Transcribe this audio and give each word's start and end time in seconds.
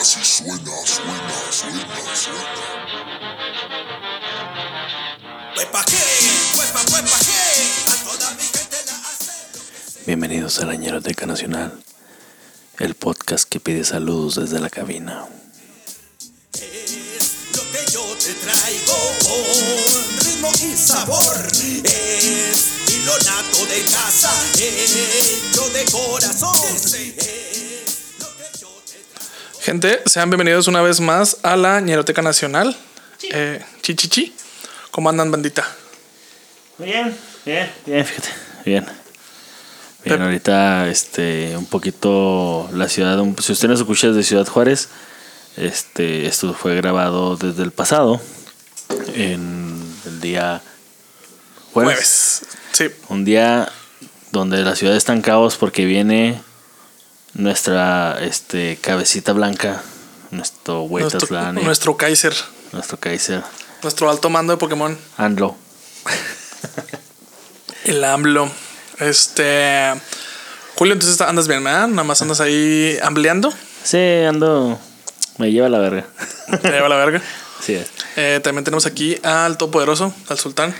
así 0.00 0.24
suena, 0.24 0.72
suena, 0.86 1.52
suena, 1.52 2.16
suena. 2.16 2.40
Huepa 5.56 5.84
qué, 5.84 5.96
huepa, 6.58 6.80
huepa 6.90 7.18
qué, 7.18 7.92
a 7.92 8.04
toda 8.04 8.30
mi 8.34 8.42
gente 8.42 8.76
la 8.86 8.94
hace. 8.94 10.06
Bienvenidos 10.06 10.58
a 10.60 10.64
la 10.64 10.76
Ñeroteca 10.76 11.26
Nacional, 11.26 11.82
el 12.78 12.94
podcast 12.94 13.46
que 13.46 13.60
pide 13.60 13.84
saludos 13.84 14.36
desde 14.36 14.58
la 14.58 14.70
cabina. 14.70 15.26
Es 16.54 17.34
lo 17.54 17.62
que 17.70 17.92
yo 17.92 18.02
te 18.16 18.32
traigo 18.34 18.96
con 19.20 20.24
ritmo 20.24 20.50
y 20.64 20.76
sabor. 20.78 21.46
Es 21.84 22.68
hilo 22.88 23.18
nato 23.18 23.66
de 23.66 23.82
casa, 23.84 24.32
hecho 24.56 25.68
de 25.68 25.84
corazón. 25.84 26.56
Es 26.76 27.64
lo 27.64 27.69
Gente, 29.70 30.02
sean 30.06 30.28
bienvenidos 30.30 30.66
una 30.66 30.82
vez 30.82 30.98
más 30.98 31.36
a 31.44 31.54
la 31.54 31.80
Ñeroteca 31.80 32.22
Nacional. 32.22 32.76
Eh, 33.32 33.64
chichichi. 33.82 34.34
¿Cómo 34.90 35.08
andan, 35.08 35.30
bandita? 35.30 35.64
Bien, 36.76 37.16
bien, 37.46 37.70
bien, 37.86 38.04
fíjate, 38.04 38.28
bien. 38.64 38.84
Bien, 38.84 38.96
Pep. 40.02 40.20
ahorita 40.22 40.88
este 40.88 41.56
un 41.56 41.66
poquito 41.66 42.68
la 42.74 42.88
ciudad, 42.88 43.22
si 43.40 43.52
usted 43.52 43.68
nos 43.68 43.78
escucha 43.78 44.08
desde 44.08 44.24
Ciudad 44.24 44.48
Juárez, 44.48 44.88
este 45.56 46.26
esto 46.26 46.52
fue 46.52 46.74
grabado 46.74 47.36
desde 47.36 47.62
el 47.62 47.70
pasado 47.70 48.20
en 49.14 49.80
el 50.04 50.20
día 50.20 50.62
jueves. 51.72 51.94
Jueves. 51.94 52.42
Sí. 52.72 52.86
Un 53.08 53.24
día 53.24 53.70
donde 54.32 54.64
la 54.64 54.74
ciudad 54.74 54.96
está 54.96 55.12
en 55.12 55.22
caos 55.22 55.56
porque 55.56 55.84
viene 55.84 56.40
nuestra 57.34 58.18
este 58.20 58.78
cabecita 58.80 59.32
blanca, 59.32 59.82
nuestro 60.30 60.86
Nuestro, 60.88 61.28
Huetatlán, 61.28 61.54
nuestro 61.56 61.96
Kaiser. 61.96 62.34
nuestro 62.72 62.98
Kaiser 62.98 63.42
Nuestro 63.82 64.10
alto 64.10 64.30
mando 64.30 64.52
de 64.52 64.58
Pokémon. 64.58 64.96
Anlo. 65.16 65.56
El 67.84 68.04
AMLO. 68.04 68.50
Este. 68.98 69.94
Julio, 70.76 70.92
entonces 70.94 71.20
andas 71.22 71.48
bien, 71.48 71.64
¿verdad? 71.64 71.88
Nada 71.88 72.04
más 72.04 72.20
andas 72.20 72.40
ahí 72.40 72.98
ambleando. 73.02 73.52
Sí, 73.82 73.98
ando 74.28 74.78
me 75.40 75.50
lleva 75.50 75.70
la 75.70 75.78
verga. 75.78 76.04
Te 76.62 76.70
lleva 76.70 76.88
la 76.90 76.96
verga. 76.96 77.22
Sí, 77.62 77.74
es. 77.74 77.88
Eh, 78.16 78.40
también 78.44 78.62
tenemos 78.62 78.84
aquí 78.84 79.18
al 79.22 79.56
Todopoderoso, 79.56 80.14
al 80.28 80.38
Sultán. 80.38 80.74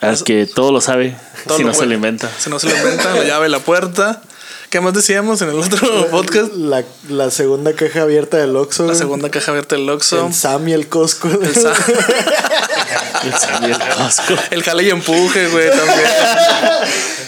Al 0.00 0.22
que 0.22 0.46
todo 0.46 0.70
lo 0.70 0.80
sabe, 0.80 1.16
Todo 1.44 1.56
si 1.56 1.64
lo 1.64 1.70
no 1.70 1.74
se 1.74 1.86
lo 1.86 1.94
inventa. 1.94 2.30
Si 2.38 2.48
no 2.48 2.60
se 2.60 2.68
lo 2.68 2.76
inventa, 2.76 3.12
la 3.12 3.24
llave, 3.24 3.48
la 3.48 3.58
puerta. 3.58 4.22
¿Qué 4.70 4.80
más 4.82 4.92
decíamos 4.92 5.40
en 5.40 5.48
el 5.48 5.58
otro 5.58 6.06
podcast? 6.10 6.52
La, 6.54 6.84
la 7.08 7.30
segunda 7.30 7.72
caja 7.72 8.02
abierta 8.02 8.36
del 8.36 8.54
Oxxo. 8.56 8.86
La 8.86 8.94
segunda 8.94 9.30
caja 9.30 9.50
abierta 9.52 9.76
del 9.76 9.88
Oxxo. 9.88 10.26
El 10.26 10.34
Sam 10.34 10.68
y 10.68 10.72
el 10.74 10.88
Costco. 10.88 11.28
El, 11.28 11.54
sa- 11.54 11.72
El 13.24 13.32
Sammy, 13.34 13.70
el 13.72 13.78
Costco. 13.78 14.34
el 14.50 14.62
jale 14.62 14.82
y 14.84 14.90
empuje, 14.90 15.48
güey, 15.48 15.68
también. 15.70 15.98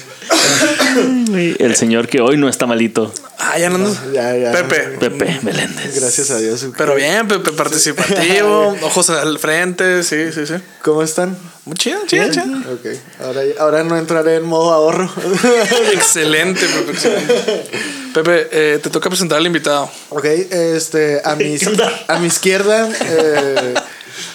El 1.59 1.77
señor 1.77 2.09
que 2.09 2.21
hoy 2.21 2.37
no 2.37 2.49
está 2.49 2.67
malito. 2.67 3.13
Ah, 3.39 3.59
ya 3.59 3.71
no 3.71 3.79
Ya, 4.13 4.37
ya. 4.37 4.53
Pepe. 4.53 4.99
Pepe 4.99 5.41
Meléndez. 5.43 5.99
Gracias 5.99 6.31
a 6.31 6.39
Dios. 6.39 6.67
Pero 6.77 6.95
bien, 6.95 7.27
Pepe, 7.27 7.53
participativo, 7.53 8.77
ojos 8.83 9.11
al 9.11 9.39
frente, 9.39 10.03
sí, 10.03 10.33
sí, 10.33 10.47
sí. 10.47 10.55
¿Cómo 10.83 11.03
están? 11.03 11.37
Muy 11.65 11.77
chido, 11.77 12.01
chido, 12.07 12.31
chido. 12.31 12.45
Ok. 12.73 12.87
Ahora, 13.23 13.41
ahora 13.59 13.85
no 13.85 13.97
entraré 13.97 14.37
en 14.37 14.45
modo 14.45 14.73
ahorro. 14.73 15.11
Excelente, 15.93 16.67
Pepe, 16.67 16.91
excelente. 16.93 17.71
Pepe, 18.13 18.49
eh, 18.51 18.79
te 18.83 18.91
toca 18.91 19.09
presentar 19.09 19.39
al 19.39 19.47
invitado. 19.47 19.91
ok. 20.11 20.25
Este, 20.25 21.21
a 21.25 21.37
mi, 21.37 21.57
a 22.09 22.19
mi 22.19 22.27
izquierda, 22.27 22.89
eh, 23.05 23.75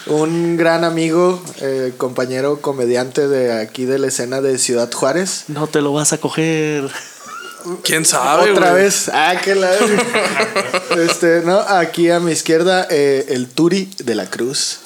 un 0.06 0.56
gran 0.56 0.84
amigo, 0.84 1.42
eh, 1.60 1.92
compañero 1.96 2.60
comediante 2.60 3.28
de 3.28 3.60
aquí 3.60 3.84
de 3.84 3.98
la 3.98 4.08
escena 4.08 4.40
de 4.40 4.58
Ciudad 4.58 4.90
Juárez. 4.92 5.44
No 5.48 5.66
te 5.66 5.80
lo 5.80 5.92
vas 5.92 6.12
a 6.12 6.18
coger. 6.18 6.88
¿Quién 7.82 8.04
sabe, 8.04 8.52
Otra 8.52 8.72
vez. 8.72 9.08
Ah, 9.12 9.34
que 9.42 9.54
la. 9.56 9.70
este, 10.98 11.42
no, 11.44 11.58
aquí 11.58 12.10
a 12.10 12.20
mi 12.20 12.30
izquierda, 12.32 12.86
eh, 12.90 13.26
el 13.30 13.48
Turi 13.48 13.90
de 13.98 14.14
la 14.14 14.26
Cruz. 14.30 14.78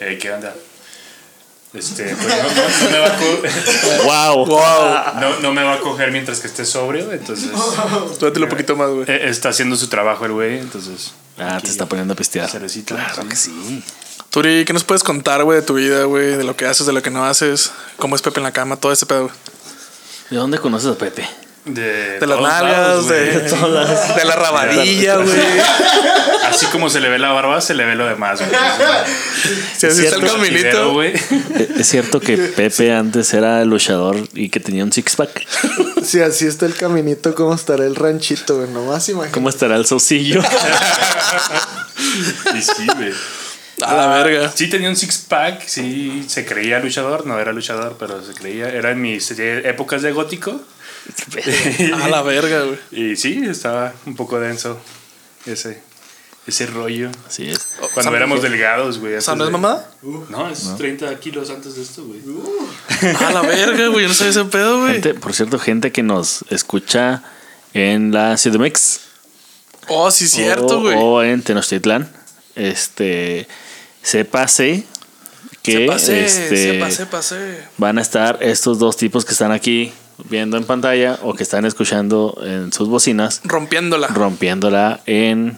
Eh, 0.00 0.18
¿Qué 0.20 0.32
onda? 0.32 0.52
Este, 1.72 2.04
pues 2.16 2.26
no, 2.26 2.36
no- 2.36 2.84
no 2.84 2.90
me 2.90 2.98
va 2.98 4.26
a 4.26 4.34
Wow. 4.34 4.46
Wow. 4.46 5.20
no- 5.20 5.40
no 5.40 5.52
me 5.52 5.62
va 5.62 5.74
a 5.74 5.80
coger 5.80 6.10
mientras 6.10 6.40
que 6.40 6.46
esté 6.46 6.64
sobrio, 6.64 7.12
entonces 7.12 7.50
Súbetelo 8.18 8.46
un 8.46 8.50
poquito 8.50 8.76
más, 8.76 8.88
güey. 8.90 9.04
eh, 9.08 9.28
está 9.28 9.50
haciendo 9.50 9.76
su 9.76 9.88
trabajo 9.88 10.24
el 10.24 10.32
güey, 10.32 10.58
entonces. 10.58 11.12
Ah, 11.38 11.58
te 11.62 11.68
está 11.68 11.84
poniendo 11.86 12.14
a 12.14 12.16
pistear. 12.16 12.48
Cerecita. 12.50 12.94
Claro 12.94 13.28
que 13.28 13.36
sí. 13.36 13.84
Turi, 14.36 14.66
¿qué 14.66 14.74
nos 14.74 14.84
puedes 14.84 15.02
contar, 15.02 15.44
güey, 15.44 15.60
de 15.60 15.66
tu 15.66 15.72
vida, 15.72 16.04
güey? 16.04 16.36
De 16.36 16.44
lo 16.44 16.54
que 16.54 16.66
haces, 16.66 16.86
de 16.86 16.92
lo 16.92 17.02
que 17.02 17.08
no 17.08 17.24
haces, 17.24 17.72
cómo 17.96 18.16
es 18.16 18.20
Pepe 18.20 18.40
en 18.40 18.44
la 18.44 18.52
cama, 18.52 18.76
todo 18.76 18.92
ese 18.92 19.06
pedo, 19.06 19.22
güey. 19.22 19.34
¿De 20.28 20.36
dónde 20.36 20.58
conoces 20.58 20.90
a 20.90 20.98
Pepe? 20.98 21.26
De, 21.64 22.18
De 22.20 22.26
las 22.26 22.36
todos 22.36 22.42
nalgas, 22.42 22.78
lados, 22.78 23.08
de, 23.08 23.30
güey. 23.30 24.14
de 24.18 24.24
la 24.26 24.36
rabadilla, 24.36 25.16
güey. 25.16 25.40
Así 26.50 26.66
como 26.66 26.90
se 26.90 27.00
le 27.00 27.08
ve 27.08 27.18
la 27.18 27.32
barba, 27.32 27.62
se 27.62 27.72
le 27.72 27.86
ve 27.86 27.94
lo 27.94 28.04
demás, 28.06 28.38
güey. 28.40 28.50
Si 29.74 29.86
así 29.86 30.04
está 30.04 30.16
el 30.16 30.26
caminito. 30.26 30.92
güey. 30.92 31.14
¿Es 31.78 31.88
cierto 31.88 32.20
que 32.20 32.36
Pepe 32.36 32.92
antes 32.92 33.32
era 33.32 33.64
luchador 33.64 34.18
y 34.34 34.50
que 34.50 34.60
tenía 34.60 34.84
un 34.84 34.92
six-pack? 34.92 35.46
Si 36.04 36.20
así 36.20 36.46
está 36.46 36.66
el 36.66 36.74
caminito, 36.74 37.34
¿cómo 37.34 37.54
estará 37.54 37.86
el 37.86 37.96
ranchito? 37.96 38.58
güey? 38.58 38.68
Nomás 38.68 39.08
imagínate. 39.08 39.32
¿Cómo 39.32 39.48
estará 39.48 39.76
el 39.76 39.86
saucillo? 39.86 40.42
Y 42.54 42.62
sí, 42.62 42.86
güey. 42.96 43.12
A 43.82 43.94
la 43.94 44.06
verga. 44.08 44.50
Sí 44.54 44.68
tenía 44.68 44.88
un 44.88 44.96
six 44.96 45.18
pack, 45.18 45.66
sí 45.66 46.24
se 46.28 46.46
creía 46.46 46.78
luchador, 46.80 47.26
no 47.26 47.38
era 47.38 47.52
luchador, 47.52 47.96
pero 47.98 48.24
se 48.24 48.32
creía, 48.32 48.68
era 48.70 48.90
en 48.92 49.02
mis 49.02 49.30
épocas 49.38 50.02
de 50.02 50.12
gótico. 50.12 50.60
A 52.02 52.08
la 52.08 52.22
verga, 52.22 52.62
güey. 52.62 52.78
Y 53.12 53.16
sí, 53.16 53.42
estaba 53.48 53.92
un 54.06 54.16
poco 54.16 54.40
denso 54.40 54.80
ese, 55.44 55.80
ese 56.46 56.66
rollo. 56.66 57.10
Así 57.28 57.48
es. 57.48 57.76
Cuando 57.94 58.16
éramos 58.16 58.42
delgados, 58.42 58.98
güey. 58.98 59.14
O 59.14 59.20
sea, 59.20 59.34
antes 59.34 59.38
¿no 59.38 59.44
es 59.44 59.48
de- 59.52 59.52
mamada? 59.68 59.90
No, 60.30 60.48
es 60.48 60.74
30 60.76 61.14
kilos 61.20 61.50
antes 61.50 61.76
de 61.76 61.82
esto, 61.82 62.04
güey. 62.04 62.20
A 63.24 63.30
la 63.30 63.42
verga, 63.42 63.88
güey. 63.88 64.02
Yo 64.02 64.08
no 64.08 64.14
sabía 64.14 64.30
ese 64.30 64.44
pedo, 64.46 64.80
güey. 64.80 64.94
Gente, 64.94 65.14
por 65.14 65.34
cierto, 65.34 65.58
gente 65.58 65.92
que 65.92 66.02
nos 66.02 66.44
escucha 66.50 67.22
en 67.74 68.10
la 68.12 68.36
CDMX. 68.36 69.00
Oh, 69.88 70.10
sí, 70.10 70.26
cierto, 70.26 70.78
o, 70.78 70.80
güey. 70.80 70.96
o 70.98 71.22
en 71.22 71.42
Tenochtitlan. 71.42 72.10
Este. 72.56 73.46
Sépase 74.10 74.84
que 75.64 75.72
Se 75.72 75.86
pase, 75.86 76.24
este, 76.24 76.56
se 76.72 76.78
pase, 76.78 77.06
pase. 77.06 77.58
van 77.76 77.98
a 77.98 78.02
estar 78.02 78.38
estos 78.40 78.78
dos 78.78 78.96
tipos 78.96 79.24
que 79.24 79.32
están 79.32 79.50
aquí 79.50 79.92
viendo 80.30 80.56
en 80.56 80.64
pantalla 80.64 81.18
o 81.22 81.34
que 81.34 81.42
están 81.42 81.64
escuchando 81.64 82.38
en 82.40 82.72
sus 82.72 82.88
bocinas 82.88 83.40
Rompiéndola. 83.42 84.06
rompiéndola 84.06 85.00
en, 85.06 85.56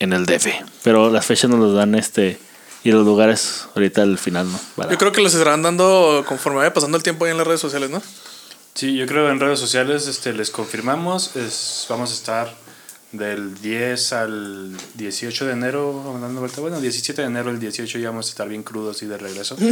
en 0.00 0.12
el 0.12 0.26
DF. 0.26 0.48
Pero 0.82 1.08
las 1.08 1.24
fechas 1.24 1.48
nos 1.50 1.60
las 1.60 1.72
dan 1.76 1.94
este 1.94 2.36
y 2.82 2.90
los 2.90 3.06
lugares 3.06 3.66
ahorita 3.76 4.02
al 4.02 4.18
final, 4.18 4.50
¿no? 4.50 4.58
Para- 4.74 4.90
Yo 4.90 4.98
creo 4.98 5.12
que 5.12 5.20
los 5.22 5.32
estarán 5.32 5.62
dando 5.62 6.24
conforme 6.26 6.58
vaya 6.58 6.74
pasando 6.74 6.96
el 6.96 7.04
tiempo 7.04 7.24
ahí 7.26 7.30
en 7.30 7.38
las 7.38 7.46
redes 7.46 7.60
sociales, 7.60 7.90
¿no? 7.90 8.02
Sí, 8.74 8.96
yo 8.96 9.06
creo 9.06 9.30
en 9.30 9.38
redes 9.38 9.60
sociales 9.60 10.08
este, 10.08 10.32
les 10.32 10.50
confirmamos. 10.50 11.36
Es, 11.36 11.86
vamos 11.88 12.10
a 12.10 12.14
estar 12.14 12.54
del 13.16 13.60
10 13.60 14.12
al 14.12 14.76
18 14.94 15.46
de 15.46 15.52
enero 15.52 16.18
dando 16.20 16.40
vuelta. 16.40 16.60
Bueno, 16.60 16.80
17 16.80 17.22
de 17.22 17.28
enero, 17.28 17.50
el 17.50 17.60
18 17.60 17.98
ya 17.98 18.10
vamos 18.10 18.26
a 18.26 18.30
estar 18.30 18.48
bien 18.48 18.62
crudos 18.62 19.02
y 19.02 19.06
de 19.06 19.18
regreso. 19.18 19.56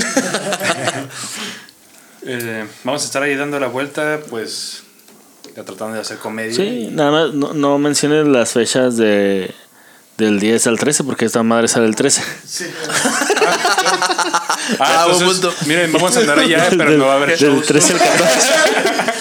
Eh, 2.25 2.65
vamos 2.85 3.03
a 3.03 3.07
estar 3.07 3.21
ahí 3.21 3.35
dando 3.35 3.59
la 3.59 3.67
vuelta, 3.67 4.21
pues 4.31 4.85
ya 5.57 5.65
tratando 5.65 5.95
de 5.95 6.03
hacer 6.03 6.19
comedia. 6.19 6.55
Sí, 6.55 6.89
nada 6.93 7.11
más 7.11 7.35
no, 7.35 7.53
no 7.53 7.79
menciones 7.79 8.29
las 8.29 8.53
fechas 8.53 8.97
de 8.97 9.53
del 10.19 10.39
10 10.39 10.67
al 10.69 10.79
13 10.79 11.03
porque 11.03 11.25
esta 11.25 11.43
madre 11.43 11.67
sale 11.67 11.87
el 11.87 11.97
13. 11.97 12.23
Ah, 14.79 15.07
buen 15.07 15.21
entonces, 15.21 15.41
punto. 15.41 15.67
Miren, 15.67 15.93
vamos 15.93 16.17
a 16.17 16.21
andar 16.21 16.39
allá, 16.39 16.67
pero 16.71 16.91
del, 16.91 16.99
no 16.99 17.07
va 17.07 17.15
a 17.15 17.17
haber 17.17 17.37
del 17.37 17.39
shows. 17.39 17.67
13 17.67 17.95
al 17.95 17.99
14. 17.99 18.49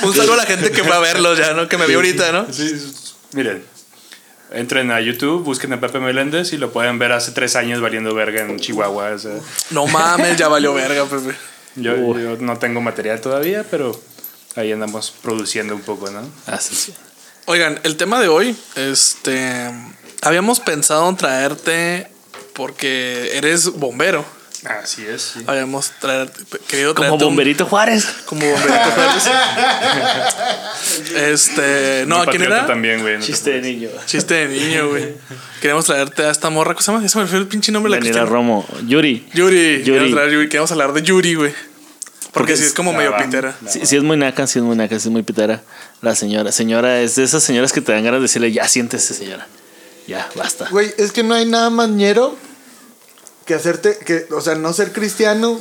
Un 0.03 0.15
saludo 0.15 0.33
a 0.33 0.37
la 0.37 0.45
gente 0.45 0.71
que 0.71 0.81
va 0.83 0.97
a 0.97 0.99
verlos 0.99 1.37
ya, 1.37 1.53
¿no? 1.53 1.67
Que 1.67 1.77
me 1.77 1.87
vio 1.87 1.97
ahorita, 1.97 2.31
¿no? 2.31 2.45
Sí, 2.53 2.71
miren, 3.33 3.63
entren 4.51 4.91
a 4.91 4.99
YouTube, 5.01 5.43
busquen 5.43 5.73
a 5.73 5.79
Pepe 5.79 5.99
Meléndez 5.99 6.53
y 6.53 6.57
lo 6.57 6.71
pueden 6.71 6.99
ver 6.99 7.11
hace 7.11 7.31
tres 7.31 7.55
años 7.55 7.81
valiendo 7.81 8.13
verga 8.13 8.41
en 8.41 8.59
Chihuahua. 8.59 9.11
o 9.11 9.19
sea, 9.19 9.33
No 9.71 9.87
mames, 9.87 10.37
ya 10.37 10.47
valió 10.47 10.73
verga, 10.73 11.05
Pepe. 11.05 11.35
yo, 11.75 11.95
yo 12.17 12.37
no 12.37 12.57
tengo 12.57 12.81
material 12.81 13.21
todavía, 13.21 13.65
pero 13.69 13.99
ahí 14.55 14.71
andamos 14.71 15.11
produciendo 15.21 15.75
un 15.75 15.81
poco, 15.81 16.09
¿no? 16.11 16.21
Así 16.47 16.75
sí. 16.75 16.93
Oigan, 17.45 17.79
el 17.83 17.97
tema 17.97 18.19
de 18.19 18.27
hoy, 18.27 18.55
este. 18.75 19.71
Habíamos 20.21 20.59
pensado 20.59 21.09
en 21.09 21.17
traerte 21.17 22.07
porque 22.53 23.31
eres 23.37 23.71
bombero. 23.71 24.23
Así 24.63 25.03
es. 25.05 25.21
sí. 25.33 25.43
habíamos 25.47 25.89
traer, 25.99 26.29
querido 26.67 26.93
Como 26.93 27.13
un- 27.13 27.19
Bomberito 27.19 27.65
Juárez. 27.65 28.05
como 28.25 28.41
bomberito 28.45 28.91
Juárez. 28.95 29.23
Este, 31.15 32.05
no, 32.07 32.19
Mi 32.21 32.25
¿quién 32.27 32.43
era? 32.43 32.65
también, 32.65 33.01
güey. 33.01 33.15
no 33.15 33.19
te 33.21 33.25
Chiste 33.25 33.51
de 33.51 33.61
niño. 33.61 33.89
Chiste 34.05 34.33
de 34.33 34.47
niño, 34.47 34.89
güey. 34.89 35.13
Queremos 35.61 35.85
traerte 35.85 36.23
a 36.25 36.31
esta 36.31 36.49
morra, 36.49 36.73
¿cómo 36.73 36.81
se 36.81 36.91
llama? 36.91 37.03
Ya 37.03 37.09
se 37.09 37.19
me 37.19 37.27
fue 37.27 37.37
el 37.39 37.47
pinche 37.47 37.71
nombre 37.71 37.89
de 37.89 37.97
la 37.99 38.03
Daniela 38.03 38.19
cristiana. 38.21 38.29
Romo. 38.35 38.65
Yuri. 38.87 39.27
Yuri. 39.33 39.83
Yuri. 39.83 39.83
Queremos 39.83 40.11
traer 40.13 40.29
a 40.29 40.31
Yuri. 40.31 40.49
Queremos 40.49 40.71
hablar 40.71 40.93
de 40.93 41.01
Yuri, 41.01 41.35
güey. 41.35 41.51
Porque, 41.51 42.31
Porque 42.53 42.57
sí 42.57 42.63
es- 42.65 42.73
como 42.73 42.93
medio 42.93 43.15
pitera. 43.17 43.55
Sí, 43.67 43.81
sí 43.85 43.95
es 43.97 44.03
muy 44.03 44.15
naca, 44.17 44.47
sí 44.47 44.59
es 44.59 44.63
muy 44.65 44.75
naca, 44.75 44.99
sí 44.99 45.07
es 45.07 45.11
muy 45.11 45.23
pitera. 45.23 45.61
La 46.01 46.15
señora. 46.15 46.51
Señora 46.51 47.01
es 47.01 47.15
de 47.15 47.23
esas 47.23 47.43
señoras 47.43 47.73
que 47.73 47.81
te 47.81 47.91
dan 47.91 48.03
ganas 48.03 48.19
de 48.19 48.23
decirle, 48.23 48.51
ya 48.51 48.67
siéntese, 48.67 49.13
señora. 49.13 49.47
Ya, 50.07 50.27
basta. 50.35 50.67
Güey, 50.71 50.93
es 50.97 51.11
que 51.11 51.23
no 51.23 51.35
hay 51.35 51.45
nada 51.45 51.69
más 51.69 51.89
ñero 51.89 52.35
que 53.45 53.53
hacerte, 53.53 53.97
que, 54.05 54.27
o 54.31 54.41
sea, 54.41 54.55
no 54.55 54.73
ser 54.73 54.91
cristiano, 54.91 55.59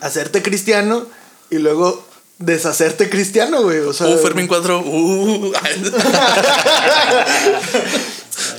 hacerte 0.00 0.42
cristiano 0.42 1.06
y 1.50 1.58
luego 1.58 2.04
deshacerte 2.38 3.10
cristiano, 3.10 3.62
güey. 3.62 3.78
O 3.80 3.92
sea, 3.92 4.06
Uh, 4.08 4.18
Fermín 4.18 4.46
4. 4.46 4.80
Uh, 4.80 5.52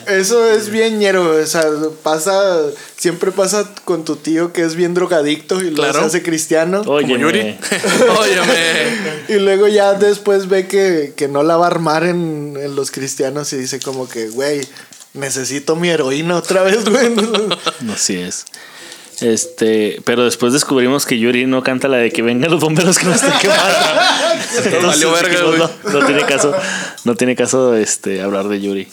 eso 0.08 0.50
es 0.52 0.70
bien 0.70 1.00
ñero. 1.00 1.36
O 1.42 1.46
sea, 1.46 1.64
pasa, 2.04 2.62
siempre 2.98 3.32
pasa 3.32 3.70
con 3.86 4.06
tu 4.06 4.16
tío 4.18 4.54
que 4.54 4.62
es 4.64 4.76
bien 4.76 4.94
drogadicto 4.94 5.62
y 5.62 5.74
Claro. 5.74 6.00
se 6.00 6.06
hace 6.06 6.24
cristiano. 6.24 6.82
Oye, 6.86 7.18
Yuri. 7.18 7.58
Óyeme. 8.20 9.24
Y 9.30 9.34
luego 9.40 9.68
ya 9.68 9.94
después 9.94 10.48
ve 10.48 10.68
que, 10.68 11.14
que 11.16 11.28
no 11.28 11.44
la 11.44 11.58
va 11.58 11.66
a 11.66 11.70
armar 11.72 12.04
en, 12.04 12.58
en 12.60 12.76
los 12.76 12.92
cristianos 12.92 13.52
y 13.54 13.58
dice 13.58 13.80
como 13.80 14.08
que, 14.08 14.30
güey, 14.30 14.62
necesito 15.14 15.76
mi 15.76 15.90
heroína 15.90 16.36
otra 16.38 16.64
vez, 16.64 16.88
güey. 16.88 17.14
Así 17.94 18.18
es. 18.18 18.46
Este, 19.22 20.02
pero 20.04 20.24
después 20.26 20.52
descubrimos 20.52 21.06
que 21.06 21.20
Yuri 21.20 21.46
no 21.46 21.62
canta 21.62 21.88
la 21.88 21.98
de 21.98 22.12
que 22.12 22.24
vengan 22.24 22.50
los 22.50 22.60
bomberos 22.60 22.98
que 22.98 23.06
nos 23.06 23.18
estén 23.18 23.34
quemando. 23.40 23.62
Entonces, 24.58 24.82
valió 24.84 25.12
verga, 25.12 25.40
no, 25.84 26.00
no 26.00 26.06
tiene 26.08 26.26
caso, 26.26 26.54
no 27.04 27.16
tiene 27.16 27.36
caso 27.36 27.76
este 27.76 28.22
hablar 28.22 28.48
de 28.48 28.60
Yuri. 28.62 28.88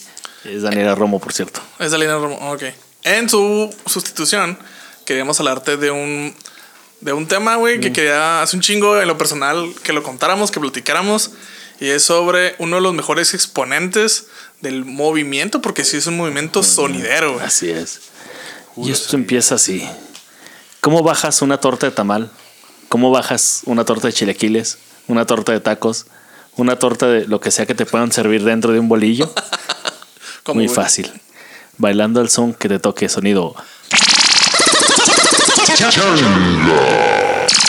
Es 0.45 0.61
Daniela 0.61 0.93
Romo, 0.95 1.19
por 1.19 1.33
cierto. 1.33 1.61
Es 1.79 1.91
Alina 1.93 2.13
Romo. 2.13 2.37
Ok. 2.51 2.63
En 3.03 3.27
su 3.27 3.73
sustitución, 3.87 4.57
queríamos 5.05 5.39
hablarte 5.39 5.77
de 5.77 5.89
un, 5.89 6.35
de 7.01 7.11
un 7.13 7.27
tema, 7.27 7.55
güey, 7.55 7.79
Mm. 7.79 7.81
que 7.81 7.91
quería 7.93 8.41
hace 8.43 8.55
un 8.55 8.61
chingo 8.61 9.01
en 9.01 9.07
lo 9.07 9.17
personal 9.17 9.73
que 9.83 9.93
lo 9.93 10.03
contáramos, 10.03 10.51
que 10.51 10.59
platicáramos. 10.59 11.31
Y 11.79 11.89
es 11.89 12.03
sobre 12.03 12.55
uno 12.59 12.75
de 12.75 12.81
los 12.83 12.93
mejores 12.93 13.33
exponentes 13.33 14.27
del 14.61 14.85
movimiento, 14.85 15.61
porque 15.61 15.85
sí 15.85 15.97
es 15.97 16.07
un 16.07 16.17
movimiento 16.17 16.63
sonidero, 16.63 17.33
güey. 17.33 17.45
Así 17.45 17.69
es. 17.69 18.01
Y 18.77 18.91
esto 18.91 19.15
empieza 19.15 19.55
así. 19.55 19.87
¿Cómo 20.81 21.03
bajas 21.03 21.41
una 21.41 21.59
torta 21.59 21.87
de 21.87 21.91
tamal? 21.91 22.31
¿Cómo 22.87 23.11
bajas 23.11 23.61
una 23.65 23.85
torta 23.85 24.07
de 24.07 24.13
chilequiles? 24.13 24.77
¿Una 25.07 25.25
torta 25.25 25.51
de 25.51 25.59
tacos? 25.59 26.05
¿Una 26.55 26.77
torta 26.77 27.07
de 27.07 27.27
lo 27.27 27.39
que 27.39 27.51
sea 27.51 27.65
que 27.65 27.75
te 27.75 27.85
puedan 27.85 28.11
servir 28.11 28.43
dentro 28.43 28.71
de 28.71 28.79
un 28.79 28.89
bolillo? 28.89 29.33
Muy 30.53 30.65
güey, 30.65 30.75
fácil. 30.75 31.11
Bailando 31.77 32.21
al 32.21 32.29
son 32.29 32.53
que 32.53 32.67
te 32.67 32.79
toque 32.79 33.09
sonido. 33.09 33.55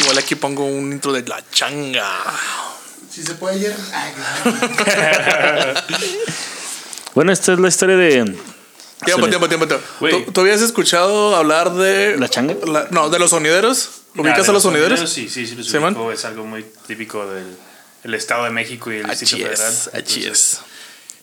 Igual 0.01 0.19
aquí 0.19 0.35
pongo 0.35 0.65
un 0.65 0.93
intro 0.93 1.13
de 1.13 1.23
la 1.23 1.43
changa. 1.51 2.09
Si 3.11 3.23
se 3.23 3.35
puede 3.35 3.57
ayer. 3.57 3.77
Bueno, 7.15 7.33
esta 7.33 7.53
es 7.53 7.59
la 7.61 7.69
historia 7.69 7.97
de. 7.97 8.25
Tiempo, 9.05 9.29
tiempo, 9.29 9.49
tiempo, 9.49 9.67
tiempo. 9.67 9.85
¿Tú, 9.99 10.33
tú 10.33 10.41
habías 10.43 10.61
escuchado 10.61 11.35
hablar 11.37 11.73
de. 11.75 12.17
¿La 12.19 12.29
changa? 12.29 12.55
la- 12.67 12.87
no, 12.91 13.09
de 13.11 13.19
los 13.19 13.31
sonideros. 13.31 13.91
¿Ubicas 14.17 14.47
Ah, 14.49 14.51
a 14.51 14.55
los 14.55 14.62
de 14.62 14.69
sonideros? 14.71 15.11
Sí, 15.11 15.29
sí, 15.29 15.47
sí, 15.47 15.55
los 15.55 15.67
¿Sí, 15.69 15.79
man? 15.79 15.95
ubico. 15.95 16.12
Es 16.12 16.25
algo 16.25 16.45
muy 16.45 16.65
típico 16.87 17.27
del 17.27 17.47
el 18.03 18.15
Estado 18.15 18.45
de 18.45 18.51
México 18.51 18.91
y 18.93 18.97
el 18.97 19.07
Distrito 19.09 19.37
Achí 19.37 19.45
Federal. 19.57 19.73
achí 19.95 20.21
Entonces, 20.25 20.27
es. 20.27 20.61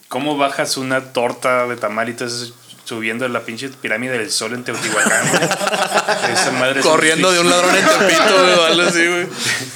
¿Cómo 0.08 0.36
bajas 0.38 0.76
una 0.78 1.12
torta 1.12 1.66
de 1.66 1.76
tamal 1.76 2.08
y 2.08 2.12
estás 2.12 2.52
subiendo 2.88 3.28
la 3.28 3.40
pinche 3.42 3.68
pirámide 3.68 4.16
del 4.18 4.30
sol 4.30 4.54
en 4.54 4.64
Teotihuacán? 4.64 5.28
güey? 5.30 5.42
Esa 6.32 6.50
madre 6.52 6.80
es 6.80 6.86
Corriendo 6.86 7.30
de 7.30 7.40
un 7.40 7.50
ladrón 7.50 7.74
en 7.76 7.84
Tepito, 7.84 8.34
güey, 8.74 8.80
así, 8.88 9.06
güey. 9.06 9.26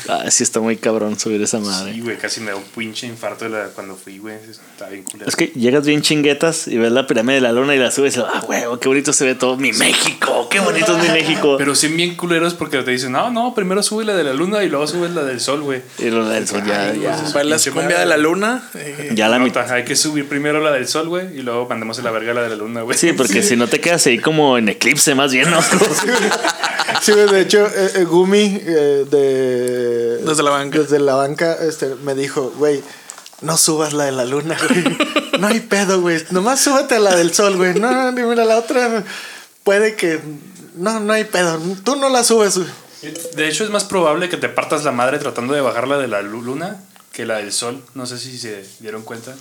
Ah, 0.08 0.30
sí, 0.30 0.42
está 0.42 0.60
muy 0.60 0.76
cabrón 0.78 1.18
subir 1.18 1.40
esa 1.42 1.58
madre. 1.58 1.92
Sí, 1.92 2.00
güey, 2.00 2.16
casi 2.16 2.40
me 2.40 2.50
da 2.52 2.56
un 2.56 2.64
pinche 2.64 3.06
infarto 3.06 3.44
de 3.44 3.50
la- 3.50 3.68
cuando 3.68 3.96
fui, 3.96 4.18
güey. 4.18 4.36
Está 4.50 4.88
bien 4.88 5.02
culero. 5.04 5.28
Es 5.28 5.36
que 5.36 5.48
llegas 5.48 5.84
bien 5.84 6.00
chinguetas 6.02 6.68
y 6.68 6.78
ves 6.78 6.90
la 6.90 7.06
pirámide 7.06 7.34
de 7.36 7.40
la 7.42 7.52
luna 7.52 7.74
y 7.74 7.78
la 7.78 7.90
subes 7.90 8.16
y 8.16 8.20
ah, 8.20 8.42
huevo, 8.48 8.80
qué 8.80 8.88
bonito 8.88 9.12
se 9.12 9.24
ve 9.26 9.34
todo. 9.34 9.56
Mi 9.58 9.72
México, 9.72 10.48
qué 10.50 10.60
bonito 10.60 10.96
es 10.96 11.02
mi 11.02 11.10
México. 11.10 11.56
Pero 11.58 11.74
sí 11.74 11.88
bien 11.88 12.16
culeros 12.16 12.54
porque 12.54 12.82
te 12.82 12.90
dicen, 12.90 13.12
no, 13.12 13.30
no, 13.30 13.54
primero 13.54 13.82
sube 13.82 14.04
la 14.04 14.14
de 14.14 14.24
la 14.24 14.32
luna 14.32 14.64
y 14.64 14.68
luego 14.70 14.86
subes 14.86 15.10
la 15.12 15.22
del 15.22 15.40
sol, 15.40 15.60
güey. 15.60 15.82
y 15.98 16.08
lo 16.10 16.26
del 16.28 16.48
sol 16.48 16.62
ya, 16.66 16.92
ya, 16.94 17.16
pinche 17.42 17.70
cumbia 17.70 17.98
de 18.00 18.06
la 18.06 18.16
luna. 18.16 18.68
eh, 18.74 19.10
ya 19.14 19.28
la 19.28 19.38
mitad. 19.38 19.62
Nota, 19.62 19.74
hay 19.74 19.84
que 19.84 19.96
subir 19.96 20.28
primero 20.28 20.60
la 20.60 20.70
del 20.72 20.88
sol, 20.88 21.08
güey, 21.08 21.38
y 21.38 21.42
luego 21.42 21.66
mandamos 21.68 21.98
a 21.98 22.02
la 22.02 22.10
verga 22.10 22.32
la 22.34 22.42
de 22.42 22.48
la 22.50 22.56
luna, 22.56 22.82
güey. 22.82 22.96
Sí, 23.02 23.12
porque 23.14 23.42
si 23.42 23.56
no 23.56 23.66
te 23.66 23.80
quedas 23.80 24.06
ahí 24.06 24.18
como 24.20 24.56
en 24.58 24.68
eclipse 24.68 25.14
más 25.16 25.32
bien, 25.32 25.50
¿no? 25.50 25.58
Sí, 27.02 27.10
güey, 27.10 27.26
de 27.30 27.40
hecho, 27.40 27.66
eh, 27.66 27.90
eh, 27.96 28.04
Gumi 28.04 28.60
eh, 28.64 29.04
de... 29.10 30.18
Desde 30.18 30.42
la 30.44 30.50
banca. 30.50 30.78
Desde 30.78 31.00
la 31.00 31.14
banca 31.16 31.56
este, 31.60 31.96
me 32.04 32.14
dijo, 32.14 32.52
güey, 32.58 32.80
no 33.40 33.56
subas 33.56 33.92
la 33.92 34.04
de 34.04 34.12
la 34.12 34.24
luna, 34.24 34.56
güey. 34.68 34.84
No 35.40 35.48
hay 35.48 35.58
pedo, 35.60 36.00
güey. 36.00 36.22
Nomás 36.30 36.60
súbete 36.60 36.94
a 36.96 36.98
la 37.00 37.16
del 37.16 37.34
sol, 37.34 37.56
güey. 37.56 37.74
No, 37.74 37.90
no, 37.90 38.12
ni 38.12 38.22
mira 38.22 38.44
la 38.44 38.56
otra. 38.58 39.02
Puede 39.64 39.96
que... 39.96 40.20
No, 40.76 41.00
no 41.00 41.12
hay 41.12 41.24
pedo. 41.24 41.58
Tú 41.82 41.96
no 41.96 42.08
la 42.08 42.22
subes, 42.22 42.58
güey. 42.58 42.68
De 43.34 43.48
hecho, 43.48 43.64
es 43.64 43.70
más 43.70 43.82
probable 43.82 44.28
que 44.28 44.36
te 44.36 44.48
partas 44.48 44.84
la 44.84 44.92
madre 44.92 45.18
tratando 45.18 45.54
de 45.54 45.60
bajar 45.60 45.88
la 45.88 45.98
de 45.98 46.06
la 46.06 46.22
lu- 46.22 46.42
luna 46.42 46.84
que 47.12 47.26
la 47.26 47.38
del 47.38 47.52
sol. 47.52 47.82
No 47.94 48.06
sé 48.06 48.16
si 48.18 48.38
se 48.38 48.64
dieron 48.78 49.02
cuenta. 49.02 49.34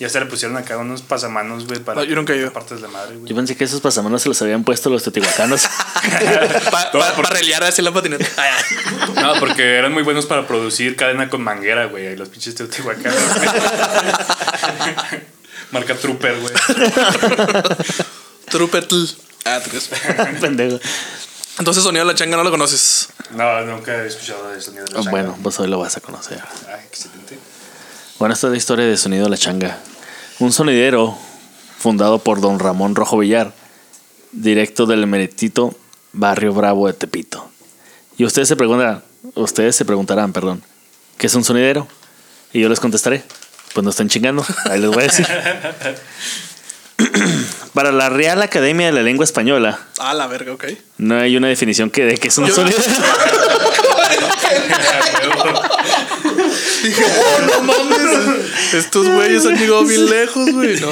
Ya 0.00 0.08
se 0.08 0.18
le 0.18 0.24
pusieron 0.24 0.56
acá 0.56 0.78
unos 0.78 1.02
pasamanos, 1.02 1.66
güey, 1.66 1.78
para 1.78 2.00
No, 2.00 2.04
yo 2.04 2.16
nunca 2.16 2.32
partas 2.54 2.80
la 2.80 2.88
madre, 2.88 3.16
güey. 3.16 3.28
Yo 3.28 3.36
pensé 3.36 3.54
que 3.54 3.64
esos 3.64 3.82
pasamanos 3.82 4.22
se 4.22 4.30
los 4.30 4.40
habían 4.40 4.64
puesto 4.64 4.88
los 4.88 5.02
teotihuacanos. 5.02 5.60
Para 6.72 7.12
reliar 7.30 7.62
así 7.64 7.82
la 7.82 7.92
patineta. 7.92 8.24
No, 9.14 9.34
porque 9.38 9.76
eran 9.76 9.92
muy 9.92 10.02
buenos 10.02 10.24
para 10.24 10.46
producir 10.46 10.96
cadena 10.96 11.28
con 11.28 11.42
manguera, 11.42 11.84
güey. 11.84 12.16
Los 12.16 12.30
pinches 12.30 12.54
teotihuacanos. 12.54 13.20
Marca 15.70 15.94
Trooper, 15.94 16.40
güey. 16.40 16.54
Trupetl. 18.48 19.04
Ah. 19.44 19.60
Pendejo. 20.40 20.80
Entonces, 21.58 21.82
sonido 21.82 22.06
de 22.06 22.12
la 22.12 22.16
changa 22.16 22.38
no 22.38 22.44
lo 22.44 22.50
conoces. 22.50 23.10
No, 23.32 23.60
nunca 23.66 24.02
he 24.02 24.06
escuchado 24.06 24.48
de 24.48 24.62
sonido 24.62 24.86
de 24.86 24.92
la 24.92 24.96
changa. 25.00 25.10
Bueno, 25.10 25.38
pues 25.42 25.60
hoy 25.60 25.68
lo 25.68 25.78
vas 25.78 25.98
a 25.98 26.00
conocer. 26.00 26.42
Ay, 26.68 26.86
excelente. 26.88 27.38
Bueno, 28.20 28.34
esta 28.34 28.48
es 28.48 28.50
la 28.50 28.56
historia 28.58 28.84
de 28.84 28.98
Sonido 28.98 29.30
La 29.30 29.38
Changa. 29.38 29.78
Un 30.40 30.52
sonidero 30.52 31.16
fundado 31.78 32.18
por 32.18 32.42
don 32.42 32.58
Ramón 32.58 32.94
Rojo 32.94 33.16
Villar, 33.16 33.54
directo 34.32 34.84
del 34.84 35.06
meritito 35.06 35.74
Barrio 36.12 36.52
Bravo 36.52 36.86
de 36.86 36.92
Tepito. 36.92 37.48
Y 38.18 38.26
ustedes 38.26 38.46
se 38.46 38.56
preguntan, 38.56 39.02
ustedes 39.36 39.74
se 39.74 39.86
preguntarán, 39.86 40.34
perdón, 40.34 40.62
¿qué 41.16 41.28
es 41.28 41.34
un 41.34 41.44
sonidero? 41.44 41.88
Y 42.52 42.60
yo 42.60 42.68
les 42.68 42.78
contestaré, 42.78 43.22
pues 43.72 43.84
no 43.84 43.88
están 43.88 44.10
chingando, 44.10 44.44
ahí 44.66 44.82
les 44.82 44.90
voy 44.90 45.04
a 45.04 45.06
decir. 45.06 45.26
Para 47.72 47.90
la 47.90 48.10
Real 48.10 48.42
Academia 48.42 48.88
de 48.88 48.92
la 48.92 49.00
Lengua 49.00 49.24
Española, 49.24 49.78
Ah, 49.98 50.12
la 50.12 50.26
verga, 50.26 50.52
ok. 50.52 50.64
no 50.98 51.18
hay 51.18 51.38
una 51.38 51.48
definición 51.48 51.88
que 51.88 52.04
de 52.04 52.18
qué 52.18 52.28
es 52.28 52.36
un 52.36 52.52
sonidero. 52.52 52.84
Dije, 56.82 57.02
oh, 57.20 57.46
no 57.46 57.62
mames. 57.62 58.74
Estos 58.74 59.08
güeyes 59.08 59.46
han 59.46 59.56
llegado 59.56 59.84
bien 59.84 60.08
lejos, 60.08 60.52
güey. 60.52 60.80
No, 60.80 60.88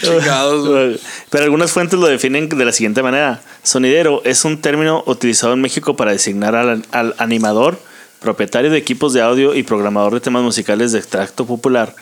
chingados, 0.00 0.68
güey. 0.68 1.00
Pero 1.30 1.44
algunas 1.44 1.72
fuentes 1.72 1.98
lo 1.98 2.06
definen 2.06 2.48
de 2.48 2.64
la 2.64 2.72
siguiente 2.72 3.02
manera. 3.02 3.42
Sonidero 3.62 4.22
es 4.24 4.44
un 4.44 4.60
término 4.60 5.02
utilizado 5.06 5.52
en 5.52 5.60
México 5.60 5.96
para 5.96 6.12
designar 6.12 6.54
al, 6.54 6.84
al 6.90 7.14
animador, 7.18 7.78
propietario 8.20 8.70
de 8.70 8.78
equipos 8.78 9.12
de 9.12 9.22
audio 9.22 9.54
y 9.54 9.62
programador 9.62 10.14
de 10.14 10.20
temas 10.20 10.42
musicales 10.42 10.92
de 10.92 10.98
extracto 10.98 11.46
popular 11.46 11.94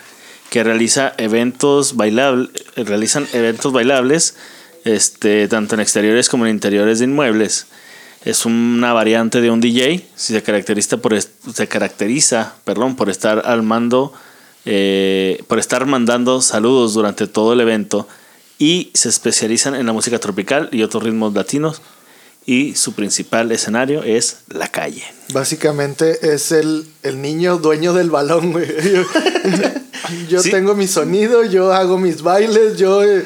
que 0.50 0.64
realiza 0.64 1.14
eventos 1.16 1.96
bailables, 1.96 2.50
realizan 2.76 3.26
eventos 3.32 3.72
bailables 3.72 4.34
este, 4.84 5.46
tanto 5.48 5.76
en 5.76 5.80
exteriores 5.80 6.28
como 6.28 6.44
en 6.44 6.52
interiores 6.52 6.98
de 6.98 7.04
inmuebles. 7.06 7.66
Es 8.24 8.44
una 8.44 8.92
variante 8.92 9.40
de 9.40 9.50
un 9.50 9.60
DJ, 9.60 10.06
si 10.14 10.34
se 10.34 10.42
caracteriza 10.42 10.98
por 10.98 11.18
se 11.20 11.68
caracteriza, 11.68 12.54
perdón, 12.64 12.94
por 12.96 13.08
estar 13.08 13.42
al 13.46 13.62
mando, 13.62 14.12
eh, 14.66 15.42
por 15.48 15.58
estar 15.58 15.86
mandando 15.86 16.42
saludos 16.42 16.92
durante 16.94 17.26
todo 17.26 17.54
el 17.54 17.60
evento 17.60 18.06
y 18.58 18.90
se 18.92 19.08
especializan 19.08 19.74
en 19.74 19.86
la 19.86 19.94
música 19.94 20.18
tropical 20.18 20.68
y 20.70 20.82
otros 20.82 21.02
ritmos 21.02 21.32
latinos 21.32 21.80
y 22.44 22.74
su 22.74 22.92
principal 22.94 23.50
escenario 23.52 24.02
es 24.02 24.40
la 24.48 24.68
calle. 24.68 25.02
Básicamente 25.32 26.34
es 26.34 26.52
el, 26.52 26.86
el 27.02 27.22
niño 27.22 27.56
dueño 27.56 27.94
del 27.94 28.10
balón, 28.10 28.52
güey. 28.52 28.66
Yo, 28.92 29.02
yo 30.28 30.42
Sí. 30.42 30.50
tengo 30.50 30.74
mi 30.74 30.86
sonido, 30.88 31.42
yo 31.44 31.72
hago 31.72 31.96
mis 31.96 32.20
bailes, 32.22 32.76
yo... 32.76 33.02
eh, 33.02 33.24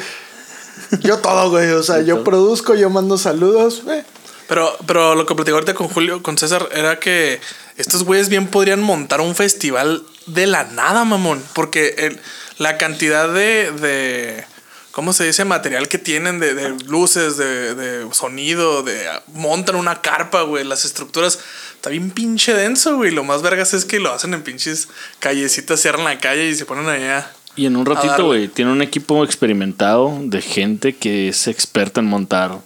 Yo 1.02 1.18
todo, 1.18 1.50
güey. 1.50 1.70
O 1.70 1.82
sea, 1.82 2.00
yo 2.02 2.16
todo. 2.16 2.24
produzco, 2.24 2.74
yo 2.76 2.90
mando 2.90 3.18
saludos. 3.18 3.82
eh. 3.88 4.04
Pero, 4.48 4.76
pero 4.86 5.14
lo 5.14 5.24
que 5.26 5.34
platicé 5.34 5.54
ahorita 5.54 5.74
con 5.74 5.88
Julio, 5.88 6.22
con 6.22 6.36
César, 6.38 6.68
era 6.72 6.98
que 6.98 7.40
estos 7.76 8.04
güeyes 8.04 8.28
bien 8.28 8.46
podrían 8.48 8.82
montar 8.82 9.20
un 9.20 9.34
festival 9.34 10.02
de 10.26 10.46
la 10.46 10.64
nada, 10.64 11.04
mamón. 11.04 11.42
Porque 11.54 11.94
el- 11.98 12.20
la 12.58 12.76
cantidad 12.78 13.28
de, 13.32 13.72
de. 13.72 14.44
¿Cómo 14.92 15.12
se 15.12 15.24
dice? 15.24 15.44
Material 15.44 15.88
que 15.88 15.98
tienen 15.98 16.38
de, 16.38 16.54
de 16.54 16.68
luces, 16.86 17.36
de, 17.36 17.74
de 17.74 18.14
sonido, 18.14 18.82
de. 18.82 19.00
Montan 19.32 19.76
una 19.76 20.00
carpa, 20.02 20.42
güey. 20.42 20.62
Las 20.64 20.84
estructuras. 20.84 21.40
Está 21.74 21.90
bien 21.90 22.10
pinche 22.10 22.54
denso, 22.54 22.96
güey. 22.96 23.10
Lo 23.10 23.24
más 23.24 23.42
vergas 23.42 23.74
es 23.74 23.84
que 23.84 23.98
lo 23.98 24.12
hacen 24.12 24.34
en 24.34 24.42
pinches 24.42 24.88
callecitas, 25.18 25.80
cierran 25.80 26.04
la 26.04 26.18
calle 26.18 26.48
y 26.48 26.54
se 26.54 26.64
ponen 26.64 26.88
allá. 26.88 27.30
Y 27.56 27.66
en 27.66 27.76
un 27.76 27.86
ratito, 27.86 28.24
güey, 28.26 28.48
tiene 28.48 28.72
un 28.72 28.82
equipo 28.82 29.24
experimentado 29.24 30.16
de 30.22 30.42
gente 30.42 30.96
que 30.96 31.28
es 31.28 31.46
experta 31.46 32.00
en 32.00 32.06
montar, 32.06 32.58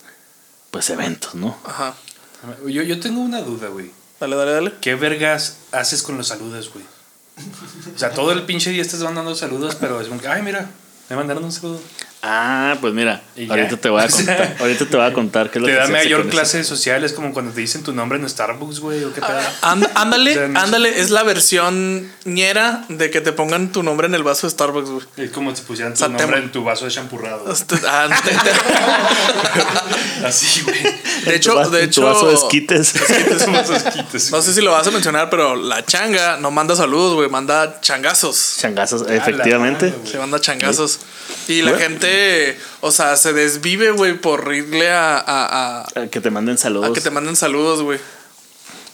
pues, 0.70 0.90
eventos, 0.90 1.34
¿no? 1.34 1.56
Ajá. 1.64 1.94
Yo, 2.66 2.82
yo 2.82 3.00
tengo 3.00 3.20
una 3.20 3.42
duda, 3.42 3.68
güey. 3.68 3.90
Dale, 4.20 4.36
dale, 4.36 4.52
dale. 4.52 4.74
¿Qué 4.80 4.94
vergas 4.94 5.58
haces 5.72 6.02
con 6.02 6.16
los 6.16 6.28
saludos, 6.28 6.70
güey? 6.72 6.84
O 7.94 7.98
sea, 7.98 8.10
todo 8.10 8.32
el 8.32 8.42
pinche 8.44 8.70
día 8.70 8.82
estás 8.82 9.00
mandando 9.00 9.34
saludos, 9.34 9.76
pero 9.76 10.00
es 10.00 10.08
como 10.08 10.20
que, 10.20 10.28
ay, 10.28 10.42
mira, 10.42 10.68
me 11.08 11.16
mandaron 11.16 11.44
un 11.44 11.52
saludo. 11.52 11.80
Ah, 12.20 12.76
pues 12.80 12.92
mira, 12.94 13.22
ahorita 13.48 13.76
te 13.76 13.88
voy 13.88 14.02
a 14.02 14.08
contar, 14.10 14.56
ahorita 14.58 14.86
te 14.86 14.96
voy 14.96 15.06
a 15.06 15.12
contar 15.12 15.50
qué 15.50 15.58
es 15.58 15.62
lo 15.62 15.66
Te 15.68 15.72
que 15.74 15.78
da 15.78 15.86
mayor 15.86 16.28
clase 16.28 16.64
social, 16.64 17.04
es 17.04 17.12
como 17.12 17.32
cuando 17.32 17.52
te 17.52 17.60
dicen 17.60 17.84
tu 17.84 17.92
nombre 17.92 18.18
en 18.18 18.28
Starbucks, 18.28 18.80
güey, 18.80 19.04
o 19.04 19.12
qué 19.14 19.20
pedo. 19.20 19.38
And- 19.62 19.86
ándale, 19.94 20.30
O 20.32 20.34
sea, 20.34 20.48
no 20.48 20.58
sé. 20.58 20.64
ándale, 20.66 21.00
es 21.00 21.10
la 21.10 21.22
versión 21.22 22.10
ñera 22.24 22.84
de 22.88 23.10
que 23.10 23.20
te 23.20 23.30
pongan 23.32 23.70
tu 23.70 23.84
nombre 23.84 24.08
en 24.08 24.14
el 24.14 24.24
vaso 24.24 24.48
de 24.48 24.50
Starbucks, 24.50 24.90
güey. 24.90 25.06
Es 25.16 25.30
como 25.30 25.54
si 25.54 25.62
pusieran 25.62 25.94
tu 25.94 26.08
nombre 26.08 26.38
en 26.38 26.50
tu 26.50 26.64
vaso 26.64 26.86
de 26.86 26.90
champurrado. 26.90 27.44
Ah, 27.86 28.08
Así, 30.24 30.62
güey. 30.62 30.76
De 31.24 31.36
hecho, 31.36 31.52
Tu 31.62 31.70
de 31.70 31.78
tu 31.80 31.84
hecho, 31.84 32.02
vaso 32.02 32.26
de 32.28 32.34
esquites. 32.34 32.94
No 34.32 34.42
sé 34.42 34.52
si 34.54 34.60
lo 34.60 34.72
vas 34.72 34.86
a 34.86 34.90
mencionar, 34.90 35.30
pero 35.30 35.54
la 35.56 35.84
changa 35.86 36.36
no 36.38 36.50
manda 36.50 36.74
saludos, 36.76 37.14
güey, 37.14 37.28
manda 37.28 37.80
changazos. 37.80 38.56
Changazos, 38.58 39.02
efectivamente. 39.08 39.86
madre, 39.86 39.98
güey. 40.00 40.12
Se 40.12 40.18
manda 40.18 40.40
changazos. 40.40 40.98
Y 41.46 41.62
la 41.62 41.76
gente, 41.78 42.07
o 42.80 42.90
sea, 42.90 43.16
se 43.16 43.32
desvive, 43.32 43.90
güey, 43.92 44.14
por 44.20 44.52
irle 44.54 44.90
a, 44.90 45.16
a, 45.18 45.80
a- 45.94 46.06
Que 46.08 46.20
te 46.20 46.30
manden 46.30 46.58
saludos. 46.58 46.90
a 46.90 46.92
que 46.92 47.00
te 47.00 47.10
manden 47.10 47.36
saludos, 47.36 47.82
güey. 47.82 47.98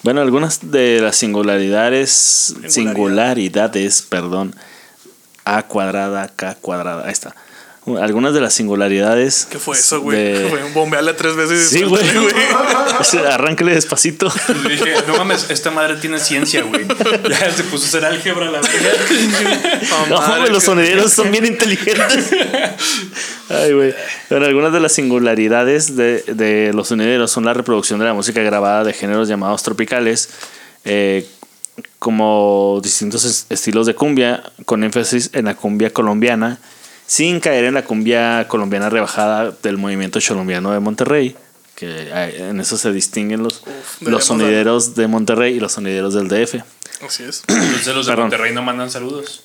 Bueno, 0.02 0.20
algunas 0.20 0.70
de 0.70 1.00
las 1.00 1.16
singularidades, 1.16 2.54
singularidades, 2.68 4.02
perdón, 4.02 4.54
A 5.44 5.62
cuadrada, 5.62 6.28
K 6.28 6.54
cuadrada, 6.60 7.06
ahí 7.06 7.12
está. 7.12 7.34
Algunas 8.00 8.32
de 8.32 8.40
las 8.40 8.54
singularidades. 8.54 9.46
¿Qué 9.50 9.58
fue 9.58 9.76
eso, 9.76 10.00
güey? 10.00 10.16
de- 10.18 10.48
Fue 10.50 10.62
Bombearle 10.72 11.12
tres 11.14 11.36
veces. 11.36 11.70
y 11.72 11.78
Sí, 11.78 11.82
güey. 11.84 12.02
Arráncale 13.30 13.74
despacito. 13.74 14.32
Dije, 14.68 14.94
no 15.06 15.16
mames, 15.18 15.50
esta 15.50 15.70
madre 15.70 15.96
tiene 15.96 16.18
ciencia, 16.18 16.62
güey. 16.62 16.86
Ya 17.28 17.52
se 17.52 17.64
puso 17.64 17.84
a 17.84 17.88
hacer 17.88 18.04
álgebra 18.06 18.50
la 18.50 18.60
verga. 18.62 18.90
No, 20.08 20.16
hombre, 20.16 20.50
los 20.50 20.64
sonideros 20.64 21.12
son 21.12 21.30
bien 21.30 21.44
inteligentes. 21.44 22.30
Ay, 23.50 23.72
güey. 23.72 23.94
Pero 24.30 24.46
algunas 24.46 24.72
de 24.72 24.80
las 24.80 24.92
singularidades 24.92 25.94
de, 25.96 26.22
de 26.22 26.72
los 26.72 26.88
sonideros 26.88 27.30
son 27.30 27.44
la 27.44 27.52
reproducción 27.52 27.98
de 27.98 28.06
la 28.06 28.14
música 28.14 28.40
grabada 28.42 28.84
de 28.84 28.92
géneros 28.94 29.28
llamados 29.28 29.62
tropicales, 29.62 30.30
eh, 30.86 31.26
como 31.98 32.80
distintos 32.82 33.24
es- 33.24 33.46
estilos 33.50 33.86
de 33.86 33.94
cumbia, 33.94 34.42
con 34.64 34.84
énfasis 34.84 35.30
en 35.34 35.44
la 35.46 35.54
cumbia 35.54 35.92
colombiana, 35.92 36.58
sin 37.06 37.40
caer 37.40 37.64
en 37.64 37.74
la 37.74 37.84
cumbia 37.84 38.46
colombiana 38.48 38.88
rebajada 38.90 39.52
del 39.62 39.76
movimiento 39.78 40.18
colombiano 40.26 40.72
de 40.72 40.80
Monterrey. 40.80 41.36
Que 41.74 42.08
en 42.38 42.60
eso 42.60 42.76
se 42.78 42.92
distinguen 42.92 43.42
los, 43.42 43.62
debemos 43.98 44.20
los 44.20 44.24
sonideros 44.24 44.94
de 44.94 45.08
Monterrey 45.08 45.56
y 45.56 45.60
los 45.60 45.72
sonideros 45.72 46.14
del 46.14 46.28
DF. 46.28 46.62
Así 47.04 47.24
es. 47.24 47.42
Entonces 47.48 47.94
los 47.94 48.06
de 48.06 48.12
Perdón. 48.12 48.24
Monterrey 48.28 48.54
no 48.54 48.62
mandan 48.62 48.90
saludos. 48.90 49.42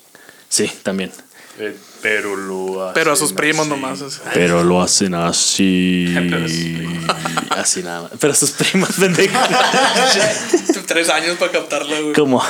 Sí, 0.48 0.72
también. 0.84 1.12
Eh, 1.60 1.76
pero 2.02 2.36
lo 2.38 2.92
Pero 2.94 3.12
a 3.12 3.16
sus 3.16 3.26
hacen 3.26 3.36
primos 3.36 3.62
así. 3.62 3.70
nomás. 3.70 4.02
así. 4.02 4.20
Pero 4.34 4.64
lo 4.64 4.82
hacen 4.82 5.14
así. 5.16 6.16
Así 7.50 7.84
nada 7.84 8.04
más. 8.04 8.12
Pero 8.20 8.34
sus 8.34 8.52
primas, 8.52 8.94
pendejo. 9.00 9.38
Tres 10.88 11.10
años 11.10 11.38
para 11.38 11.52
captarla, 11.52 12.00
güey. 12.00 12.14
como, 12.14 12.42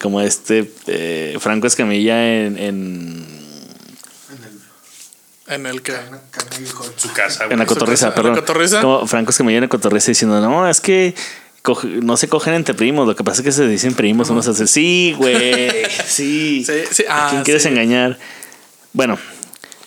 como 0.00 0.20
este 0.20 0.70
eh, 0.86 1.36
Franco 1.40 1.66
Escamilla 1.66 2.44
en, 2.44 2.58
en, 2.58 3.26
En 5.48 5.66
el 5.66 5.82
que. 5.82 5.94
Su 6.96 7.12
casa, 7.12 7.44
güey. 7.44 7.52
en 7.54 7.58
la 7.58 7.66
cotorriza, 7.66 8.14
perdón. 8.14 8.32
¿en 8.32 8.36
la 8.36 8.40
cotorriza? 8.42 8.80
Como 8.82 9.06
Franco 9.06 9.30
Escamilla 9.30 9.58
en 9.58 9.62
la 9.64 9.68
cotorriza 9.68 10.08
diciendo, 10.10 10.40
no, 10.40 10.68
es 10.68 10.80
que 10.80 11.14
coge- 11.62 12.02
no 12.02 12.16
se 12.16 12.28
cogen 12.28 12.54
entre 12.54 12.74
primos, 12.74 13.06
lo 13.06 13.16
que 13.16 13.24
pasa 13.24 13.40
es 13.40 13.44
que 13.44 13.52
se 13.52 13.66
dicen 13.66 13.94
primos 13.94 14.28
unos 14.30 14.46
a 14.48 14.50
otros. 14.52 14.70
Sí, 14.70 15.14
güey. 15.16 15.68
Sí. 16.06 16.64
Sí, 16.66 16.82
sí. 16.90 17.04
¿A 17.08 17.26
Ah, 17.26 17.30
quién 17.30 17.42
quieres 17.44 17.62
sí. 17.62 17.68
engañar? 17.68 18.18
Bueno, 18.92 19.18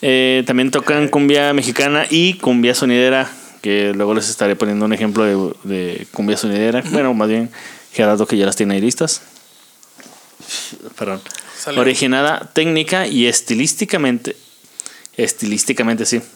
eh, 0.02 0.44
también 0.48 0.72
tocan 0.72 1.08
cumbia 1.10 1.54
mexicana 1.54 2.06
y 2.10 2.36
cumbia 2.36 2.74
sonidera, 2.76 3.30
que 3.62 3.94
luego 3.94 4.14
les 4.16 4.30
estaré 4.30 4.56
poniendo 4.56 4.86
un 4.86 4.94
ejemplo 4.94 5.24
de, 5.24 5.54
de 5.64 6.08
cumbia 6.12 6.38
sonidera. 6.38 6.82
Bueno, 6.92 7.14
más 7.14 7.28
bien 7.30 7.52
Gerardo 7.94 8.26
que 8.26 8.38
ya 8.38 8.46
las 8.46 8.56
tiene 8.56 8.76
ahí 8.76 8.82
listas. 8.82 9.22
Perdón. 10.98 11.22
Salió. 11.58 11.82
Originada 11.82 12.50
técnica 12.54 13.06
y 13.08 13.28
estilísticamente. 13.28 14.36
Estilísticamente, 15.18 16.06
sí. 16.06 16.22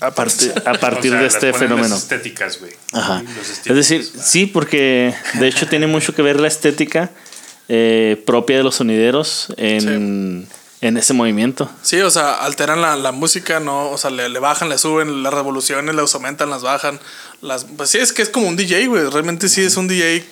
A, 0.00 0.14
partir- 0.14 0.52
a 0.64 0.72
partir 0.74 1.10
O 1.10 1.14
sea, 1.14 1.18
de 1.18 1.24
las 1.24 1.34
este 1.34 1.52
fenómeno. 1.52 1.88
las 1.88 1.98
estéticas, 2.02 2.58
güey. 2.60 2.72
Ajá. 2.92 3.22
Es 3.64 3.74
decir, 3.74 4.02
sí, 4.22 4.46
porque 4.46 5.14
de 5.34 5.48
hecho 5.48 5.66
tiene 5.66 5.86
mucho 5.86 6.14
que 6.14 6.22
ver 6.22 6.40
la 6.40 6.48
estética 6.48 7.10
eh, 7.68 8.22
propia 8.26 8.56
de 8.58 8.62
los 8.62 8.76
sonideros 8.76 9.48
en, 9.58 10.46
en 10.80 10.96
ese 10.96 11.12
movimiento. 11.12 11.70
Sí, 11.82 12.00
o 12.00 12.10
sea, 12.10 12.34
alteran 12.36 12.80
la, 12.80 12.96
la 12.96 13.12
música, 13.12 13.60
¿no? 13.60 13.90
O 13.90 13.98
sea, 13.98 14.10
le, 14.10 14.28
le 14.28 14.38
bajan, 14.38 14.68
le 14.70 14.78
suben 14.78 15.22
las 15.22 15.34
revoluciones, 15.34 15.94
las 15.94 16.14
aumentan, 16.14 16.48
las 16.48 16.62
bajan. 16.62 16.98
Las, 17.42 17.64
pues 17.64 17.90
sí, 17.90 17.98
es 17.98 18.12
que 18.12 18.22
es 18.22 18.28
como 18.30 18.46
un 18.48 18.56
DJ, 18.56 18.86
güey. 18.86 19.04
Realmente 19.10 19.48
sí 19.48 19.62
es 19.62 19.76
un 19.76 19.88
DJ 19.88 20.24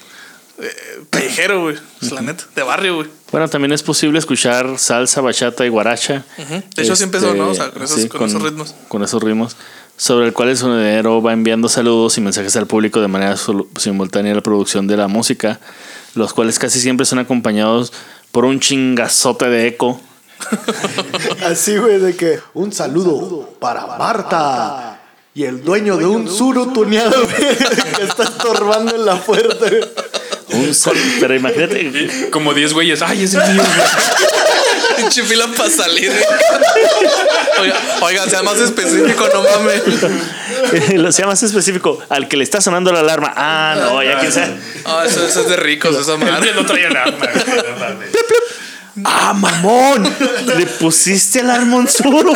eh, 0.58 1.04
callejero, 1.10 1.62
güey. 1.62 1.76
La 2.12 2.22
neta, 2.22 2.44
de 2.54 2.62
barrio, 2.62 2.96
güey. 2.96 3.08
Bueno, 3.32 3.48
también 3.48 3.72
es 3.72 3.82
posible 3.82 4.18
escuchar 4.18 4.78
salsa, 4.78 5.20
bachata 5.20 5.64
y 5.66 5.68
guaracha. 5.68 6.24
De 6.74 6.82
hecho, 6.82 6.96
sí 6.96 7.04
empezó, 7.04 7.34
¿no? 7.34 7.48
O 7.50 7.54
sea, 7.54 7.70
con 7.70 7.82
esos- 7.82 8.06
con 8.06 8.24
esos 8.28 8.42
ritmos. 8.42 8.74
Con 8.88 9.02
esos 9.02 9.22
ritmos. 9.22 9.56
Sobre 9.98 10.26
el 10.26 10.32
cual 10.34 10.50
el 10.50 10.56
sonidero 10.58 11.22
va 11.22 11.32
enviando 11.32 11.68
saludos 11.70 12.18
y 12.18 12.20
mensajes 12.20 12.54
al 12.56 12.66
público 12.66 13.00
de 13.00 13.08
manera 13.08 13.34
simultánea 13.78 14.32
a 14.32 14.34
la 14.36 14.42
producción 14.42 14.86
de 14.86 14.96
la 14.98 15.08
música, 15.08 15.58
los 16.14 16.34
cuales 16.34 16.58
casi 16.58 16.80
siempre 16.80 17.06
son 17.06 17.18
acompañados 17.18 17.92
por 18.30 18.44
un 18.44 18.60
chingazote 18.60 19.48
de 19.48 19.68
eco. 19.68 19.98
Así, 21.46 21.76
güey, 21.78 21.98
de 21.98 22.14
que 22.14 22.38
un 22.54 22.72
saludo 22.72 23.56
para 23.58 23.86
Marta. 23.98 25.00
Y 25.34 25.44
el 25.44 25.62
dueño 25.64 25.96
de 25.98 26.06
un 26.06 26.28
suru 26.30 26.72
tuneado, 26.72 27.22
güey, 27.22 27.56
que 27.96 28.04
está 28.04 28.24
estorbando 28.24 28.94
en 28.96 29.04
la 29.06 29.16
puerta. 29.20 29.66
Un 30.56 30.74
sal- 30.74 30.96
Pero 31.20 31.34
imagínate, 31.34 32.28
Como 32.30 32.54
10 32.54 32.72
güeyes. 32.72 33.02
Ay, 33.02 33.24
es 33.24 33.34
el 33.34 33.52
mío. 33.52 33.62
Pinche 34.96 35.22
fila 35.24 35.46
para 35.54 35.68
salir. 35.68 36.10
Oiga, 37.60 37.76
oiga, 38.00 38.28
sea 38.30 38.42
más 38.42 38.58
específico, 38.58 39.28
no 39.32 39.42
mames. 39.42 39.82
lo 40.94 41.12
sea 41.12 41.26
más 41.26 41.42
específico, 41.42 41.98
al 42.08 42.28
que 42.28 42.36
le 42.38 42.44
está 42.44 42.62
sonando 42.62 42.90
la 42.92 43.00
alarma. 43.00 43.32
Ah, 43.36 43.76
no, 43.78 44.02
ya 44.02 44.18
quién 44.18 44.32
sabe. 44.32 44.56
Ah, 44.86 45.04
eso, 45.06 45.26
eso 45.26 45.42
es 45.42 45.48
de 45.50 45.56
ricos, 45.56 45.94
esa 45.96 46.14
El 46.14 46.18
madre. 46.20 46.52
no 46.54 46.62
no 46.62 47.78
mames. 47.78 48.08
Ah, 49.04 49.34
mamón, 49.34 50.04
le 50.56 50.66
pusiste 50.66 51.40
alarma 51.40 51.74
a 51.76 51.80
un 51.80 51.88
suru. 51.88 52.34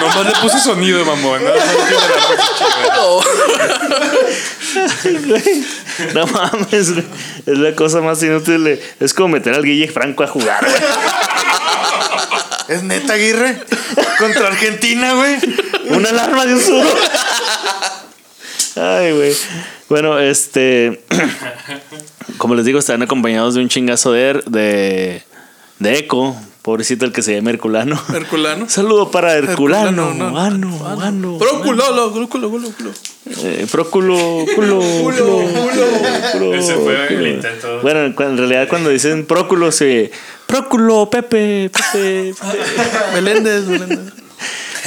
Nomás 0.00 0.26
le 0.26 0.32
puse 0.40 0.60
sonido, 0.60 1.04
mamón. 1.04 1.42
No, 1.42 1.50
no 1.50 1.56
cosa 1.56 3.20
Güey, 5.04 5.64
No 6.14 6.26
mames, 6.26 6.92
güey. 6.92 7.04
Es 7.46 7.58
la 7.58 7.74
cosa 7.74 8.00
más 8.00 8.22
inútil. 8.22 8.64
de- 8.64 8.82
Es 9.00 9.14
como 9.14 9.28
meter 9.30 9.54
al 9.54 9.64
Guille 9.64 9.88
Franco 9.88 10.22
a 10.24 10.26
jugar, 10.26 10.64
güey. 10.64 10.76
¿Es 12.76 12.82
neta, 12.84 13.14
Aguirre? 13.14 13.56
Contra 14.18 14.46
Argentina, 14.48 15.14
güey. 15.14 15.36
Una 15.88 16.10
alarma 16.10 16.46
de 16.46 16.54
un 16.54 16.60
suru. 16.60 16.88
Ay, 18.76 19.12
güey. 19.12 19.34
Bueno, 19.88 20.18
este. 20.20 21.04
Como 22.38 22.54
les 22.54 22.64
digo, 22.64 22.78
están 22.78 23.02
acompañados 23.02 23.54
de 23.54 23.60
un 23.60 23.68
chingazo 23.68 24.12
de, 24.12 24.40
de, 24.46 25.22
de 25.80 25.98
eco. 25.98 26.36
Pobrecito 26.62 27.06
el 27.06 27.12
que 27.12 27.22
se 27.22 27.34
llama 27.34 27.50
Herculano. 27.50 27.98
Herculano. 28.12 28.66
Saludo 28.68 29.10
para 29.10 29.34
Herculano. 29.34 30.10
Herculano, 30.10 30.30
no. 30.30 30.38
Ano, 30.38 30.88
ano. 31.00 31.38
Próculo, 31.38 32.12
culo, 32.12 32.28
culo, 32.28 32.50
culo, 32.50 32.70
culo. 32.72 32.90
Eh, 33.44 33.66
próculo, 33.70 34.16
culo, 34.54 34.80
culo, 35.02 35.42
culo, 36.32 36.54
Ese 36.54 36.74
fue 36.74 37.14
el 37.14 37.26
intento. 37.26 37.80
Bueno, 37.80 38.00
en 38.00 38.36
realidad 38.36 38.68
cuando 38.68 38.90
dicen 38.90 39.24
próculo, 39.24 39.72
se. 39.72 40.10
Próculo, 40.46 41.08
Pepe, 41.08 41.70
Pepe, 41.70 42.34
Pepe. 42.34 43.14
Meléndez, 43.14 43.64
Meléndez. 43.66 44.12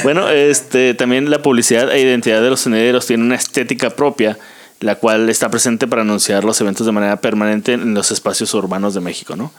Bueno, 0.03 0.29
este, 0.29 0.93
también 0.93 1.31
la 1.31 1.41
publicidad 1.41 1.91
e 1.91 1.99
identidad 2.01 2.41
de 2.41 2.49
los 2.49 2.61
sonideros 2.61 3.07
tiene 3.07 3.23
una 3.23 3.35
estética 3.35 3.91
propia, 3.91 4.37
la 4.79 4.95
cual 4.95 5.29
está 5.29 5.49
presente 5.49 5.87
para 5.87 6.01
anunciar 6.03 6.43
los 6.43 6.59
eventos 6.61 6.85
de 6.85 6.91
manera 6.91 7.17
permanente 7.17 7.73
en 7.73 7.93
los 7.93 8.11
espacios 8.11 8.53
urbanos 8.53 8.93
de 8.93 9.01
México, 9.01 9.35
¿no? 9.35 9.51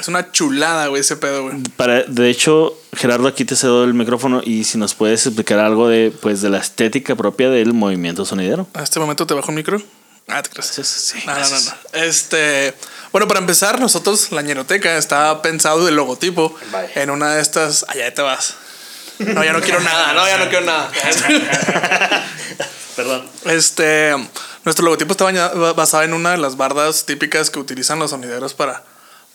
Es 0.00 0.08
una 0.08 0.32
chulada, 0.32 0.86
güey, 0.86 1.00
ese 1.00 1.16
pedo, 1.16 1.42
güey. 1.44 1.62
Para, 1.76 2.02
de 2.04 2.30
hecho, 2.30 2.76
Gerardo, 2.96 3.28
aquí 3.28 3.44
te 3.44 3.54
cedo 3.54 3.84
el 3.84 3.94
micrófono 3.94 4.40
y 4.44 4.64
si 4.64 4.78
nos 4.78 4.94
puedes 4.94 5.26
explicar 5.26 5.58
algo 5.58 5.88
de, 5.88 6.10
pues, 6.22 6.40
de 6.40 6.48
la 6.48 6.58
estética 6.58 7.14
propia 7.14 7.50
del 7.50 7.74
movimiento 7.74 8.24
sonidero. 8.24 8.66
A 8.74 8.82
este 8.82 8.98
momento 8.98 9.26
te 9.26 9.34
bajo 9.34 9.50
el 9.50 9.56
micro. 9.56 9.82
Ah, 10.26 10.42
te 10.42 10.50
crees. 10.50 10.68
Sí, 10.68 11.18
No, 11.26 11.34
no, 11.34 11.40
no, 11.40 11.60
no. 11.60 11.72
Este, 11.92 12.74
bueno, 13.12 13.26
para 13.28 13.40
empezar, 13.40 13.80
nosotros, 13.80 14.32
la 14.32 14.42
ñeroteca, 14.42 14.96
está 14.96 15.42
pensado 15.42 15.86
el 15.88 15.96
logotipo 15.96 16.54
en 16.94 17.10
una 17.10 17.34
de 17.34 17.42
estas. 17.42 17.84
Allá 17.88 18.14
te 18.14 18.22
vas. 18.22 18.54
No, 19.18 19.44
ya 19.44 19.52
no 19.52 19.60
quiero 19.60 19.80
nada, 19.80 20.14
no, 20.14 20.26
ya 20.26 20.38
no 20.38 20.48
quiero 20.48 20.64
nada. 20.64 20.90
Perdón. 22.96 23.28
Este, 23.44 24.14
nuestro 24.64 24.84
logotipo 24.84 25.12
está 25.12 25.72
basado 25.72 26.04
en 26.04 26.14
una 26.14 26.32
de 26.32 26.38
las 26.38 26.56
bardas 26.56 27.04
típicas 27.04 27.50
que 27.50 27.58
utilizan 27.58 27.98
los 27.98 28.10
sonideros 28.10 28.54
para, 28.54 28.82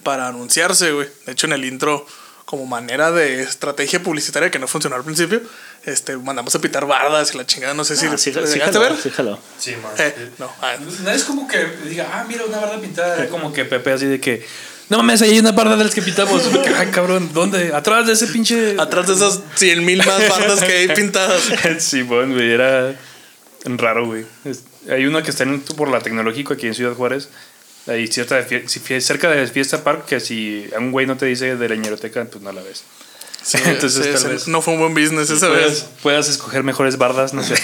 para 0.05 0.27
anunciarse, 0.27 0.91
güey. 0.91 1.09
De 1.25 1.31
hecho, 1.31 1.47
en 1.47 1.53
el 1.53 1.65
intro, 1.65 2.05
como 2.45 2.67
manera 2.67 3.11
de 3.11 3.41
estrategia 3.41 4.01
publicitaria 4.03 4.51
que 4.51 4.59
no 4.59 4.67
funcionó 4.67 4.95
al 4.95 5.03
principio, 5.03 5.41
este, 5.83 6.15
mandamos 6.15 6.53
a 6.53 6.61
pitar 6.61 6.85
bardas 6.85 7.33
y 7.33 7.37
la 7.37 7.45
chingada, 7.47 7.73
no 7.73 7.83
sé 7.83 7.97
si 7.97 8.05
Ah, 8.05 8.15
sí, 8.17 8.31
¿lo 8.31 8.45
sí, 8.45 8.59
jaló, 8.59 8.79
ver. 8.79 8.95
sí, 9.01 9.09
jaló. 9.09 9.39
Sí, 9.57 9.75
man. 9.81 9.91
Eh, 9.97 10.29
no, 10.37 10.49
ah, 10.61 10.75
No 11.01 11.09
es 11.09 11.23
como 11.23 11.47
que 11.47 11.57
diga, 11.89 12.07
ah, 12.13 12.23
mira, 12.29 12.45
una 12.45 12.59
barda 12.59 12.79
pintada. 12.79 13.15
Era 13.17 13.29
como 13.29 13.51
que 13.51 13.65
Pepe 13.65 13.91
así 13.91 14.05
de 14.05 14.21
que, 14.21 14.45
no 14.89 14.97
mames, 14.97 15.23
ahí 15.23 15.31
hay 15.31 15.39
una 15.39 15.53
barda 15.53 15.75
de 15.75 15.85
las 15.85 15.95
que 15.95 16.03
pintamos. 16.03 16.43
Ay, 16.77 16.87
cabrón, 16.91 17.31
¿dónde? 17.33 17.73
Atrás 17.73 18.05
de 18.05 18.13
ese 18.13 18.27
pinche. 18.27 18.75
Atrás 18.79 19.07
de 19.07 19.15
esas 19.15 19.39
100 19.55 19.83
mil 19.83 19.97
más 20.05 20.29
bardas 20.29 20.63
que 20.63 20.71
hay 20.71 20.87
pintadas. 20.89 21.41
Simón, 21.79 22.33
güey, 22.33 22.51
era 22.51 22.93
raro, 23.65 24.05
güey. 24.05 24.23
Hay 24.87 25.07
una 25.07 25.23
que 25.23 25.31
está 25.31 25.43
en, 25.43 25.61
por 25.61 25.89
la 25.89 25.99
tecnológico 25.99 26.53
aquí 26.53 26.67
en 26.67 26.75
Ciudad 26.75 26.93
Juárez. 26.93 27.29
Ahí 27.87 28.07
cierta 28.07 28.35
de 28.35 29.01
cerca 29.01 29.29
de 29.29 29.45
Fiesta 29.47 29.83
Park, 29.83 30.05
que 30.05 30.19
si 30.19 30.67
a 30.75 30.79
un 30.79 30.91
güey 30.91 31.05
no 31.05 31.17
te 31.17 31.27
dice 31.27 31.55
de 31.55 31.69
la 31.69 31.75
ñeroteca, 31.75 32.25
pues 32.25 32.43
no 32.43 32.51
la 32.51 32.61
ves. 32.61 32.83
Sí, 33.43 33.59
Entonces, 33.65 34.03
sí, 34.03 34.11
tal 34.11 34.21
sí, 34.21 34.27
vez 34.27 34.47
no 34.47 34.61
fue 34.61 34.73
un 34.73 34.79
buen 34.79 34.93
business 34.95 35.29
esa 35.29 35.47
puedas, 35.47 35.71
vez. 35.71 35.85
puedas 36.01 36.29
escoger 36.29 36.63
mejores 36.63 36.97
bardas, 36.97 37.33
no 37.33 37.43
sé. 37.43 37.55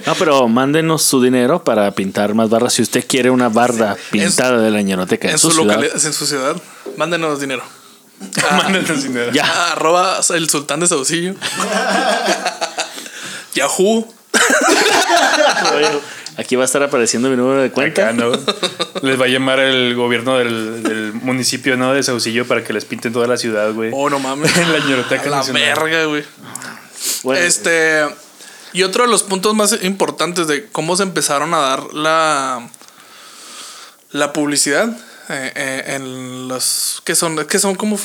No, 0.06 0.16
pero 0.16 0.48
mándenos 0.48 1.04
su 1.04 1.22
dinero 1.22 1.62
para 1.62 1.92
pintar 1.92 2.34
más 2.34 2.50
barras. 2.50 2.72
Si 2.74 2.82
usted 2.82 3.04
quiere 3.06 3.30
una 3.30 3.48
barda 3.48 3.96
pintada 4.10 4.60
de 4.60 4.70
la 4.72 4.82
ñeroteca 4.82 5.28
en, 5.28 5.34
En 5.34 5.38
su, 5.38 5.48
su, 5.48 5.58
ciudad, 5.58 5.74
localidad, 5.76 6.04
en 6.04 6.12
su 6.12 6.26
ciudad, 6.26 6.56
mándenos 6.96 7.40
dinero. 7.40 7.62
Mándenos 8.50 9.02
dinero. 9.02 9.32
Ya. 9.32 9.44
Ah, 9.46 9.72
arroba 9.72 10.20
el 10.30 10.48
sultán 10.50 10.80
de 10.80 10.86
Saucillo. 10.88 11.34
Yahoo. 13.54 14.12
Aquí 16.36 16.56
va 16.56 16.62
a 16.62 16.66
estar 16.66 16.82
apareciendo 16.82 17.28
mi 17.30 17.36
número 17.36 17.62
de 17.62 17.70
cuenta. 17.70 18.08
Acá, 18.08 18.12
¿no? 18.12 18.32
Les 19.02 19.20
va 19.20 19.24
a 19.24 19.28
llamar 19.28 19.58
el 19.60 19.94
gobierno 19.94 20.38
del, 20.38 20.82
del 20.82 21.12
municipio, 21.14 21.76
¿no? 21.76 21.92
De 21.94 22.02
Saucillo 22.02 22.46
para 22.46 22.62
que 22.64 22.72
les 22.72 22.84
pinten 22.84 23.12
toda 23.12 23.26
la 23.26 23.36
ciudad, 23.36 23.72
güey. 23.72 23.90
Oh, 23.92 24.08
no 24.10 24.18
mames. 24.18 24.56
En 24.56 24.72
la 24.72 24.78
ñeroteca 24.78 25.22
A 25.24 25.30
la 25.30 25.36
nacional. 25.38 25.62
verga, 25.62 26.04
güey. 26.06 26.24
Bueno, 27.22 27.40
Este. 27.42 28.06
Y 28.74 28.84
otro 28.84 29.04
de 29.04 29.10
los 29.10 29.22
puntos 29.22 29.54
más 29.54 29.76
importantes 29.82 30.46
de 30.46 30.66
cómo 30.70 30.96
se 30.96 31.02
empezaron 31.02 31.52
a 31.54 31.58
dar 31.58 31.92
la. 31.92 32.68
La 34.12 34.32
publicidad 34.32 34.88
eh, 35.30 35.52
eh, 35.54 35.82
en 35.96 36.48
los. 36.48 37.00
¿Qué 37.04 37.14
son? 37.14 37.44
¿Qué 37.46 37.58
son 37.58 37.74
como 37.74 37.98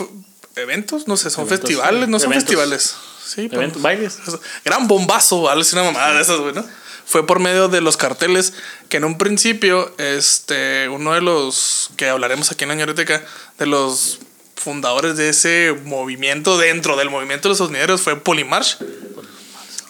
eventos? 0.56 1.08
No 1.08 1.18
sé, 1.18 1.30
son 1.30 1.46
Eventos, 1.48 1.70
festivales, 1.70 2.08
no 2.10 2.20
son 2.20 2.32
eventos. 2.32 2.50
festivales. 2.56 2.96
Sí, 3.26 3.48
pues, 3.50 3.54
Eventos, 3.58 3.82
bailes. 3.82 4.18
Gran 4.64 4.88
bombazo, 4.88 5.42
¿vale? 5.44 5.62
Es 5.62 5.74
una 5.74 5.84
mamada 5.84 6.14
de 6.16 6.22
esas, 6.22 6.38
güey, 6.40 6.54
¿no? 6.54 6.66
Fue 7.08 7.26
por 7.26 7.40
medio 7.40 7.70
de 7.70 7.80
los 7.80 7.96
carteles 7.96 8.54
que 8.90 8.98
en 8.98 9.06
un 9.06 9.18
principio, 9.18 9.96
este, 9.98 10.90
uno 10.90 11.14
de 11.14 11.22
los 11.22 11.90
que 11.96 12.10
hablaremos 12.10 12.52
aquí 12.52 12.66
en 12.66 12.70
la 12.70 12.76
ñoreteca, 12.76 13.24
de 13.58 13.66
los 13.66 14.20
fundadores 14.58 15.16
de 15.16 15.30
ese 15.30 15.74
movimiento 15.86 16.58
dentro 16.58 16.98
del 16.98 17.10
movimiento 17.10 17.48
de 17.48 17.52
los 17.52 17.60
sonideros 17.60 18.02
fue 18.02 18.20
Polymarch. 18.20 18.78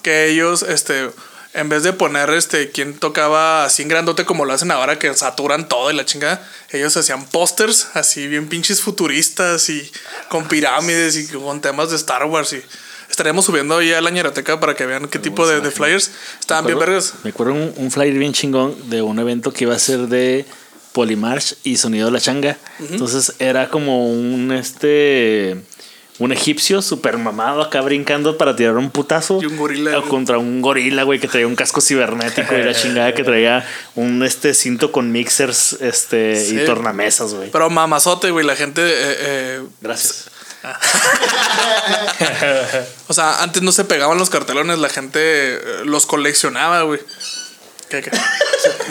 Que 0.03 0.29
ellos, 0.29 0.61
este, 0.61 1.09
en 1.55 1.69
vez 1.69 1.81
de 1.81 1.91
poner, 1.91 2.29
este, 2.29 2.69
quien 2.69 2.93
tocaba 2.99 3.65
así 3.65 3.81
en 3.81 3.87
grandote 3.87 4.23
como 4.23 4.45
lo 4.45 4.53
hacen 4.53 4.69
ahora, 4.69 4.99
que 4.99 5.11
saturan 5.15 5.67
todo 5.67 5.89
y 5.89 5.95
la 5.95 6.05
chingada, 6.05 6.47
ellos 6.69 6.95
hacían 6.97 7.25
pósters 7.25 7.87
así 7.95 8.27
bien 8.27 8.47
pinches 8.47 8.79
futuristas 8.81 9.69
y 9.69 9.91
con 10.29 10.47
pirámides 10.47 11.17
y 11.17 11.27
con 11.29 11.61
temas 11.61 11.89
de 11.89 11.95
Star 11.95 12.25
Wars 12.25 12.53
y 12.53 12.61
estaremos 13.09 13.45
subiendo 13.45 13.77
ahí 13.77 13.91
a 13.93 14.01
la 14.01 14.09
ñeroteca 14.09 14.59
para 14.59 14.75
que 14.75 14.85
vean 14.85 15.07
qué 15.07 15.19
tipo 15.19 15.47
de, 15.47 15.61
de 15.61 15.71
flyers 15.71 16.11
estaban 16.39 16.65
bien 16.65 16.77
vergas. 16.79 17.13
Me 17.23 17.29
acuerdo 17.31 17.53
un, 17.53 17.73
un 17.77 17.91
flyer 17.91 18.13
bien 18.17 18.33
chingón 18.33 18.75
de 18.89 19.01
un 19.01 19.19
evento 19.19 19.51
que 19.53 19.63
iba 19.65 19.75
a 19.75 19.79
ser 19.79 20.01
de 20.07 20.45
Polymarch 20.93 21.55
y 21.63 21.77
Sonido 21.77 22.09
La 22.11 22.19
Changa. 22.19 22.57
Entonces 22.91 23.33
era 23.39 23.69
como 23.69 24.09
un 24.11 24.51
este 24.51 25.57
un 26.19 26.31
egipcio 26.31 26.81
super 26.81 27.15
mamado 27.19 27.61
acá 27.61 27.79
brincando 27.81 28.39
para 28.39 28.55
tirar 28.55 28.75
un 28.77 28.89
putazo 28.89 29.37
Y 29.39 29.45
un 29.45 29.55
gorila, 29.55 29.99
o 29.99 30.01
contra 30.09 30.39
un 30.39 30.63
gorila, 30.63 31.03
güey, 31.03 31.19
que 31.19 31.27
traía 31.27 31.45
un 31.45 31.55
casco 31.55 31.79
cibernético 31.79 32.57
y 32.57 32.63
la 32.63 32.73
chingada 32.81 33.13
que 33.13 33.23
traía 33.23 33.63
un 33.93 34.23
este 34.23 34.55
cinto 34.55 34.91
con 34.91 35.11
mixers 35.11 35.73
este 35.73 36.35
Sí. 36.43 36.59
y 36.59 36.65
tornamesas, 36.65 37.35
güey. 37.35 37.51
Pero 37.51 37.69
mamazote, 37.69 38.31
güey, 38.31 38.43
la 38.47 38.55
gente... 38.55 38.81
eh, 38.83 39.15
eh, 39.19 39.61
Gracias. 39.79 40.31
o 43.07 43.13
sea, 43.13 43.43
antes 43.43 43.61
no 43.61 43.71
se 43.71 43.85
pegaban 43.85 44.17
los 44.17 44.29
cartelones, 44.29 44.79
la 44.79 44.89
gente 44.89 45.19
eh, 45.21 45.59
los 45.85 46.05
coleccionaba, 46.05 46.81
güey. 46.83 46.99
¿Qué, 47.89 48.01
qué? 48.01 48.11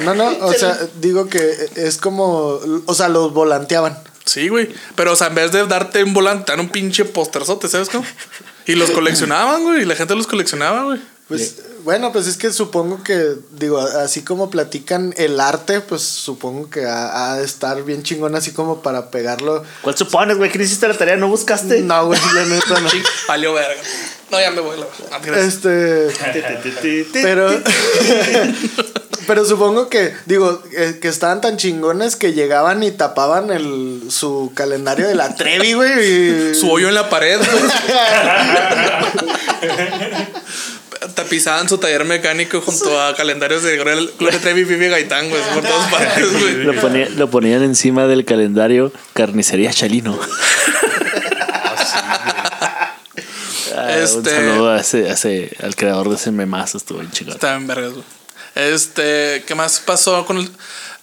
No, 0.05 0.15
no, 0.15 0.29
o 0.41 0.53
sea, 0.55 0.79
digo 1.01 1.29
que 1.29 1.55
es 1.77 1.99
como, 1.99 2.59
o 2.87 2.95
sea, 2.95 3.09
los 3.09 3.33
volanteaban. 3.33 3.99
Sí, 4.25 4.49
güey. 4.49 4.75
Pero, 4.95 5.13
o 5.13 5.17
sea, 5.17 5.29
en 5.29 5.35
vez 5.35 5.53
de 5.53 5.67
darte 5.67 6.03
un 6.03 6.15
volante, 6.15 6.47
te 6.47 6.53
dan 6.53 6.61
un 6.61 6.71
pinche 6.71 7.05
posterzote, 7.05 7.69
¿sabes 7.69 7.89
cómo? 7.89 8.05
Y 8.67 8.75
los 8.75 8.91
coleccionaban, 8.91 9.63
güey. 9.63 9.83
Y 9.83 9.85
la 9.85 9.95
gente 9.95 10.15
los 10.15 10.27
coleccionaba, 10.27 10.85
güey. 10.85 11.01
Pues 11.29 11.57
bueno, 11.83 12.13
pues 12.13 12.29
es 12.29 12.37
que 12.37 12.53
supongo 12.53 13.03
que, 13.03 13.35
digo, 13.53 13.79
así 13.81 14.23
como 14.23 14.49
platican 14.49 15.13
el 15.17 15.41
arte, 15.41 15.81
pues 15.81 16.03
supongo 16.03 16.71
que 16.71 16.85
ha, 16.87 17.33
ha 17.33 17.37
de 17.39 17.45
estar 17.45 17.83
bien 17.83 18.05
chingón 18.05 18.37
así 18.37 18.53
como 18.53 18.81
para 18.81 19.11
pegarlo. 19.11 19.65
¿Cuál 19.83 19.97
supones, 19.97 20.37
güey? 20.37 20.51
¿Que 20.53 20.59
no 20.59 20.65
hiciste 20.65 20.87
la 20.87 20.95
tarea? 20.95 21.17
¿No 21.17 21.27
buscaste? 21.29 21.81
No, 21.81 22.07
güey, 22.07 22.21
la 22.35 22.45
neta 22.45 22.81
no. 22.81 22.89
Valió 23.27 23.55
verga. 23.55 23.83
No, 24.31 24.41
ya 24.41 24.51
me 24.53 24.61
voy. 24.61 24.77
La... 24.79 24.87
Este, 25.41 26.09
pero, 27.23 27.49
pero 29.27 29.45
supongo 29.45 29.89
que, 29.89 30.13
digo, 30.27 30.63
eh, 30.77 30.99
que 31.01 31.09
estaban 31.09 31.41
tan 31.41 31.57
chingones 31.57 32.15
que 32.17 32.33
llegaban 32.35 32.83
y 32.85 32.91
tapaban 32.93 33.51
el, 33.51 34.03
su 34.11 34.53
calendario 34.55 35.07
de 35.09 35.15
la 35.17 35.35
Trevi, 35.35 35.73
güey. 35.75 36.51
y- 36.51 36.55
Su 36.55 36.71
hoyo 36.71 36.89
en 36.89 36.95
la 36.95 37.09
pared, 37.11 37.39
güey. 37.39 37.63
Tapizaban 41.15 41.69
su 41.69 41.79
taller 41.79 42.05
mecánico 42.05 42.61
junto 42.61 43.01
a 43.01 43.15
calendarios 43.15 43.63
de 43.63 43.77
Gloria 43.77 44.41
Trevi 44.41 44.63
y 44.63 44.65
Vivi 44.65 44.89
Gaitán, 44.89 45.29
güey. 45.29 45.43
Por 45.55 45.63
todas 45.63 45.91
partes, 45.91 46.33
güey. 46.41 46.55
Lo, 46.65 46.75
ponía- 46.81 47.09
lo 47.11 47.31
ponían 47.31 47.63
encima 47.63 48.07
del 48.07 48.25
calendario 48.25 48.93
Carnicería 49.13 49.73
Chalino. 49.73 50.19
Ah, 53.79 53.89
Un 53.97 54.03
Este- 54.03 54.31
saludo 54.31 54.71
a 54.71 54.81
ese, 54.81 55.11
a 55.11 55.13
ese- 55.13 55.55
al 55.63 55.75
creador 55.77 56.09
de 56.09 56.15
ese 56.17 56.31
memazo, 56.31 56.79
estuvo 56.79 56.99
bien 57.01 57.11
chingón. 57.11 57.35
Estaban 57.35 57.63
en 57.63 57.67
vergas, 57.67 57.93
güey. 57.93 58.05
Este, 58.55 59.45
¿qué 59.47 59.55
más 59.55 59.81
pasó 59.81 60.25
con 60.25 60.39
el- 60.39 60.51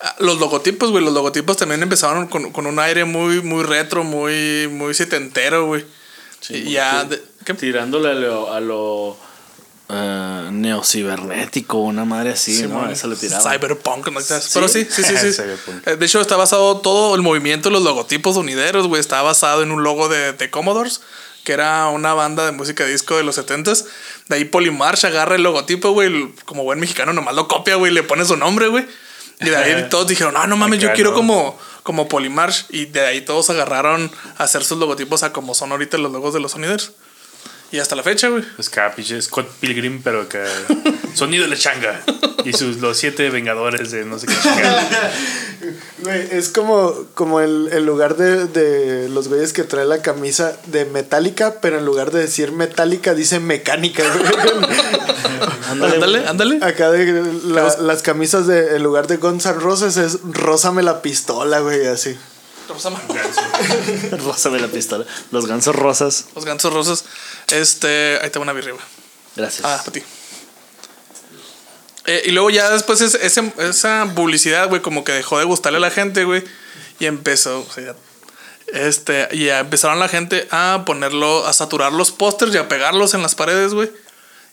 ah, 0.02 0.16
los 0.20 0.40
logotipos, 0.40 0.90
güey? 0.90 1.04
Los 1.04 1.14
logotipos 1.14 1.56
también 1.58 1.84
empezaron 1.84 2.28
con, 2.28 2.52
con 2.52 2.66
un 2.66 2.80
aire 2.80 3.06
muy, 3.06 3.42
muy 3.44 3.64
retro, 3.64 4.04
muy, 4.04 4.68
muy 4.72 4.94
setentero, 4.96 5.68
güey. 5.68 5.86
y 6.50 6.72
ya, 6.72 7.04
de- 7.06 7.22
¿qué? 7.46 7.54
Tirándole 7.54 8.10
a 8.10 8.14
lo, 8.14 8.52
a 8.54 8.60
lo 8.60 9.18
ah, 9.94 10.50
neocibernético, 10.52 11.78
una 11.80 12.06
madre 12.06 12.32
así, 12.32 12.54
¿no? 12.54 12.68
Simón. 12.68 12.90
A 12.90 12.92
Eso 12.92 13.08
le 13.08 13.16
tiraban. 13.16 13.54
Cyberpunk, 13.54 14.10
¿no? 14.10 14.20
Pero 14.54 14.68
sí, 14.68 14.88
sí, 14.90 15.04
sí, 15.04 15.18
sí. 15.34 15.42
Eh, 15.86 15.96
De 15.96 16.06
hecho, 16.06 16.20
está 16.22 16.36
basado 16.36 16.78
todo 16.78 17.16
el 17.16 17.22
movimiento 17.22 17.70
los 17.70 17.84
logotipos 17.84 18.36
unideros, 18.38 18.88
güey. 18.88 19.00
Está 19.00 19.22
basado 19.22 19.64
en 19.64 19.72
un 19.72 19.84
logo 19.84 20.10
de, 20.10 20.34
de 20.34 20.50
Commodores, 20.50 21.02
que 21.44 21.54
era 21.54 21.88
una 21.90 22.14
banda 22.14 22.46
de 22.46 22.52
música 22.52 22.86
disco 22.86 23.18
de 23.18 23.24
los 23.24 23.38
70s. 23.38 23.86
De 24.30 24.36
ahí 24.36 24.46
Polymarch 24.46 25.06
agarra 25.06 25.36
el 25.36 25.44
logotipo, 25.44 25.92
güey. 25.92 26.34
Como 26.46 26.64
buen 26.64 26.80
mexicano, 26.80 27.14
nomás 27.14 27.36
lo 27.36 27.48
copia, 27.48 27.76
güey, 27.76 27.92
y 27.92 27.96
le 27.96 28.04
pone 28.04 28.26
su 28.26 28.38
nombre, 28.38 28.68
güey. 28.68 28.86
Y 29.40 29.50
de 29.50 29.58
ahí 29.58 29.88
todos 29.90 30.08
dijeron, 30.08 30.36
ah, 30.38 30.48
no 30.48 30.56
mames, 30.58 30.80
yo 30.80 30.94
quiero 30.94 31.12
¿no? 31.12 31.16
como, 31.18 31.60
como 31.84 32.08
Polymarch. 32.08 32.66
Y 32.70 32.86
de 32.86 33.02
ahí 33.02 33.22
todos 33.22 33.50
agarraron 33.50 34.12
a 34.38 34.44
hacer 34.44 34.64
sus 34.64 34.78
logotipos 34.78 35.24
a 35.24 35.34
como 35.34 35.54
son 35.54 35.72
ahorita 35.72 35.98
los 35.98 36.12
logos 36.12 36.34
de 36.34 36.40
los 36.40 36.52
sonideros. 36.52 36.94
Y 37.74 37.80
hasta 37.80 37.96
la 37.96 38.04
fecha, 38.04 38.28
güey. 38.30 38.44
Es 38.60 38.70
cada 38.70 38.94
pinche 38.96 39.20
Scott 39.22 39.50
Pilgrim, 39.60 40.02
pero 40.04 40.30
que. 40.30 40.42
Sonido 41.16 41.44
de 41.44 41.50
la 41.50 41.58
changa. 41.58 42.02
Y 42.46 42.54
sus 42.54 42.78
los 42.78 42.98
siete 42.98 43.30
vengadores 43.32 43.90
de 43.92 44.06
no 44.06 44.20
sé 44.20 44.28
qué 44.28 44.34
chingada. 44.42 45.12
Güey, 46.04 46.28
es 46.32 46.50
como, 46.50 46.94
como 47.14 47.40
el, 47.40 47.70
el 47.72 47.86
lugar 47.86 48.18
de, 48.18 48.48
de 48.48 49.08
los 49.08 49.30
güeyes 49.30 49.54
que 49.54 49.64
trae 49.64 49.86
la 49.86 50.02
camisa 50.02 50.58
de 50.68 50.84
metálica, 50.84 51.62
pero 51.62 51.78
en 51.80 51.86
lugar 51.86 52.12
de 52.12 52.20
decir 52.20 52.52
metálica, 52.52 53.14
dice 53.14 53.40
mecánica, 53.40 54.04
güey. 54.14 54.26
Ándale, 55.72 56.28
ándale. 56.28 56.60
Acá 56.62 56.92
de 56.92 57.24
la- 57.46 57.78
las 57.78 58.02
camisas 58.02 58.46
de, 58.48 58.76
en 58.76 58.84
lugar 58.84 59.08
de 59.08 59.16
Guns 59.16 59.46
N' 59.46 59.54
Roses 59.54 59.96
es 59.96 60.20
Rózame 60.24 60.84
la 60.84 61.02
pistola, 61.02 61.60
güey, 61.62 61.88
así. 61.88 62.18
Rózame 62.68 64.60
la 64.62 64.68
pistola. 64.68 65.06
Los 65.32 65.46
gansos 65.48 65.76
rosas. 65.76 66.26
Los 66.36 66.46
gansos 66.46 66.74
rosas. 66.74 67.06
Este. 67.50 68.20
Ahí 68.22 68.30
tengo 68.30 68.44
una 68.44 68.54
birria, 68.54 68.74
güey. 68.74 68.86
Gracias. 69.36 69.66
Ah, 69.66 69.78
para 69.80 69.92
ti. 69.92 70.04
Eh, 72.06 72.24
y 72.26 72.32
luego 72.32 72.50
ya 72.50 72.70
después 72.70 73.00
es- 73.02 73.16
ese- 73.16 73.54
esa 73.60 74.12
publicidad, 74.14 74.68
güey, 74.68 74.82
como 74.82 75.04
que 75.04 75.14
dejó 75.14 75.40
de 75.40 75.46
gustarle 75.46 75.78
a 75.78 75.82
la 75.82 75.92
gente, 75.92 76.26
güey. 76.26 76.44
Y 77.00 77.06
empezó, 77.06 77.62
o 77.62 77.72
sea, 77.74 77.96
este, 78.74 79.28
y 79.32 79.46
ya 79.46 79.60
empezaron 79.60 80.00
la 80.00 80.10
gente 80.10 80.48
a 80.52 80.84
ponerlo, 80.86 81.46
a 81.48 81.54
saturar 81.54 81.94
los 81.94 82.12
pósters 82.12 82.54
y 82.54 82.58
a 82.58 82.68
pegarlos 82.68 83.14
en 83.14 83.22
las 83.22 83.36
paredes, 83.36 83.74
güey. 83.74 83.90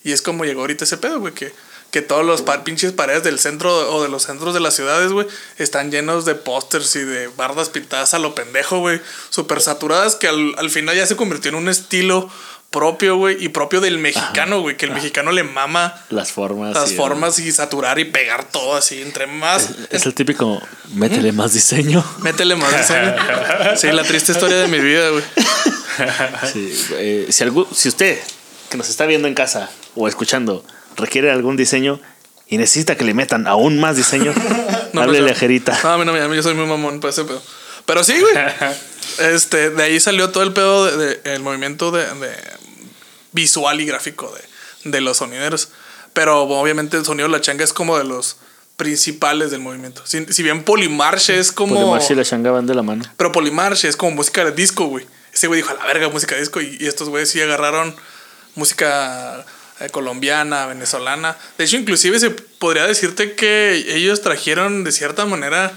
Y 0.05 0.13
es 0.13 0.23
como 0.23 0.45
llegó 0.45 0.61
ahorita 0.63 0.85
ese 0.85 0.97
pedo, 0.97 1.19
güey, 1.21 1.35
que, 1.35 1.53
que 1.91 2.03
todos 2.03 2.25
los 2.25 2.43
pa- 2.43 2.63
pinches 2.65 2.93
paredes 2.93 3.23
del 3.25 3.39
centro 3.39 3.93
o 3.95 4.03
de 4.03 4.09
los 4.09 4.23
centros 4.25 4.55
de 4.55 4.61
las 4.61 4.75
ciudades, 4.75 5.11
güey, 5.13 5.27
están 5.59 5.91
llenos 5.91 6.25
de 6.25 6.35
pósters 6.37 6.95
y 6.97 7.01
de 7.05 7.27
bardas 7.29 7.69
pintadas 7.69 8.15
a 8.15 8.19
lo 8.19 8.35
pendejo, 8.35 8.79
güey. 8.79 9.01
Súper 9.31 9.61
saturadas 9.61 10.15
que 10.17 10.29
al, 10.29 10.55
al 10.59 10.71
final 10.71 10.95
ya 10.97 11.07
se 11.07 11.17
convirtió 11.17 11.49
en 11.49 11.57
un 11.57 11.69
estilo 11.69 12.31
propio, 12.71 13.17
güey, 13.17 13.43
y 13.45 13.49
propio 13.49 13.81
del 13.81 13.99
mexicano, 13.99 14.61
güey, 14.61 14.77
que 14.77 14.87
el 14.87 14.93
mexicano 14.93 15.33
le 15.33 15.43
mama 15.43 16.05
Las 16.09 16.31
formas. 16.31 16.73
las 16.73 16.93
y- 16.93 16.97
formas 16.97 17.37
y 17.41 17.51
saturar 17.51 17.99
y 17.99 18.05
pegar 18.05 18.45
todo 18.45 18.77
así, 18.77 19.03
entre 19.03 19.27
más... 19.27 19.71
Es 19.91 20.07
el 20.07 20.15
típico, 20.15 20.63
métele 20.95 21.33
más 21.33 21.53
diseño. 21.53 22.05
Métele 22.19 22.55
más 22.55 22.71
diseño. 22.79 23.17
Sí, 23.77 23.89
la 23.91 24.05
triste 24.05 24.31
historia 24.31 24.59
de 24.59 24.69
mi 24.69 24.79
vida, 24.79 25.11
güey. 25.11 25.25
Sí, 26.53 26.87
eh, 26.93 27.27
si, 27.31 27.43
algún, 27.43 27.67
si 27.75 27.89
usted 27.89 28.19
que 28.71 28.77
nos 28.77 28.89
está 28.89 29.05
viendo 29.07 29.27
en 29.27 29.35
casa 29.35 29.69
o 29.97 30.07
escuchando 30.07 30.65
requiere 30.97 31.31
algún 31.31 31.57
diseño 31.57 32.01
y 32.49 32.59
necesita 32.59 32.97
que 32.97 33.05
le 33.05 33.15
metan 33.15 33.47
aún 33.47 33.79
más 33.81 33.97
diseño, 33.97 34.33
No, 34.93 35.03
háblele 35.03 35.27
no, 35.27 35.33
a 35.33 35.35
Jerita. 35.37 35.79
No, 35.85 35.91
a 35.93 35.99
mí 35.99 36.05
no 36.05 36.35
yo 36.35 36.43
soy 36.43 36.55
muy 36.55 36.67
mamón 36.67 37.01
para 37.01 37.11
ese 37.13 37.25
pedo. 37.25 37.41
Pero 37.87 38.05
sí, 38.05 38.21
güey. 38.21 38.35
Este, 39.19 39.71
de 39.71 39.83
ahí 39.83 39.99
salió 39.99 40.31
todo 40.31 40.43
el 40.45 40.53
pedo 40.53 40.85
de, 40.87 40.97
de- 41.17 41.35
el 41.35 41.43
movimiento 41.43 41.91
de, 41.91 42.05
de 42.05 42.37
visual 43.33 43.81
y 43.81 43.87
gráfico 43.87 44.33
de, 44.85 44.91
de 44.91 45.01
los 45.01 45.17
sonideros. 45.19 45.71
Pero 46.13 46.43
obviamente 46.43 46.97
el 46.97 47.05
sonido 47.05 47.29
de 47.29 47.33
la 47.33 47.41
changa 47.41 47.65
es 47.65 47.73
como 47.73 47.99
de 47.99 48.05
los 48.05 48.37
principales 48.77 49.51
del 49.51 49.61
movimiento. 49.61 50.03
Si, 50.07 50.25
si 50.33 50.43
bien 50.43 50.63
Polimarch 50.65 51.31
es 51.31 51.51
como. 51.53 51.75
Polimarch 51.75 52.11
y 52.11 52.15
la 52.15 52.25
changa 52.25 52.51
van 52.51 52.67
de 52.67 52.75
la 52.75 52.83
mano. 52.83 53.05
Pero 53.17 53.33
Polimarch 53.33 53.85
es 53.85 53.97
como 53.97 54.13
música 54.17 54.45
de 54.45 54.53
disco, 54.53 54.87
güey. 54.87 55.07
Ese 55.33 55.47
güey 55.49 55.61
dijo, 55.61 55.71
a 55.73 55.75
la 55.75 55.85
verga, 55.87 56.09
música 56.09 56.35
de 56.35 56.41
disco. 56.43 56.61
Y, 56.61 56.77
y 56.81 56.87
estos 56.87 57.09
güeyes 57.09 57.31
sí 57.31 57.41
agarraron 57.41 57.95
música 58.55 59.45
colombiana, 59.89 60.67
venezolana. 60.67 61.37
De 61.57 61.65
hecho, 61.65 61.77
inclusive 61.77 62.21
se 62.21 62.31
podría 62.31 62.87
decirte 62.87 63.35
que 63.35 63.75
ellos 63.97 64.21
trajeron 64.21 64.85
de 64.85 64.93
cierta 64.93 65.25
manera 65.25 65.73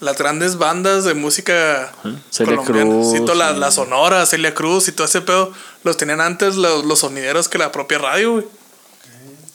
las 0.00 0.16
grandes 0.16 0.58
bandas 0.58 1.04
de 1.04 1.14
música 1.14 1.92
Celia 2.30 2.56
colombiana. 2.56 2.90
Cruz 2.90 3.24
toda 3.24 3.52
la, 3.52 3.70
Sonora, 3.70 4.24
Celia 4.26 4.54
Cruz 4.54 4.88
y 4.88 4.92
todo 4.92 5.06
ese 5.06 5.20
pedo. 5.20 5.52
Los 5.82 5.96
tenían 5.96 6.20
antes 6.20 6.54
los, 6.54 6.84
los 6.84 7.00
sonideros 7.00 7.48
que 7.48 7.58
la 7.58 7.72
propia 7.72 7.98
radio, 7.98 8.32
güey. 8.32 8.44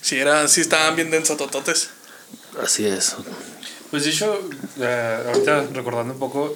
Sí, 0.01 0.19
era, 0.19 0.47
sí 0.49 0.59
estaban 0.59 0.97
bien 0.97 1.09
densotototes. 1.11 1.89
Así 2.61 2.85
es. 2.85 3.15
Pues 3.89 4.03
de 4.03 4.09
hecho, 4.09 4.37
eh, 4.79 5.23
ahorita 5.27 5.67
recordando 5.73 6.13
un 6.13 6.19
poco, 6.19 6.55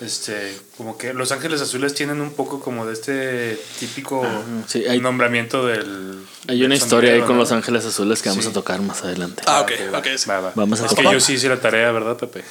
este, 0.00 0.56
como 0.78 0.96
que 0.96 1.12
Los 1.12 1.30
Ángeles 1.32 1.60
Azules 1.60 1.92
tienen 1.94 2.20
un 2.20 2.30
poco 2.32 2.60
como 2.60 2.86
de 2.86 2.94
este 2.94 3.60
típico 3.78 4.26
sí, 4.66 4.84
hay- 4.88 5.00
nombramiento 5.00 5.66
del. 5.66 6.20
Hay 6.48 6.60
una 6.64 6.74
del 6.74 6.82
historia 6.82 7.12
ahí 7.12 7.20
con 7.20 7.34
¿no? 7.36 7.40
Los 7.42 7.52
Ángeles 7.52 7.84
Azules 7.84 8.22
que 8.22 8.30
vamos 8.30 8.44
Sí. 8.44 8.50
a 8.50 8.54
tocar 8.54 8.80
más 8.80 9.02
adelante. 9.04 9.42
Ah, 9.46 9.60
ok, 9.60 9.72
ok. 9.94 10.06
sí. 10.16 10.28
Va, 10.28 10.40
va. 10.40 10.52
Vamos 10.54 10.80
a 10.80 10.84
es 10.86 10.90
que 10.90 10.96
tocar. 10.96 11.12
yo 11.12 11.20
sí 11.20 11.34
hice 11.34 11.48
la 11.50 11.60
tarea, 11.60 11.92
¿verdad, 11.92 12.16
Pepe? 12.16 12.42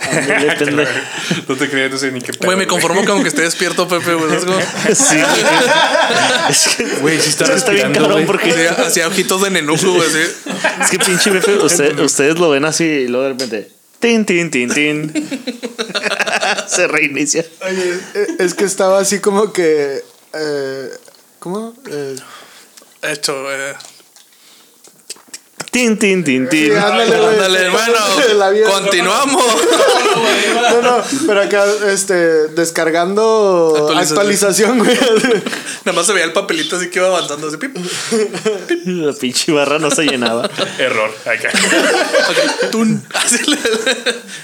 No 1.48 1.56
te 1.56 1.68
creas, 1.68 1.90
no 1.90 1.98
sé 1.98 2.12
ni 2.12 2.20
qué. 2.20 2.32
Güey, 2.44 2.56
me 2.56 2.66
conformo 2.66 3.04
con 3.04 3.22
que 3.22 3.28
esté 3.28 3.42
despierto, 3.42 3.88
Pepe, 3.88 4.14
güey. 4.14 4.30
Sí, 4.94 5.16
güey. 5.16 5.44
Es 6.48 6.68
que, 6.76 6.84
Güey, 7.00 7.20
sí 7.20 7.30
está 7.30 7.44
es 7.44 7.50
que 7.50 7.56
está 7.56 7.72
bien 7.72 7.92
cabrón 7.92 8.12
güey. 8.12 8.26
porque 8.26 8.50
Hacía, 8.50 8.72
hacía 8.72 9.08
ojitos 9.08 9.42
de 9.42 9.50
nenuco, 9.50 9.92
güey. 9.92 10.08
es 10.82 10.90
que 10.90 10.98
pinche 10.98 11.30
Pepe, 11.30 11.56
usted- 11.58 11.98
ustedes 12.00 12.38
lo 12.38 12.50
ven 12.50 12.64
así 12.64 12.84
y 12.84 13.08
luego 13.08 13.24
de 13.24 13.30
repente 13.32 13.70
tin 14.02 14.24
tin 14.26 14.50
tin 14.50 14.68
tin 14.74 15.12
se 16.66 16.86
reinicia. 16.88 17.44
Oye, 17.64 17.94
eh, 18.14 18.26
es 18.40 18.54
que 18.54 18.64
estaba 18.64 18.98
así 18.98 19.20
como 19.20 19.52
que. 19.52 20.02
eh, 20.34 20.88
¿Cómo? 21.38 21.74
Eh, 21.90 22.16
Hecho, 23.02 23.50
eh. 23.52 23.74
Tin 25.72 25.98
tin 25.98 26.22
tin 26.22 26.48
tin. 26.50 26.66
Sí, 26.66 26.70
ándale, 26.70 27.16
güey. 27.16 27.28
Ándale, 27.34 27.58
hermano. 27.60 27.94
Continuamos. 28.72 29.42
No, 30.72 30.80
no, 30.82 31.04
pero 31.26 31.40
acá, 31.42 31.64
este, 31.90 32.14
descargando 32.48 33.90
Actualización. 33.96 34.78
güey. 34.78 34.94
Nada 35.84 35.96
más 35.96 36.06
se 36.06 36.12
veía 36.12 36.24
el 36.26 36.32
papelito 36.32 36.76
así 36.76 36.88
que 36.90 36.98
iba 36.98 37.08
avanzando. 37.08 37.48
Así, 37.48 37.56
pip. 37.56 37.74
La 38.86 39.12
pinche 39.12 39.52
barra 39.52 39.78
no 39.78 39.90
se 39.90 40.04
llenaba. 40.04 40.48
Error. 40.78 41.10
Acá. 41.24 41.50
Ok, 42.28 42.70
tun. 42.70 43.02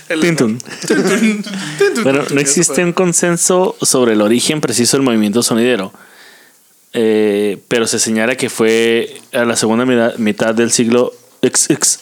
El- 0.09 0.21
Tin, 0.21 0.37
tun. 0.37 0.59
Tun, 0.87 1.03
tun, 1.05 1.43
tun, 1.95 2.03
Bueno, 2.05 2.25
no 2.31 2.41
existe 2.41 2.83
un 2.83 2.93
consenso 2.93 3.77
sobre 3.83 4.13
el 4.15 4.23
origen 4.23 4.61
preciso 4.61 4.97
del 4.97 5.05
movimiento 5.05 5.43
sonidero. 5.43 5.93
Eh, 7.01 7.59
pero 7.69 7.87
se 7.87 8.01
señala 8.01 8.35
que 8.35 8.51
fue 8.51 9.21
a 9.33 9.45
la 9.45 9.55
segunda 9.55 9.85
mitad, 9.85 10.17
mitad 10.17 10.53
del 10.53 10.73
siglo 10.73 11.13
XX, 11.43 12.01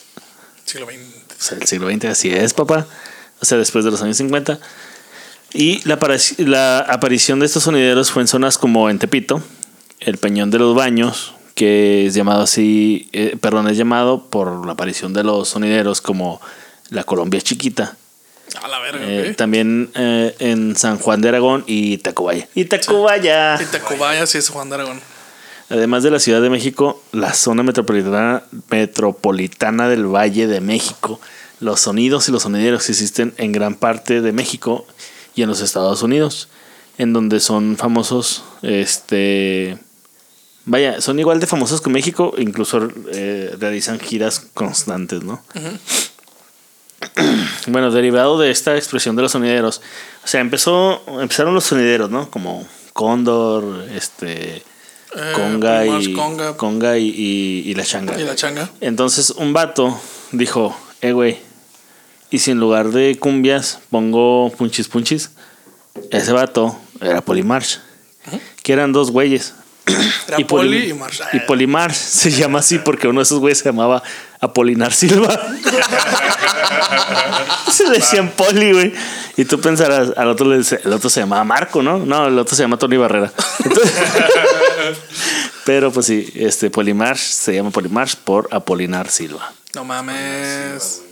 Siglo 0.64 0.86
XX. 0.86 0.96
o 0.96 1.42
sea, 1.42 1.58
el 1.58 1.66
siglo 1.66 1.90
XX, 1.90 2.04
así 2.06 2.30
es, 2.30 2.54
papá. 2.54 2.86
O 3.42 3.44
sea, 3.44 3.58
después 3.58 3.84
de 3.84 3.90
los 3.90 4.00
años 4.00 4.16
50. 4.16 4.58
Y 5.52 5.86
la 5.86 6.78
aparición 6.88 7.40
de 7.40 7.46
estos 7.46 7.64
sonideros 7.64 8.10
fue 8.10 8.22
en 8.22 8.28
zonas 8.28 8.56
como 8.56 8.88
en 8.88 8.98
Tepito, 8.98 9.42
el 10.00 10.16
Peñón 10.16 10.50
de 10.50 10.60
los 10.60 10.74
Baños, 10.74 11.34
que 11.54 12.06
es 12.06 12.14
llamado 12.14 12.44
así, 12.44 13.10
eh, 13.12 13.36
perdón, 13.38 13.68
es 13.68 13.76
llamado 13.76 14.30
por 14.30 14.64
la 14.64 14.72
aparición 14.72 15.12
de 15.12 15.24
los 15.24 15.50
sonideros 15.50 16.00
como 16.00 16.40
la 16.88 17.04
Colombia 17.04 17.42
Chiquita. 17.42 17.98
A 18.62 18.68
la 18.68 18.78
verga, 18.80 19.04
Eh. 19.06 19.34
También 19.34 19.90
eh, 19.94 20.34
en 20.38 20.76
San 20.76 20.98
Juan 20.98 21.20
de 21.20 21.28
Aragón 21.28 21.64
y 21.66 21.98
Tacubaya. 21.98 22.48
Y 22.54 22.64
Tacubaya. 22.66 23.60
Y 23.60 23.64
Tacubaya 23.66 24.26
sí 24.26 24.38
es 24.38 24.48
Juan 24.48 24.68
de 24.68 24.76
Aragón. 24.76 25.00
Además 25.68 26.04
de 26.04 26.12
la 26.12 26.20
Ciudad 26.20 26.40
de 26.40 26.48
México, 26.48 27.02
la 27.12 27.34
zona 27.34 27.64
metropolitana, 27.64 28.44
metropolitana 28.70 29.88
del 29.88 30.06
Valle 30.06 30.46
de 30.46 30.60
México, 30.60 31.20
los 31.58 31.80
sonidos 31.80 32.28
y 32.28 32.32
los 32.32 32.42
sonideros 32.42 32.88
existen 32.88 33.34
en 33.36 33.50
gran 33.50 33.74
parte 33.74 34.20
de 34.20 34.32
México 34.32 34.86
y 35.34 35.42
en 35.42 35.48
los 35.48 35.60
Estados 35.60 36.02
Unidos, 36.02 36.48
en 36.98 37.12
donde 37.12 37.40
son 37.40 37.76
famosos, 37.76 38.44
este, 38.62 39.76
vaya, 40.66 41.00
son 41.00 41.18
igual 41.18 41.40
de 41.40 41.46
famosos 41.46 41.80
que 41.80 41.90
México, 41.90 42.32
incluso 42.38 42.88
eh, 43.12 43.54
realizan 43.58 43.98
giras 43.98 44.40
constantes, 44.54 45.22
¿no? 45.24 45.42
Bueno, 47.68 47.90
derivado 47.90 48.38
de 48.38 48.50
esta 48.50 48.76
expresión 48.76 49.16
de 49.16 49.22
los 49.22 49.32
sonideros, 49.32 49.80
o 50.24 50.26
sea, 50.28 50.40
empezó, 50.40 51.02
empezaron 51.20 51.52
los 51.54 51.64
sonideros, 51.64 52.10
¿no? 52.10 52.30
Como 52.30 52.66
Cóndor, 52.92 53.84
este, 53.94 54.56
Eh, 55.14 55.32
Conga, 55.34 55.80
Primarch, 55.80 56.04
y, 56.08 56.12
Conga. 56.14 56.56
Conga 56.56 56.98
y, 56.98 57.08
y- 57.08 57.62
y 57.70 57.74
la 57.74 57.84
changa. 57.84 58.18
Y 58.20 58.24
la 58.24 58.34
changa. 58.36 58.70
Entonces 58.80 59.30
un 59.30 59.52
vato 59.52 59.98
dijo, 60.32 60.76
eh, 61.00 61.12
güey, 61.12 61.38
y 62.30 62.38
si 62.40 62.50
en 62.50 62.58
lugar 62.60 62.90
de 62.90 63.16
cumbias 63.18 63.78
pongo 63.90 64.50
punchis 64.56 64.88
punchis, 64.88 65.30
ese 66.10 66.32
vato 66.32 66.78
era 67.00 67.20
Polimarch, 67.22 67.80
que 68.62 68.72
eran 68.72 68.92
dos 68.92 69.10
güeyes. 69.10 69.54
Era 70.28 70.40
Y 70.40 70.44
Poli 70.44 70.92
Poli- 70.92 71.00
y. 71.32 71.36
Y 71.36 71.40
Polimar 71.40 71.94
se 71.94 72.30
llama 72.30 72.58
así 72.58 72.78
porque 72.78 73.06
uno 73.08 73.20
de 73.20 73.24
esos 73.24 73.38
güeyes 73.38 73.58
se 73.58 73.64
llamaba 73.66 74.02
Apolinar 74.40 74.92
Silva. 74.92 75.28
se 77.70 77.84
le 77.88 77.98
decían 77.98 78.30
Poli, 78.30 78.72
güey. 78.72 78.92
Y 79.36 79.44
tú 79.44 79.60
pensarás, 79.60 80.12
al 80.16 80.28
otro 80.28 80.46
le 80.48 80.58
dice- 80.58 80.80
el 80.84 80.92
otro 80.92 81.10
se 81.10 81.20
llamaba 81.20 81.44
Marco, 81.44 81.82
¿no? 81.82 81.98
No, 81.98 82.26
el 82.26 82.38
otro 82.38 82.56
se 82.56 82.62
llama 82.62 82.78
Tony 82.78 82.96
Barrera. 82.96 83.32
Entonces- 83.64 83.92
pero 85.64 85.92
pues 85.92 86.06
sí, 86.06 86.32
este 86.36 86.70
Polimar 86.70 87.18
se 87.18 87.54
llama 87.54 87.70
Polimar 87.70 88.08
por 88.24 88.48
Apolinar 88.52 89.08
Silva. 89.10 89.52
No 89.74 89.84
mames. 89.84 91.02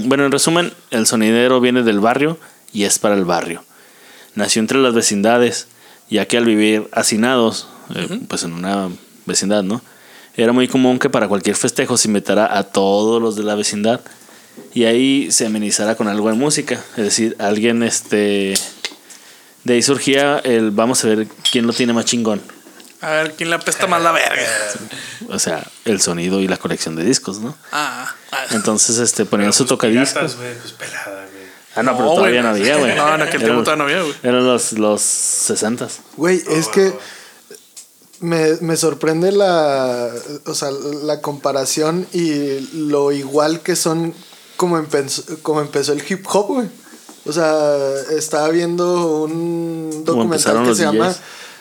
Bueno, 0.00 0.26
en 0.26 0.32
resumen, 0.32 0.72
el 0.90 1.06
sonidero 1.06 1.60
viene 1.60 1.82
del 1.82 2.00
barrio 2.00 2.38
y 2.72 2.84
es 2.84 2.98
para 2.98 3.14
el 3.14 3.24
barrio. 3.24 3.64
Nació 4.34 4.60
entre 4.60 4.78
las 4.78 4.92
vecindades, 4.94 5.68
ya 6.10 6.26
que 6.26 6.36
al 6.36 6.44
vivir 6.44 6.88
hacinados, 6.92 7.68
eh, 7.94 8.20
pues 8.28 8.42
en 8.44 8.52
una 8.52 8.88
vecindad, 9.26 9.62
¿no? 9.62 9.82
Era 10.36 10.52
muy 10.52 10.68
común 10.68 10.98
que 10.98 11.10
para 11.10 11.28
cualquier 11.28 11.56
festejo 11.56 11.96
se 11.96 12.08
invitara 12.08 12.56
a 12.56 12.62
todos 12.64 13.20
los 13.20 13.36
de 13.36 13.42
la 13.42 13.54
vecindad 13.54 14.00
y 14.72 14.84
ahí 14.84 15.30
se 15.32 15.46
amenizara 15.46 15.96
con 15.96 16.08
algo 16.08 16.28
de 16.28 16.34
música. 16.34 16.80
Es 16.96 17.04
decir, 17.04 17.36
alguien, 17.38 17.82
este. 17.82 18.54
De 19.64 19.74
ahí 19.74 19.82
surgía 19.82 20.38
el 20.38 20.70
vamos 20.70 21.04
a 21.04 21.08
ver 21.08 21.26
quién 21.50 21.66
lo 21.66 21.72
tiene 21.72 21.92
más 21.92 22.04
chingón. 22.06 22.40
A 23.02 23.10
ver, 23.10 23.32
¿quién 23.34 23.48
le 23.50 23.56
apesta 23.56 23.86
más 23.86 24.02
la 24.02 24.12
verga? 24.12 24.42
O 25.28 25.38
sea, 25.38 25.66
el 25.86 26.00
sonido 26.00 26.40
y 26.40 26.48
la 26.48 26.56
colección 26.58 26.96
de 26.96 27.04
discos, 27.04 27.38
¿no? 27.40 27.56
Ah, 27.72 28.14
ah. 28.30 28.44
Entonces, 28.50 28.98
este, 28.98 29.24
ponían 29.24 29.46
Pero, 29.46 29.52
su 29.54 29.62
pues, 29.64 29.68
tocadiscos. 29.70 30.34
pues 30.34 30.72
pelada, 30.72 31.26
güey. 31.32 31.44
Ah, 31.76 31.82
no, 31.82 31.92
pero 31.96 32.08
No, 32.10 32.14
todavía 32.14 32.42
güey. 32.42 32.52
no 32.52 32.58
había, 32.58 32.76
güey. 32.76 32.94
No, 32.96 33.14
en 33.14 33.22
aquel 33.22 33.40
tiempo 33.40 33.62
Eran- 33.62 33.64
todavía 33.64 33.76
no 33.76 33.84
había, 33.90 34.02
güey. 34.02 34.14
Eran 34.22 34.46
los, 34.46 34.72
los 34.74 35.00
60 35.00 35.88
Güey, 36.16 36.42
es 36.50 36.68
que 36.68 36.92
me, 38.20 38.56
me 38.60 38.76
sorprende 38.76 39.32
la, 39.32 40.10
o 40.46 40.54
sea, 40.54 40.70
la 40.70 41.20
comparación 41.20 42.06
y 42.12 42.60
lo 42.74 43.12
igual 43.12 43.60
que 43.60 43.76
son 43.76 44.14
como 44.56 44.78
empezó, 44.78 45.22
como 45.42 45.60
empezó 45.60 45.92
el 45.92 46.02
hip 46.06 46.26
hop, 46.30 46.46
güey. 46.48 46.68
O 47.24 47.32
sea, 47.32 47.76
estaba 48.10 48.48
viendo 48.48 49.22
un 49.24 50.02
documental 50.04 50.66
que 50.66 50.74
se 50.74 50.82
llama 50.82 51.14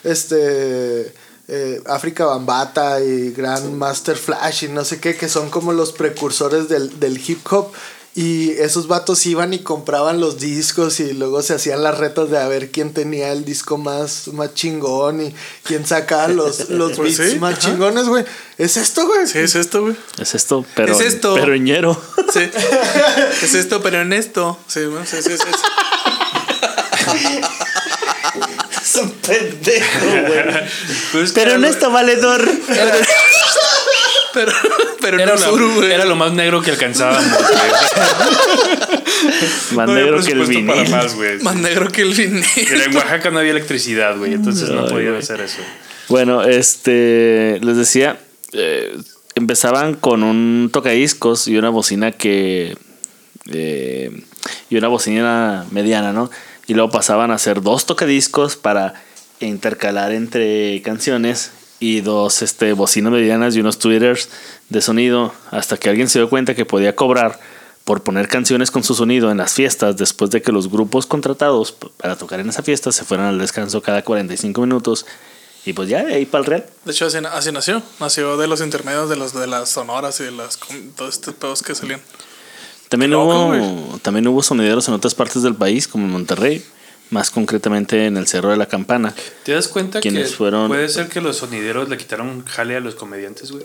este 0.03 1.13
eh, 1.47 1.81
África 1.85 2.25
Bambata 2.25 3.01
y 3.01 3.31
Grand 3.31 3.73
Master 3.73 4.15
Flash 4.15 4.65
y 4.65 4.67
no 4.67 4.85
sé 4.85 4.99
qué, 4.99 5.15
que 5.15 5.27
son 5.27 5.49
como 5.49 5.73
los 5.73 5.91
precursores 5.91 6.69
del, 6.69 6.99
del 6.99 7.21
hip 7.25 7.45
hop. 7.51 7.71
Y 8.21 8.51
esos 8.59 8.87
vatos 8.87 9.25
iban 9.27 9.53
y 9.53 9.59
compraban 9.59 10.19
los 10.19 10.39
discos 10.39 10.99
y 10.99 11.13
luego 11.13 11.41
se 11.41 11.53
hacían 11.53 11.83
las 11.83 11.97
retas 11.97 12.29
de 12.29 12.37
a 12.37 12.49
ver 12.49 12.69
quién 12.69 12.93
tenía 12.93 13.31
el 13.31 13.45
disco 13.45 13.77
más, 13.77 14.27
más 14.33 14.53
chingón 14.53 15.21
y 15.21 15.33
quién 15.63 15.85
sacaba 15.87 16.27
los, 16.27 16.69
los 16.69 16.97
Pues 16.97 17.17
beats 17.17 17.31
sí, 17.31 17.39
más 17.39 17.53
ajá. 17.53 17.61
chingones, 17.61 18.07
güey. 18.09 18.25
Es 18.57 18.75
esto, 18.75 19.05
güey. 19.07 19.25
Sí, 19.25 19.37
es 19.39 19.55
esto, 19.55 19.83
güey. 19.83 19.95
Es 20.17 20.35
esto, 20.35 20.65
pero. 20.75 20.91
Es 20.93 20.99
esto. 20.99 21.33
Pero 21.35 21.55
ñero. 21.55 21.97
Sí. 22.33 22.41
es 23.41 23.53
esto, 23.53 23.81
pero 23.81 24.01
en 24.01 24.11
esto. 24.11 24.59
Sí, 24.67 24.83
bueno, 24.85 25.05
sí, 25.05 25.17
sí, 25.21 25.31
sí. 25.37 25.45
Es 28.81 28.95
un 28.95 29.11
pendejo, 29.11 30.05
güey. 30.27 30.43
Pues, 31.13 31.31
Pero 31.31 31.57
lo- 31.57 31.67
está 31.67 31.87
valedor. 31.87 32.41
Pero, 34.33 34.51
pero 35.01 35.17
Era, 35.19 35.25
no 35.35 35.39
lo- 35.39 35.49
suru, 35.51 35.73
güey. 35.75 35.91
era 35.91 36.05
lo 36.05 36.15
más 36.15 36.31
negro 36.33 36.61
que 36.61 36.71
alcanzábamos, 36.71 37.23
güey. 37.31 37.71
Más 39.75 39.87
No 39.87 39.93
negro 39.95 40.21
que 40.23 40.31
el 40.31 40.45
vinil. 40.45 40.89
más. 40.89 41.15
Más 41.41 41.55
negro 41.55 41.89
que 41.91 42.01
el 42.01 42.13
vinil. 42.13 42.43
Mira, 42.55 42.85
en 42.85 42.95
Oaxaca 42.95 43.31
no 43.31 43.39
había 43.39 43.51
electricidad, 43.51 44.17
güey, 44.17 44.33
entonces 44.33 44.69
no 44.69 44.83
Ay, 44.83 44.89
podían 44.89 45.09
güey. 45.11 45.19
hacer 45.23 45.41
eso. 45.41 45.59
Bueno, 46.07 46.43
este. 46.43 47.59
Les 47.61 47.77
decía. 47.77 48.19
eh, 48.53 48.95
empezaban 49.35 49.93
con 49.95 50.23
un 50.23 50.69
tocadiscos 50.73 51.47
y 51.47 51.57
una 51.57 51.69
bocina 51.69 52.11
que. 52.11 52.77
eh, 53.51 54.23
y 54.69 54.77
una 54.77 54.87
bocina 54.87 55.65
mediana, 55.71 56.13
¿no? 56.13 56.29
Y 56.67 56.73
luego 56.73 56.91
pasaban 56.91 57.31
a 57.31 57.35
hacer 57.35 57.61
dos 57.61 57.85
tocadiscos 57.85 58.55
para 58.55 58.93
intercalar 59.39 60.11
entre 60.11 60.81
canciones 60.83 61.51
y 61.79 62.01
dos 62.01 62.41
este, 62.41 62.73
bocinas 62.73 63.11
medianas 63.11 63.55
y 63.55 63.61
unos 63.61 63.79
tweeters 63.79 64.29
de 64.69 64.81
sonido 64.81 65.33
hasta 65.51 65.77
que 65.77 65.89
alguien 65.89 66.09
se 66.09 66.19
dio 66.19 66.29
cuenta 66.29 66.55
que 66.55 66.65
podía 66.65 66.95
cobrar 66.95 67.39
por 67.85 68.03
poner 68.03 68.27
canciones 68.27 68.69
con 68.69 68.83
su 68.83 68.93
sonido 68.93 69.31
en 69.31 69.37
las 69.37 69.53
fiestas 69.53 69.97
después 69.97 70.29
de 70.29 70.41
que 70.41 70.51
los 70.51 70.69
grupos 70.69 71.05
contratados 71.05 71.71
para 71.71 72.15
tocar 72.17 72.39
en 72.39 72.49
esa 72.49 72.61
fiesta 72.61 72.91
se 72.91 73.03
fueran 73.03 73.27
al 73.27 73.39
descanso 73.39 73.81
cada 73.81 74.03
45 74.03 74.61
minutos 74.61 75.05
y 75.65 75.73
pues 75.73 75.89
ya 75.89 76.03
de 76.03 76.13
ahí 76.13 76.25
para 76.25 76.41
el 76.41 76.45
real. 76.45 76.65
De 76.85 76.91
hecho, 76.91 77.05
así, 77.05 77.17
así 77.17 77.51
nació. 77.51 77.81
Nació 77.99 78.37
de 78.37 78.47
los 78.47 78.61
intermedios 78.61 79.09
de 79.09 79.15
los 79.15 79.33
de 79.33 79.47
las 79.47 79.69
sonoras 79.69 80.19
y 80.19 80.23
de 80.23 80.31
las 80.31 80.59
todos 80.95 81.15
estos 81.15 81.33
pedos 81.35 81.61
que 81.63 81.75
salían. 81.75 82.01
También 82.89 83.11
Loco, 83.11 83.47
hubo, 83.47 83.99
también 83.99 84.27
hubo 84.27 84.41
sonideros 84.41 84.87
en 84.87 84.95
otras 84.95 85.13
partes 85.13 85.43
del 85.43 85.55
país, 85.55 85.87
como 85.87 86.05
en 86.05 86.11
Monterrey, 86.11 86.65
más 87.09 87.31
concretamente 87.31 88.05
en 88.05 88.17
el 88.17 88.27
Cerro 88.27 88.49
de 88.49 88.57
la 88.57 88.67
Campana. 88.67 89.13
¿Te 89.43 89.53
das 89.53 89.67
cuenta 89.67 89.99
que 90.01 90.11
puede 90.67 90.89
ser 90.89 91.07
que 91.09 91.21
los 91.21 91.37
sonideros 91.37 91.89
le 91.89 91.97
quitaron 91.97 92.45
jale 92.45 92.75
a 92.75 92.79
los 92.79 92.95
comediantes, 92.95 93.51
güey? 93.51 93.63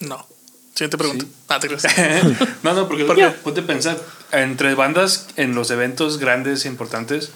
No. 0.00 0.26
Siguiente 0.74 0.96
pregunta. 0.98 1.24
Ah, 1.48 1.58
te 1.58 1.66
crees. 1.66 1.82
no, 2.62 2.72
no, 2.74 2.86
porque 2.88 3.04
¿Por 3.04 3.16
qué? 3.16 3.26
ponte 3.28 3.62
a 3.62 3.66
pensar, 3.66 3.98
entre 4.30 4.74
bandas 4.74 5.26
en 5.36 5.54
los 5.54 5.70
eventos 5.72 6.18
grandes 6.18 6.64
e 6.66 6.68
importantes, 6.68 7.30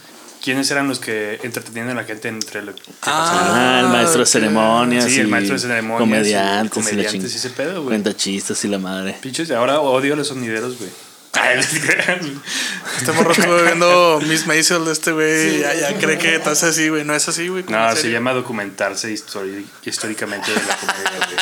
¿quiénes 0.44 0.70
eran 0.70 0.86
los 0.86 1.00
que 1.00 1.40
entretenían 1.42 1.88
a 1.88 1.94
la 1.94 2.04
gente 2.04 2.28
entre 2.28 2.62
lo 2.62 2.72
que? 2.72 2.82
Ah, 3.02 3.80
el 3.82 3.88
maestro 3.88 4.18
de 4.18 4.22
ok. 4.24 4.28
ceremonias. 4.28 5.04
Sí, 5.06 5.18
el 5.18 5.26
maestro 5.28 5.54
de 5.54 5.60
ceremonias 5.60 5.98
Comediantes. 5.98 6.76
y 6.76 6.78
la 6.78 6.86
comediantes 6.86 7.20
ching- 7.32 7.34
y 7.34 7.36
ese 7.36 7.50
pedo, 7.50 7.74
güey. 7.82 7.86
Cuenta 7.86 8.14
chistes 8.16 8.64
y 8.64 8.68
la 8.68 8.78
madre. 8.78 9.16
Pinches, 9.20 9.50
ahora 9.50 9.80
odio 9.80 10.14
a 10.14 10.16
los 10.16 10.28
sonideros, 10.28 10.78
güey. 10.78 10.90
Este 12.98 13.12
morro 13.12 13.32
estuvo 13.32 13.56
viendo 13.62 14.20
Miss 14.26 14.46
Maisel 14.46 14.84
de 14.84 14.92
este 14.92 15.12
güey. 15.12 15.60
ya, 15.60 15.72
ya 15.74 15.94
cree 15.94 16.18
que 16.18 16.34
estás 16.36 16.62
así, 16.62 16.88
güey. 16.90 17.04
No 17.04 17.14
es 17.14 17.26
así, 17.28 17.48
güey. 17.48 17.64
No, 17.68 17.96
se 17.96 18.10
llama 18.10 18.32
documentarse 18.32 19.10
históricamente 19.12 20.50
de 20.52 20.60
la 20.66 20.76
comedia, 20.76 21.10
güey. 21.16 21.36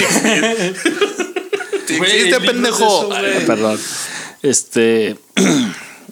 Existe. 1.88 2.30
De 2.30 2.40
pendejo. 2.40 2.86
eso. 2.86 3.12
Ah, 3.12 3.22
Perdón. 3.46 3.78
Este. 4.42 5.16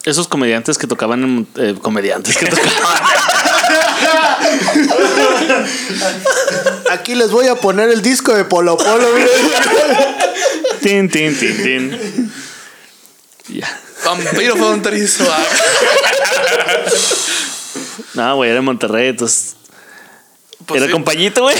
Esos 0.04 0.28
comediantes 0.28 0.78
que 0.78 0.86
tocaban 0.86 1.24
en. 1.24 1.48
eh, 1.56 1.74
comediantes 1.82 2.36
que 2.36 2.46
tocaban. 2.46 2.72
Aquí 6.90 7.14
les 7.14 7.30
voy 7.30 7.46
a 7.48 7.54
poner 7.56 7.90
el 7.90 8.00
disco 8.02 8.34
de 8.34 8.44
Polo 8.44 8.76
Polo, 8.78 9.06
tin, 10.80 11.08
tin, 11.10 11.36
tin, 11.38 11.62
tin. 11.62 12.27
Ya. 13.48 13.80
Vampiro 14.04 14.56
fronterizo. 14.56 15.24
ah. 15.30 15.44
No, 18.14 18.36
güey, 18.36 18.50
era 18.50 18.58
en 18.58 18.64
Monterrey, 18.64 19.08
entonces. 19.08 19.56
Pues 20.66 20.78
era 20.78 20.86
sí. 20.86 20.92
compañito, 20.92 21.42
güey. 21.42 21.56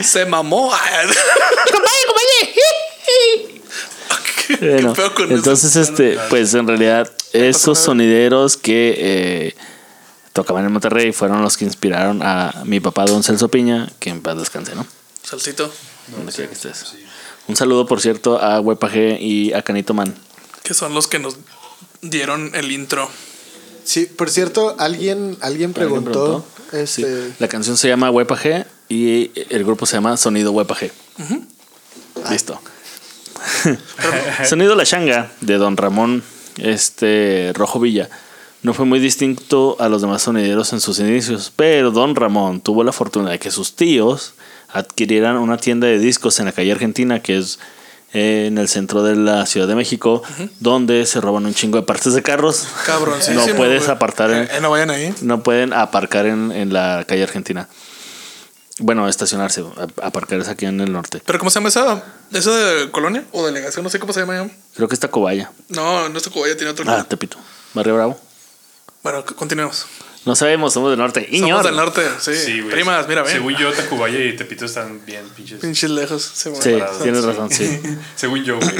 Se 0.00 0.24
mamó. 0.26 0.72
Ah, 0.72 1.02
Bueno, 4.60 4.92
pedo 4.94 5.14
con 5.14 5.26
eso? 5.26 5.34
entonces, 5.34 5.76
este, 5.76 6.18
pues 6.30 6.54
en 6.54 6.66
realidad, 6.66 7.10
esos 7.32 7.78
sonideros 7.78 8.56
que 8.56 8.94
eh, 8.96 9.56
tocaban 10.32 10.64
en 10.64 10.72
Monterrey 10.72 11.12
fueron 11.12 11.42
los 11.42 11.56
que 11.56 11.64
inspiraron 11.66 12.22
a 12.22 12.62
mi 12.64 12.80
papá, 12.80 13.04
don 13.04 13.22
Celso 13.22 13.48
Piña, 13.48 13.88
que 14.00 14.10
en 14.10 14.22
paz 14.22 14.38
descanse, 14.38 14.74
¿no? 14.74 14.86
Salsito. 15.22 15.70
Donde 16.08 16.32
quiera 16.32 16.48
que 16.48 16.54
estés. 16.54 16.94
Un 17.48 17.56
saludo, 17.56 17.86
por 17.86 18.00
cierto, 18.00 18.40
a 18.40 18.60
Huepaje 18.60 19.18
y 19.20 19.52
a 19.52 19.62
Canito 19.62 19.94
Man. 19.94 20.14
Que 20.62 20.74
son 20.74 20.94
los 20.94 21.08
que 21.08 21.18
nos 21.18 21.36
dieron 22.02 22.54
el 22.54 22.70
intro. 22.70 23.08
Sí, 23.84 24.06
por 24.06 24.28
cierto, 24.30 24.76
alguien, 24.78 25.36
alguien 25.40 25.72
preguntó, 25.72 26.44
preguntó? 26.70 26.86
Sí. 26.86 27.02
este, 27.02 27.32
La 27.38 27.48
canción 27.48 27.78
se 27.78 27.88
llama 27.88 28.10
Huepaje 28.10 28.66
y 28.88 29.30
el 29.48 29.64
grupo 29.64 29.86
se 29.86 29.96
llama 29.96 30.16
Sonido 30.18 30.52
Huepaje. 30.52 30.92
Listo. 32.30 32.60
Sonido 34.44 34.74
La 34.74 34.84
Changa 34.84 35.32
de 35.40 35.56
Don 35.56 35.76
Ramón 35.76 36.22
este, 36.58 37.52
Rojo 37.54 37.80
Villa 37.80 38.10
no 38.62 38.74
fue 38.74 38.84
muy 38.84 38.98
distinto 38.98 39.76
a 39.78 39.88
los 39.88 40.02
demás 40.02 40.22
sonideros 40.22 40.72
en 40.72 40.80
sus 40.80 40.98
inicios, 40.98 41.52
pero 41.54 41.90
Don 41.90 42.16
Ramón 42.16 42.60
tuvo 42.60 42.82
la 42.82 42.92
fortuna 42.92 43.30
de 43.30 43.38
que 43.38 43.50
sus 43.50 43.76
tíos 43.76 44.34
adquirieran 44.70 45.36
una 45.36 45.56
tienda 45.56 45.86
de 45.86 45.98
discos 45.98 46.38
en 46.40 46.46
la 46.46 46.52
calle 46.52 46.72
Argentina, 46.72 47.20
que 47.22 47.38
es 47.38 47.58
eh, 48.12 48.46
en 48.46 48.58
el 48.58 48.68
centro 48.68 49.02
de 49.02 49.16
la 49.16 49.44
Ciudad 49.46 49.66
de 49.68 49.74
México, 49.74 50.22
donde 50.60 51.04
se 51.06 51.20
roban 51.20 51.44
un 51.46 51.54
chingo 51.54 51.78
de 51.78 51.84
partes 51.84 52.14
de 52.14 52.22
carros. 52.22 52.66
Cabroncísimo. 52.86 53.46
No 53.46 53.54
puedes 53.54 53.82
güey. 53.84 53.94
apartar 53.96 54.30
en- 54.30 54.44
Eh, 54.44 54.60
no 54.62 54.70
vayan 54.70 54.90
ahí. 54.90 55.14
no 55.22 55.42
pueden 55.42 55.72
aparcar 55.72 56.26
en, 56.26 56.52
en 56.52 56.72
la 56.72 57.04
calle 57.06 57.22
Argentina. 57.24 57.68
Bueno, 58.80 59.08
estacionarse, 59.08 59.64
aparcar 60.00 60.38
es 60.38 60.48
aquí 60.48 60.64
en 60.64 60.80
el 60.80 60.92
norte. 60.92 61.20
¿Pero 61.26 61.38
cómo 61.40 61.50
se 61.50 61.56
llama 61.58 61.68
esa? 61.68 62.02
¿Eso 62.32 62.54
de 62.54 62.90
colonia 62.92 63.24
o 63.32 63.44
delegación? 63.44 63.82
No 63.82 63.90
sé 63.90 63.98
cómo 63.98 64.12
se 64.12 64.20
llama. 64.20 64.36
ya. 64.36 64.50
Creo 64.76 64.86
que 64.88 64.94
está 64.94 65.08
Cobaya. 65.08 65.50
No, 65.68 66.08
no 66.08 66.16
es 66.16 66.28
Cobaya, 66.28 66.56
tiene 66.56 66.70
otro 66.70 66.84
Ah, 66.86 66.92
nombre. 66.92 67.08
Tepito. 67.08 67.38
Barrio 67.74 67.96
Bravo. 67.96 68.20
Bueno, 69.02 69.24
continuemos. 69.36 69.86
No 70.24 70.36
sabemos, 70.36 70.74
somos 70.74 70.90
del 70.90 70.98
norte. 70.98 71.20
Somos 71.24 71.38
Iñor. 71.38 71.64
del 71.64 71.76
norte, 71.76 72.02
sí. 72.20 72.34
Sí, 72.34 72.60
güey. 72.60 72.72
Primas, 72.72 73.08
mira, 73.08 73.22
ven. 73.22 73.32
Según 73.32 73.54
yo, 73.56 73.72
Tacubaya 73.72 74.18
y 74.22 74.36
Tepito 74.36 74.66
están 74.66 75.00
bien 75.06 75.22
pinches. 75.34 75.60
Pinches 75.60 75.88
lejos. 75.90 76.22
Sí, 76.34 76.50
Sí, 76.60 76.78
tienes 77.02 77.24
razón, 77.24 77.50
sí. 77.50 77.80
Según 78.16 78.44
yo, 78.44 78.58
güey. 78.58 78.70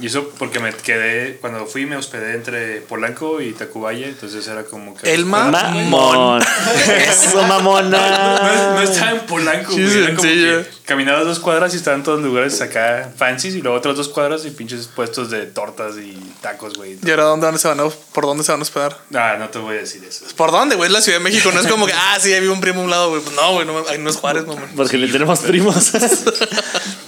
Y 0.00 0.06
eso 0.06 0.30
porque 0.38 0.58
me 0.60 0.72
quedé, 0.72 1.36
cuando 1.40 1.66
fui 1.66 1.86
me 1.86 1.96
hospedé 1.96 2.34
entre 2.34 2.80
Polanco 2.80 3.40
y 3.40 3.52
Tacubaya, 3.52 4.06
entonces 4.08 4.46
era 4.48 4.64
como 4.64 4.96
que... 4.96 5.12
El 5.12 5.26
ma- 5.26 5.44
Mamón. 5.50 6.42
Eso, 6.88 7.42
No, 7.42 7.48
mamona. 7.48 8.72
no 8.74 8.80
estaba 8.82 9.10
en 9.12 9.20
Polanco, 9.26 9.72
Sí, 9.72 9.82
güey. 9.84 9.98
Era 9.98 10.14
como 10.14 10.22
que 10.28 10.66
caminabas 10.84 11.24
dos 11.24 11.38
cuadras 11.40 11.72
y 11.74 11.76
estaban 11.76 12.02
todos 12.02 12.20
lugares 12.20 12.60
acá 12.60 13.12
fancies 13.16 13.54
y 13.54 13.62
luego 13.62 13.76
otras 13.78 13.96
dos 13.96 14.08
cuadras 14.08 14.44
y 14.44 14.50
pinches 14.50 14.86
puestos 14.88 15.30
de 15.30 15.46
tortas 15.46 15.96
y 15.96 16.12
tacos, 16.40 16.74
güey. 16.74 16.98
¿Y 17.02 17.10
ahora 17.10 17.24
dónde, 17.24 17.46
dónde 17.46 17.60
se 17.60 17.68
van 17.68 17.80
a, 17.80 17.84
por 18.12 18.24
dónde 18.26 18.44
se 18.44 18.52
van 18.52 18.60
a 18.60 18.62
hospedar? 18.62 18.98
Ah, 19.14 19.36
no 19.38 19.48
te 19.48 19.58
voy 19.58 19.76
a 19.76 19.80
decir 19.80 20.02
eso. 20.04 20.24
¿Por 20.36 20.50
dónde, 20.58 20.76
güey? 20.76 20.88
Es 20.88 20.92
la 20.92 21.00
Ciudad 21.00 21.18
de 21.18 21.24
México. 21.24 21.50
No 21.52 21.60
es 21.60 21.66
como 21.66 21.86
que, 21.86 21.92
ah, 21.92 22.18
sí, 22.20 22.28
vive 22.30 22.48
un 22.50 22.60
primo 22.60 22.80
a 22.80 22.84
un 22.84 22.90
lado, 22.90 23.10
güey. 23.10 23.22
Pues 23.22 23.34
no, 23.36 23.52
güey. 23.52 23.66
No, 23.66 23.84
ahí 23.88 23.98
no 23.98 24.10
es 24.10 24.16
Juárez, 24.16 24.46
mamón. 24.46 24.68
Porque 24.76 24.96
le 24.98 25.08
tenemos 25.08 25.40
primos. 25.40 25.92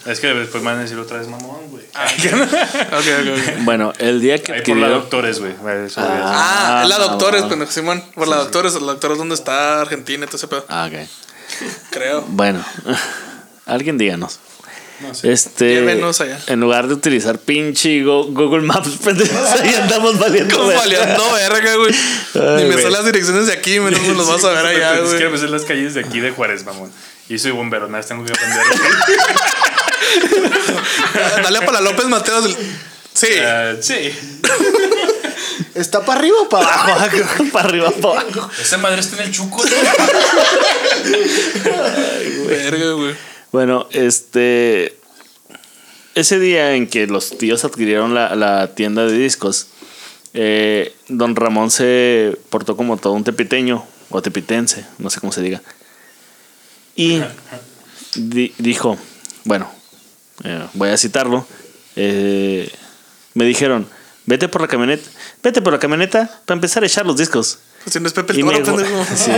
Es 0.06 0.20
que 0.20 0.28
después 0.28 0.62
me 0.62 0.70
van 0.70 0.78
a 0.78 0.82
decir 0.82 0.96
otra 1.00 1.18
vez 1.18 1.26
mamón, 1.26 1.68
güey. 1.68 1.84
Ok, 1.84 2.32
ok, 2.92 3.06
ok. 3.56 3.64
bueno, 3.64 3.92
el 3.98 4.20
día 4.20 4.38
que 4.40 4.52
Ahí 4.52 4.62
por 4.62 4.76
la 4.76 4.88
doctores, 4.88 5.40
güey. 5.40 5.50
Eso 5.52 5.62
voy 5.62 5.72
a 5.72 5.74
decir. 5.74 5.98
Ah, 6.06 6.80
es 6.84 6.88
la 6.88 6.94
Ah, 6.94 6.98
Doctores, 7.00 7.40
bueno. 7.40 7.48
pendejo 7.48 7.72
Simón. 7.72 8.04
Por 8.14 8.28
la 8.28 8.36
Doctores, 8.36 8.74
la 8.74 8.92
Doctores 8.92 9.18
donde 9.18 9.34
está 9.34 9.80
Argentina 9.80 10.24
y 10.24 10.26
todo 10.28 10.36
ese 10.36 10.46
pedo. 10.46 10.64
Ah, 10.68 10.88
ok. 10.88 11.08
Creo. 11.90 12.24
Bueno, 12.28 12.64
alguien 13.66 13.98
díganos. 13.98 14.38
No 15.00 15.14
sé. 15.14 15.30
Este, 15.32 15.74
Llévenos 15.74 16.20
allá. 16.22 16.38
en 16.46 16.60
lugar 16.60 16.88
de 16.88 16.94
utilizar 16.94 17.38
pinche 17.38 18.02
Go- 18.02 18.26
Google 18.30 18.62
Maps, 18.62 18.88
pendejos, 19.04 19.36
ahí 19.60 19.74
andamos 19.74 20.18
valiendo. 20.18 20.56
Como 20.56 20.72
valiendo 20.72 21.32
verga, 21.32 21.74
güey. 21.76 21.94
Ay, 22.34 22.40
Ni 22.56 22.62
me 22.64 22.70
güey. 22.72 22.82
son 22.82 22.92
las 22.92 23.04
direcciones 23.04 23.46
de 23.46 23.52
aquí, 23.52 23.78
menos 23.80 24.00
me 24.00 24.14
los 24.14 24.26
vas 24.28 24.42
a 24.44 24.50
ver 24.50 24.64
allá, 24.66 24.94
Es 24.94 25.00
que 25.10 25.16
güey. 25.18 25.28
me 25.30 25.38
sé 25.38 25.48
las 25.48 25.62
calles 25.64 25.94
de 25.94 26.00
aquí 26.00 26.20
de 26.20 26.30
Juárez, 26.30 26.64
mamón. 26.64 26.90
Y 27.28 27.38
soy 27.38 27.50
bombero, 27.50 27.88
nada, 27.88 28.02
tengo 28.04 28.24
que 28.24 28.32
aprender. 28.32 28.62
Dale 31.42 31.60
para 31.62 31.80
López 31.80 32.06
Mateos. 32.06 32.44
del- 32.44 32.56
Sí. 33.12 33.28
Ah, 33.42 33.72
sí. 33.80 34.12
¿Está 35.74 36.04
para 36.04 36.20
arriba 36.20 36.36
o 36.42 36.48
para 36.50 36.68
abajo? 36.68 37.08
para 37.52 37.66
arriba, 37.68 37.90
para 37.90 38.20
abajo. 38.20 38.50
Esa 38.60 38.76
madre 38.78 39.00
está 39.00 39.16
en 39.16 39.22
el 39.22 39.32
chuco, 39.32 39.64
Verga, 42.46 42.90
güey. 42.92 43.14
Bueno, 43.52 43.86
este. 43.92 44.96
Ese 46.14 46.38
día 46.38 46.74
en 46.74 46.86
que 46.86 47.06
los 47.06 47.36
tíos 47.36 47.64
adquirieron 47.64 48.14
la, 48.14 48.34
la 48.36 48.74
tienda 48.74 49.04
de 49.04 49.18
discos, 49.18 49.66
eh, 50.32 50.94
don 51.08 51.36
Ramón 51.36 51.70
se 51.70 52.38
portó 52.48 52.74
como 52.74 52.96
todo 52.96 53.12
un 53.12 53.22
tepiteño, 53.22 53.84
o 54.08 54.22
tepitense, 54.22 54.86
no 54.98 55.10
sé 55.10 55.20
cómo 55.20 55.30
se 55.32 55.42
diga. 55.42 55.60
Y 56.94 57.20
di- 58.14 58.54
dijo, 58.56 58.96
bueno, 59.44 59.70
eh, 60.44 60.66
voy 60.72 60.88
a 60.88 60.96
citarlo, 60.96 61.46
eh, 61.96 62.70
me 63.34 63.44
dijeron, 63.44 63.86
vete 64.24 64.48
por 64.48 64.62
la 64.62 64.68
camioneta, 64.68 65.06
vete 65.42 65.60
por 65.60 65.74
la 65.74 65.78
camioneta 65.78 66.30
para 66.46 66.56
empezar 66.56 66.82
a 66.82 66.86
echar 66.86 67.04
los 67.04 67.18
discos. 67.18 67.58
Pues 67.84 67.92
si 67.92 68.00
no 68.00 68.06
es 68.06 68.14
Pepe 68.14 68.32
el 68.32 68.38
Y 68.38 68.42
me. 68.42 68.54
Sí. 69.16 69.32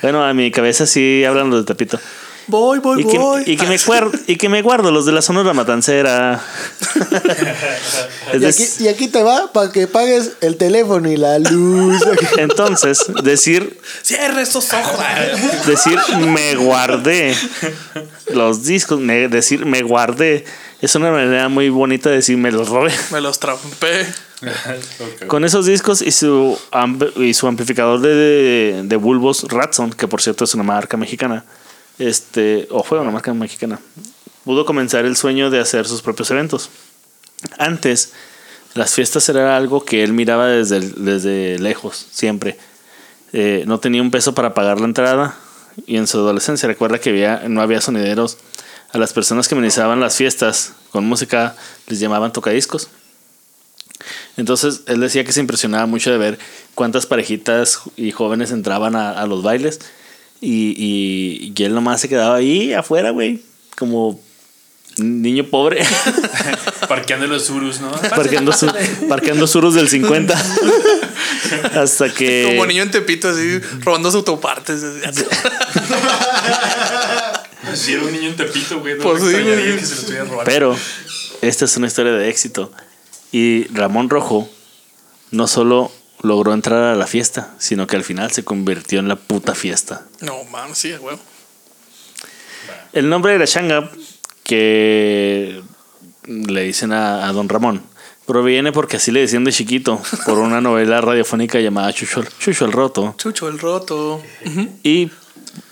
Bueno, 0.00 0.24
a 0.24 0.32
mi 0.32 0.52
cabeza 0.52 0.86
sí 0.86 1.24
hablan 1.24 1.50
los 1.50 1.66
de 1.66 1.74
Tepito. 1.74 1.98
Voy, 2.46 2.78
voy, 2.80 3.02
Y 3.02 3.06
que, 3.06 3.18
voy. 3.18 3.42
y, 3.46 3.56
que 3.56 3.66
me 3.66 3.78
guardo, 3.78 4.12
y 4.26 4.36
que 4.36 4.48
me 4.48 4.60
guardo 4.62 4.90
los 4.90 5.06
de 5.06 5.12
la 5.12 5.22
Sonora 5.22 5.52
Matancera. 5.54 6.42
Y 8.40 8.44
aquí, 8.44 8.64
y 8.80 8.88
aquí 8.88 9.08
te 9.08 9.22
va 9.22 9.52
para 9.52 9.70
que 9.70 9.86
pagues 9.86 10.32
el 10.40 10.56
teléfono 10.56 11.08
y 11.10 11.16
la 11.16 11.38
luz. 11.38 12.02
entonces, 12.38 12.98
decir, 13.22 13.78
Cierra 14.02 14.42
esos 14.42 14.72
ojos. 14.72 14.98
decir 15.66 15.98
me 16.26 16.54
guardé 16.56 17.34
los 18.32 18.64
discos, 18.64 18.98
me- 19.00 19.28
decir 19.28 19.64
me 19.66 19.82
guardé, 19.82 20.44
es 20.80 20.94
una 20.96 21.10
manera 21.10 21.48
muy 21.48 21.68
bonita 21.68 22.08
de 22.10 22.16
decir 22.16 22.36
me 22.36 22.50
los 22.50 22.68
robé. 22.68 22.92
Me 23.12 23.20
los 23.20 23.38
trampé. 23.38 24.06
Con 25.28 25.44
esos 25.44 25.66
discos 25.66 26.02
y 26.02 26.10
su, 26.10 26.58
amp- 26.72 27.16
y 27.16 27.34
su 27.34 27.46
amplificador 27.46 28.00
de, 28.00 28.14
de, 28.14 28.82
de 28.84 28.96
bulbos 28.96 29.44
Ratson, 29.48 29.90
que 29.92 30.08
por 30.08 30.20
cierto 30.20 30.44
es 30.44 30.54
una 30.54 30.64
marca 30.64 30.96
mexicana, 30.96 31.44
este, 31.98 32.66
o 32.70 32.82
fue 32.82 33.00
una 33.00 33.10
marca 33.10 33.32
mexicana, 33.34 33.80
pudo 34.44 34.64
comenzar 34.64 35.04
el 35.04 35.16
sueño 35.16 35.50
de 35.50 35.60
hacer 35.60 35.86
sus 35.86 36.02
propios 36.02 36.30
eventos. 36.30 36.70
Antes, 37.58 38.12
las 38.74 38.94
fiestas 38.94 39.28
era 39.28 39.56
algo 39.56 39.84
que 39.84 40.02
él 40.02 40.12
miraba 40.12 40.48
desde, 40.48 40.80
desde 40.80 41.58
lejos, 41.58 42.06
siempre. 42.10 42.58
Eh, 43.32 43.64
no 43.66 43.80
tenía 43.80 44.02
un 44.02 44.10
peso 44.10 44.34
para 44.34 44.54
pagar 44.54 44.80
la 44.80 44.86
entrada 44.86 45.36
y 45.86 45.96
en 45.96 46.06
su 46.06 46.18
adolescencia 46.18 46.66
recuerda 46.68 47.00
que 47.00 47.40
no 47.48 47.62
había 47.62 47.80
sonideros. 47.80 48.38
A 48.92 48.98
las 48.98 49.12
personas 49.12 49.48
que 49.48 49.56
amenizaban 49.56 49.98
las 49.98 50.16
fiestas 50.16 50.74
con 50.92 51.04
música 51.04 51.56
les 51.88 51.98
llamaban 51.98 52.32
tocadiscos. 52.32 52.88
Entonces 54.36 54.82
él 54.86 55.00
decía 55.00 55.24
que 55.24 55.32
se 55.32 55.40
impresionaba 55.40 55.86
mucho 55.86 56.12
de 56.12 56.18
ver 56.18 56.38
cuántas 56.76 57.06
parejitas 57.06 57.80
y 57.96 58.12
jóvenes 58.12 58.52
entraban 58.52 58.94
a 58.94 59.26
los 59.26 59.42
bailes 59.42 59.80
y, 60.44 60.74
y, 60.76 61.52
y 61.56 61.62
él 61.64 61.74
nomás 61.74 62.00
se 62.00 62.08
quedaba 62.08 62.36
ahí 62.36 62.72
afuera, 62.72 63.10
güey, 63.10 63.42
como 63.76 64.20
niño 64.96 65.44
pobre, 65.50 65.84
Parqueando 66.88 67.26
los 67.26 67.44
surus, 67.46 67.80
¿no? 67.80 67.90
parqueando, 67.90 68.52
su- 68.52 68.70
parqueando 69.08 69.46
surus 69.48 69.74
del 69.74 69.88
50 69.88 70.34
hasta 71.74 72.12
que... 72.14 72.44
Como 72.50 72.66
niño 72.66 72.82
en 72.84 72.90
Tepito, 72.90 73.28
así, 73.30 73.58
robando 73.80 74.10
sus 74.10 74.18
autopartes. 74.18 74.82
así. 75.04 75.24
Si 77.74 77.92
era 77.94 78.02
un 78.02 78.12
niño 78.12 78.28
en 78.28 78.36
Tepito, 78.36 78.80
güey. 78.80 78.94
No 78.98 79.02
Pues 79.02 79.22
sí, 79.22 79.32
güey. 79.42 79.76
que 79.78 79.84
se 79.84 80.24
lo. 80.24 80.44
Pero 80.44 80.76
esta 81.42 81.64
es 81.64 81.76
una 81.76 81.86
historia 81.86 82.12
de 82.12 82.28
éxito. 82.28 82.70
Y 83.32 83.64
Ramón 83.72 84.10
Rojo 84.10 84.48
no 85.30 85.46
solo 85.48 85.90
logró 86.24 86.52
entrar 86.52 86.82
a 86.82 86.94
la 86.96 87.06
fiesta, 87.06 87.54
sino 87.58 87.86
que 87.86 87.96
al 87.96 88.02
final 88.04 88.30
se 88.32 88.44
convirtió 88.44 88.98
en 88.98 89.08
la 89.08 89.16
puta 89.16 89.54
fiesta. 89.54 90.02
No, 90.20 90.42
mames, 90.44 90.78
sí, 90.78 90.92
güey. 90.96 91.16
El 92.92 93.08
nombre 93.08 93.32
de 93.32 93.38
la 93.38 93.46
changa 93.46 93.90
que 94.42 95.62
le 96.26 96.62
dicen 96.62 96.92
a, 96.92 97.28
a 97.28 97.32
don 97.32 97.48
Ramón 97.48 97.82
proviene 98.26 98.72
porque 98.72 98.96
así 98.96 99.10
le 99.10 99.20
decían 99.20 99.44
de 99.44 99.52
chiquito 99.52 100.00
por 100.24 100.38
una 100.38 100.60
novela 100.60 101.00
radiofónica 101.00 101.58
llamada 101.60 101.92
Chucho, 101.92 102.20
el- 102.20 102.28
Chucho 102.38 102.64
el 102.64 102.72
Roto 102.72 103.14
Chucho 103.18 103.48
el 103.48 103.58
roto. 103.58 104.22
Y 104.82 105.10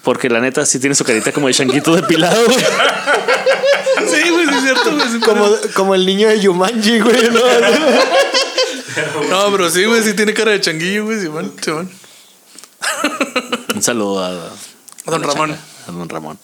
porque 0.03 0.29
la 0.29 0.41
neta 0.41 0.67
sí 0.67 0.79
tiene 0.79 0.95
su 0.95 1.05
carita 1.05 1.33
como 1.33 1.47
de 1.47 1.55
changuito 1.55 1.95
depilado. 1.97 2.45
Sí, 2.51 4.31
güey, 4.31 4.47
sí 4.49 4.55
es 4.55 4.63
cierto, 4.63 4.91
Como, 5.25 5.49
como 5.75 5.95
el 5.95 6.05
niño 6.05 6.29
de 6.29 6.41
Yumanji, 6.41 7.01
güey. 7.01 7.31
¿no? 7.31 7.41
No, 9.31 9.51
pero 9.53 9.71
sí, 9.71 9.85
güey, 9.85 10.03
sí 10.03 10.15
tiene 10.15 10.35
cara 10.35 10.53
de 10.53 10.61
changuillo, 10.61 11.05
güey, 11.05 11.21
Simón, 11.21 11.53
Simón. 11.61 11.91
Un 13.75 13.83
saludo 13.83 14.23
a, 14.25 14.29
A 14.29 15.11
don 15.11 15.23
Ramón. 15.23 15.51
changa, 15.51 15.63
a 15.89 15.93
don 15.93 16.09
Ramón. 16.09 16.39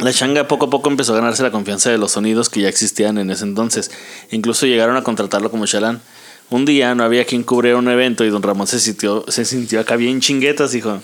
La 0.00 0.12
changa 0.12 0.48
poco 0.48 0.66
a 0.66 0.70
poco 0.70 0.88
empezó 0.88 1.12
a 1.12 1.16
ganarse 1.16 1.42
la 1.42 1.50
confianza 1.50 1.90
de 1.90 1.98
los 1.98 2.12
sonidos 2.12 2.48
que 2.48 2.60
ya 2.62 2.68
existían 2.68 3.18
en 3.18 3.30
ese 3.30 3.44
entonces. 3.44 3.90
Incluso 4.30 4.66
llegaron 4.66 4.96
a 4.96 5.02
contratarlo 5.02 5.50
como 5.50 5.66
chalán. 5.66 6.00
Un 6.48 6.64
día 6.64 6.94
no 6.94 7.04
había 7.04 7.26
quien 7.26 7.44
cubriera 7.44 7.76
un 7.78 7.88
evento 7.88 8.24
y 8.24 8.30
don 8.30 8.42
Ramón 8.42 8.66
se 8.66 8.80
sintió, 8.80 9.24
se 9.28 9.44
sintió 9.44 9.78
acá 9.80 9.96
bien 9.96 10.20
chinguetas. 10.20 10.72
Dijo: 10.72 11.00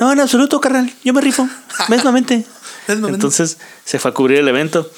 No, 0.00 0.12
en 0.12 0.20
absoluto, 0.20 0.60
carnal, 0.60 0.92
yo 1.04 1.12
me 1.14 1.20
rifo. 1.20 1.48
Mesmamente. 1.88 2.44
Entonces 2.88 3.58
se 3.84 3.98
fue 3.98 4.10
a 4.10 4.14
cubrir 4.14 4.38
el 4.38 4.48
evento. 4.48 4.90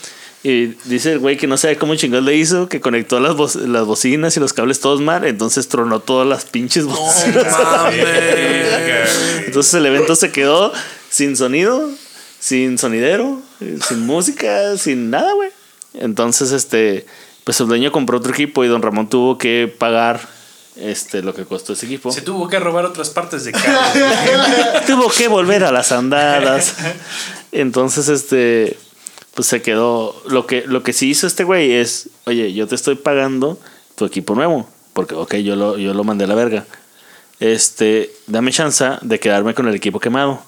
Y 0.44 0.66
dice 0.84 1.12
el 1.12 1.18
güey 1.18 1.36
que 1.36 1.46
no 1.48 1.56
sabe 1.56 1.76
cómo 1.76 1.96
chingados 1.96 2.24
le 2.24 2.36
hizo, 2.36 2.68
que 2.68 2.80
conectó 2.80 3.18
las, 3.18 3.34
bo- 3.34 3.50
las 3.66 3.84
bocinas 3.84 4.36
y 4.36 4.40
los 4.40 4.52
cables 4.52 4.78
todos 4.80 5.00
mal, 5.00 5.24
entonces 5.24 5.68
tronó 5.68 5.98
todas 6.00 6.28
las 6.28 6.44
pinches 6.44 6.84
No 6.84 6.94
bocinas. 6.94 7.46
mames. 7.58 8.06
Entonces 9.46 9.74
el 9.74 9.86
evento 9.86 10.14
se 10.14 10.30
quedó 10.30 10.72
sin 11.10 11.36
sonido, 11.36 11.88
sin 12.38 12.78
sonidero, 12.78 13.40
sin 13.88 14.06
música, 14.06 14.76
sin 14.76 15.10
nada, 15.10 15.32
güey. 15.32 15.50
Entonces, 15.94 16.52
este, 16.52 17.04
pues 17.44 17.58
el 17.60 17.66
dueño 17.66 17.90
compró 17.90 18.18
otro 18.18 18.32
equipo 18.32 18.64
y 18.64 18.68
don 18.68 18.82
Ramón 18.82 19.08
tuvo 19.08 19.38
que 19.38 19.72
pagar 19.78 20.20
este, 20.76 21.22
lo 21.22 21.34
que 21.34 21.44
costó 21.46 21.72
ese 21.72 21.86
equipo. 21.86 22.12
Se 22.12 22.20
tuvo 22.20 22.46
que 22.48 22.60
robar 22.60 22.84
otras 22.84 23.10
partes 23.10 23.44
de 23.44 23.52
carro. 23.52 23.80
tuvo 24.86 25.10
que 25.10 25.26
volver 25.26 25.64
a 25.64 25.72
las 25.72 25.90
andadas. 25.90 26.74
Entonces, 27.50 28.08
este, 28.08 28.78
pues 29.38 29.46
se 29.46 29.62
quedó. 29.62 30.20
Lo 30.26 30.48
que, 30.48 30.64
lo 30.66 30.82
que 30.82 30.92
sí 30.92 31.10
hizo 31.10 31.28
este 31.28 31.44
güey 31.44 31.70
es, 31.70 32.08
oye, 32.24 32.52
yo 32.54 32.66
te 32.66 32.74
estoy 32.74 32.96
pagando 32.96 33.56
tu 33.94 34.04
equipo 34.04 34.34
nuevo. 34.34 34.68
Porque, 34.94 35.14
ok, 35.14 35.36
yo 35.36 35.54
lo, 35.54 35.78
yo 35.78 35.94
lo 35.94 36.02
mandé 36.02 36.24
a 36.24 36.26
la 36.26 36.34
verga. 36.34 36.66
Este, 37.38 38.12
dame 38.26 38.50
chance 38.50 38.84
de 39.00 39.20
quedarme 39.20 39.54
con 39.54 39.68
el 39.68 39.76
equipo 39.76 40.00
quemado. 40.00 40.42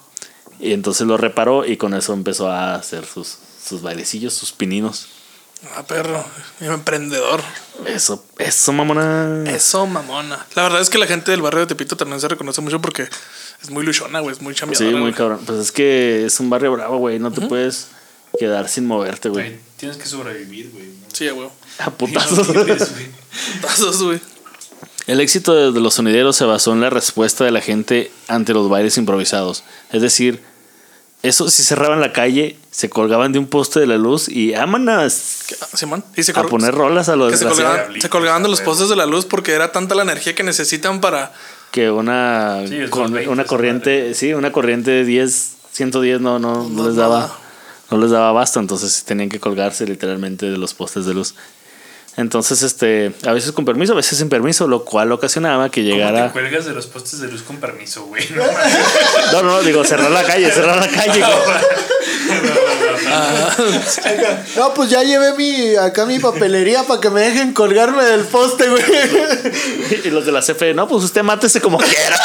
Y 0.59 0.73
entonces 0.73 1.07
lo 1.07 1.15
reparó 1.15 1.65
y 1.65 1.77
con 1.77 1.93
eso 1.93 2.11
empezó 2.11 2.51
a 2.51 2.75
hacer 2.75 3.05
sus, 3.05 3.37
sus 3.65 3.81
bailecillos, 3.81 4.33
sus 4.33 4.51
pininos. 4.51 5.07
Ah, 5.73 5.83
perro. 5.83 6.25
Emprendedor. 6.59 7.41
Eso, 7.85 8.25
eso, 8.39 8.73
mamona. 8.73 9.45
Eso, 9.49 9.87
mamona. 9.87 10.45
La 10.53 10.63
verdad 10.63 10.81
es 10.81 10.89
que 10.89 10.97
la 10.97 11.07
gente 11.07 11.31
del 11.31 11.41
barrio 11.41 11.61
de 11.61 11.67
Tepito 11.67 11.95
también 11.95 12.19
se 12.19 12.27
reconoce 12.27 12.59
mucho 12.59 12.81
porque 12.81 13.07
es 13.61 13.69
muy 13.69 13.85
luchona, 13.85 14.19
güey. 14.19 14.35
Es 14.35 14.41
muy 14.41 14.53
chambeadora. 14.53 14.89
Sí, 14.89 14.93
muy 14.93 15.13
cabrón. 15.13 15.39
Pues 15.45 15.59
es 15.59 15.71
que 15.71 16.25
es 16.25 16.41
un 16.41 16.49
barrio 16.49 16.73
bravo, 16.73 16.97
güey. 16.97 17.19
No 17.19 17.31
te 17.31 17.39
puedes 17.47 17.87
quedar 18.39 18.67
sin 18.69 18.85
moverte, 18.87 19.29
güey. 19.29 19.49
Güey, 19.49 19.59
tienes 19.77 19.97
que 19.97 20.05
sobrevivir, 20.05 20.71
güey. 20.71 20.85
Sí, 21.13 21.29
güey. 21.29 21.47
A 21.79 21.83
Y 21.83 21.85
no 21.89 21.97
putazos. 21.97 22.47
vives, 22.53 22.91
güey. 22.91 23.07
Tazos, 23.61 24.01
güey. 24.03 24.19
El 25.07 25.19
éxito 25.19 25.71
de, 25.71 25.79
los 25.79 25.95
sonideros 25.95 26.35
se 26.35 26.45
basó 26.45 26.73
en 26.73 26.81
la 26.81 26.89
respuesta 26.89 27.43
de 27.43 27.51
la 27.51 27.61
gente 27.61 28.11
ante 28.27 28.53
los 28.53 28.69
bailes 28.69 28.97
improvisados. 28.97 29.63
Es 29.91 30.01
decir, 30.01 30.41
eso 31.23 31.49
si 31.49 31.63
cerraban 31.63 31.99
la 31.99 32.13
calle, 32.13 32.57
se 32.71 32.89
colgaban 32.89 33.31
de 33.31 33.39
un 33.39 33.47
poste 33.47 33.79
de 33.79 33.87
la 33.87 33.97
luz 33.97 34.29
y 34.29 34.53
ámanas 34.53 35.39
Ah, 35.61 35.67
Simón. 35.75 36.03
Y 36.15 36.23
se 36.23 36.31
a 36.31 36.43
poner 36.43 36.73
rolas 36.73 37.09
a 37.09 37.15
los 37.15 37.31
que 37.31 37.37
se 37.37 37.45
colgaban, 37.45 37.99
se 38.01 38.09
colgaban 38.09 38.43
de 38.43 38.49
los 38.49 38.61
postes 38.61 38.89
de 38.89 38.95
la 38.95 39.05
luz 39.05 39.25
porque 39.25 39.51
era 39.53 39.71
tanta 39.71 39.95
la 39.95 40.03
energía 40.03 40.33
que 40.35 40.43
necesitan 40.43 41.01
para. 41.01 41.33
que 41.71 41.89
una, 41.91 42.63
Sí, 42.67 42.75
es 42.77 42.89
con- 42.89 43.03
los 43.03 43.11
20, 43.11 43.29
una 43.31 43.45
corriente, 43.45 44.13
sí, 44.13 44.33
una 44.33 44.51
corriente 44.51 44.91
de 44.91 45.03
10, 45.05 45.53
110 45.71 46.21
no, 46.21 46.37
no, 46.39 46.63
no 46.63 46.69
No, 46.69 46.87
les 46.87 46.95
nada. 46.95 47.07
daba, 47.09 47.39
no 47.91 47.97
les 47.97 48.11
daba 48.11 48.29
abasto, 48.29 48.59
entonces 48.59 49.03
tenían 49.03 49.29
que 49.29 49.39
colgarse 49.39 49.85
literalmente 49.85 50.49
de 50.49 50.57
los 50.57 50.73
postes 50.73 51.05
de 51.05 51.13
luz. 51.13 51.35
Entonces, 52.17 52.61
este, 52.61 53.13
a 53.25 53.31
veces 53.31 53.53
con 53.53 53.63
permiso, 53.63 53.93
a 53.93 53.95
veces 53.95 54.17
sin 54.17 54.27
permiso, 54.27 54.67
lo 54.67 54.83
cual 54.83 55.13
ocasionaba 55.13 55.69
que 55.69 55.81
¿Cómo 55.81 55.91
te 55.91 55.97
llegara. 55.97 56.31
cuelgas 56.33 56.65
de 56.65 56.73
los 56.73 56.85
postes 56.87 57.19
de 57.21 57.29
luz 57.29 57.41
con 57.41 57.57
permiso, 57.57 58.03
güey? 58.03 58.27
No, 58.35 59.41
No, 59.41 59.43
no, 59.43 59.61
digo, 59.61 59.85
cerrar 59.85 60.11
la 60.11 60.23
calle, 60.23 60.51
cerrar 60.51 60.77
la 60.77 60.89
calle. 60.89 61.23
No, 64.57 64.73
pues 64.73 64.89
ya 64.89 65.03
llevé 65.03 65.33
mi 65.33 65.75
acá 65.75 66.05
mi 66.05 66.19
papelería 66.19 66.83
para 66.83 67.01
que 67.01 67.09
me 67.09 67.21
dejen 67.21 67.53
colgarme 67.53 68.03
del 68.03 68.21
poste, 68.21 68.69
güey. 68.69 68.83
y 70.05 70.09
los 70.09 70.25
de 70.25 70.31
la 70.31 70.41
CFE, 70.41 70.73
no, 70.73 70.87
pues 70.87 71.03
usted 71.03 71.23
mátese 71.23 71.61
como 71.61 71.77
quiera. 71.77 72.17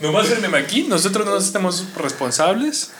Nomás 0.00 0.26
firmeme 0.26 0.58
aquí, 0.58 0.82
nosotros 0.84 1.26
no 1.26 1.36
estamos 1.36 1.84
responsables. 1.96 2.90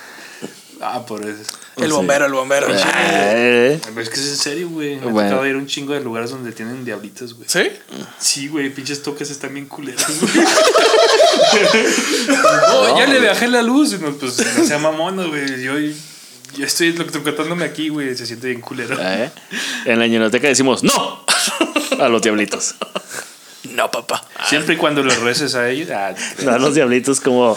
Ah, 0.80 1.04
por 1.06 1.24
eso. 1.24 1.42
El 1.76 1.92
bombero, 1.92 2.26
el 2.26 2.32
bombero. 2.32 2.68
Eh, 2.72 3.80
es 4.00 4.08
que 4.10 4.14
es 4.20 4.28
en 4.28 4.36
serio, 4.36 4.68
güey. 4.68 4.96
Me 4.96 5.06
Bueno. 5.06 5.20
ha 5.28 5.30
tocado 5.30 5.46
ir 5.48 5.54
a 5.54 5.58
un 5.58 5.66
chingo 5.66 5.92
de 5.92 6.00
lugares 6.00 6.30
donde 6.30 6.52
tienen 6.52 6.84
diablitos, 6.84 7.34
güey. 7.34 7.48
¿Sí? 7.48 7.70
Sí, 8.18 8.48
güey, 8.48 8.70
pinches 8.70 9.02
toques 9.02 9.30
están 9.30 9.54
bien 9.54 9.66
culeros, 9.66 10.04
güey. 10.20 10.32
no, 12.68 12.98
ya 12.98 13.06
le 13.06 13.26
bajé 13.26 13.48
la 13.48 13.62
luz. 13.62 13.92
y 13.92 13.98
No, 13.98 14.12
pues 14.12 14.38
no 14.56 14.64
sea 14.64 14.78
mamona, 14.78 15.24
güey. 15.24 15.62
Yo, 15.62 15.74
yo 15.78 16.64
estoy 16.66 16.88
electrocutándome 16.88 17.64
aquí, 17.64 17.88
güey. 17.88 18.16
Se 18.16 18.26
siente 18.26 18.48
bien 18.48 18.60
culero. 18.60 18.96
eh. 19.00 19.30
En 19.84 19.98
la 19.98 20.06
ñonoteca 20.06 20.48
decimos, 20.48 20.82
¡no! 20.82 21.24
A 22.00 22.08
los 22.08 22.22
diablitos. 22.22 22.74
No, 23.72 23.90
papá. 23.90 24.24
Siempre 24.48 24.74
y 24.74 24.78
cuando 24.78 25.02
los 25.02 25.18
reces 25.20 25.54
a 25.54 25.68
ellos. 25.68 25.90
Ah, 25.90 26.14
No, 26.44 26.52
a 26.52 26.58
los 26.58 26.74
diablitos 26.74 27.20
como... 27.20 27.56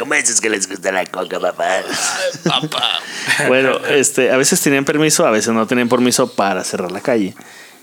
¿Cómo 0.00 0.14
dices 0.14 0.40
que 0.40 0.48
les 0.48 0.66
gusta 0.66 0.90
la 0.92 1.04
coca, 1.04 1.38
papá? 1.38 1.82
Papá. 2.42 3.00
Bueno, 3.48 3.78
este, 3.86 4.30
a 4.30 4.36
veces 4.38 4.60
tenían 4.60 4.86
permiso, 4.86 5.26
a 5.26 5.30
veces 5.30 5.52
no 5.52 5.66
tenían 5.66 5.90
permiso 5.90 6.32
para 6.32 6.64
cerrar 6.64 6.90
la 6.90 7.02
calle. 7.02 7.34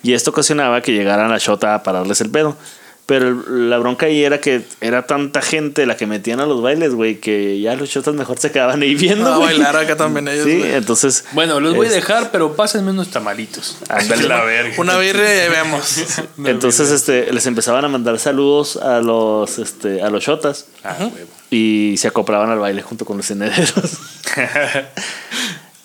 Y 0.02 0.14
esto 0.14 0.32
ocasionaba 0.32 0.82
que 0.82 0.94
llegaran 0.94 1.32
a 1.32 1.38
Shota 1.38 1.76
a 1.76 1.84
pararles 1.84 2.20
el 2.22 2.32
pedo. 2.32 2.58
Pero 3.06 3.34
la 3.50 3.78
bronca 3.78 4.08
ahí 4.08 4.24
era 4.24 4.42
que 4.42 4.64
era 4.82 5.08
tanta 5.08 5.42
gente 5.42 5.86
la 5.86 5.96
que 5.96 6.06
metían 6.08 6.42
a 6.42 6.46
los 6.46 6.62
bailes, 6.62 6.94
güey, 6.94 7.22
que 7.22 7.62
ya 7.62 7.74
los 7.76 7.88
shotas 7.88 8.16
mejor 8.16 8.38
se 8.38 8.52
quedaban 8.52 8.82
ahí 8.82 8.96
viendo. 8.96 9.32
a 9.34 9.38
bailar 9.38 9.78
acá 9.78 9.96
también 9.96 10.28
ellos. 10.28 10.44
Sí, 10.44 10.62
entonces. 10.62 11.24
Bueno, 11.32 11.62
los 11.62 11.74
voy 11.74 11.88
a 11.88 11.92
dejar, 11.92 12.32
pero 12.32 12.56
pásenme 12.58 12.92
unos 12.92 13.10
tamalitos. 13.10 13.78
Ándale. 13.90 14.28
la 14.28 14.44
verga. 14.44 14.76
Una 14.78 14.98
birria 14.98 15.46
y 15.46 15.50
vemos. 15.50 16.04
Entonces, 16.44 16.92
este, 16.92 17.32
les 17.32 17.46
empezaban 17.46 17.86
a 17.86 17.88
mandar 17.88 18.20
saludos 18.20 18.76
a 18.76 19.00
los, 19.00 19.58
este, 19.60 20.02
a 20.02 20.10
los 20.10 20.24
shotas 20.24 20.66
Ah, 20.84 20.98
huevo. 21.00 21.37
Y 21.50 21.96
se 21.98 22.08
acoplaban 22.08 22.50
al 22.50 22.60
baile 22.60 22.82
junto 22.82 23.06
con 23.06 23.18
los 23.18 23.30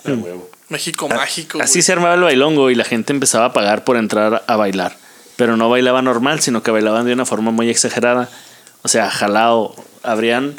huevo. 0.05 0.51
México 0.69 1.09
mágico. 1.09 1.61
Así 1.61 1.75
güey. 1.75 1.83
se 1.83 1.93
armaba 1.93 2.15
el 2.15 2.23
bailongo 2.23 2.71
y 2.71 2.75
la 2.75 2.85
gente 2.85 3.13
empezaba 3.13 3.45
a 3.47 3.53
pagar 3.53 3.85
por 3.85 3.97
entrar 3.97 4.43
a 4.47 4.57
bailar. 4.57 4.97
Pero 5.37 5.57
no 5.57 5.69
bailaban 5.69 6.07
normal, 6.07 6.41
sino 6.41 6.63
que 6.63 6.71
bailaban 6.71 7.05
de 7.07 7.13
una 7.13 7.27
forma 7.27 7.51
muy 7.51 7.69
exagerada. 7.71 8.29
O 8.83 8.89
sea, 8.89 9.11
jalado. 9.11 9.75
Abrían, 10.03 10.57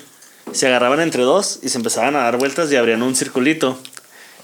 se 0.53 0.67
agarraban 0.67 1.01
entre 1.01 1.23
dos 1.23 1.59
y 1.61 1.67
se 1.69 1.77
empezaban 1.77 2.15
a 2.15 2.19
dar 2.19 2.37
vueltas 2.37 2.71
y 2.71 2.77
abrían 2.77 3.03
un 3.03 3.15
circulito. 3.15 3.77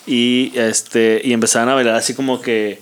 Y 0.06 0.52
este, 0.56 1.22
y 1.24 1.34
empezaban 1.34 1.70
a 1.70 1.76
bailar 1.76 1.96
así 1.96 2.14
como 2.14 2.42
que, 2.42 2.82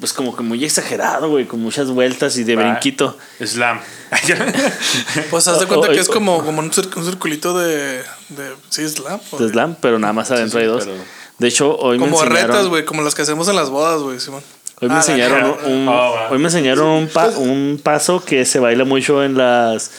pues 0.00 0.12
como 0.12 0.34
que 0.36 0.42
muy 0.42 0.64
exagerado, 0.64 1.28
güey, 1.30 1.46
con 1.46 1.60
muchas 1.60 1.88
vueltas 1.88 2.36
y 2.36 2.44
de 2.44 2.56
brinquito. 2.56 3.16
Slam. 3.44 3.80
Pues 5.30 5.48
haz 5.48 5.60
de 5.60 5.66
cuenta 5.66 5.88
que 5.88 5.98
es 6.00 6.08
como, 6.08 6.44
como 6.44 6.60
un, 6.60 6.70
cir- 6.70 6.94
un 6.96 7.04
circulito 7.04 7.56
de, 7.58 8.02
de. 8.30 8.54
Sí, 8.70 8.88
slam. 8.88 9.20
de 9.38 9.48
slam, 9.48 9.76
pero 9.80 9.98
nada 9.98 10.12
más 10.12 10.30
adentro 10.30 10.58
sí, 10.58 10.64
hay 10.64 10.70
dos. 10.70 10.84
pero- 10.84 10.96
De 11.38 11.48
hecho, 11.48 11.76
hoy 11.78 11.98
me 11.98 12.04
Como 12.06 12.22
enseñaron, 12.22 12.48
retas, 12.48 12.66
güey, 12.68 12.84
como 12.84 13.02
las 13.02 13.14
que 13.14 13.22
hacemos 13.22 13.48
en 13.48 13.56
las 13.56 13.70
bodas, 13.70 14.00
güey, 14.02 14.20
Simón. 14.20 14.42
Hoy 14.80 14.88
me 14.88 14.94
Ah, 14.94 14.98
enseñaron 14.98 15.56
un, 15.64 15.88
Ah, 15.88 16.28
hoy 16.30 16.38
me 16.38 16.44
enseñaron 16.46 16.86
un, 16.88 17.08
pa- 17.08 17.28
un 17.36 17.80
paso 17.82 18.24
que 18.24 18.44
se 18.44 18.58
baila 18.58 18.84
mucho 18.84 19.22
en 19.24 19.36
las 19.38 19.90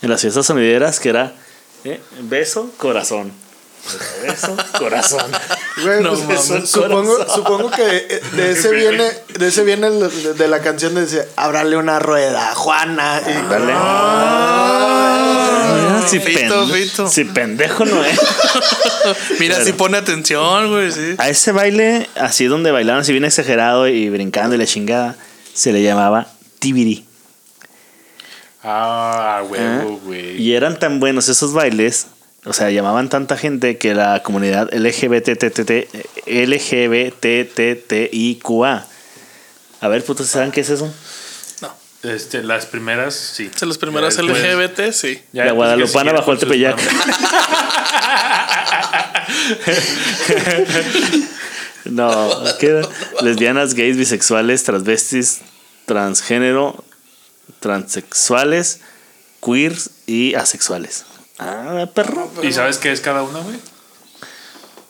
en 0.00 0.10
las 0.10 0.20
fiestas 0.20 0.46
sonideras 0.46 1.00
que 1.00 1.08
era 1.08 1.32
eh, 1.84 2.00
beso 2.22 2.70
corazón 2.76 3.32
beso 4.22 4.56
corazón 4.78 5.30
Güey, 5.82 6.02
No 6.02 6.14
pues, 6.14 6.48
mames. 6.50 6.68
supongo, 6.70 7.34
supongo 7.34 7.70
que 7.70 7.82
de, 7.84 8.20
de 8.32 8.50
ese 8.52 8.70
viene, 8.72 9.04
de 9.38 9.46
ese 9.48 9.62
viene 9.64 9.86
el- 9.86 10.00
de, 10.00 10.34
de 10.34 10.48
la 10.48 10.60
canción 10.60 10.94
de 10.94 11.02
dice, 11.06 11.28
ábrale 11.36 11.76
una 11.76 11.98
rueda, 11.98 12.54
Juana. 12.54 13.20
Y, 13.26 13.32
Dale. 13.48 13.72
Ah, 14.90 16.02
si, 16.08 16.18
fito, 16.20 16.66
pen- 16.66 16.82
fito. 16.88 17.08
si 17.08 17.24
pendejo 17.24 17.84
no 17.84 18.04
es 18.04 18.18
Mira, 19.38 19.62
si 19.64 19.72
pone 19.72 19.98
atención, 19.98 20.70
güey, 20.70 20.90
sí. 20.92 21.14
a 21.18 21.28
ese 21.28 21.52
baile 21.52 22.08
así 22.16 22.46
donde 22.46 22.70
bailaban 22.70 23.02
así 23.02 23.12
bien 23.12 23.24
exagerado 23.24 23.86
y 23.88 24.08
brincando 24.10 24.54
y 24.54 24.58
la 24.58 24.66
chingada 24.66 25.16
se 25.54 25.72
le 25.72 25.82
llamaba 25.82 26.26
tibiri 26.58 27.04
Ah, 28.64 29.42
¿eh? 29.42 29.46
huevo, 29.48 30.00
güey. 30.04 30.36
y 30.42 30.54
eran 30.54 30.78
tan 30.78 30.98
buenos 31.00 31.28
esos 31.28 31.52
bailes 31.52 32.06
o 32.44 32.52
sea, 32.52 32.70
llamaban 32.70 33.08
tanta 33.08 33.36
gente 33.36 33.78
que 33.78 33.94
la 33.94 34.22
comunidad 34.22 34.72
LGBTTT 34.72 35.88
LGBTTIQA. 36.26 37.26
A 39.80 39.88
ver, 39.88 40.04
putos, 40.04 40.28
¿saben 40.28 40.50
qué 40.50 40.60
es 40.60 40.70
eso? 40.70 40.92
No. 41.62 41.72
Este, 42.02 42.42
las 42.42 42.66
primeras, 42.66 43.14
sí. 43.14 43.48
Las 43.60 43.78
primeras 43.78 44.16
Ya 44.16 44.22
LGBT, 44.22 44.90
sí. 44.92 45.22
ya 45.32 45.44
La 45.44 45.52
después 45.52 45.52
guadalupana 45.52 46.12
bajó 46.12 46.32
el 46.32 46.38
siguieron 46.38 46.38
Tepeyac. 46.38 46.78
No, 51.84 52.30
¿qué 52.60 52.66
era? 52.66 52.88
Lesbianas, 53.22 53.74
gays, 53.74 53.96
bisexuales, 53.96 54.64
transvestis, 54.64 55.40
transgénero, 55.86 56.84
transexuales, 57.60 58.80
queers 59.40 59.90
y 60.06 60.34
asexuales. 60.34 61.06
Ah, 61.38 61.86
perro. 61.94 62.30
¿Y 62.42 62.52
sabes 62.52 62.78
qué 62.78 62.90
es 62.92 63.00
cada 63.00 63.22
una, 63.22 63.38
güey? 63.40 63.56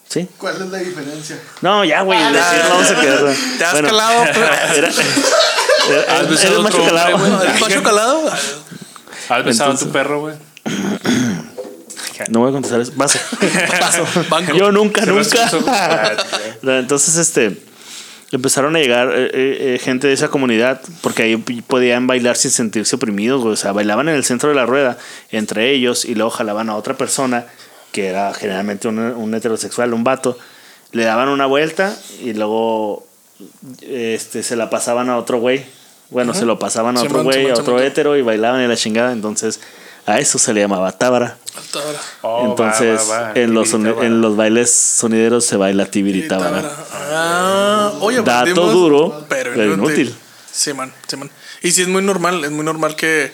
Sí. 0.07 0.27
¿Cuál 0.39 0.55
es 0.55 0.67
la 0.69 0.77
diferencia? 0.79 1.37
No, 1.61 1.85
ya, 1.85 2.01
güey. 2.01 2.17
decir, 2.19 2.61
vamos 2.67 2.89
a 2.89 2.99
quedar. 2.99 3.35
¿Te 3.59 3.63
has 3.65 3.71
Bueno, 3.73 3.89
calado? 3.89 4.23
Era, 4.25 4.73
era- 4.75 4.89
¿Has 4.89 6.19
eres 6.19 6.29
besado 6.29 6.61
macho 6.63 6.83
calado. 6.85 7.15
hombre, 7.15 7.31
güey? 7.31 7.47
¿El 7.53 7.59
macho 7.59 7.83
calado? 7.89 8.27
¿Has 8.27 9.45
besado 9.45 9.69
a 9.69 9.73
Entonces- 9.73 9.79
tu 9.87 9.91
perro, 9.91 10.19
güey? 10.21 10.35
No 12.29 12.39
voy 12.41 12.49
a 12.49 12.51
contestar 12.53 12.81
eso. 12.81 12.91
Paso. 12.97 13.19
Paso. 13.79 14.05
Banco. 14.29 14.53
Yo 14.53 14.71
nunca, 14.71 15.05
nunca. 15.05 15.49
Ah, 15.67 16.11
No, 16.63 16.77
Entonces, 16.77 17.15
este. 17.15 17.57
Empezaron 18.31 18.75
a 18.75 18.79
llegar 18.79 19.09
eh, 19.09 19.25
eh, 19.25 19.29
eh, 19.75 19.79
gente 19.79 20.07
de 20.07 20.13
esa 20.13 20.27
comunidad 20.27 20.81
porque 21.01 21.23
ahí 21.23 21.37
podían 21.37 22.05
bailar 22.05 22.35
sin 22.35 22.51
sentirse 22.51 22.95
oprimidos. 22.95 23.43
O 23.43 23.55
sea, 23.55 23.71
bailaban 23.71 24.07
en 24.09 24.15
el 24.15 24.23
centro 24.23 24.49
de 24.49 24.55
la 24.55 24.65
rueda 24.65 24.97
entre 25.31 25.71
ellos 25.71 26.05
y 26.05 26.13
luego 26.13 26.29
jalaban 26.29 26.69
a 26.69 26.75
otra 26.75 26.95
persona 26.95 27.45
que 27.91 28.07
era 28.07 28.33
generalmente 28.33 28.87
un, 28.87 28.99
un 28.99 29.33
heterosexual, 29.33 29.93
un 29.93 30.03
vato. 30.03 30.37
Le 30.91 31.03
daban 31.03 31.29
una 31.29 31.47
vuelta 31.47 31.95
y 32.23 32.33
luego 32.33 33.07
este, 33.81 34.43
se 34.43 34.55
la 34.55 34.69
pasaban 34.69 35.09
a 35.09 35.17
otro 35.17 35.39
güey. 35.39 35.65
Bueno, 36.09 36.33
se 36.33 36.45
lo 36.45 36.57
pasaban 36.57 36.97
a 36.97 37.03
otro 37.03 37.23
güey, 37.23 37.49
a 37.49 37.53
otro 37.53 37.79
hetero 37.79 38.17
y 38.17 38.21
bailaban 38.21 38.61
en 38.61 38.69
la 38.69 38.75
chingada. 38.75 39.11
Entonces, 39.11 39.59
a 40.05 40.19
eso 40.19 40.39
se 40.39 40.53
le 40.53 40.61
llamaba 40.61 40.91
tábara. 40.91 41.37
Oh, 42.21 42.45
Entonces, 42.49 43.01
va, 43.09 43.21
va. 43.21 43.31
en, 43.35 43.53
los, 43.53 43.73
en 43.73 44.21
los 44.21 44.35
bailes 44.35 44.73
sonideros 44.73 45.45
se 45.45 45.57
baila 45.57 45.85
tibiritábara. 45.85 46.71
Ah, 47.11 47.93
oye, 47.99 48.21
Dato 48.21 48.69
duro, 48.71 49.25
pero 49.29 49.51
pero 49.53 49.73
inútil. 49.73 49.99
inútil. 50.07 50.15
Sí, 50.51 50.73
man, 50.73 50.93
sí, 51.07 51.15
man. 51.17 51.29
Y 51.61 51.71
sí, 51.71 51.81
es 51.83 51.87
muy 51.87 52.01
normal, 52.01 52.43
es 52.43 52.51
muy 52.51 52.63
normal 52.65 52.95
que. 52.95 53.31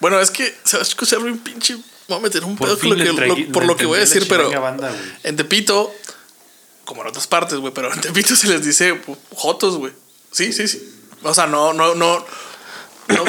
Bueno, 0.00 0.20
es 0.20 0.30
que 0.30 0.54
se 0.64 0.76
va 0.76 0.82
a 0.82 0.86
escuchar 0.86 1.20
bien 1.22 1.38
pinche. 1.38 1.76
Voy 2.06 2.18
a 2.18 2.20
meter 2.20 2.44
un 2.44 2.56
Por 2.56 2.68
pedo 2.78 2.94
lo 2.94 2.96
que, 2.96 3.26
lo- 3.26 3.52
por 3.52 3.66
lo 3.66 3.76
que 3.76 3.86
voy 3.86 3.96
a 3.98 4.00
decir, 4.00 4.26
pero 4.28 4.48
banda, 4.60 4.90
en 5.24 5.36
Tepito, 5.36 5.92
como 6.84 7.02
en 7.02 7.08
otras 7.08 7.26
partes, 7.26 7.58
güey, 7.58 7.72
pero 7.74 7.92
en 7.92 8.00
Tepito 8.00 8.34
se 8.36 8.46
les 8.48 8.64
dice 8.64 8.98
jotos, 9.34 9.76
güey. 9.76 9.92
Sí, 10.30 10.52
sí, 10.52 10.68
sí. 10.68 10.94
O 11.22 11.34
sea, 11.34 11.46
no, 11.46 11.72
no, 11.72 11.94
no. 11.94 12.24
No, 13.08 13.24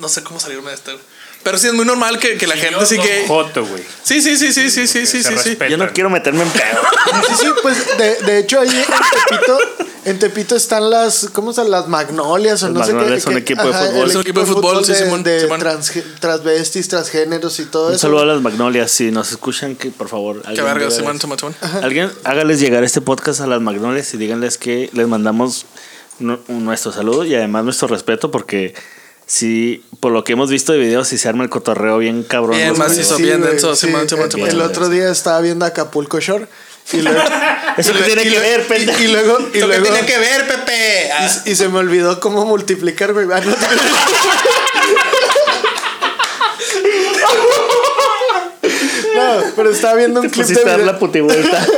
no 0.00 0.08
sé 0.08 0.22
cómo 0.22 0.38
salirme 0.40 0.68
de 0.70 0.74
esto. 0.74 0.92
güey. 0.92 1.11
Pero 1.42 1.58
sí 1.58 1.66
es 1.66 1.72
muy 1.72 1.84
normal 1.84 2.18
que, 2.18 2.36
que 2.38 2.46
la 2.46 2.56
gente 2.56 2.86
sí 2.86 2.98
que. 2.98 3.24
Foto, 3.26 3.64
güey. 3.66 3.82
Sí, 4.04 4.20
sí, 4.22 4.36
sí, 4.36 4.52
sí, 4.52 4.70
sí, 4.70 4.86
sí, 4.86 5.06
sí, 5.06 5.22
sí, 5.22 5.34
sí. 5.42 5.58
Yo 5.68 5.76
no 5.76 5.88
quiero 5.92 6.08
meterme 6.10 6.42
en 6.42 6.50
pedo. 6.50 6.80
Sí, 7.28 7.34
sí, 7.40 7.46
pues 7.62 7.98
de, 7.98 8.14
de 8.24 8.38
hecho 8.38 8.58
ahí 8.60 8.68
en 8.70 9.28
Tepito, 9.28 9.58
en 10.04 10.18
Tepito 10.18 10.56
están 10.56 10.88
las, 10.88 11.28
¿cómo 11.32 11.52
se 11.52 11.64
Las 11.64 11.88
magnolias 11.88 12.62
o 12.62 12.66
Las 12.68 12.74
no 12.74 12.84
sé 12.86 12.92
Magnolias 12.94 13.16
qué. 13.18 13.20
son 13.24 13.32
que- 13.34 13.40
equipo 13.40 13.64
de 13.66 13.72
fútbol. 13.72 14.08
Es 14.08 14.14
un 14.14 14.20
equipo 14.22 14.40
de 14.40 14.46
fútbol, 14.46 14.84
sí, 14.84 14.92
de, 14.92 14.98
Simón, 14.98 15.22
de 15.22 15.40
Simón. 15.40 15.60
transge- 15.60 16.04
transvestis, 16.20 16.88
transgéneros 16.88 17.58
y 17.60 17.64
todo 17.66 17.88
Un 17.88 17.92
eso. 17.94 18.00
saludo 18.02 18.22
a 18.22 18.26
las 18.26 18.40
magnolias. 18.40 18.90
Si 18.90 19.10
nos 19.10 19.30
escuchan, 19.30 19.76
que 19.76 19.90
por 19.90 20.08
favor. 20.08 20.40
Qué 20.42 20.48
alguien 20.48 20.64
verga, 20.66 20.90
Simón. 20.90 21.20
Simón, 21.20 21.38
Simón. 21.38 21.54
Alguien 21.82 22.10
hágales 22.24 22.60
llegar 22.60 22.82
este 22.84 23.00
podcast 23.00 23.40
a 23.40 23.46
las 23.46 23.60
magnolias 23.60 24.12
y 24.14 24.16
díganles 24.16 24.58
que 24.58 24.88
les 24.92 25.06
mandamos 25.08 25.66
nu- 26.18 26.40
nuestro 26.48 26.92
saludo 26.92 27.24
y 27.24 27.34
además 27.34 27.64
nuestro 27.64 27.88
respeto 27.88 28.30
porque 28.30 28.74
si 29.32 29.82
por 30.00 30.12
lo 30.12 30.24
que 30.24 30.34
hemos 30.34 30.50
visto 30.50 30.74
de 30.74 30.78
videos 30.78 31.08
si 31.08 31.16
se 31.16 31.26
arma 31.26 31.42
el 31.42 31.48
cotorreo 31.48 31.96
bien 31.96 32.22
cabrón. 32.22 32.58
Bien 32.58 32.76
macizo, 32.76 33.14
güeyes. 33.16 33.38
bien 33.38 33.50
denso, 33.50 33.74
Simón, 33.74 34.06
el, 34.46 34.60
otro 34.60 34.90
día 34.90 35.10
estaba 35.10 35.40
viendo 35.40 35.64
Acapulco 35.64 36.20
Shore 36.20 36.46
y 36.92 37.00
luego, 37.00 37.18
¿Eso 37.78 37.94
le- 37.94 38.02
tiene 38.02 38.24
y 38.24 38.30
que 38.30 38.38
ver, 38.38 38.60
y- 38.60 38.68
pendejo? 38.68 39.02
Y, 39.02 39.06
luego, 39.08 39.38
y 39.38 39.42
¿Esto 39.44 39.52
qué 39.52 39.60
luego 39.78 39.84
tiene 39.84 40.06
que 40.06 40.18
ver, 40.18 40.46
Pepe? 40.46 41.12
Ah, 41.12 41.30
y, 41.46 41.50
y 41.50 41.56
se 41.56 41.68
me 41.68 41.78
olvidó 41.78 42.20
cómo 42.20 42.44
multiplicar, 42.44 43.14
güey. 43.14 43.26
Ah, 43.32 43.40
no 43.40 43.56
pero 49.56 49.70
estaba 49.70 49.94
viendo 49.94 50.20
un 50.20 50.26
Te 50.30 50.32
clip 50.32 50.46
de 50.46 50.64
dar 50.64 50.80
la 50.80 50.98
putivuelta. 50.98 51.66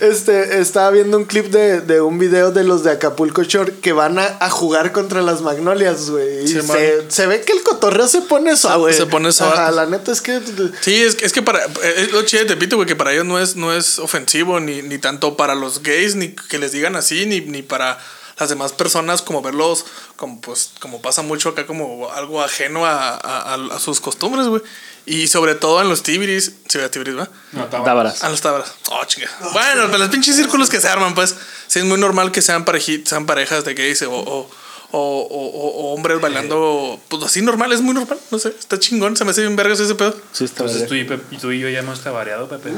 Este, 0.00 0.60
estaba 0.60 0.90
viendo 0.90 1.16
un 1.16 1.24
clip 1.24 1.46
de, 1.46 1.80
de 1.82 2.00
un 2.00 2.18
video 2.18 2.50
de 2.52 2.64
los 2.64 2.82
de 2.84 2.90
Acapulco 2.92 3.42
Shore 3.42 3.74
que 3.82 3.92
van 3.92 4.18
a, 4.18 4.36
a 4.40 4.48
jugar 4.50 4.92
contra 4.92 5.20
las 5.22 5.42
magnolias, 5.42 6.08
güey. 6.10 6.44
Y 6.44 6.48
Sí, 6.48 6.60
se, 6.62 7.10
se 7.10 7.26
ve 7.26 7.42
que 7.42 7.52
el 7.52 7.62
cotorreo 7.62 8.08
se 8.08 8.22
pone 8.22 8.56
suave. 8.56 8.92
se 8.94 9.06
pone 9.06 9.30
suave. 9.32 9.52
Ajá, 9.54 9.70
la 9.70 9.86
neta 9.86 10.10
es 10.12 10.20
que. 10.20 10.40
Sí, 10.80 11.02
es, 11.02 11.14
que- 11.16 11.24
es 11.26 11.32
que 11.32 11.42
para. 11.42 11.60
Es 11.98 12.12
lo 12.12 12.22
chido 12.22 12.42
de 12.44 12.48
Tepito, 12.48 12.76
güey, 12.76 12.88
que 12.88 12.96
para 12.96 13.12
ellos 13.12 13.26
no 13.26 13.38
es, 13.38 13.56
no 13.56 13.72
es 13.74 13.98
ofensivo, 13.98 14.58
ni, 14.60 14.82
ni 14.82 14.98
tanto 14.98 15.36
para 15.36 15.54
los 15.54 15.82
gays, 15.82 16.14
ni 16.16 16.30
que 16.34 16.58
les 16.58 16.72
digan 16.72 16.96
así, 16.96 17.26
ni, 17.26 17.40
ni 17.42 17.62
para 17.62 17.98
las 18.40 18.48
demás 18.48 18.72
personas, 18.72 19.22
como 19.22 19.42
verlos, 19.42 19.84
como 20.16 20.40
pues, 20.40 20.70
como 20.80 21.00
pasa 21.00 21.22
mucho 21.22 21.50
acá, 21.50 21.66
como 21.66 22.10
algo 22.10 22.42
ajeno 22.42 22.84
a, 22.86 23.10
a, 23.10 23.54
a- 23.54 23.76
a 23.76 23.78
sus 23.78 24.00
costumbres, 24.00 24.46
güey. 24.48 24.62
Y 25.06 25.28
sobre 25.28 25.54
todo 25.54 25.80
en 25.80 25.88
los 25.88 26.02
tibiris, 26.02 26.52
sí, 26.68 26.78
¿verdad, 26.78 26.90
tibiris, 26.90 27.18
¿va? 27.18 27.28
No, 27.52 27.66
tábaras. 27.66 27.84
Tábaras. 27.84 28.24
A 28.24 28.28
los 28.28 28.40
tabras. 28.40 28.72
Oh, 28.90 29.04
chinga. 29.06 29.28
Bueno, 29.52 29.86
pero 29.86 29.98
los 29.98 30.08
pinches 30.08 30.36
círculos 30.36 30.68
que 30.68 30.80
se 30.80 30.88
arman, 30.88 31.14
pues, 31.14 31.34
sí 31.66 31.78
es 31.78 31.84
muy 31.84 31.98
normal 31.98 32.32
que 32.32 32.42
sean, 32.42 32.64
pareji- 32.64 33.04
sean 33.06 33.26
parejas 33.26 33.64
de 33.64 33.74
gays 33.74 34.02
o, 34.02 34.10
o, 34.12 34.50
o, 34.92 34.98
o- 34.98 35.28
o- 35.28 35.90
o 35.90 35.94
hombres 35.94 36.20
bailando, 36.20 37.00
pues 37.08 37.22
así 37.22 37.42
normal, 37.42 37.72
es 37.72 37.80
muy 37.80 37.94
normal, 37.94 38.18
no 38.30 38.38
sé, 38.38 38.48
está 38.58 38.78
chingón, 38.78 39.16
se 39.16 39.24
me 39.24 39.30
hace 39.32 39.40
bien 39.42 39.56
vergas 39.56 39.80
ese 39.80 39.94
pedo. 39.94 40.14
Sí, 40.32 40.44
está 40.44 40.64
Entonces 40.64 40.88
tú 40.88 40.94
y, 40.94 41.04
tú 41.38 41.50
y 41.52 41.58
yo 41.60 41.68
ya 41.68 41.78
hemos 41.80 42.00
tabareado, 42.02 42.48
Pepe. 42.48 42.70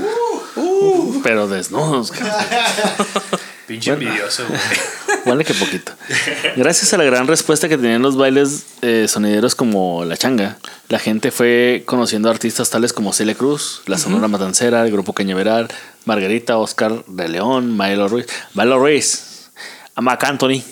Pero 1.23 1.49
desnudos. 1.49 2.13
Pinche 3.73 3.91
envidioso, 3.93 4.45
güey. 4.49 4.61
Vale 5.27 5.45
que 5.45 5.55
poquito. 5.55 5.93
Gracias 6.57 6.93
a 6.93 6.99
la 6.99 7.05
gran 7.05 7.27
respuesta 7.27 7.69
que 7.69 7.77
tenían 7.79 8.03
los 8.03 8.17
bailes 8.17 8.65
eh, 8.83 9.07
sonideros 9.09 9.55
como 9.55 10.05
La 10.05 10.17
Changa, 10.17 10.59
la 10.89 10.99
gente 10.99 11.31
fue 11.31 11.85
conociendo 11.87 12.29
artistas 12.29 12.71
tales 12.71 12.93
como 12.93 13.13
Celia 13.13 13.35
Cruz, 13.35 13.83
La 13.87 13.99
Sonora 13.99 14.27
Matancera, 14.29 14.85
el 14.85 14.91
Grupo 14.93 15.13
Cañaveral, 15.13 15.69
Margarita, 16.05 16.59
Oscar 16.59 17.05
de 17.07 17.29
León, 17.29 17.77
Milo 17.79 18.09
Ruiz, 18.09 18.27
Milo 18.55 18.79
Ruiz, 18.79 19.51
Mac 19.97 20.25
Anthony 20.25 20.63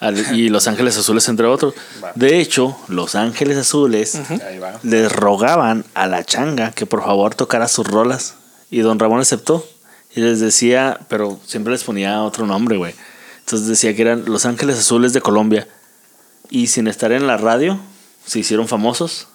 al- 0.00 0.34
y 0.36 0.48
Los 0.50 0.66
Ángeles 0.66 0.96
Azules, 0.98 1.28
entre 1.28 1.46
otros. 1.46 1.74
De 2.16 2.40
hecho, 2.40 2.76
Los 2.88 3.14
Ángeles 3.14 3.56
Azules 3.56 4.18
les 4.82 5.12
rogaban 5.12 5.84
a 5.94 6.06
La 6.08 6.24
Changa 6.24 6.72
que 6.72 6.86
por 6.86 7.02
favor 7.04 7.34
tocara 7.34 7.68
sus 7.68 7.86
rolas 7.86 8.34
y 8.70 8.80
don 8.80 8.98
Ramón 8.98 9.20
aceptó. 9.20 9.66
Y 10.16 10.20
les 10.20 10.40
decía, 10.40 10.98
pero 11.08 11.38
siempre 11.46 11.72
les 11.72 11.84
ponía 11.84 12.22
otro 12.22 12.46
nombre, 12.46 12.76
güey. 12.76 12.94
Entonces 13.40 13.68
decía 13.68 13.94
que 13.94 14.02
eran 14.02 14.24
Los 14.26 14.44
Ángeles 14.46 14.78
Azules 14.78 15.12
de 15.12 15.20
Colombia. 15.20 15.68
Y 16.50 16.66
sin 16.68 16.88
estar 16.88 17.12
en 17.12 17.26
la 17.28 17.36
radio, 17.36 17.78
se 18.24 18.40
hicieron 18.40 18.66
famosos. 18.66 19.28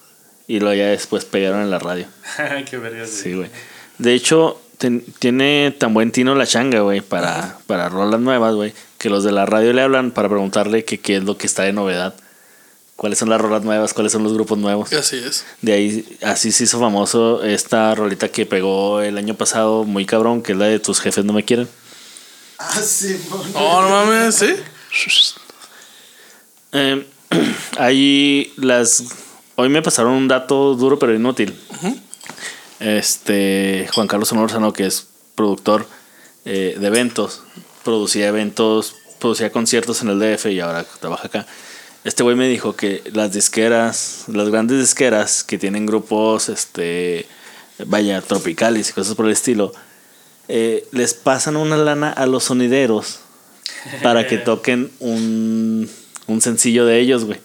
Y 0.48 0.60
luego 0.60 0.76
ya 0.76 0.88
después 0.88 1.24
pegaron 1.24 1.62
en 1.62 1.70
la 1.70 1.80
radio. 1.80 2.08
Qué 2.70 2.78
verga. 2.78 3.06
Sí, 3.06 3.34
güey. 3.34 3.50
De 4.00 4.14
hecho, 4.14 4.60
ten- 4.78 5.06
tiene 5.20 5.74
tan 5.78 5.94
buen 5.94 6.12
tino 6.12 6.36
la 6.36 6.46
changa, 6.48 6.82
güey, 6.82 7.00
para, 7.02 7.58
para 7.68 7.88
rolas 7.88 8.20
nuevas, 8.20 8.56
güey, 8.56 8.74
que 8.98 9.10
los 9.10 9.24
de 9.24 9.32
la 9.32 9.46
radio 9.46 9.72
le 9.74 9.82
hablan 9.84 10.12
para 10.12 10.28
preguntarle 10.28 10.84
que 10.84 11.00
qué 11.00 11.18
es 11.18 11.24
lo 11.24 11.38
que 11.38 11.46
está 11.48 11.64
de 11.64 11.72
novedad. 11.74 12.16
¿Cuáles 13.02 13.18
son 13.18 13.32
las 13.32 13.42
rolas 13.42 13.64
nuevas? 13.64 13.96
¿Cuáles 13.96 14.12
son 14.12 14.22
los 14.22 14.32
grupos 14.32 14.60
nuevos? 14.60 14.92
Y 14.92 14.96
así 14.96 15.16
es. 15.16 15.44
De 15.64 15.74
ahí, 15.74 16.20
así 16.22 16.52
se 16.52 16.66
hizo 16.66 16.80
famoso 16.80 17.44
esta 17.44 17.96
rolita 17.96 18.30
que 18.30 18.46
pegó 18.46 19.02
el 19.02 19.18
año 19.18 19.34
pasado, 19.34 19.86
muy 19.86 20.06
cabrón, 20.06 20.44
que 20.44 20.52
es 20.52 20.58
la 20.60 20.66
de 20.66 20.78
Tus 20.78 21.00
jefes 21.00 21.26
no 21.26 21.34
me 21.34 21.44
quieren. 21.44 21.68
Ah, 22.60 22.80
sí. 22.80 23.20
Oh, 23.56 23.82
no 23.82 23.90
mames, 23.90 24.36
sí. 24.36 24.54
Eh, 26.74 27.08
ahí 27.80 28.54
las. 28.58 29.04
Hoy 29.56 29.70
me 29.70 29.82
pasaron 29.82 30.14
un 30.14 30.28
dato 30.28 30.76
duro 30.76 31.00
pero 31.00 31.16
inútil. 31.16 31.60
Este. 32.80 33.90
Juan 33.96 34.06
Carlos 34.06 34.30
Sonorzano, 34.30 34.74
que 34.74 34.86
es 34.86 35.08
productor 35.34 35.88
eh, 36.46 36.78
de 36.80 36.86
eventos, 36.86 37.42
producía 37.84 38.28
eventos, 38.28 38.96
producía 39.18 39.52
conciertos 39.52 40.04
en 40.04 40.10
el 40.10 40.20
DF 40.20 40.46
y 40.52 40.60
ahora 40.60 40.86
trabaja 41.00 41.26
acá. 41.26 41.48
Este 42.04 42.24
güey 42.24 42.36
me 42.36 42.48
dijo 42.48 42.76
que 42.76 43.04
las 43.14 43.32
disqueras, 43.34 44.24
las 44.28 44.50
grandes 44.50 44.80
disqueras 44.80 45.44
que 45.44 45.60
tienen 45.60 45.86
grupos, 45.86 46.50
este, 46.50 47.28
vaya, 47.86 48.22
tropicales 48.22 48.90
y 48.90 48.94
cosas 48.94 49.16
por 49.16 49.28
el 49.28 49.32
estilo, 49.34 49.72
eh, 50.48 50.88
les 50.92 51.14
pasan 51.14 51.58
una 51.58 51.78
lana 51.78 52.12
a 52.12 52.26
los 52.26 52.46
sonideros 52.46 53.20
para 54.02 54.28
que 54.28 54.38
toquen 54.40 54.92
un, 55.00 55.90
un 56.26 56.42
sencillo 56.42 56.86
de 56.86 57.00
ellos, 57.00 57.26
güey. 57.26 57.40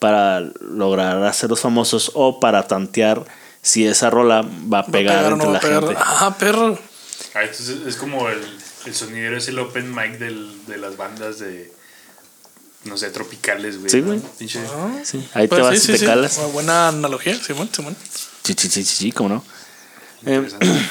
Para 0.00 0.40
lograr 0.60 1.22
hacerlos 1.24 1.60
famosos 1.60 2.10
o 2.14 2.40
para 2.40 2.66
tantear 2.66 3.24
si 3.62 3.86
esa 3.86 4.10
rola 4.10 4.42
va 4.42 4.46
a 4.46 4.50
Va 4.70 4.78
a 4.80 4.86
pegar 4.86 5.32
entre 5.32 5.46
no 5.46 5.52
la 5.52 5.60
pegar. 5.60 5.84
gente. 5.84 5.96
Ah, 5.98 6.36
perro. 6.38 6.78
Ah, 7.34 7.42
entonces 7.42 7.78
es 7.86 7.96
como 7.96 8.28
el, 8.28 8.40
el 8.84 8.94
sonidero, 8.94 9.36
es 9.36 9.48
el 9.48 9.58
open 9.58 9.94
mic 9.94 10.18
del, 10.18 10.66
de 10.66 10.76
las 10.76 10.96
bandas 10.96 11.38
de, 11.38 11.72
no 12.86 12.96
sé, 12.96 13.10
tropicales, 13.10 13.78
güey. 13.78 13.90
Sí, 13.90 14.00
güey. 14.00 14.20
Pinche- 14.38 14.60
Sí, 15.04 15.28
ahí 15.34 15.46
Pues 15.48 15.60
te 15.60 15.62
vas 15.68 15.74
sí, 15.74 15.76
y 15.76 15.80
sí, 15.86 15.92
te 15.92 15.98
sí. 15.98 16.06
calas. 16.06 16.38
Una 16.38 16.46
buena 16.48 16.88
analogía, 16.88 17.34
Simón, 17.42 17.68
Simón. 17.72 17.96
Sí, 18.42 18.54
sí, 18.56 18.68
sí, 18.68 18.84
sí, 18.84 18.96
sí, 18.96 19.12
cómo 19.12 19.28
no. 19.28 19.44
Eh, 20.24 20.34
interesante. 20.36 20.66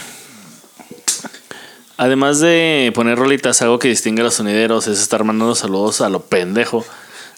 Además 1.98 2.40
de 2.40 2.92
poner 2.94 3.18
rolitas, 3.18 3.62
algo 3.62 3.80
que 3.80 3.88
distingue 3.88 4.22
a 4.22 4.26
los 4.26 4.34
sonideros 4.34 4.88
es 4.88 5.00
estar 5.00 5.24
mandando 5.24 5.56
saludos 5.56 6.02
a 6.02 6.10
lo 6.10 6.24
pendejo. 6.26 6.86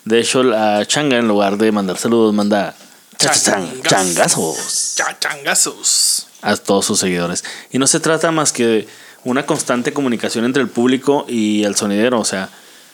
De 0.03 0.19
hecho, 0.19 0.41
la 0.41 0.83
changa, 0.85 1.17
en 1.17 1.27
lugar 1.27 1.57
de 1.57 1.71
mandar 1.71 1.97
saludos, 1.97 2.33
manda 2.33 2.73
changazos 3.17 4.93
Cha- 4.95 5.17
Changazos. 5.19 6.27
a 6.41 6.55
todos 6.57 6.85
sus 6.85 6.99
seguidores. 6.99 7.43
Y 7.71 7.77
no 7.77 7.85
se 7.85 7.99
trata 7.99 8.31
más 8.31 8.51
que 8.51 8.65
de 8.65 8.87
una 9.23 9.45
constante 9.45 9.93
comunicación 9.93 10.43
entre 10.45 10.63
el 10.63 10.69
público 10.69 11.25
y 11.27 11.63
el 11.63 11.75
sonidero. 11.75 12.19
O 12.19 12.25
sea, 12.25 12.49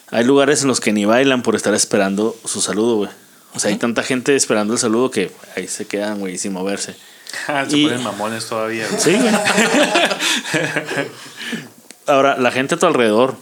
hay 0.09 0.23
lugares 0.25 0.61
en 0.61 0.67
los 0.67 0.79
que 0.79 0.93
ni 0.93 1.05
bailan 1.05 1.41
por 1.43 1.55
estar 1.55 1.73
esperando 1.73 2.35
su 2.45 2.61
saludo, 2.61 2.95
güey. 2.97 3.09
O 3.55 3.59
sea, 3.59 3.69
hay 3.71 3.77
tanta 3.77 4.03
gente 4.03 4.35
esperando 4.35 4.73
el 4.73 4.79
saludo 4.79 5.11
que 5.11 5.31
ahí 5.55 5.67
se 5.67 5.85
quedan, 5.85 6.19
güey, 6.19 6.37
sin 6.37 6.53
moverse. 6.53 6.95
Ah, 7.47 7.65
se 7.67 7.77
y- 7.79 7.85
ponen 7.87 8.03
mamones 8.03 8.45
todavía. 8.45 8.87
güey. 8.87 9.01
Sí, 9.01 9.15
güey. 9.15 9.33
Ahora, 12.05 12.37
la 12.37 12.51
gente 12.51 12.75
a 12.75 12.77
tu 12.77 12.85
alrededor 12.85 13.35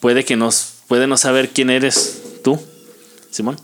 puede 0.00 0.24
que 0.24 0.36
no, 0.36 0.50
puede 0.88 1.06
no 1.08 1.16
saber 1.16 1.50
quién 1.50 1.70
eres 1.70 2.22
tú, 2.44 2.62
Simón. 3.30 3.58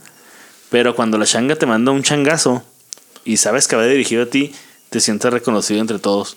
Pero 0.71 0.95
cuando 0.97 1.19
la 1.19 1.27
changa 1.27 1.57
te 1.57 1.67
manda 1.67 1.93
un 1.93 2.03
changazo 2.03 2.65
y 3.25 3.37
sabes 3.37 3.69
que 3.69 3.77
va 3.77 3.85
dirigido 3.87 4.25
a 4.25 4.27
ti, 4.27 4.55
te 4.91 5.01
sientes 5.01 5.33
reconocido 5.33 5.81
entre 5.81 5.99
todos. 5.99 6.37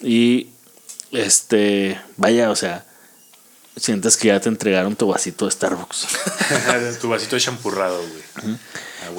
Y 0.00 0.48
este, 1.12 2.00
vaya, 2.16 2.50
o 2.50 2.56
sea, 2.56 2.84
sientes 3.76 4.16
que 4.16 4.28
ya 4.28 4.40
te 4.40 4.48
entregaron 4.48 4.96
tu 4.96 5.08
vasito 5.08 5.46
de 5.46 5.50
Starbucks. 5.50 6.06
tu 7.00 7.08
vasito 7.08 7.36
de 7.36 7.42
champurrado, 7.42 7.98
güey. 7.98 8.58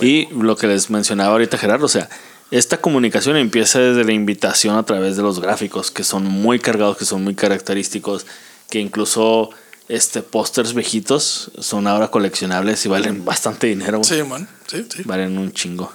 Y 0.02 0.28
lo 0.34 0.56
que 0.56 0.68
les 0.68 0.90
mencionaba 0.90 1.32
ahorita 1.32 1.58
Gerardo, 1.58 1.86
o 1.86 1.90
sea, 1.90 2.10
esta 2.52 2.78
comunicación 2.78 3.36
empieza 3.38 3.80
desde 3.80 4.04
la 4.04 4.14
invitación 4.14 4.78
a 4.78 4.84
través 4.84 5.18
de 5.18 5.24
los 5.24 5.40
gráficos, 5.40 5.92
que 5.92 6.04
son 6.04 6.26
muy 6.26 6.60
cargados, 6.60 6.98
que 6.98 7.06
son 7.06 7.24
muy 7.24 7.36
característicos, 7.36 8.26
que 8.70 8.80
incluso 8.80 9.50
este 9.90 10.22
pósters 10.22 10.74
viejitos 10.74 11.52
son 11.60 11.88
ahora 11.88 12.10
coleccionables 12.10 12.86
y 12.86 12.90
valen 12.90 13.26
bastante 13.26 13.68
dinero. 13.68 14.00
güey. 14.00 14.10
Simón, 14.10 14.48
sí, 14.68 14.86
sí. 14.94 15.04
Valen 15.04 15.38
un 15.38 15.52
chingo. 15.52 15.92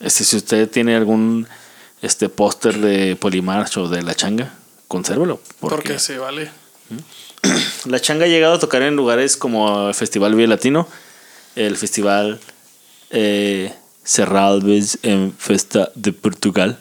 Este, 0.00 0.24
si 0.24 0.36
usted 0.36 0.68
tiene 0.68 0.96
algún 0.96 1.46
este 2.02 2.28
póster 2.28 2.78
de 2.78 3.16
Polimarch 3.16 3.78
o 3.78 3.88
de 3.88 4.02
La 4.02 4.14
Changa, 4.14 4.52
consérvelo. 4.88 5.40
Porque 5.60 5.76
Porque 5.76 5.98
sí, 5.98 6.16
vale. 6.16 6.50
La 7.86 8.00
changa 8.00 8.24
ha 8.24 8.28
llegado 8.28 8.54
a 8.54 8.58
tocar 8.58 8.82
en 8.82 8.96
lugares 8.96 9.36
como 9.36 9.88
el 9.88 9.94
Festival 9.94 10.34
Vía 10.34 10.46
Latino, 10.46 10.88
el 11.56 11.76
Festival 11.76 12.40
eh, 13.10 13.72
Serralves 14.02 14.98
en 15.02 15.34
Festa 15.36 15.90
de 15.94 16.12
Portugal. 16.12 16.78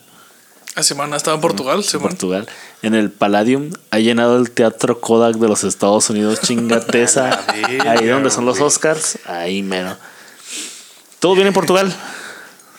Ah, 0.76 0.82
Simón, 0.82 1.14
estaba 1.14 1.36
en 1.36 1.42
Portugal, 1.42 1.84
en. 1.94 2.00
Portugal. 2.00 2.48
En 2.82 2.96
el 2.96 3.12
Palladium 3.12 3.72
ha 3.92 4.00
llenado 4.00 4.38
el 4.38 4.50
Teatro 4.50 5.00
Kodak 5.00 5.36
de 5.36 5.48
los 5.48 5.64
Estados 5.64 6.10
Unidos, 6.10 6.42
chingateza. 6.42 7.40
ahí 7.88 8.08
donde 8.08 8.32
son 8.32 8.46
los 8.46 8.60
Oscars, 8.60 9.20
ahí 9.26 9.62
mero. 9.62 9.96
Todo 11.20 11.36
bien 11.36 11.48
en 11.48 11.54
Portugal, 11.54 11.94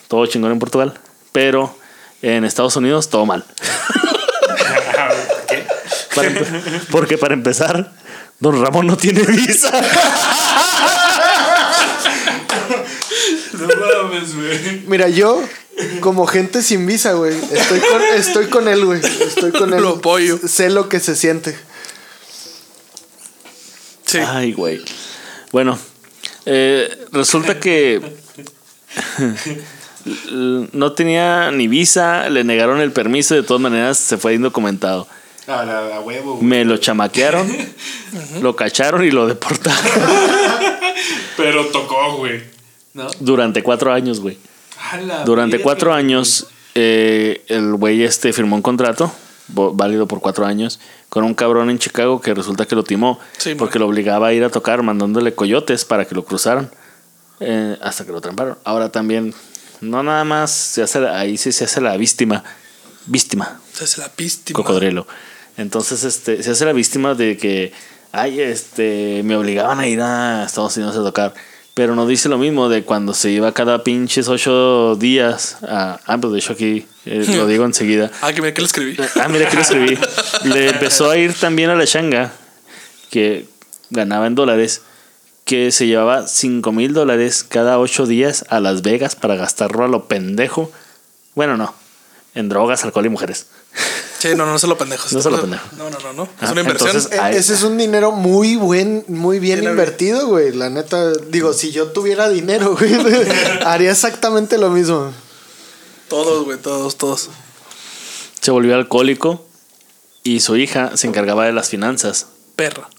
todo 0.07 0.25
chingón 0.27 0.51
en 0.51 0.59
Portugal, 0.59 0.93
pero 1.31 1.75
en 2.21 2.43
Estados 2.43 2.75
Unidos 2.75 3.09
todo 3.09 3.25
mal. 3.25 3.45
Porque 6.91 7.17
para 7.17 7.33
empezar, 7.33 7.93
Don 8.39 8.61
Ramón 8.61 8.87
no 8.87 8.97
tiene 8.97 9.21
visa. 9.21 9.71
No 13.53 13.67
mames, 13.67 14.35
güey. 14.35 14.83
Mira, 14.87 15.09
yo, 15.09 15.41
como 16.01 16.27
gente 16.27 16.61
sin 16.61 16.85
visa, 16.85 17.13
güey, 17.13 17.35
estoy 17.51 17.79
con, 17.79 18.01
estoy 18.15 18.47
con 18.47 18.67
él, 18.67 18.85
güey. 18.85 19.01
Estoy 19.01 19.51
con 19.51 19.73
él. 19.73 19.81
Lo 19.81 19.97
apoyo. 19.97 20.39
Sé 20.45 20.69
lo 20.69 20.89
que 20.89 20.99
se 20.99 21.15
siente. 21.15 21.57
Sí. 24.05 24.19
Ay, 24.19 24.53
güey. 24.53 24.83
Bueno, 25.51 25.79
eh, 26.45 27.05
resulta 27.11 27.59
que 27.59 28.01
no 30.35 30.93
tenía 30.93 31.51
ni 31.51 31.67
visa, 31.67 32.29
le 32.29 32.43
negaron 32.43 32.81
el 32.81 32.91
permiso, 32.91 33.35
de 33.35 33.43
todas 33.43 33.61
maneras 33.61 33.97
se 33.97 34.17
fue 34.17 34.35
indocumentado. 34.35 35.07
A 35.47 35.63
la 35.63 35.95
a 35.97 35.99
huevo, 36.01 36.35
güey. 36.35 36.43
Me 36.45 36.65
lo 36.65 36.77
chamaquearon, 36.77 37.47
lo 38.41 38.55
cacharon 38.55 39.05
y 39.05 39.11
lo 39.11 39.27
deportaron 39.27 39.79
Pero 41.37 41.65
tocó, 41.67 42.17
güey. 42.17 42.41
¿No? 42.93 43.07
durante 43.19 43.61
cuatro 43.61 43.91
años, 43.91 44.21
güey. 44.21 44.37
Durante 45.25 45.59
cuatro 45.61 45.93
años, 45.93 46.47
eh, 46.75 47.43
el 47.49 47.73
güey 47.75 48.03
este 48.03 48.31
firmó 48.31 48.55
un 48.55 48.61
contrato 48.61 49.11
válido 49.49 50.07
por 50.07 50.21
cuatro 50.21 50.45
años 50.45 50.79
con 51.09 51.23
un 51.23 51.33
cabrón 51.35 51.69
en 51.69 51.77
Chicago 51.77 52.19
que 52.21 52.33
resulta 52.33 52.65
que 52.65 52.75
lo 52.75 52.83
timó 52.83 53.19
Sí, 53.37 53.53
porque 53.55 53.77
lo 53.79 53.85
obligaba 53.87 54.27
a 54.27 54.33
ir 54.33 54.43
a 54.43 54.49
tocar 54.49 54.81
mandándole 54.81 55.35
coyotes 55.35 55.85
para 55.85 56.05
que 56.05 56.15
lo 56.15 56.25
cruzaran 56.25 56.71
eh, 57.41 57.77
hasta 57.81 58.05
que 58.05 58.11
lo 58.11 58.21
tramparon. 58.21 58.57
Ahora 58.63 58.91
también, 58.91 59.33
no 59.81 60.01
nada 60.01 60.23
más 60.23 60.51
se 60.51 60.81
hace 60.81 60.99
la- 61.01 61.19
ahí 61.19 61.37
sí 61.37 61.51
se 61.51 61.65
hace 61.65 61.81
la 61.81 61.95
víctima, 61.97 62.43
víctima, 63.07 63.59
Es 63.81 63.97
la 63.97 64.09
víctima. 64.17 64.55
cocodrilo. 64.57 65.05
Entonces, 65.57 66.03
este, 66.03 66.43
se 66.43 66.51
hace 66.51 66.65
la 66.65 66.73
víctima 66.73 67.13
de 67.13 67.37
que, 67.37 67.71
ay, 68.11 68.41
este, 68.41 69.21
me 69.23 69.35
obligaban 69.35 69.79
a 69.79 69.87
ir 69.87 70.01
a 70.01 70.45
Estados 70.45 70.75
Unidos 70.77 70.95
a 70.97 71.03
tocar. 71.03 71.33
Pero 71.75 71.93
no 71.93 72.07
dice 72.07 72.29
lo 72.29 72.37
mismo 72.37 72.69
de 72.69 72.83
cuando 72.83 73.13
se 73.13 73.31
iba 73.31 73.53
cada 73.53 73.83
pinches 73.83 74.29
ocho 74.29 74.95
días 74.95 75.57
a... 75.61 75.99
Ah, 76.05 76.17
pues 76.17 76.31
de 76.31 76.39
hecho 76.39 76.53
aquí 76.53 76.87
eh, 77.05 77.25
lo 77.35 77.47
digo 77.47 77.65
enseguida. 77.65 78.09
Ah, 78.21 78.31
que 78.31 78.41
mira 78.41 78.53
que 78.53 78.61
le 78.61 78.67
escribí. 78.67 78.97
Ah, 79.21 79.27
mira 79.27 79.49
que 79.49 79.55
lo 79.57 79.61
escribí. 79.61 79.97
Le 80.45 80.69
empezó 80.69 81.09
a 81.09 81.17
ir 81.17 81.33
también 81.33 81.69
a 81.69 81.75
la 81.75 81.85
changa, 81.85 82.31
que 83.09 83.45
ganaba 83.89 84.25
en 84.27 84.35
dólares, 84.35 84.83
que 85.43 85.73
se 85.73 85.85
llevaba 85.85 86.27
5 86.27 86.71
mil 86.71 86.93
dólares 86.93 87.43
cada 87.43 87.77
ocho 87.77 88.05
días 88.05 88.45
a 88.49 88.61
Las 88.61 88.81
Vegas 88.81 89.17
para 89.17 89.35
gastarlo 89.35 89.83
a 89.83 89.89
lo 89.89 90.07
pendejo. 90.07 90.71
Bueno, 91.35 91.57
no. 91.57 91.75
En 92.35 92.47
drogas, 92.47 92.85
alcohol 92.85 93.05
y 93.05 93.09
mujeres. 93.09 93.47
Sí, 94.29 94.35
no, 94.35 94.45
no 94.45 94.57
se 94.59 94.67
lo 94.67 94.77
pendejo. 94.77 95.07
No 95.11 95.21
se 95.21 95.29
lo 95.29 95.39
pendejo. 95.41 95.63
No, 95.77 95.89
no, 95.89 95.99
no, 95.99 96.13
no. 96.13 96.23
Es 96.23 96.29
Ah, 96.49 96.51
una 96.51 96.61
inversión. 96.61 96.89
entonces- 96.95 97.19
E-. 97.19 97.37
Ese 97.37 97.53
es 97.53 97.63
un 97.63 97.77
dinero 97.77 98.11
muy 98.11 98.55
buen, 98.55 99.05
muy 99.07 99.39
bien 99.39 99.63
invertido, 99.63 100.27
güey. 100.27 100.51
La 100.53 100.69
neta, 100.69 101.11
digo, 101.29 101.53
si 101.53 101.71
yo 101.71 101.87
tuviera 101.91 102.27
dinero, 102.29 102.75
güey, 102.77 102.91
haría 103.65 103.91
exactamente 103.91 104.57
lo 104.57 104.69
mismo. 104.69 105.11
Todos, 106.09 106.45
güey, 106.45 106.57
todos, 106.57 106.95
todos. 106.97 107.29
Se 108.41 108.51
volvió 108.51 108.75
alcohólico 108.75 109.45
y 110.23 110.39
su 110.39 110.55
hija 110.55 110.91
se 110.97 111.07
encargaba 111.07 111.45
de 111.45 111.53
las 111.53 111.69
finanzas. 111.69 112.27
Perra. 112.55 112.89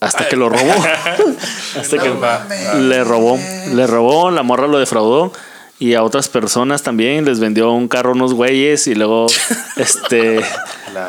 Hasta 0.00 0.28
que 0.28 0.36
lo 0.36 0.48
robó. 0.50 0.74
Hasta 1.80 1.98
que 1.98 2.10
le 2.78 3.04
robó. 3.04 3.38
Le 3.72 3.86
robó, 3.86 4.30
la 4.30 4.42
morra 4.42 4.66
lo 4.66 4.78
defraudó. 4.78 5.32
Y 5.84 5.92
a 5.92 6.02
otras 6.02 6.30
personas 6.30 6.82
también 6.82 7.26
les 7.26 7.40
vendió 7.40 7.70
un 7.72 7.88
carro 7.88 8.12
a 8.12 8.14
unos 8.14 8.32
güeyes 8.32 8.86
y 8.86 8.94
luego 8.94 9.26
este 9.76 10.40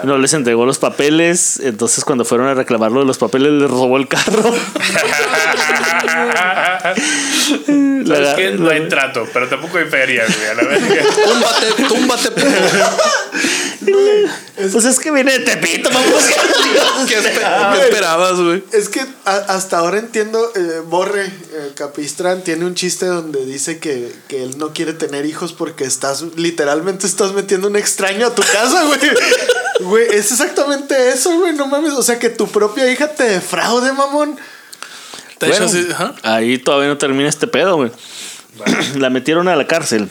no 0.04 0.18
les 0.18 0.34
entregó 0.34 0.66
los 0.66 0.80
papeles. 0.80 1.62
Entonces 1.64 2.04
cuando 2.04 2.26
fueron 2.26 2.48
a 2.48 2.56
reclamarlo 2.56 3.00
de 3.00 3.06
los 3.06 3.18
papeles 3.18 3.54
les 3.54 3.70
robó 3.72 3.96
el 3.96 4.10
carro. 4.10 4.54
¿Sabes 8.06 8.08
La- 8.20 8.36
qué? 8.36 8.52
No 8.52 8.70
hay 8.70 8.90
trato, 8.90 9.26
pero 9.32 9.48
tampoco 9.48 9.78
hay 9.78 9.86
feria, 9.86 10.24
güey. 10.28 10.50
A 10.50 10.54
la 10.56 10.64
verga. 10.64 11.04
Túmbate, 11.88 12.30
Pues 14.72 14.86
es 14.86 15.00
que 15.00 15.12
viene 15.12 15.40
de 15.40 15.40
Tepito, 15.40 15.90
vamos. 15.90 16.24
¿Qué, 17.08 17.16
qué 17.16 17.84
esperabas, 17.84 18.40
güey? 18.40 18.64
Es 18.72 18.90
que 18.90 19.06
hasta 19.26 19.78
ahora 19.78 20.00
entiendo, 20.00 20.52
eh, 20.56 20.82
Borre 20.86 21.26
eh, 21.26 21.72
Capistrán 21.76 22.44
tiene 22.44 22.66
un 22.66 22.76
chiste 22.76 23.06
donde 23.06 23.46
dice 23.46 23.80
que, 23.80 24.12
que 24.28 24.44
él 24.44 24.58
no 24.58 24.74
quiere 24.74 24.94
tener 24.94 25.26
hijos 25.26 25.54
porque 25.54 25.84
estás, 25.84 26.24
literalmente 26.36 27.08
estás 27.08 27.34
metiendo 27.34 27.68
un 27.68 27.76
extraño 27.76 28.28
a 28.28 28.36
tu 28.36 28.42
casa, 28.42 28.84
güey. 28.86 29.00
Güey, 29.78 30.06
es 30.06 30.32
exactamente 30.32 31.10
eso, 31.10 31.38
güey, 31.38 31.52
no 31.52 31.68
mames. 31.68 31.92
O 31.94 32.02
sea, 32.02 32.18
que 32.18 32.30
tu 32.30 32.48
propia 32.48 32.90
hija 32.90 33.10
te 33.10 33.24
defraude, 33.24 33.92
mamón. 33.92 34.38
Te 35.38 35.48
Bueno, 35.48 35.66
así, 35.66 35.86
ahí 36.24 36.58
todavía 36.60 36.88
no 36.88 36.98
termina 36.98 37.28
este 37.28 37.46
pedo, 37.46 37.76
güey. 37.76 37.92
La 38.96 39.10
metieron 39.10 39.50
a 39.50 39.56
la 39.58 39.68
cárcel 39.68 40.10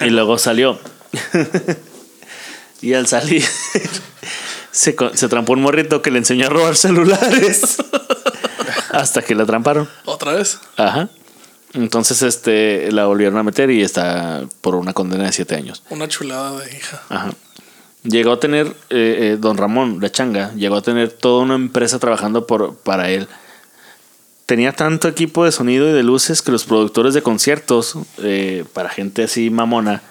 y 0.00 0.10
luego 0.10 0.38
salió. 0.38 0.78
y 2.82 2.94
al 2.94 3.06
salir 3.06 3.44
se, 4.70 4.96
se 5.14 5.28
trampó 5.28 5.52
un 5.52 5.62
morrito 5.62 6.02
que 6.02 6.10
le 6.10 6.18
enseñó 6.18 6.46
a 6.46 6.50
robar 6.50 6.76
celulares. 6.76 7.76
Hasta 8.90 9.22
que 9.22 9.34
la 9.34 9.46
tramparon. 9.46 9.88
Otra 10.04 10.32
vez. 10.32 10.58
Ajá. 10.76 11.08
Entonces 11.72 12.22
este 12.22 12.90
la 12.90 13.06
volvieron 13.06 13.38
a 13.38 13.42
meter 13.42 13.70
y 13.70 13.82
está 13.82 14.44
por 14.60 14.74
una 14.74 14.92
condena 14.92 15.24
de 15.24 15.32
siete 15.32 15.54
años. 15.54 15.82
Una 15.90 16.08
chulada 16.08 16.58
de 16.58 16.76
hija. 16.76 17.02
Ajá. 17.08 17.30
Llegó 18.02 18.32
a 18.32 18.40
tener, 18.40 18.68
eh, 18.88 19.18
eh, 19.20 19.36
don 19.38 19.58
Ramón, 19.58 19.98
la 20.00 20.10
changa, 20.10 20.54
llegó 20.54 20.76
a 20.76 20.82
tener 20.82 21.12
toda 21.12 21.42
una 21.42 21.54
empresa 21.54 21.98
trabajando 21.98 22.46
por, 22.46 22.76
para 22.76 23.10
él. 23.10 23.28
Tenía 24.46 24.72
tanto 24.72 25.06
equipo 25.06 25.44
de 25.44 25.52
sonido 25.52 25.88
y 25.88 25.92
de 25.92 26.02
luces 26.02 26.40
que 26.40 26.50
los 26.50 26.64
productores 26.64 27.12
de 27.12 27.22
conciertos, 27.22 27.96
eh, 28.18 28.64
para 28.72 28.88
gente 28.88 29.24
así 29.24 29.50
mamona, 29.50 30.02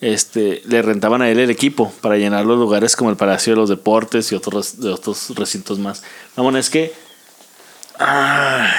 este, 0.00 0.62
le 0.66 0.82
rentaban 0.82 1.22
a 1.22 1.30
él 1.30 1.38
el 1.38 1.50
equipo 1.50 1.92
para 2.00 2.16
llenar 2.16 2.44
los 2.46 2.58
lugares 2.58 2.94
como 2.96 3.10
el 3.10 3.16
Palacio 3.16 3.52
de 3.52 3.56
los 3.56 3.68
Deportes 3.68 4.30
y 4.32 4.34
otros, 4.34 4.80
de 4.80 4.90
otros 4.90 5.30
recintos 5.36 5.78
más. 5.78 6.02
Mamón, 6.36 6.56
es 6.56 6.70
que... 6.70 6.92
ah, 7.98 8.70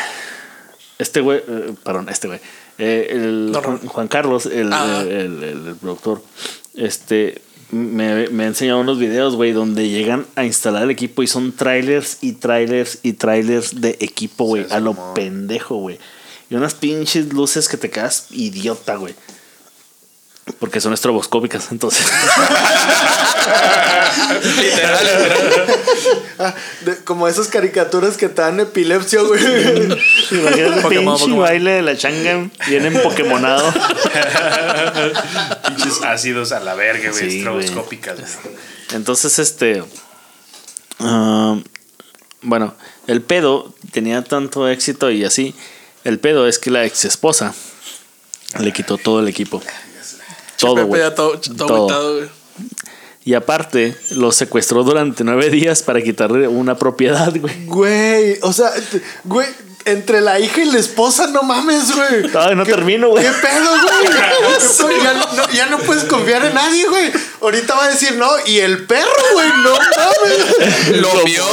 este 0.97 1.22
güey, 1.22 1.41
eh, 1.47 1.74
perdón, 1.84 2.09
este 2.09 2.28
güey. 2.28 2.39
eh, 2.78 3.07
el 3.11 3.51
No, 3.51 3.59
no. 3.61 3.67
Juan, 3.67 3.78
Juan 3.88 4.07
Carlos, 4.07 4.45
el, 4.45 4.72
Ah. 4.72 5.01
el- 5.01 5.09
el- 5.11 5.43
el- 5.43 5.67
el 5.67 5.76
productor, 5.76 6.24
este, 6.76 7.41
me, 7.72 8.30
me 8.30 8.43
ha 8.45 8.47
enseñado 8.47 8.80
unos 8.80 8.97
videos, 8.99 9.36
güey, 9.36 9.51
donde 9.51 9.89
llegan 9.89 10.26
a 10.36 10.45
instalar 10.45 10.84
el 10.84 10.89
equipo 10.91 11.22
y 11.22 11.28
son 11.28 11.51
trailers 11.51 12.17
y 12.22 12.34
trailers 12.34 12.99
y 13.03 13.13
trailers 13.13 13.80
de 13.82 13.97
equipo, 13.99 14.45
güey, 14.45 14.65
a 14.72 14.80
lo 14.80 15.13
pendejo, 15.13 15.76
güey. 15.76 15.99
Y 16.49 16.55
unas 16.55 16.74
pinches 16.74 17.32
luces 17.34 17.67
que 17.70 17.78
te 17.78 17.89
quedas 17.89 18.28
idiota, 18.32 18.95
güey. 18.95 19.13
Porque 20.58 20.82
son 20.82 20.93
estroboscópicas, 20.93 21.72
entonces. 21.72 22.06
Literal, 24.60 25.06
literal. 25.06 25.68
Ah, 26.39 26.54
de- 26.82 26.97
como 27.04 27.28
esas 27.28 27.47
caricaturas 27.47 28.16
que 28.18 28.30
te 28.30 28.41
dan 28.41 28.60
epilepsia, 28.60 29.22
güey. 29.22 29.41
Imagínate 30.32 30.64
el 30.66 30.82
Pokémon, 30.82 31.16
pinche 31.16 31.26
Pokémon. 31.26 31.39
baile 31.39 31.72
de 31.72 31.82
la 31.82 31.97
changa 31.97 32.50
bien 32.68 32.86
empokemonado. 32.86 33.74
Pinches 35.68 36.02
ácidos 36.04 36.52
a 36.52 36.60
la 36.60 36.76
verga, 36.76 37.12
güey. 37.12 37.30
Sí, 37.30 37.38
estroboscópicas, 37.39 38.18
güey. 38.43 38.56
Entonces, 38.93 39.39
este. 39.39 39.84
ah, 41.00 41.58
bueno, 42.41 42.74
el 43.08 43.22
pedo 43.22 43.74
tenía 43.91 44.24
tanto 44.24 44.68
éxito 44.70 45.12
y 45.12 45.26
así. 45.26 45.54
El 46.04 46.20
pedo 46.20 46.47
es 46.47 46.60
que 46.60 46.72
la 46.72 46.86
ex 46.86 47.04
esposa 47.06 47.54
le 48.60 48.72
quitó 48.72 48.97
todo 48.97 49.20
el 49.20 49.28
equipo. 49.28 49.62
Todo, 50.60 50.86
güey. 50.86 51.01
ya 51.01 51.16
todo, 51.16 51.39
todo 51.39 51.88
Todo. 51.88 52.30
Y 53.26 53.34
aparte, 53.36 53.95
lo 54.12 54.32
secuestró 54.32 54.84
durante 54.84 55.24
nueve 55.24 55.49
días 55.49 55.84
para 55.84 56.01
quitarle 56.01 56.47
una 56.47 56.78
propiedad, 56.78 57.32
güey. 57.36 57.66
Güey, 57.66 58.39
o 58.41 58.51
sea, 58.53 58.72
güey, 59.24 59.47
entre 59.86 60.22
la 60.22 60.39
hija 60.39 60.62
y 60.62 60.66
la 60.66 60.80
esposa, 60.80 61.28
no 61.28 61.43
mames, 61.43 61.95
güey. 61.95 62.55
No 62.55 62.64
¿Qué- 62.64 62.72
termino, 62.72 63.10
güey. 63.10 63.24
¿Qué 63.24 63.32
pedo, 63.32 63.70
güey? 63.70 64.20
Ya, 65.03 65.14
no, 65.14 65.51
ya 65.51 65.66
no 65.68 65.78
puedes 65.80 66.03
confiar 66.05 66.45
en 66.45 66.53
nadie, 66.53 66.88
güey. 66.88 67.12
Ahorita 67.41 67.76
va 67.76 67.86
a 67.86 67.89
decir 67.89 68.16
no. 68.16 68.30
Y 68.45 68.60
el 68.60 68.86
perro, 68.86 69.10
güey, 69.34 69.49
no 69.64 69.72
mames. 69.74 71.01
Lo 71.01 71.24
mío. 71.24 71.43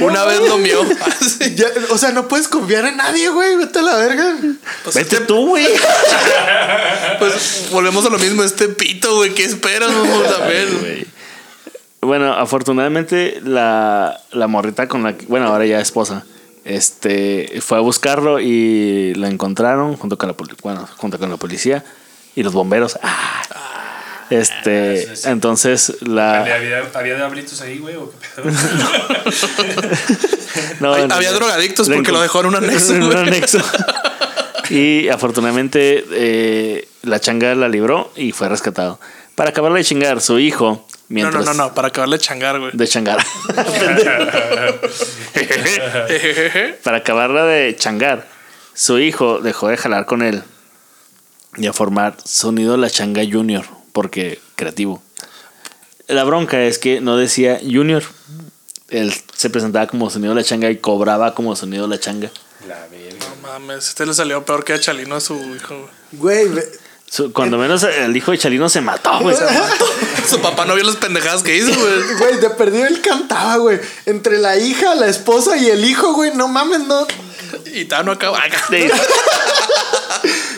Una 0.04 0.24
vez 0.24 0.40
lo 0.48 0.58
mío. 0.58 0.80
Ya, 1.54 1.66
o 1.90 1.98
sea, 1.98 2.12
no 2.12 2.28
puedes 2.28 2.48
confiar 2.48 2.86
en 2.86 2.96
nadie, 2.96 3.28
güey. 3.30 3.56
Vete 3.56 3.78
a 3.78 3.82
la 3.82 3.96
verga. 3.96 4.36
Pues, 4.84 4.94
Vete 4.94 5.16
este- 5.16 5.26
tú, 5.26 5.48
güey. 5.48 5.66
pues 7.18 7.68
volvemos 7.70 8.04
a 8.06 8.10
lo 8.10 8.18
mismo. 8.18 8.42
Este 8.42 8.68
pito, 8.68 9.16
güey. 9.16 9.34
¿Qué 9.34 9.44
esperas, 9.44 9.90
mamón? 9.90 10.22
También. 10.24 10.78
Güey. 10.80 11.06
Bueno, 12.02 12.32
afortunadamente 12.32 13.40
la, 13.44 14.20
la 14.32 14.46
morrita 14.46 14.88
con 14.88 15.02
la 15.02 15.16
que, 15.16 15.26
bueno, 15.26 15.48
ahora 15.48 15.66
ya 15.66 15.80
esposa, 15.80 16.24
este, 16.64 17.60
fue 17.60 17.78
a 17.78 17.80
buscarlo 17.80 18.40
y 18.40 19.12
la 19.14 19.28
encontraron 19.28 19.96
junto 19.96 20.16
con 20.16 20.28
la, 20.28 20.34
bueno, 20.62 20.88
junto 20.96 21.18
con 21.18 21.30
la 21.30 21.36
policía 21.36 21.84
y 22.34 22.42
los 22.42 22.54
bomberos. 22.54 22.98
Ah. 23.02 23.42
Este, 24.30 25.06
Ah, 25.10 25.14
sí, 25.16 25.22
sí. 25.22 25.28
entonces 25.28 25.92
¿Había, 26.02 26.14
la 26.14 26.40
había, 26.54 26.82
había 26.94 27.16
diablitos 27.16 27.60
ahí, 27.62 27.78
güey? 27.78 27.96
¿O 27.96 28.10
qué 28.10 28.42
pedo? 28.42 28.50
no, 30.80 30.96
no, 31.08 31.14
había 31.14 31.30
no. 31.32 31.36
drogadictos 31.38 31.88
porque 31.88 32.12
lo 32.12 32.20
dejó 32.20 32.40
en 32.40 32.46
un 32.46 32.56
anexo, 32.56 32.94
en 32.94 33.02
un 33.02 33.16
anexo. 33.16 33.58
Y 34.70 35.08
afortunadamente 35.08 36.04
eh, 36.12 36.88
la 37.02 37.18
changa 37.20 37.54
la 37.56 37.68
libró 37.68 38.12
y 38.16 38.30
fue 38.32 38.48
rescatado. 38.48 39.00
Para 39.34 39.50
acabarle 39.50 39.78
de 39.78 39.84
chingar, 39.84 40.20
su 40.20 40.38
hijo, 40.38 40.86
No, 40.86 40.96
mientras 41.08 41.44
no, 41.44 41.54
no, 41.54 41.64
no. 41.68 41.74
Para 41.74 41.88
acabarle 41.88 42.18
de 42.18 42.22
changar, 42.22 42.60
güey. 42.60 42.70
de 42.72 42.86
changar. 42.86 43.18
Para 46.84 46.98
acabarla 46.98 47.44
de 47.44 47.74
changar, 47.76 48.26
su 48.74 48.98
hijo 48.98 49.40
dejó 49.40 49.68
de 49.68 49.76
jalar 49.76 50.06
con 50.06 50.22
él 50.22 50.42
y 51.56 51.66
a 51.66 51.72
formar 51.72 52.16
Sonido 52.24 52.76
La 52.76 52.90
Changa 52.90 53.22
Junior, 53.30 53.64
porque 53.92 54.40
creativo. 54.56 55.02
La 56.06 56.24
bronca 56.24 56.62
es 56.62 56.78
que 56.78 57.00
no 57.00 57.16
decía 57.16 57.60
Junior. 57.62 58.02
Él 58.88 59.14
se 59.34 59.50
presentaba 59.50 59.86
como 59.86 60.10
Sonido 60.10 60.34
La 60.34 60.42
Changa 60.42 60.70
y 60.70 60.78
cobraba 60.78 61.34
como 61.34 61.54
Sonido 61.54 61.86
La 61.86 62.00
Changa. 62.00 62.30
La 62.66 62.86
verga. 62.88 63.26
No 63.28 63.48
mames. 63.48 63.88
Este 63.88 64.04
le 64.04 64.14
salió 64.14 64.44
peor 64.44 64.64
que 64.64 64.72
a 64.72 64.80
Chalino 64.80 65.14
a 65.14 65.20
su 65.20 65.34
hijo, 65.54 65.88
güey. 66.12 66.48
Cuando 67.32 67.58
menos 67.58 67.82
el 67.82 68.16
hijo 68.16 68.30
de 68.30 68.38
Chalino 68.38 68.68
se 68.68 68.80
mató, 68.80 69.18
güey. 69.20 69.36
Su 70.28 70.40
papá 70.40 70.64
no 70.64 70.74
vio 70.76 70.84
las 70.84 70.96
pendejadas 70.96 71.42
que 71.42 71.56
hizo, 71.56 71.72
güey. 71.72 72.18
güey, 72.18 72.40
de 72.40 72.50
perdido 72.50 72.86
él 72.86 73.00
cantaba, 73.00 73.56
güey. 73.56 73.80
Entre 74.06 74.38
la 74.38 74.56
hija, 74.56 74.94
la 74.94 75.08
esposa 75.08 75.56
y 75.56 75.68
el 75.68 75.84
hijo, 75.84 76.14
güey. 76.14 76.32
No 76.34 76.46
mames, 76.46 76.80
no. 76.80 77.06
Y 77.74 77.84
tal, 77.86 78.06
no 78.06 78.12
acaba. 78.12 78.40
Sí. 78.70 78.88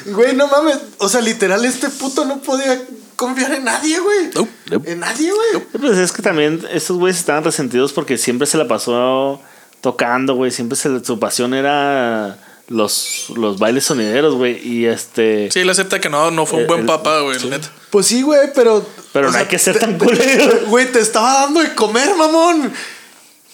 Güey, 0.07 0.35
no 0.35 0.49
mames. 0.49 0.79
O 0.99 1.09
sea, 1.09 1.21
literal, 1.21 1.65
este 1.65 1.89
puto 1.89 2.25
no 2.25 2.41
podía 2.41 2.81
confiar 3.17 3.53
en 3.55 3.65
nadie, 3.65 3.99
güey. 4.01 4.31
Nope. 4.35 4.91
En 4.93 5.01
nadie, 5.01 5.31
güey. 5.31 5.65
Pues 5.81 5.99
es 5.99 6.11
que 6.13 6.23
también 6.23 6.67
estos 6.73 6.97
güeyes 6.99 7.19
estaban 7.19 7.45
resentidos 7.45 7.93
porque 7.93 8.19
siempre 8.19 8.47
se 8.47 8.59
la 8.59 8.67
pasó 8.67 9.41
tocando, 9.81 10.35
güey. 10.35 10.51
Siempre 10.51 10.77
se, 10.77 11.05
su 11.05 11.19
pasión 11.21 11.55
era 11.55 12.39
los, 12.69 13.27
los 13.37 13.59
bailes 13.59 13.85
sonideros, 13.85 14.35
güey. 14.35 14.59
Y 14.67 14.87
este. 14.87 15.51
Sí, 15.53 15.61
él 15.61 15.71
acepta 15.71 16.01
que 16.01 16.09
no, 16.09 16.31
no 16.33 16.47
fue 16.47 16.59
un 16.61 16.65
Eh, 16.65 16.69
buen 16.69 16.81
el- 16.81 16.87
papá, 16.87 17.21
güey, 17.21 17.39
neta. 17.49 17.71
Pues 17.91 18.07
sí, 18.07 18.23
güey, 18.23 18.53
pero. 18.55 18.85
Pero 19.13 19.27
no 19.27 19.33
sea, 19.33 19.43
hay 19.43 19.47
que 19.47 19.59
ser 19.59 19.75
te- 19.75 19.81
tan 19.81 19.99
culero. 19.99 20.61
Güey, 20.67 20.91
te 20.91 20.99
estaba 20.99 21.33
dando 21.43 21.61
de 21.61 21.75
comer, 21.75 22.15
mamón. 22.17 22.73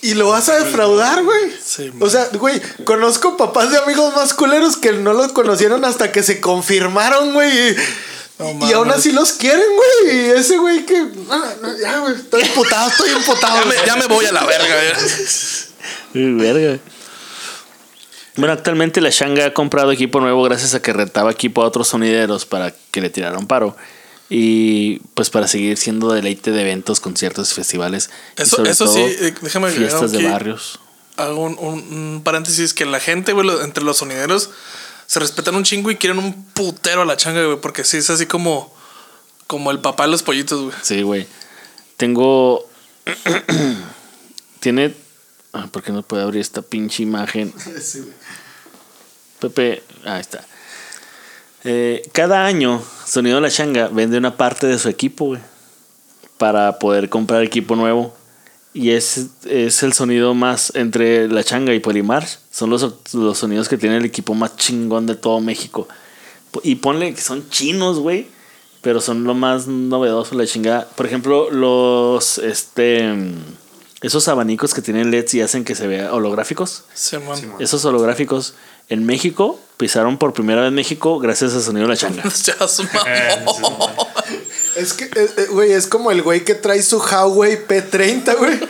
Y 0.00 0.14
lo 0.14 0.28
vas 0.28 0.48
a 0.48 0.58
defraudar, 0.64 1.24
güey. 1.24 1.52
Sí, 1.64 1.90
o 1.98 2.08
sea, 2.08 2.28
güey, 2.34 2.60
conozco 2.84 3.36
papás 3.36 3.70
de 3.72 3.78
amigos 3.78 4.14
más 4.14 4.32
culeros 4.32 4.76
que 4.76 4.92
no 4.92 5.12
los 5.12 5.32
conocieron 5.32 5.84
hasta 5.84 6.12
que 6.12 6.22
se 6.22 6.40
confirmaron, 6.40 7.32
güey. 7.32 7.70
y- 7.70 7.76
No 8.38 8.68
y 8.68 8.72
aún 8.72 8.90
así 8.90 9.10
los 9.10 9.32
quieren, 9.32 9.64
güey. 9.74 10.16
Y 10.16 10.30
ese 10.30 10.56
güey 10.58 10.86
que. 10.86 11.00
no, 11.00 11.54
no, 11.62 11.78
ya, 11.80 11.98
güey. 11.98 12.14
Estoy 12.14 12.42
imputado, 12.42 12.88
estoy 12.90 13.10
imputado. 13.10 13.56
Ya 13.58 13.64
me, 13.66 13.74
ya 13.86 13.96
me 13.96 14.06
voy 14.06 14.24
a 14.26 14.30
la 14.32 14.44
verga. 14.44 14.76
Uy, 16.14 16.32
verga. 16.34 16.78
Bueno, 18.36 18.52
actualmente 18.52 19.00
la 19.00 19.10
Shanga 19.10 19.46
ha 19.46 19.52
comprado 19.54 19.90
equipo 19.90 20.20
nuevo 20.20 20.44
gracias 20.44 20.74
a 20.74 20.80
que 20.80 20.92
retaba 20.92 21.32
equipo 21.32 21.62
a 21.62 21.66
otros 21.66 21.88
sonideros 21.88 22.46
para 22.46 22.72
que 22.92 23.00
le 23.00 23.10
tiraran 23.10 23.48
paro. 23.48 23.76
Y 24.30 24.98
pues 25.14 25.30
para 25.30 25.48
seguir 25.48 25.76
siendo 25.78 26.12
deleite 26.12 26.50
de 26.50 26.60
eventos, 26.60 27.00
conciertos 27.00 27.50
y 27.50 27.54
festivales. 27.54 28.10
y 28.38 28.42
Eso- 28.42 28.56
sobre 28.56 28.70
eso 28.70 28.84
todo, 28.84 28.94
sí, 28.94 29.00
eh, 29.20 29.34
déjame 29.40 29.68
agregar 29.68 29.88
Fiestas 29.90 30.12
de 30.12 30.22
barrios. 30.28 30.80
Hago 31.16 31.44
un, 31.44 31.58
un- 31.58 32.20
paréntesis 32.22 32.74
que 32.74 32.84
la 32.84 33.00
gente, 33.00 33.32
güey, 33.32 33.48
entre 33.62 33.82
los 33.84 33.96
sonideros 33.98 34.50
se 35.06 35.18
respetan 35.20 35.54
un 35.54 35.64
chingo 35.64 35.90
y 35.90 35.96
quieren 35.96 36.18
un 36.18 36.44
putero 36.52 37.02
a 37.02 37.04
la 37.06 37.16
changa, 37.16 37.42
güey, 37.44 37.58
porque 37.60 37.84
sí 37.84 37.96
es 37.96 38.10
así 38.10 38.26
como 38.26 38.76
como 39.46 39.70
el 39.70 39.80
papá 39.80 40.04
de 40.04 40.10
los 40.10 40.22
pollitos, 40.22 40.60
güey. 40.62 40.76
Sí, 40.82 41.00
güey. 41.00 41.26
Tengo. 41.96 42.68
Tiene. 44.60 44.94
Ah, 45.54 45.68
¿Por 45.72 45.82
qué 45.82 45.90
no 45.92 46.02
puede 46.02 46.22
abrir 46.22 46.40
esta 46.42 46.60
pinche 46.60 47.02
imagen? 47.02 47.54
Pepe. 49.40 49.82
Ahí 50.04 50.20
está. 50.20 50.44
Eh, 51.64 52.08
cada 52.12 52.46
año, 52.46 52.82
Sonido 53.06 53.40
La 53.40 53.50
Changa 53.50 53.88
vende 53.88 54.18
una 54.18 54.36
parte 54.36 54.66
de 54.66 54.78
su 54.78 54.88
equipo, 54.88 55.26
güey. 55.26 55.40
Para 56.36 56.78
poder 56.78 57.08
comprar 57.08 57.42
equipo 57.42 57.74
nuevo. 57.76 58.14
Y 58.74 58.90
es, 58.90 59.26
es 59.44 59.82
el 59.82 59.92
sonido 59.92 60.34
más 60.34 60.72
entre 60.76 61.28
La 61.28 61.42
Changa 61.42 61.74
y 61.74 61.80
Polimar. 61.80 62.26
Son 62.50 62.70
los, 62.70 62.94
los 63.12 63.38
sonidos 63.38 63.68
que 63.68 63.78
tiene 63.78 63.96
el 63.96 64.04
equipo 64.04 64.34
más 64.34 64.56
chingón 64.56 65.06
de 65.06 65.16
todo 65.16 65.40
México. 65.40 65.88
Y 66.62 66.76
ponle 66.76 67.14
que 67.14 67.20
son 67.20 67.48
chinos, 67.50 67.98
güey. 67.98 68.28
Pero 68.80 69.00
son 69.00 69.24
lo 69.24 69.34
más 69.34 69.66
novedoso, 69.66 70.36
la 70.36 70.46
chingada. 70.46 70.88
Por 70.94 71.06
ejemplo, 71.06 71.50
los. 71.50 72.38
Este. 72.38 73.12
Esos 74.00 74.28
abanicos 74.28 74.74
que 74.74 74.82
tienen 74.82 75.10
LEDs 75.10 75.34
y 75.34 75.40
hacen 75.40 75.64
que 75.64 75.74
se 75.74 75.88
vea 75.88 76.14
holográficos. 76.14 76.84
Sí, 76.94 77.18
man. 77.18 77.36
Esos 77.58 77.84
holográficos 77.84 78.54
en 78.88 79.04
México 79.06 79.58
pisaron 79.76 80.18
por 80.18 80.32
primera 80.32 80.62
vez 80.62 80.72
México 80.72 81.18
gracias 81.18 81.54
a 81.54 81.60
Sonido 81.60 81.86
La 81.86 81.96
Changa. 81.98 82.22
Mamón. 83.44 83.90
Es 84.76 84.92
que, 84.92 85.04
eh, 85.04 85.30
eh, 85.36 85.46
güey, 85.50 85.72
es 85.72 85.86
como 85.86 86.10
el 86.10 86.22
güey 86.22 86.44
que 86.44 86.54
trae 86.54 86.82
su 86.82 86.98
Huawei 86.98 87.66
P30, 87.66 88.36
güey. 88.36 88.60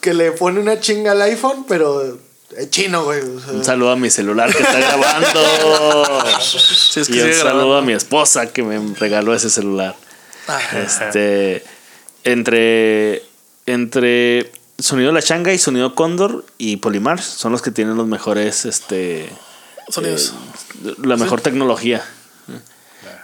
Que 0.00 0.14
le 0.14 0.32
pone 0.32 0.58
una 0.60 0.80
chinga 0.80 1.12
al 1.12 1.22
iPhone, 1.22 1.64
pero 1.68 2.18
es 2.56 2.70
chino, 2.70 3.04
güey. 3.04 3.20
o 3.20 3.40
sea. 3.40 3.52
Un 3.52 3.64
saludo 3.64 3.92
a 3.92 3.96
mi 3.96 4.10
celular 4.10 4.52
que 4.54 4.62
está 4.62 4.78
grabando. 4.78 6.20
Sí, 6.40 7.00
es 7.00 7.08
que 7.08 7.16
y 7.16 7.20
un 7.20 7.34
saludo 7.34 7.76
a 7.76 7.82
mi 7.82 7.92
esposa 7.92 8.52
que 8.52 8.62
me 8.62 8.94
regaló 8.96 9.34
ese 9.34 9.50
celular. 9.50 9.94
Ah, 10.48 10.60
Este, 10.76 11.62
entre, 12.24 13.22
entre 13.66 14.50
Sonido 14.78 15.12
La 15.12 15.22
Changa 15.22 15.52
y 15.52 15.58
Sonido 15.58 15.94
Cóndor 15.94 16.44
y 16.58 16.78
Polimar 16.78 17.22
son 17.22 17.52
los 17.52 17.62
que 17.62 17.70
tienen 17.70 17.96
los 17.96 18.08
mejores, 18.08 18.64
este, 18.64 19.28
Sonidos. 19.92 20.32
la 21.02 21.16
mejor 21.16 21.40
tecnología. 21.40 22.02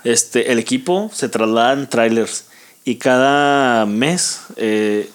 Este, 0.04 0.52
el 0.52 0.58
equipo 0.58 1.10
se 1.12 1.28
traslada 1.28 1.72
en 1.72 1.88
trailers 1.88 2.44
y 2.84 2.96
cada 2.96 3.84
mes 3.86 4.40
eh, 4.56 5.10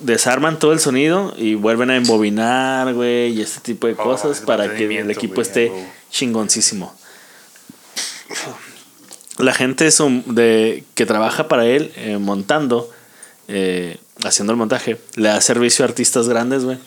desarman 0.00 0.58
todo 0.58 0.72
el 0.72 0.80
sonido 0.80 1.34
y 1.36 1.54
vuelven 1.54 1.90
a 1.90 1.96
embobinar, 1.96 2.94
güey, 2.94 3.32
y 3.32 3.42
este 3.42 3.60
tipo 3.60 3.86
de 3.88 3.94
Oh, 3.94 4.02
cosas 4.04 4.40
para 4.40 4.74
que 4.76 4.98
el 5.00 5.10
equipo 5.10 5.40
esté 5.40 5.70
huevo. 5.70 5.86
chingoncísimo. 6.10 6.94
La 9.38 9.52
gente 9.54 9.90
son- 9.90 10.22
de, 10.34 10.84
que 10.94 11.06
trabaja 11.06 11.48
para 11.48 11.64
él 11.66 11.92
eh, 11.96 12.18
montando, 12.18 12.90
eh, 13.48 13.98
haciendo 14.24 14.52
el 14.52 14.56
montaje, 14.56 15.00
le 15.14 15.28
da 15.28 15.40
servicio 15.40 15.84
a 15.84 15.88
artistas 15.88 16.28
grandes, 16.28 16.64
güey. 16.64 16.78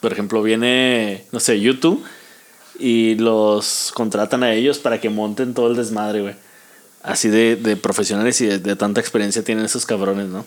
Por 0.00 0.12
ejemplo, 0.12 0.42
viene, 0.42 1.24
no 1.32 1.40
sé, 1.40 1.58
YouTube 1.60 2.04
y 2.78 3.16
los 3.16 3.92
contratan 3.94 4.42
a 4.42 4.54
ellos 4.54 4.78
para 4.78 5.00
que 5.00 5.10
monten 5.10 5.54
todo 5.54 5.68
el 5.68 5.76
desmadre, 5.76 6.22
güey. 6.22 6.34
Así 7.02 7.28
de, 7.28 7.56
de 7.56 7.76
profesionales 7.76 8.40
y 8.40 8.46
de, 8.46 8.58
de 8.58 8.76
tanta 8.76 9.00
experiencia 9.00 9.42
tienen 9.42 9.64
esos 9.64 9.86
cabrones, 9.86 10.28
¿no? 10.28 10.44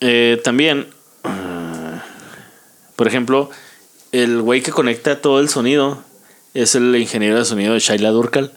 Eh, 0.00 0.40
también, 0.42 0.88
ah, 1.22 2.02
por 2.96 3.06
ejemplo, 3.06 3.50
el 4.10 4.42
güey 4.42 4.62
que 4.62 4.72
conecta 4.72 5.20
todo 5.20 5.40
el 5.40 5.48
sonido 5.48 6.02
es 6.54 6.74
el 6.74 6.94
ingeniero 6.96 7.38
de 7.38 7.44
sonido 7.44 7.74
de 7.74 7.80
Shaila 7.80 8.10
Durkal. 8.10 8.52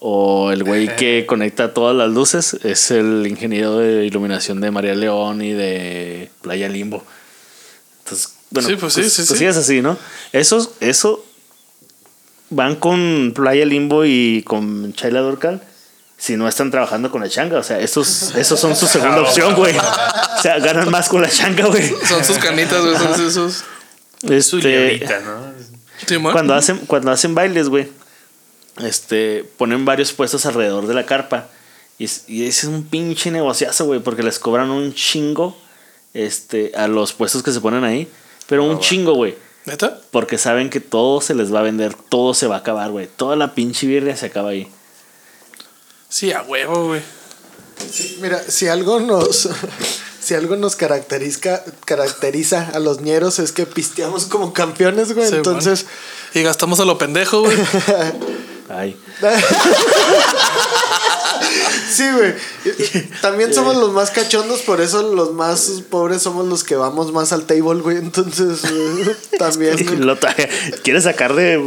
O 0.00 0.52
el 0.52 0.62
güey 0.62 0.94
que 0.96 1.26
conecta 1.26 1.74
todas 1.74 1.96
las 1.96 2.10
luces 2.10 2.54
es 2.62 2.90
el 2.90 3.26
ingeniero 3.26 3.78
de 3.78 4.06
iluminación 4.06 4.60
de 4.60 4.70
María 4.70 4.94
León 4.94 5.42
y 5.42 5.52
de 5.52 6.30
Playa 6.42 6.68
Limbo. 6.68 7.02
Entonces, 8.04 8.34
bueno, 8.50 8.68
Sí, 8.68 8.76
pues 8.76 8.94
sí, 8.94 9.10
sí, 9.10 9.26
sí. 9.26 9.44
es 9.44 9.56
así, 9.56 9.82
¿no? 9.82 9.98
Esos, 10.32 10.70
eso 10.80 11.24
van 12.50 12.76
con 12.76 13.32
Playa 13.34 13.64
Limbo 13.64 14.04
y 14.04 14.42
con 14.46 14.92
Shaila 14.92 15.20
Durkal 15.20 15.62
si 16.16 16.36
no 16.36 16.48
están 16.48 16.70
trabajando 16.70 17.10
con 17.10 17.20
la 17.20 17.28
changa. 17.28 17.58
O 17.58 17.62
sea, 17.62 17.78
esos, 17.80 18.34
esos 18.34 18.58
son 18.58 18.74
su 18.74 18.86
segunda 18.86 19.20
opción, 19.22 19.54
güey. 19.54 19.76
O 19.76 20.42
sea, 20.42 20.58
ganan 20.58 20.90
más 20.90 21.08
con 21.08 21.22
la 21.22 21.28
changa, 21.30 21.66
güey. 21.66 21.92
Son 22.08 22.24
sus 22.24 22.38
canitas, 22.38 22.80
güey. 22.82 22.96
Son 22.96 23.26
esos. 23.26 23.64
Su 24.20 24.32
Este, 24.32 24.58
librita, 24.90 25.20
¿no? 25.20 26.32
Cuando 26.32 26.54
hacen, 26.54 26.78
cuando 26.86 27.10
hacen 27.12 27.34
bailes, 27.36 27.68
güey, 27.68 27.88
este, 28.82 29.44
ponen 29.56 29.84
varios 29.84 30.12
puestos 30.12 30.46
alrededor 30.46 30.86
de 30.86 30.94
la 30.94 31.06
carpa. 31.06 31.48
Y, 31.98 32.04
es- 32.04 32.24
y 32.28 32.46
ese 32.46 32.66
es 32.66 32.72
un 32.72 32.84
pinche 32.84 33.30
negociazo, 33.30 33.84
güey, 33.86 34.00
porque 34.00 34.22
les 34.22 34.38
cobran 34.38 34.70
un 34.70 34.94
chingo 34.94 35.56
este, 36.14 36.72
a 36.76 36.88
los 36.88 37.12
puestos 37.12 37.42
que 37.42 37.52
se 37.52 37.60
ponen 37.60 37.84
ahí. 37.84 38.08
Pero 38.48 38.64
un 38.64 38.78
chingo, 38.80 39.12
güey. 39.14 39.36
¿Neta? 39.68 40.00
Porque 40.10 40.38
saben 40.38 40.70
que 40.70 40.80
todo 40.80 41.20
se 41.20 41.34
les 41.34 41.52
va 41.52 41.60
a 41.60 41.62
vender, 41.62 41.94
todo 41.94 42.34
se 42.34 42.46
va 42.46 42.56
a 42.56 42.58
acabar, 42.58 42.90
güey. 42.90 43.06
Toda 43.06 43.36
la 43.36 43.54
pinche 43.54 43.86
birria 43.86 44.16
se 44.16 44.26
acaba 44.26 44.50
ahí. 44.50 44.68
Sí, 46.08 46.32
a 46.32 46.42
huevo, 46.42 46.86
güey. 46.86 47.02
Mira, 48.20 48.42
si 48.42 48.68
algo 48.68 49.00
nos. 49.00 49.48
Si 50.20 50.34
algo 50.34 50.56
nos 50.56 50.76
caracteriza, 50.76 51.62
caracteriza 51.86 52.70
a 52.74 52.80
los 52.80 53.00
ñeros 53.00 53.38
es 53.38 53.52
que 53.52 53.64
pisteamos 53.64 54.26
como 54.26 54.52
campeones, 54.52 55.14
güey. 55.14 55.26
Sí, 55.26 55.36
Entonces, 55.36 55.86
Y 56.34 56.42
gastamos 56.42 56.80
a 56.80 56.84
lo 56.84 56.98
pendejo, 56.98 57.40
güey. 57.40 57.56
Ay. 58.70 58.96
sí, 61.90 62.04
güey. 62.12 62.34
También 63.22 63.54
somos 63.54 63.76
los 63.76 63.92
más 63.92 64.10
cachondos, 64.10 64.60
por 64.60 64.80
eso 64.80 65.14
los 65.14 65.32
más 65.32 65.82
pobres 65.90 66.22
somos 66.22 66.46
los 66.46 66.64
que 66.64 66.76
vamos 66.76 67.12
más 67.12 67.32
al 67.32 67.46
table, 67.46 67.80
güey. 67.80 67.96
Entonces, 67.96 68.60
también. 69.38 69.76
¿Quieres 70.82 71.04
sacar 71.04 71.34
de. 71.34 71.58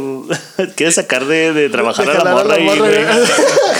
¿Quieres 0.76 0.94
sacar 0.94 1.26
de, 1.26 1.52
de 1.52 1.68
trabajar 1.70 2.06
De 2.06 2.12
a 2.12 2.24
la 2.24 2.32
morra 2.32 2.56
la 2.56 2.60
y, 2.60 2.64
morra, 2.64 2.78
güey, 2.78 3.04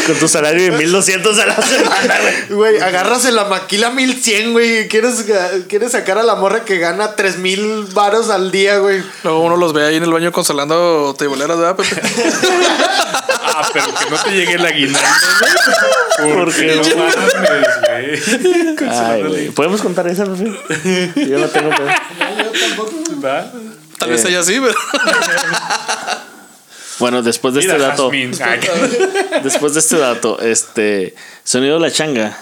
con 0.06 0.16
tu 0.16 0.28
salario 0.28 0.72
de 0.72 0.78
1200 0.78 1.38
a 1.38 1.46
la 1.46 1.62
semana, 1.62 2.14
güey? 2.48 2.72
Güey, 2.72 2.80
agarras 2.80 3.24
en 3.24 3.36
la 3.36 3.44
maquila 3.44 3.90
1100, 3.90 4.52
güey. 4.52 4.88
Quieres, 4.88 5.24
quieres 5.68 5.92
sacar 5.92 6.18
a 6.18 6.22
la 6.22 6.34
morra 6.34 6.64
que 6.64 6.78
gana 6.78 7.14
3000 7.14 7.86
varos 7.92 8.30
al 8.30 8.50
día, 8.50 8.78
güey. 8.78 9.02
Luego 9.22 9.40
uno 9.40 9.56
los 9.56 9.72
ve 9.72 9.86
ahí 9.86 9.96
en 9.96 10.02
el 10.02 10.12
baño 10.12 10.32
consolando 10.32 11.14
teiboleras, 11.16 11.58
¿verdad, 11.58 11.76
Pepe? 11.76 12.02
Ah, 13.14 13.68
pero 13.72 13.86
que 13.86 14.10
no 14.10 14.16
te 14.22 14.30
llegue 14.30 14.54
el 14.54 14.64
aguinaldo, 14.66 15.08
güey. 15.40 16.34
Porque 16.34 16.74
Porque 16.76 16.94
no 16.94 17.04
mames, 17.04 18.24
güey. 18.78 18.88
Ay, 18.90 19.22
güey. 19.22 19.50
¿Podemos 19.50 19.80
contar 19.82 20.06
esa, 20.08 20.24
no 20.24 20.36
sé? 20.36 20.44
Yo 21.28 21.38
no 21.38 21.48
tengo 21.48 21.70
pedo. 21.70 21.88
¿Va? 23.24 23.50
Tal 23.98 24.10
vez 24.10 24.24
Eh. 24.24 24.28
ella 24.30 24.42
sí, 24.42 24.58
pero. 24.60 24.74
Bueno, 26.98 27.22
después 27.22 27.54
de 27.54 27.60
Mira, 27.60 27.74
este 27.74 27.86
dato. 27.86 28.10
Después 29.42 29.74
de 29.74 29.80
este 29.80 29.98
dato, 29.98 30.40
este 30.40 31.14
Sonido 31.42 31.78
La 31.78 31.90
Changa 31.90 32.38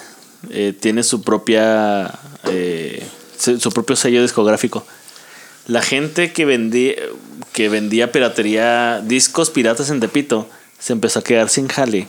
eh, 0.50 0.74
tiene 0.78 1.02
su 1.02 1.22
propia 1.22 2.10
eh, 2.44 3.02
su 3.38 3.58
su 3.58 3.70
propio 3.72 3.96
sello 3.96 4.20
discográfico. 4.22 4.86
La 5.66 5.82
gente 5.82 6.32
que 6.32 6.44
vendía 6.44 6.94
que 7.52 7.68
vendía 7.68 8.12
piratería, 8.12 9.00
discos 9.02 9.50
piratas 9.50 9.88
en 9.90 10.00
Tepito, 10.00 10.48
se 10.80 10.92
empezó 10.92 11.20
a 11.20 11.22
quedar 11.24 11.48
sin 11.48 11.68
jale 11.68 12.08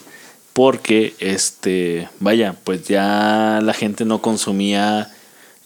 porque 0.53 1.13
este, 1.19 2.09
vaya, 2.19 2.55
pues 2.63 2.88
ya 2.88 3.59
la 3.61 3.74
gente 3.74 4.03
no 4.05 4.22
consumía 4.22 5.13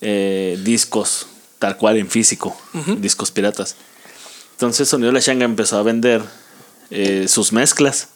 eh, 0.01 0.59
discos 0.63 1.27
tal 1.59 1.77
cual 1.77 1.97
en 1.97 2.09
físico, 2.09 2.55
discos 2.99 3.31
piratas. 3.31 3.75
Entonces 4.51 4.87
Sonido 4.89 5.11
La 5.11 5.21
Changa 5.21 5.45
empezó 5.45 5.77
a 5.77 5.83
vender 5.83 6.21
eh, 6.91 7.27
sus 7.27 7.51
mezclas 7.53 8.09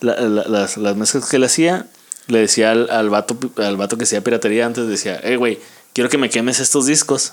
la- 0.00 0.20
la- 0.20 0.44
las, 0.46 0.76
las 0.76 0.96
mezclas 0.96 1.28
que 1.28 1.38
le 1.38 1.46
hacía, 1.46 1.86
le 2.28 2.38
decía 2.40 2.70
al, 2.70 2.88
al, 2.90 3.10
vato, 3.10 3.36
al 3.56 3.76
vato 3.76 3.96
que 3.98 4.04
hacía 4.04 4.22
piratería 4.22 4.66
antes, 4.66 4.86
decía, 4.86 5.18
eh, 5.22 5.36
güey, 5.36 5.58
quiero 5.92 6.08
que 6.08 6.18
me 6.18 6.30
quemes 6.30 6.60
estos 6.60 6.86
discos, 6.86 7.32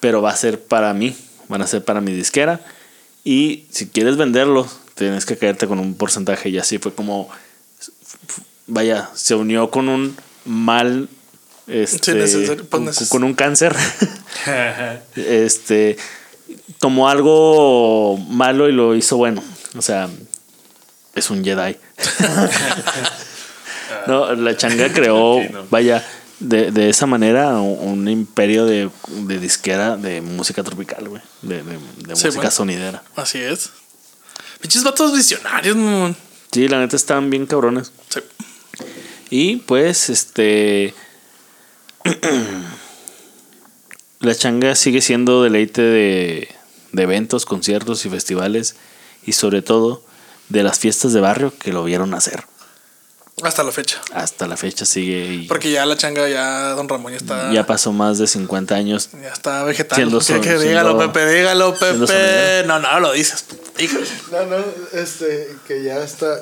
pero 0.00 0.20
va 0.20 0.30
a 0.30 0.36
ser 0.36 0.60
para 0.62 0.92
mí, 0.94 1.16
van 1.48 1.62
a 1.62 1.66
ser 1.66 1.84
para 1.84 2.00
mi 2.00 2.12
disquera, 2.12 2.60
y 3.24 3.64
si 3.70 3.86
quieres 3.88 4.16
venderlos, 4.16 4.78
tienes 4.96 5.24
que 5.24 5.38
caerte 5.38 5.68
con 5.68 5.78
un 5.78 5.94
porcentaje, 5.94 6.48
y 6.48 6.58
así 6.58 6.78
fue 6.78 6.92
como, 6.92 7.28
vaya, 8.66 9.08
se 9.14 9.36
unió 9.36 9.70
con 9.70 9.88
un 9.88 10.16
mal, 10.44 11.08
este, 11.68 12.14
necesario, 12.14 12.64
pues, 12.68 12.98
con, 12.98 13.06
con 13.08 13.24
un 13.24 13.34
cáncer, 13.34 13.74
este, 15.16 15.96
tomó 16.78 17.08
algo 17.08 18.16
malo 18.28 18.68
y 18.68 18.72
lo 18.72 18.94
hizo 18.94 19.16
bueno, 19.16 19.42
o 19.76 19.82
sea, 19.82 20.08
es 21.14 21.30
un 21.30 21.44
Jedi. 21.44 21.76
no, 24.06 24.34
la 24.34 24.56
changa 24.56 24.92
creó, 24.92 25.38
Sí, 25.42 25.48
vaya, 25.70 26.04
de, 26.40 26.70
de 26.70 26.90
esa 26.90 27.06
manera 27.06 27.58
un, 27.58 28.00
un 28.00 28.08
imperio 28.08 28.66
de, 28.66 28.90
de 29.08 29.38
disquera 29.38 29.96
de 29.96 30.20
música 30.20 30.62
tropical, 30.62 31.08
güey. 31.08 31.22
De, 31.42 31.62
de- 31.62 31.72
de 31.72 32.16
Sí, 32.16 32.26
música 32.26 32.34
bueno. 32.34 32.50
sonidera. 32.50 33.02
Así 33.16 33.38
es. 33.40 33.70
Pinches 34.60 34.84
vatos 34.84 35.14
visionarios, 35.14 35.76
mamón. 35.76 36.16
Sí, 36.52 36.68
la 36.68 36.80
neta 36.80 36.96
están 36.96 37.30
bien 37.30 37.46
cabrones. 37.46 37.92
Sí. 38.08 38.20
Y 39.30 39.56
pues, 39.56 40.08
este. 40.08 40.94
la 44.20 44.34
changa 44.34 44.74
sigue 44.74 45.00
siendo 45.00 45.42
deleite 45.42 45.82
de, 45.82 46.48
de 46.92 47.02
eventos, 47.02 47.44
conciertos 47.46 48.06
y 48.06 48.10
festivales. 48.10 48.76
Y 49.24 49.32
sobre 49.32 49.62
todo 49.62 50.04
de 50.48 50.62
las 50.62 50.78
fiestas 50.78 51.12
de 51.12 51.20
barrio 51.20 51.52
que 51.58 51.72
lo 51.72 51.84
vieron 51.84 52.14
hacer. 52.14 52.44
Hasta 53.42 53.62
la 53.62 53.70
fecha. 53.70 54.00
Hasta 54.14 54.46
la 54.46 54.56
fecha 54.56 54.86
sigue. 54.86 55.26
Y 55.34 55.46
Porque 55.46 55.70
ya 55.70 55.84
la 55.84 55.94
changa, 55.96 56.26
ya 56.28 56.70
Don 56.70 56.88
Ramón 56.88 57.12
ya 57.12 57.18
está. 57.18 57.52
ya 57.52 57.66
pasó 57.66 57.92
más 57.92 58.16
de 58.16 58.26
50 58.26 58.74
años. 58.74 59.10
Ya 59.22 59.28
está 59.28 59.62
vegetal. 59.64 59.96
Siendo 59.96 60.18
Que- 60.20 60.24
son- 60.24 60.40
que 60.40 60.56
dígalo, 60.58 60.90
siendo- 60.96 61.12
Pepe, 61.12 61.34
dígalo, 61.34 61.74
Pepe. 61.74 62.64
No, 62.66 62.78
no, 62.78 63.00
lo 63.00 63.12
dices. 63.12 63.44
Dígalo. 63.76 64.06
No, 64.32 64.46
no, 64.46 64.64
este, 64.98 65.48
que 65.68 65.82
ya 65.82 65.98
está. 65.98 66.40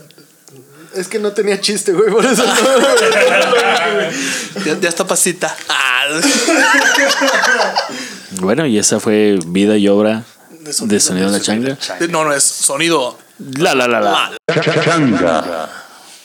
Es 0.95 1.09
que 1.09 1.19
no 1.19 1.33
tenía 1.33 1.61
chiste, 1.61 1.93
güey, 1.93 2.11
por 2.13 2.25
eso 2.25 2.45
no. 2.47 2.55
Ya, 4.65 4.79
ya 4.81 4.89
está 4.89 5.05
pasita. 5.05 5.55
Ah, 5.69 6.05
Bueno, 8.41 8.67
y 8.67 8.79
esa 8.79 9.01
fue 9.01 9.39
vida 9.47 9.77
y 9.77 9.89
obra 9.89 10.23
De 10.51 10.67
de 10.67 10.73
Sonido 10.73 11.01
Sonido, 11.01 11.29
La 11.31 11.41
Changa. 11.41 11.77
no, 12.09 12.25
no 12.25 12.33
es 12.33 12.45
sonido. 12.45 13.19
La, 13.59 13.75
la, 13.75 13.89
la, 13.89 14.01
la. 14.01 14.33
La. 14.47 15.84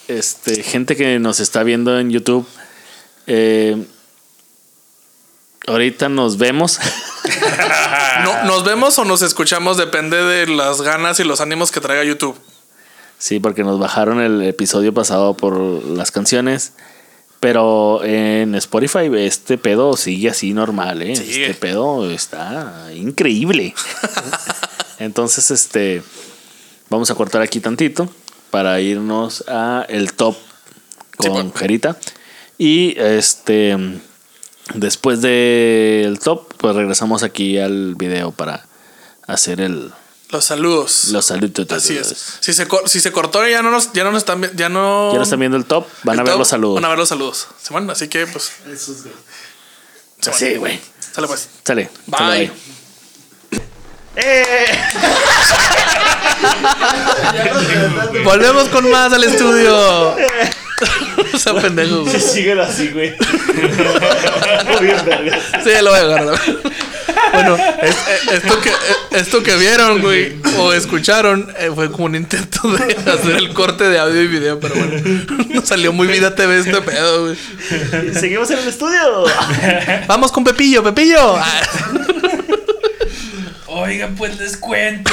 Este, 0.10 0.64
gente 0.64 0.96
que 0.96 1.20
nos 1.20 1.40
está 1.40 1.62
viendo 1.62 2.00
en 2.00 2.10
YouTube. 2.10 2.44
eh, 3.28 3.78
ahorita 5.68 6.10
nos 6.10 6.38
vemos. 6.38 6.80
No, 8.24 8.44
¿Nos 8.44 8.66
vemos 8.66 8.98
o 9.00 9.06
nos 9.06 9.22
escuchamos? 9.22 9.78
Depende 9.78 10.18
de 10.22 10.48
las 10.48 10.82
ganas 10.82 11.20
y 11.20 11.24
los 11.24 11.40
ánimos 11.40 11.72
que 11.72 11.80
traiga 11.80 12.04
YouTube. 12.04 12.36
sí, 13.18 13.40
porque 13.40 13.64
nos 13.64 13.80
bajaron 13.80 14.20
el 14.20 14.42
episodio 14.42 14.94
pasado 14.94 15.38
por 15.38 15.58
las 15.58 16.12
canciones. 16.12 16.74
Pero 17.40 18.04
en 18.04 18.56
Spotify 18.56 19.10
este 19.16 19.58
pedo 19.58 19.96
sigue 19.96 20.30
así 20.30 20.54
normal, 20.54 21.02
¿eh? 21.02 21.14
Este 21.14 21.54
pedo 21.54 22.10
está 22.12 22.90
increíble. 22.94 23.74
Entonces, 25.00 25.50
este, 25.52 26.02
vamos 26.90 27.10
a 27.12 27.16
cortar 27.16 27.42
aquí 27.42 27.62
tantito 27.62 28.10
para 28.52 28.80
irnos 28.82 29.44
a 29.48 29.86
el 29.90 30.14
top 30.14 30.36
Sí, 31.22 31.28
con 31.28 31.32
bueno. 31.34 31.54
Jerita. 31.56 31.98
Y 32.58 32.98
este, 32.98 33.78
después 34.74 35.22
del 35.22 36.18
top, 36.20 36.54
pues 36.58 36.76
regresamos 36.76 37.24
aquí 37.24 37.58
al 37.58 37.96
video 37.96 38.32
para 38.32 38.66
hacer 39.28 39.60
el, 39.62 39.92
Los 40.30 40.46
saludos. 40.46 41.06
los 41.12 41.26
saludos. 41.26 41.70
Así 41.72 41.98
es. 41.98 42.38
Si 42.40 42.54
se, 42.54 42.68
cor- 42.68 42.88
si 42.88 43.00
se 43.02 43.12
cortó 43.12 43.46
y 43.48 43.52
ya 43.52 43.62
no 43.62 43.70
nos, 43.72 43.92
ya 43.94 44.04
no 44.06 44.12
nos 44.12 44.22
están 44.24 44.42
ya 44.56 44.70
no. 44.70 45.12
Ya 45.12 45.18
no 45.18 45.24
están 45.24 45.40
viendo 45.40 45.58
el 45.58 45.66
top, 45.66 45.86
van 46.04 46.16
el 46.16 46.20
a 46.22 46.24
ver 46.24 46.32
top, 46.34 46.40
los 46.40 46.48
saludos. 46.48 46.76
Van 46.76 46.86
a 46.86 46.90
ver 46.90 46.98
los 47.00 47.10
saludos. 47.10 47.48
Simón, 47.62 47.90
así 47.90 48.08
que 48.08 48.26
pues. 48.28 48.52
Simón. 48.78 49.14
Sí, 50.34 50.56
güey. 50.56 50.80
Sale 51.14 51.28
pues. 51.28 51.50
Sale. 51.66 51.90
Bye. 52.08 52.18
sale, 52.18 52.52
Volvemos 58.24 58.70
con 58.70 58.90
más 58.92 59.12
al 59.14 59.24
estudio. 59.24 59.76
o 61.34 61.38
sea, 61.38 61.54
pendejo. 61.54 62.04
güey. 62.06 62.20
Síguelo 62.20 62.64
así, 62.64 62.90
güey. 62.90 63.16
Sí, 65.64 65.70
lo 65.82 65.90
voy 65.92 66.00
a 66.00 66.04
agarrar. 66.04 66.40
Bueno, 67.34 67.58
es- 67.82 67.96
eh, 67.96 68.20
esto, 68.34 68.62
que, 68.62 68.70
eh, 68.70 68.74
esto 69.12 69.44
que 69.44 69.56
vieron, 69.58 70.02
güey, 70.02 70.36
o 70.58 70.72
escucharon, 70.74 71.54
eh, 71.60 71.70
fue 71.74 71.92
como 71.92 72.06
un 72.06 72.16
intento 72.16 72.68
de 72.72 72.96
hacer 73.12 73.36
el 73.36 73.54
corte 73.54 73.84
de 73.90 74.00
audio 74.00 74.22
y 74.22 74.28
video, 74.28 74.60
pero 74.60 74.76
bueno, 74.76 74.94
nos 75.50 75.68
salió 75.68 75.92
muy 75.94 76.08
vida 76.08 76.34
TV 76.36 76.60
este 76.60 76.82
pedo, 76.82 77.26
güey. 77.26 77.38
Seguimos 78.14 78.50
en 78.52 78.60
el 78.60 78.68
estudio. 78.70 79.26
Vamos 80.08 80.32
con 80.32 80.44
Pepillo, 80.44 80.84
Pepillo. 80.84 81.36
Ah. 81.38 81.62
Oigan, 83.72 84.16
pues 84.16 84.38
les 84.40 84.58
cuento. 84.58 85.12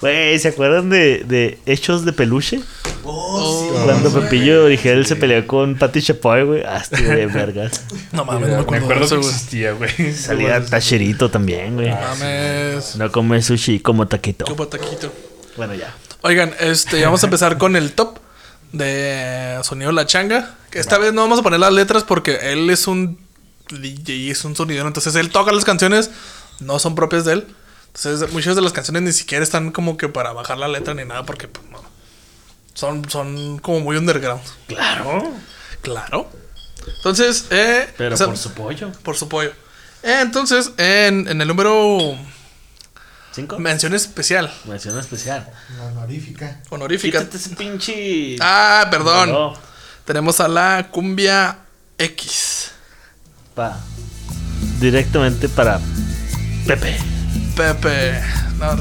Güey, 0.00 0.38
¿se 0.38 0.48
acuerdan 0.48 0.90
de, 0.90 1.24
de 1.26 1.58
Hechos 1.66 2.04
de 2.04 2.12
Peluche? 2.12 2.60
Oh, 3.04 3.70
Cuando 3.84 4.12
Pepillo 4.12 4.64
original 4.64 5.06
se 5.06 5.16
peleó 5.16 5.46
con 5.46 5.76
Pati 5.76 6.02
Chapoy, 6.02 6.42
güey. 6.44 6.62
Ah, 6.66 6.78
estuvo 6.78 7.08
de 7.08 7.26
vergas. 7.26 7.84
No 8.12 8.24
mames, 8.24 8.48
no 8.50 8.56
me 8.56 8.56
Me 8.56 8.62
acuerdo, 8.62 8.84
acuerdo 8.84 9.00
de 9.00 9.06
eso, 9.06 9.14
que 9.16 9.20
güey. 9.22 9.34
existía, 9.34 9.72
güey. 9.72 10.12
Salía 10.14 10.64
Tacherito 10.64 11.30
también, 11.30 11.74
güey. 11.74 11.90
Mames. 11.90 12.96
No 12.96 13.10
come 13.12 13.40
sushi 13.42 13.80
como 13.80 14.06
taquito. 14.06 14.44
Chupa 14.44 14.66
taquito. 14.66 15.12
Bueno, 15.56 15.74
ya. 15.74 15.94
Oigan, 16.22 16.54
este, 16.60 17.02
vamos 17.04 17.22
a 17.22 17.26
empezar 17.26 17.56
con 17.58 17.76
el 17.76 17.92
top 17.92 18.18
de 18.72 19.58
Sonido 19.62 19.92
La 19.92 20.06
Changa. 20.06 20.54
Que 20.70 20.78
esta 20.80 20.98
vez 20.98 21.12
no 21.12 21.22
vamos 21.22 21.38
a 21.38 21.42
poner 21.42 21.60
las 21.60 21.72
letras 21.72 22.04
porque 22.04 22.52
él 22.52 22.68
es 22.70 22.86
un 22.86 23.18
DJ, 23.68 24.30
es 24.30 24.44
un 24.44 24.54
sonidero. 24.56 24.86
Entonces 24.86 25.14
él 25.16 25.30
toca 25.30 25.52
las 25.52 25.64
canciones, 25.64 26.10
no 26.60 26.78
son 26.78 26.94
propias 26.94 27.24
de 27.24 27.34
él. 27.34 27.46
Entonces 27.94 28.30
muchas 28.32 28.56
de 28.56 28.62
las 28.62 28.72
canciones 28.72 29.02
ni 29.02 29.12
siquiera 29.12 29.42
están 29.42 29.72
como 29.72 29.96
que 29.96 30.08
para 30.08 30.32
bajar 30.32 30.58
la 30.58 30.68
letra 30.68 30.94
ni 30.94 31.04
nada 31.04 31.24
porque 31.24 31.48
pues, 31.48 31.66
no. 31.70 31.82
Son, 32.74 33.08
son 33.08 33.58
como 33.58 33.80
muy 33.80 33.96
underground. 33.96 34.42
Claro. 34.66 35.32
Claro. 35.80 36.30
Entonces, 36.98 37.46
eh, 37.50 37.88
Pero 37.96 38.14
o 38.14 38.18
sea, 38.18 38.26
por 38.26 38.36
su 38.36 38.52
pollo. 38.52 38.92
por 39.02 39.16
su 39.16 39.28
pollo. 39.28 39.50
Eh, 40.02 40.18
entonces, 40.20 40.70
en, 40.76 41.26
en 41.26 41.40
el 41.40 41.48
número 41.48 42.16
¿Cinco? 43.32 43.58
mención 43.58 43.94
especial, 43.94 44.52
Mención 44.66 44.98
especial. 44.98 45.50
Honorífica. 45.80 46.60
honorífica. 46.70 47.18
Quítate 47.20 47.36
ese 47.38 47.50
pinche. 47.56 48.36
Ah, 48.40 48.86
perdón. 48.90 49.32
No. 49.32 49.54
Tenemos 50.04 50.38
a 50.40 50.48
la 50.48 50.88
cumbia 50.90 51.58
X. 51.98 52.72
Pa. 53.56 53.78
Directamente 54.80 55.48
para 55.48 55.80
Pepe. 56.66 56.94
Pepe. 57.56 58.20
No. 58.58 58.76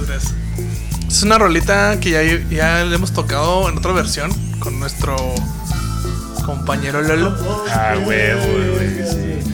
Es 1.07 1.23
una 1.23 1.37
rolita 1.37 1.97
que 2.01 2.09
ya, 2.09 2.21
ya 2.49 2.83
le 2.83 2.93
hemos 2.95 3.13
tocado 3.13 3.69
en 3.69 3.77
otra 3.77 3.93
versión 3.93 4.31
con 4.59 4.77
nuestro 4.77 5.15
compañero 6.45 7.01
Lolo. 7.01 7.33
Ah, 7.71 7.95
huevo, 8.05 8.41
güey. 8.75 9.07
Sí. 9.07 9.49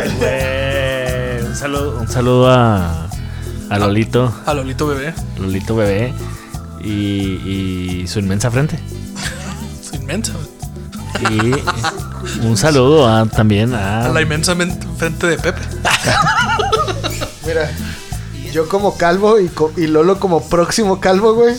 Ay, 0.00 0.16
güey. 0.18 1.46
Un 1.50 1.54
saludo, 1.54 2.00
un 2.00 2.08
saludo 2.08 2.50
a, 2.50 3.06
a 3.68 3.78
Lolito, 3.78 4.34
A 4.46 4.54
Lolito 4.54 4.86
Bebé. 4.86 5.12
Lolito 5.38 5.76
bebé 5.76 6.14
y, 6.82 8.00
y 8.00 8.08
su 8.08 8.18
inmensa 8.20 8.50
frente. 8.50 8.78
Es 9.82 9.92
inmensa. 9.92 10.32
Y 11.30 11.52
un 12.42 12.56
saludo 12.56 13.08
a, 13.08 13.26
también 13.26 13.74
A 13.74 14.06
a. 14.06 14.08
la 14.10 14.20
inmensa 14.20 14.54
men- 14.54 14.78
frente 14.96 15.26
de 15.26 15.38
Pepe. 15.38 15.60
Mira, 17.46 17.70
yo 18.52 18.68
como 18.68 18.96
calvo 18.96 19.38
y, 19.40 19.48
co- 19.48 19.72
y 19.76 19.86
Lolo 19.86 20.18
como 20.20 20.48
próximo 20.48 21.00
calvo, 21.00 21.34
güey. 21.34 21.54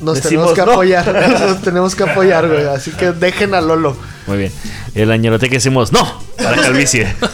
Nos 0.00 0.16
Decimos 0.20 0.22
tenemos 0.22 0.52
que 0.54 0.62
no. 0.66 0.72
apoyar. 0.72 1.40
Nos 1.48 1.62
tenemos 1.62 1.94
que 1.94 2.02
apoyar, 2.02 2.48
güey. 2.48 2.66
Así 2.66 2.90
que 2.90 3.12
dejen 3.12 3.54
a 3.54 3.60
Lolo. 3.60 3.96
Muy 4.26 4.38
bien. 4.38 4.52
El 4.94 5.10
añerote 5.12 5.48
que 5.48 5.56
decimos, 5.56 5.92
no, 5.92 6.04
para 6.36 6.56
calvicie. 6.60 7.14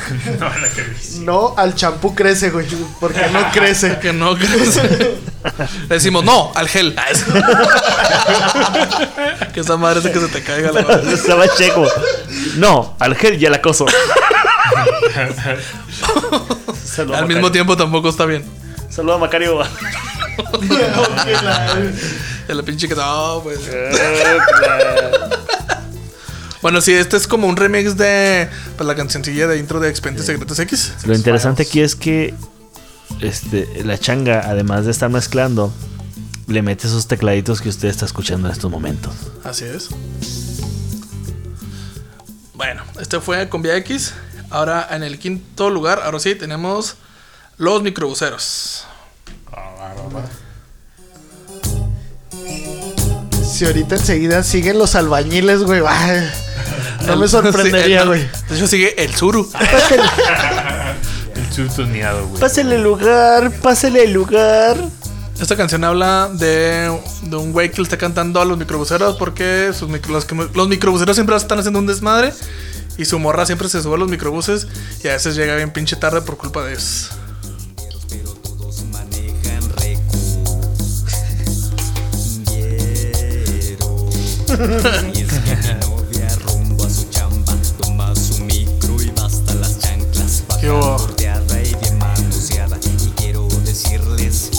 No 1.20 1.54
al 1.56 1.74
champú 1.74 2.14
crece, 2.14 2.50
güey. 2.50 2.66
Porque 3.00 3.26
no 3.32 3.50
crece. 3.52 3.98
Que 4.02 4.12
no 4.12 4.36
crece. 4.36 5.16
Le 5.88 5.94
decimos 5.94 6.24
no 6.24 6.52
al 6.54 6.68
gel. 6.68 6.94
Ah, 6.96 7.06
que 9.52 9.60
esa 9.60 9.76
madre 9.76 9.98
es 9.98 10.04
de 10.04 10.12
que 10.12 10.20
se 10.20 10.28
te 10.28 10.42
caiga 10.42 10.72
la 10.72 10.82
madre. 10.82 11.12
Estaba 11.12 11.48
checo. 11.48 11.86
No, 12.56 12.96
al 12.98 13.16
gel 13.16 13.40
y 13.40 13.46
al 13.46 13.54
acoso. 13.54 13.86
Saludo 16.84 17.16
Al 17.16 17.26
mismo 17.26 17.50
tiempo 17.50 17.76
tampoco 17.76 18.08
está 18.08 18.24
bien. 18.26 18.44
Saludo 18.88 19.14
a 19.14 19.18
Macario. 19.18 19.62
De 22.48 22.54
la 22.54 22.62
pinche 22.62 22.88
que 22.88 22.94
no, 22.94 23.40
pues. 23.42 23.60
Bueno, 26.62 26.80
sí, 26.80 26.92
este 26.92 27.16
es 27.16 27.26
como 27.26 27.48
un 27.48 27.56
remix 27.56 27.96
de 27.96 28.48
pues, 28.76 28.86
la 28.86 28.94
cancioncilla 28.94 29.48
de 29.48 29.58
intro 29.58 29.80
de 29.80 29.88
Expedientes 29.88 30.26
Secretos 30.26 30.58
X. 30.60 30.92
Lo 31.04 31.14
interesante 31.14 31.64
aquí 31.64 31.80
es 31.80 31.96
que 31.96 32.34
este, 33.20 33.82
la 33.84 33.98
changa, 33.98 34.42
además 34.46 34.84
de 34.84 34.92
estar 34.92 35.10
mezclando, 35.10 35.72
le 36.46 36.62
mete 36.62 36.86
esos 36.86 37.08
tecladitos 37.08 37.60
que 37.60 37.68
usted 37.68 37.88
está 37.88 38.06
escuchando 38.06 38.46
en 38.46 38.52
estos 38.52 38.70
momentos. 38.70 39.12
Así 39.42 39.64
es. 39.64 39.88
Bueno, 42.54 42.84
este 43.00 43.20
fue 43.20 43.48
con 43.48 43.60
Vía 43.62 43.76
X. 43.78 44.14
Ahora 44.48 44.86
en 44.92 45.02
el 45.02 45.18
quinto 45.18 45.68
lugar, 45.68 46.00
ahora 46.04 46.20
sí, 46.20 46.36
tenemos 46.36 46.94
los 47.58 47.82
microbuseros. 47.82 48.86
Si 53.52 53.66
ahorita 53.66 53.96
enseguida 53.96 54.44
siguen 54.44 54.78
los 54.78 54.94
albañiles, 54.94 55.62
güey. 55.64 55.82
ay, 55.86 56.30
No 57.06 57.16
me 57.16 57.28
sorprendería, 57.28 58.04
güey. 58.04 58.28
De 58.48 58.56
hecho, 58.56 58.66
sigue 58.66 59.02
el 59.02 59.14
Zuru. 59.14 59.50
El 61.34 61.50
chutoneado, 61.50 62.26
güey. 62.28 62.40
Pásele 62.40 62.74
el 62.76 62.82
lugar, 62.82 63.50
pásele 63.62 64.04
el 64.04 64.12
lugar. 64.12 64.76
Esta 65.40 65.56
canción 65.56 65.82
habla 65.82 66.28
de, 66.32 66.94
de 67.22 67.36
un 67.36 67.52
güey 67.52 67.70
que 67.70 67.78
le 67.78 67.84
está 67.84 67.96
cantando 67.96 68.40
a 68.40 68.44
los 68.44 68.58
microbuseros 68.58 69.16
porque 69.16 69.72
sus 69.72 69.88
micro- 69.88 70.12
los, 70.12 70.26
los 70.54 70.68
microbuseros 70.68 71.16
siempre 71.16 71.34
están 71.36 71.58
haciendo 71.58 71.78
un 71.78 71.86
desmadre 71.86 72.32
y 72.98 73.06
su 73.06 73.18
morra 73.18 73.44
siempre 73.46 73.68
se 73.68 73.82
sube 73.82 73.94
a 73.94 73.98
los 73.98 74.08
microbuses 74.08 74.68
y 75.02 75.08
a 75.08 75.12
veces 75.14 75.34
llega 75.34 75.56
bien 75.56 75.70
pinche 75.72 75.96
tarde 75.96 76.20
por 76.20 76.36
culpa 76.36 76.62
de 76.64 76.74
eso. 76.74 77.08
Y 90.62 91.74
bien 91.74 91.98
manoseada. 91.98 92.78
Y 92.84 93.10
quiero 93.16 93.48
decirles, 93.64 94.50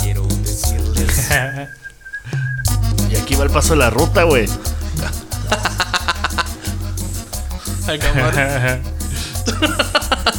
quiero 0.00 0.26
decirles. 0.26 1.28
Y 3.10 3.16
aquí 3.16 3.34
va 3.34 3.44
el 3.44 3.50
paso 3.50 3.74
de 3.74 3.76
la 3.80 3.90
ruta, 3.90 4.22
güey. 4.22 4.48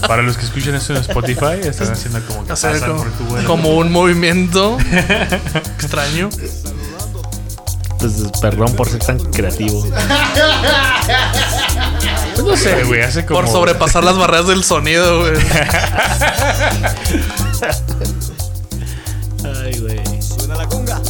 Para 0.07 0.21
los 0.23 0.37
que 0.37 0.45
escuchan 0.45 0.73
esto 0.75 0.93
en 0.93 1.01
Spotify, 1.01 1.59
están 1.63 1.91
haciendo 1.91 2.19
como 2.25 2.45
que 2.45 2.53
Hacer 2.53 2.73
pasan 2.73 2.89
como, 2.89 3.03
por 3.03 3.11
tu 3.11 3.23
vuelo. 3.25 3.47
como 3.47 3.77
un 3.77 3.91
movimiento 3.91 4.77
extraño. 5.77 6.29
Pues 7.99 8.13
perdón 8.41 8.73
por 8.75 8.89
ser 8.89 8.99
tan 8.99 9.19
creativo. 9.19 9.85
No 12.45 12.57
sé, 12.57 12.83
güey, 12.83 13.01
hace 13.01 13.25
como. 13.25 13.39
Por 13.41 13.49
sobrepasar 13.49 14.03
las 14.03 14.17
barreras 14.17 14.47
del 14.47 14.63
sonido, 14.63 15.19
güey. 15.21 15.33
Ay, 19.61 19.79
güey. 19.79 20.21
Suena 20.21 20.55
la 20.55 20.67
conga. 20.67 21.01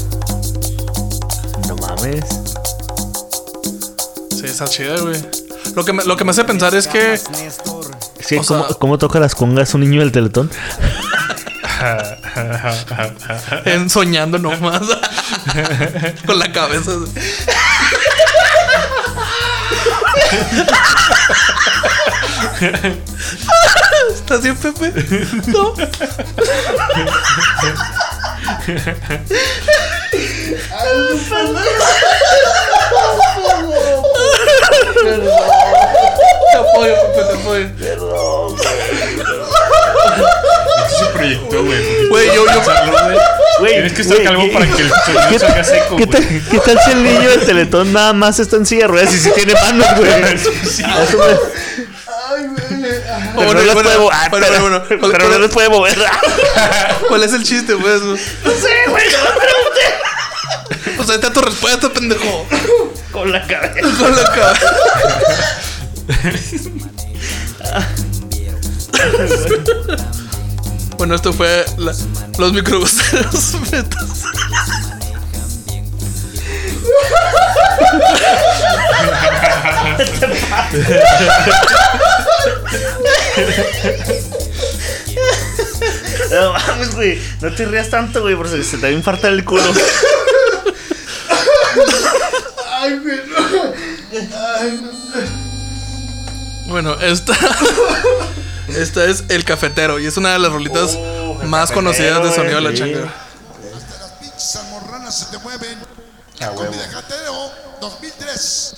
No 1.67 1.75
mames. 1.77 2.25
Sí, 4.31 4.45
está 4.45 4.65
chida, 4.65 4.99
güey. 4.99 5.19
Lo 5.75 5.83
que, 5.85 5.93
me, 5.93 6.03
lo 6.03 6.15
que 6.17 6.23
me 6.23 6.31
hace 6.31 6.43
pensar 6.43 6.75
es 6.75 6.87
que 6.87 7.19
Néstor. 7.31 7.85
Es 8.19 8.27
que, 8.27 8.39
O 8.39 8.43
¿cómo, 8.43 8.67
sea- 8.67 8.75
cómo 8.79 8.97
toca 8.97 9.19
las 9.19 9.33
congas 9.35 9.73
un 9.73 9.81
niño 9.81 10.01
del 10.01 10.11
teletón? 10.11 10.49
en 13.65 13.89
soñando 13.89 14.37
nomás. 14.39 14.81
Con 16.25 16.39
la 16.39 16.51
cabeza. 16.51 16.91
¿Estás 24.15 24.41
bien, 24.41 24.55
Pepe? 24.55 24.93
No. 25.47 25.73
Te 36.51 36.57
apoyo, 36.57 36.95
Pepe, 37.13 37.23
te 37.23 37.33
apoyo. 37.33 37.69
Se 40.97 41.05
proyectó, 41.13 41.63
güey. 41.63 42.07
Güey, 42.09 42.27
yo, 42.27 42.45
yo, 42.45 42.61
Güey, 43.59 43.73
Tienes 43.73 43.93
que 43.93 44.01
estar 44.01 44.17
güey, 44.17 44.27
calvo 44.27 44.43
¿qué- 44.43 44.51
para 44.53 44.65
que 44.65 44.81
el 44.81 44.89
sonido 44.89 45.29
¿Qué, 45.29 45.39
salga 45.39 45.63
seco, 45.63 45.95
¿qué 45.95 46.05
güey. 46.05 46.21
tal, 46.21 46.41
¿Qué 46.51 46.59
tal 46.59 46.79
si 46.83 46.91
el 46.91 47.03
niño 47.03 47.29
del 47.29 47.45
teletón 47.45 47.93
nada 47.93 48.13
más 48.13 48.39
está 48.39 48.55
en 48.57 48.65
silla 48.65 48.81
de 48.83 48.87
ruedas 48.87 49.13
y 49.13 49.19
si 49.19 49.31
tiene 49.31 49.53
manos, 49.53 49.87
güey? 49.95 50.09
Eso 50.33 50.51
me- 50.51 51.37
Pero 53.35 53.35
Bueno, 53.35 53.53
no 53.53 53.61
las 53.63 53.73
bueno, 53.75 53.89
puede 53.89 53.97
mo- 53.99 54.11
bueno, 54.29 54.47
pero- 54.47 54.61
bueno, 54.61 54.83
bueno. 54.89 55.07
pero 55.11 55.29
no 55.29 55.39
las 55.39 55.51
puede 55.51 55.69
mover. 55.69 55.97
¿Cuál 57.07 57.23
es 57.23 57.33
el 57.33 57.43
chiste, 57.43 57.75
pues? 57.77 58.01
No 58.01 58.15
sé, 58.17 58.89
güey. 58.89 59.03
O 60.99 61.03
sea, 61.05 61.15
está 61.15 61.33
tu 61.33 61.41
respuesta, 61.41 61.89
pendejo. 61.89 62.47
Con 63.11 63.31
la 63.31 63.45
cabeza. 63.45 63.87
Con 63.99 64.15
la 64.15 64.23
cabeza. 64.31 64.73
Bueno, 70.97 71.15
esto 71.15 71.33
fue 71.33 71.65
la- 71.77 71.93
los 72.37 72.53
microbuseros 72.53 73.55
metas. 73.71 74.23
No 86.31 86.53
mames, 86.53 86.95
güey. 86.95 87.19
No 87.41 87.51
te 87.53 87.65
rías 87.65 87.89
tanto, 87.89 88.21
güey, 88.21 88.35
porque 88.35 88.63
se 88.63 88.77
te 88.77 88.83
va 88.83 88.87
a 88.89 88.91
infartar 88.91 89.33
el 89.33 89.43
culo. 89.43 89.63
Ay, 92.79 92.99
güey, 92.99 93.17
no. 93.27 93.37
Ay, 94.59 94.79
no. 94.81 94.91
Bueno, 96.71 96.93
esta. 97.01 97.33
Esta 98.69 99.05
es 99.05 99.23
El 99.29 99.43
Cafetero 99.43 99.99
y 99.99 100.05
es 100.07 100.17
una 100.17 100.33
de 100.33 100.39
las 100.39 100.51
rolitas 100.51 100.91
Oh, 100.97 101.35
más 101.45 101.69
Cafetero, 101.69 101.75
conocidas 101.75 102.23
de 102.23 102.31
Sonido 102.35 102.55
de 102.57 102.61
la. 102.61 102.73
Changa. 102.73 103.13
Las 103.99 104.11
pinches 104.21 104.55
almorranas 104.55 105.17
se 105.17 105.25
te 105.25 105.37
mueven. 105.39 105.77
Ah, 106.41 106.49
Con 106.55 106.69
mi 106.69 106.77
dejatero 106.77 107.51
2003. 107.81 108.75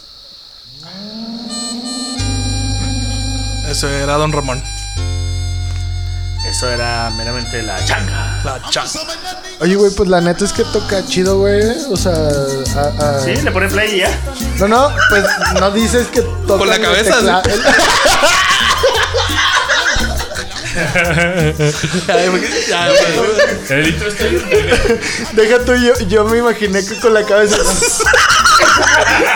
Eso 3.69 3.89
era 3.89 4.13
Don 4.17 4.31
Ramón. 4.31 4.61
Eso 6.49 6.69
era 6.69 7.09
meramente 7.17 7.63
la 7.63 7.83
changa. 7.85 8.39
La 8.43 8.61
changa. 8.69 8.99
Oye, 9.61 9.75
güey, 9.75 9.91
pues 9.91 10.07
la 10.07 10.21
neta 10.21 10.45
es 10.45 10.53
que 10.53 10.63
toca 10.65 11.03
chido, 11.07 11.39
güey. 11.39 11.61
O 11.91 11.97
sea, 11.97 12.13
a- 12.13 13.15
a- 13.17 13.19
Sí, 13.21 13.35
le 13.41 13.51
ponen 13.51 13.69
play 13.69 13.95
y 13.95 13.97
ya. 13.99 14.09
no, 14.59 14.67
no, 14.67 14.95
pues 15.09 15.23
no 15.59 15.71
dices 15.71 16.07
que 16.07 16.21
toca 16.21 16.59
Con 16.59 16.69
la 16.69 16.79
cabeza, 16.79 17.15
El 23.69 23.87
intro 23.87 24.07
está 24.07 24.25
bien. 24.25 24.43
Deja 25.33 25.59
tú, 25.59 25.73
yo, 25.75 25.93
yo 26.07 26.25
me 26.25 26.37
imaginé 26.39 26.85
que 26.85 26.99
con 26.99 27.13
la 27.13 27.23
cabeza. 27.23 27.57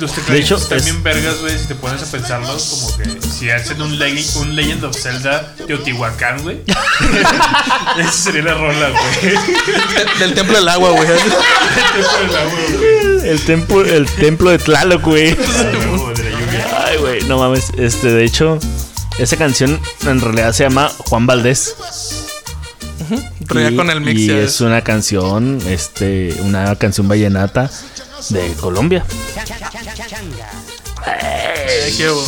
Los 0.00 0.10
De 0.16 0.22
tecladitos 0.22 0.46
hecho, 0.46 0.56
están 0.56 0.78
es- 0.78 0.84
bien 0.84 1.02
vergas, 1.02 1.38
güey, 1.40 1.58
si 1.58 1.66
te 1.66 1.74
pones 1.74 2.02
a 2.02 2.06
pensarlos, 2.10 2.64
como 2.64 2.96
que 2.96 3.20
si 3.28 3.50
hacen 3.50 3.80
un, 3.82 3.98
Legend, 3.98 4.36
un 4.38 4.56
Legend 4.56 4.84
of 4.84 4.96
Zelda 4.96 5.54
Teotihuacán, 5.66 6.42
güey. 6.42 6.62
Esa 7.98 8.10
sería 8.12 8.42
la 8.42 8.54
rola, 8.54 8.90
güey. 8.90 9.34
Del- 9.94 10.18
Del 10.18 10.34
templo 10.34 10.54
del 10.56 10.68
agua, 10.68 10.90
güey. 10.90 11.08
El 13.24 13.40
templo, 13.44 13.84
el 13.84 14.06
templo 14.06 14.50
de 14.50 14.58
Tlaloc, 14.58 15.02
güey. 15.02 15.34
De. 15.34 16.64
Ay, 16.86 16.96
güey, 16.98 17.22
no 17.24 17.38
mames. 17.38 17.70
Este, 17.76 18.08
de 18.12 18.24
hecho, 18.24 18.58
esa 19.18 19.36
canción 19.36 19.78
en 20.06 20.20
realidad 20.20 20.52
se 20.52 20.64
llama 20.64 20.90
Juan 21.08 21.26
Valdés. 21.26 21.74
Pero 23.48 23.60
ya 23.60 23.70
Y- 23.70 23.76
con 23.76 23.90
el 23.90 24.00
mix 24.00 24.20
Y 24.20 24.30
es 24.30 24.60
una 24.60 24.82
canción, 24.82 25.60
este, 25.66 26.34
una 26.42 26.76
canción 26.76 27.08
vallenata 27.08 27.70
de 28.30 28.52
Colombia. 28.60 29.04
Ay, 31.06 31.94
qué 31.96 32.10
hubo. 32.10 32.22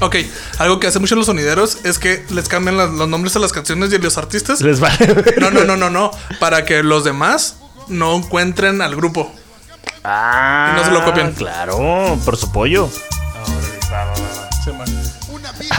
Ok, 0.00 0.16
algo 0.58 0.78
que 0.78 0.86
hacen 0.86 1.00
mucho 1.02 1.16
los 1.16 1.26
sonideros 1.26 1.78
es 1.84 1.98
que 1.98 2.24
les 2.30 2.48
cambian 2.48 2.76
las- 2.76 2.90
los 2.90 3.08
nombres 3.08 3.34
a 3.36 3.38
las 3.38 3.52
canciones 3.52 3.90
y 3.92 3.96
a 3.96 3.98
los 3.98 4.18
artistas. 4.18 4.60
Les 4.60 4.78
vale. 4.80 5.34
No, 5.38 5.50
no, 5.50 5.64
no, 5.64 5.76
no, 5.76 5.90
no. 5.90 6.10
Para 6.38 6.64
que 6.64 6.82
los 6.82 7.04
demás 7.04 7.56
no 7.88 8.14
encuentren 8.16 8.82
al 8.82 8.94
grupo. 8.94 9.32
Ah, 10.04 10.74
No 10.76 10.84
se 10.84 10.90
lo 10.90 11.04
copian. 11.04 11.32
Claro, 11.32 12.18
por 12.24 12.36
su 12.36 12.52
pollo. 12.52 12.88
Va, 13.90 14.04
va, 14.04 14.12
va, 14.12 14.14
va. 14.14 14.84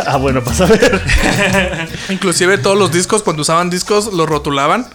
Ah, 0.06 0.18
bueno, 0.18 0.44
pasa 0.44 0.64
a 0.64 0.68
ver. 0.68 1.90
Inclusive 2.10 2.58
todos 2.58 2.78
los 2.78 2.92
discos, 2.92 3.22
cuando 3.24 3.42
usaban 3.44 3.70
discos, 3.70 4.12
los 4.14 4.28
rotulaban. 4.28 4.88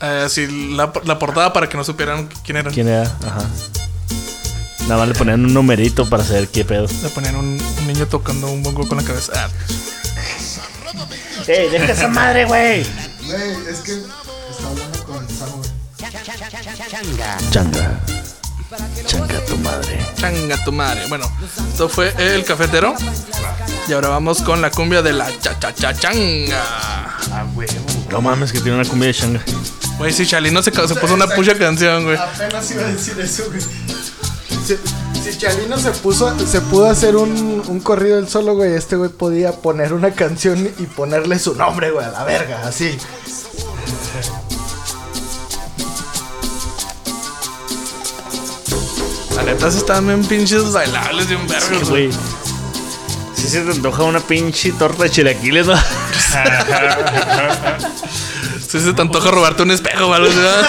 eh, 0.00 0.22
así 0.26 0.46
la, 0.74 0.92
la 1.04 1.18
portada 1.18 1.52
para 1.52 1.68
que 1.68 1.76
no 1.76 1.84
supieran 1.84 2.28
quién 2.44 2.56
eran. 2.58 2.72
¿Quién 2.72 2.88
era? 2.88 3.02
Ajá. 3.02 3.48
Nada 4.88 4.98
más 5.00 5.08
le 5.08 5.14
ponían 5.14 5.44
un 5.44 5.54
numerito 5.54 6.08
para 6.08 6.24
saber 6.24 6.48
qué 6.48 6.64
pedo. 6.64 6.86
Le 7.02 7.08
ponían 7.10 7.36
un, 7.36 7.60
un 7.78 7.86
niño 7.86 8.06
tocando 8.06 8.50
un 8.50 8.62
bongo 8.62 8.86
con 8.86 8.98
la 8.98 9.04
cabeza. 9.04 9.32
Ah, 9.34 9.48
¡Ey, 11.46 11.68
deja 11.70 11.92
esa 11.92 12.08
madre, 12.08 12.44
güey! 12.44 12.84
Güey, 13.24 13.68
es 13.70 13.78
que 13.80 13.92
está 13.92 14.68
hablando 14.68 15.04
con 15.04 15.28
Samu, 15.28 15.56
güey. 15.58 15.70
Changa. 17.50 18.00
Changa 19.06 19.44
tu 19.46 19.56
madre. 19.58 19.98
changa 20.16 20.64
tu 20.64 20.72
madre. 20.72 21.06
Bueno, 21.08 21.30
esto 21.70 21.88
fue 21.88 22.14
el 22.18 22.44
cafetero. 22.44 22.94
Y 23.88 23.92
ahora 23.92 24.08
vamos 24.08 24.40
con 24.42 24.60
la 24.62 24.70
cumbia 24.70 25.02
de 25.02 25.12
la 25.12 25.28
cha 25.40 25.58
cha 25.58 25.74
cha 25.74 25.94
changa. 25.94 26.62
Ah, 27.32 27.44
huevo. 27.54 27.72
No 28.10 28.20
mames, 28.20 28.52
que 28.52 28.60
tiene 28.60 28.78
una 28.78 28.88
cumbia 28.88 29.08
de 29.08 29.14
changa. 29.14 29.40
Güey, 29.98 30.12
si 30.12 30.26
Chalino 30.26 30.62
se, 30.62 30.70
se 30.70 30.94
puso 30.94 31.14
una 31.14 31.26
pucha 31.26 31.56
canción, 31.56 32.04
güey. 32.04 32.16
Apenas 32.16 32.70
iba 32.70 32.82
a 32.82 32.86
decir 32.86 33.18
eso, 33.20 33.44
güey. 33.50 33.62
Si, 34.64 34.78
si 35.22 35.38
Chalino 35.38 35.76
se 35.76 35.90
puso, 35.90 36.34
se 36.46 36.60
pudo 36.60 36.86
hacer 36.88 37.16
un, 37.16 37.62
un 37.66 37.80
corrido 37.80 38.16
del 38.16 38.28
solo, 38.28 38.54
güey, 38.54 38.74
este 38.74 38.96
güey 38.96 39.10
podía 39.10 39.52
poner 39.52 39.92
una 39.92 40.12
canción 40.12 40.72
y 40.78 40.86
ponerle 40.86 41.38
su 41.38 41.54
nombre, 41.54 41.90
güey, 41.90 42.06
a 42.06 42.10
la 42.10 42.24
verga, 42.24 42.62
así. 42.66 42.96
La 49.34 49.42
neta, 49.42 49.70
sí 49.70 49.78
están 49.78 50.06
bien 50.06 50.24
pinches 50.24 50.70
bailables 50.72 51.30
y 51.30 51.34
un 51.34 51.48
vergo. 51.48 51.78
Sí, 51.80 51.90
güey. 51.90 52.10
Si 53.34 53.48
se 53.48 53.62
te 53.62 53.70
antoja 53.72 54.04
una 54.04 54.20
pinche 54.20 54.70
torta 54.72 55.04
de 55.04 55.10
chilaquiles, 55.10 55.66
¿no? 55.66 55.74
Si 58.60 58.80
se 58.80 58.92
te 58.92 59.02
antoja 59.02 59.30
robarte 59.30 59.62
un 59.64 59.70
espejo 59.72 60.08
¿verdad? 60.08 60.66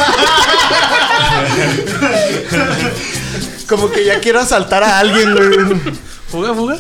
Como 3.74 3.90
que 3.90 4.06
ya 4.06 4.20
quiero 4.20 4.40
asaltar 4.40 4.84
a 4.84 5.00
alguien, 5.00 5.34
güey. 5.34 5.50
Fuga, 6.30 6.54
fuga. 6.54 6.78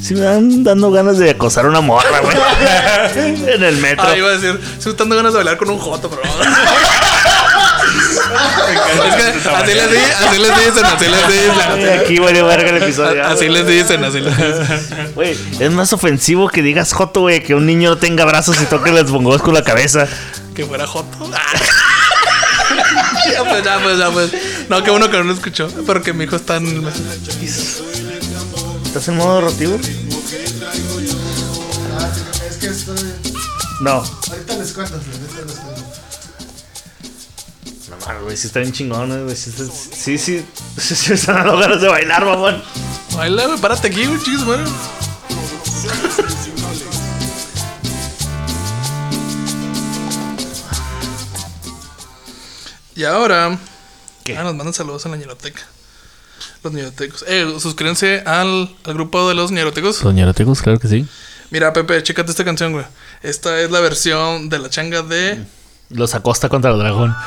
Sí 0.00 0.14
me 0.14 0.20
dan 0.20 0.62
dando 0.62 0.92
ganas 0.92 1.18
de 1.18 1.30
acosar 1.30 1.64
a 1.64 1.68
una 1.68 1.80
morra, 1.80 2.20
güey. 2.20 2.36
en 3.54 3.64
el 3.64 3.76
metro. 3.78 4.06
Ah, 4.08 4.16
iba 4.16 4.28
a 4.28 4.38
decir, 4.38 4.60
estoy 4.78 4.92
dando 4.94 5.16
ganas 5.16 5.32
de 5.32 5.38
bailar 5.38 5.56
con 5.56 5.68
un 5.70 5.78
joto, 5.78 6.08
pero. 6.08 6.22
es 9.04 9.14
que 9.16 9.48
así 9.50 9.74
les, 9.74 9.90
di- 9.90 9.96
así 9.96 10.38
les 10.38 10.56
dicen, 10.56 10.84
así 10.86 11.06
les 11.08 11.28
dicen. 11.28 12.00
Aquí 12.00 12.18
vale 12.20 12.40
verga 12.42 12.70
el 12.70 12.82
episodio. 12.84 13.26
Así 13.26 13.48
les 13.48 13.66
dicen, 13.66 14.04
así 14.04 14.20
les 14.20 14.36
dicen. 14.36 15.12
Güey, 15.16 15.36
es 15.58 15.70
más 15.72 15.92
ofensivo 15.92 16.48
que 16.48 16.62
digas 16.62 16.92
joto, 16.92 17.22
güey, 17.22 17.42
que 17.42 17.56
un 17.56 17.66
niño 17.66 17.90
no 17.90 17.98
tenga 17.98 18.24
brazos 18.24 18.60
y 18.62 18.66
toque 18.66 18.92
los 18.92 19.10
bongos 19.10 19.42
con 19.42 19.54
la 19.54 19.64
cabeza. 19.64 20.06
Que 20.54 20.64
fuera 20.66 20.86
joto. 20.86 21.28
Ah. 21.34 21.38
ya 23.32 23.44
pues, 23.44 23.64
ya 23.64 23.78
pues, 23.82 23.98
ya 23.98 24.10
pues. 24.10 24.30
No, 24.68 24.82
que 24.82 24.90
uno 24.90 25.10
que 25.10 25.16
no 25.16 25.24
lo 25.24 25.32
escuchó. 25.32 25.68
Pero 25.86 26.02
que 26.02 26.12
mi 26.12 26.24
hijo 26.24 26.36
está 26.36 26.56
en 26.56 26.66
el 26.66 26.86
¿Estás 28.86 29.08
en 29.08 29.16
modo 29.16 29.40
rotivo? 29.42 29.76
Es 29.76 29.88
que 32.60 32.66
estoy. 32.66 32.98
No. 33.80 33.92
Ahorita 33.92 34.56
les 34.56 34.72
cuento, 34.72 34.94
ahorita 34.94 35.42
les 35.46 35.56
cuento. 35.56 35.82
No 37.90 37.96
mames, 38.06 38.22
güey, 38.22 38.36
sí 38.36 38.46
está 38.48 38.60
bien 38.60 38.72
chingón, 38.72 39.24
güey. 39.24 39.36
Sí, 39.36 39.50
sí, 39.50 39.64
sí, 39.64 40.18
sí, 40.18 40.44
sí, 40.78 40.94
sí, 40.96 41.12
están 41.12 41.36
dando 41.36 41.58
ganas 41.58 41.80
de 41.80 41.88
bailar, 41.88 42.24
mamón. 42.24 42.62
Baila, 43.14 43.46
güey, 43.46 43.58
párate 43.58 43.88
aquí, 43.88 44.04
güey, 44.04 44.22
chicos, 44.22 44.46
madre. 44.46 44.64
Y 52.94 53.04
ahora. 53.04 53.58
¿Qué? 54.28 54.36
Ah, 54.38 54.42
nos 54.44 54.54
mandan 54.54 54.74
saludos 54.74 55.04
en 55.06 55.12
la 55.12 55.16
ñeroteca. 55.16 55.62
Los 56.62 56.72
ñerotecos. 56.72 57.24
Eh, 57.26 57.56
suscríbanse 57.60 58.22
al, 58.26 58.74
al 58.84 58.94
grupo 58.94 59.26
de 59.28 59.34
los 59.34 59.50
ñerotecos. 59.50 60.02
Doña 60.02 60.30
Tecos, 60.34 60.60
claro 60.60 60.78
que 60.78 60.88
sí. 60.88 61.06
Mira, 61.50 61.72
Pepe, 61.72 62.02
chécate 62.02 62.30
esta 62.30 62.44
canción, 62.44 62.72
güey. 62.72 62.84
Esta 63.22 63.58
es 63.60 63.70
la 63.70 63.80
versión 63.80 64.50
de 64.50 64.58
la 64.58 64.68
changa 64.68 65.00
de. 65.02 65.42
Los 65.88 66.14
acosta 66.14 66.48
contra 66.50 66.70
el 66.72 66.78
dragón. 66.78 67.14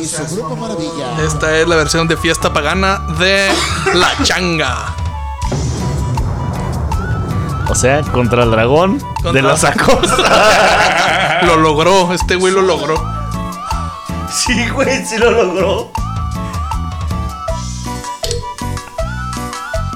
Y 0.00 0.06
su 0.06 0.36
grupo 0.36 0.56
Maravilla. 0.56 1.24
Esta 1.26 1.56
es 1.58 1.68
la 1.68 1.76
versión 1.76 2.08
de 2.08 2.16
fiesta 2.16 2.52
pagana 2.52 3.06
de 3.18 3.48
la 3.94 4.10
changa. 4.22 4.94
O 7.68 7.74
sea, 7.74 8.02
contra 8.02 8.44
el 8.44 8.50
dragón 8.50 8.98
Contra- 9.22 9.32
de 9.32 9.42
los 9.42 9.64
acosta. 9.64 10.16
Lo 11.46 11.56
logró, 11.56 12.12
este 12.12 12.36
güey 12.36 12.52
lo 12.52 12.62
logró. 12.62 12.96
sí, 14.32 14.68
güey, 14.70 15.04
sí 15.04 15.18
lo 15.18 15.30
logró. 15.30 15.92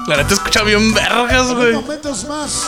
La 0.07 0.17
neta 0.17 0.33
escucha 0.33 0.63
bien 0.63 0.93
vergas, 0.93 1.53
güey. 1.53 1.73
Momentos 1.73 2.25
más. 2.25 2.67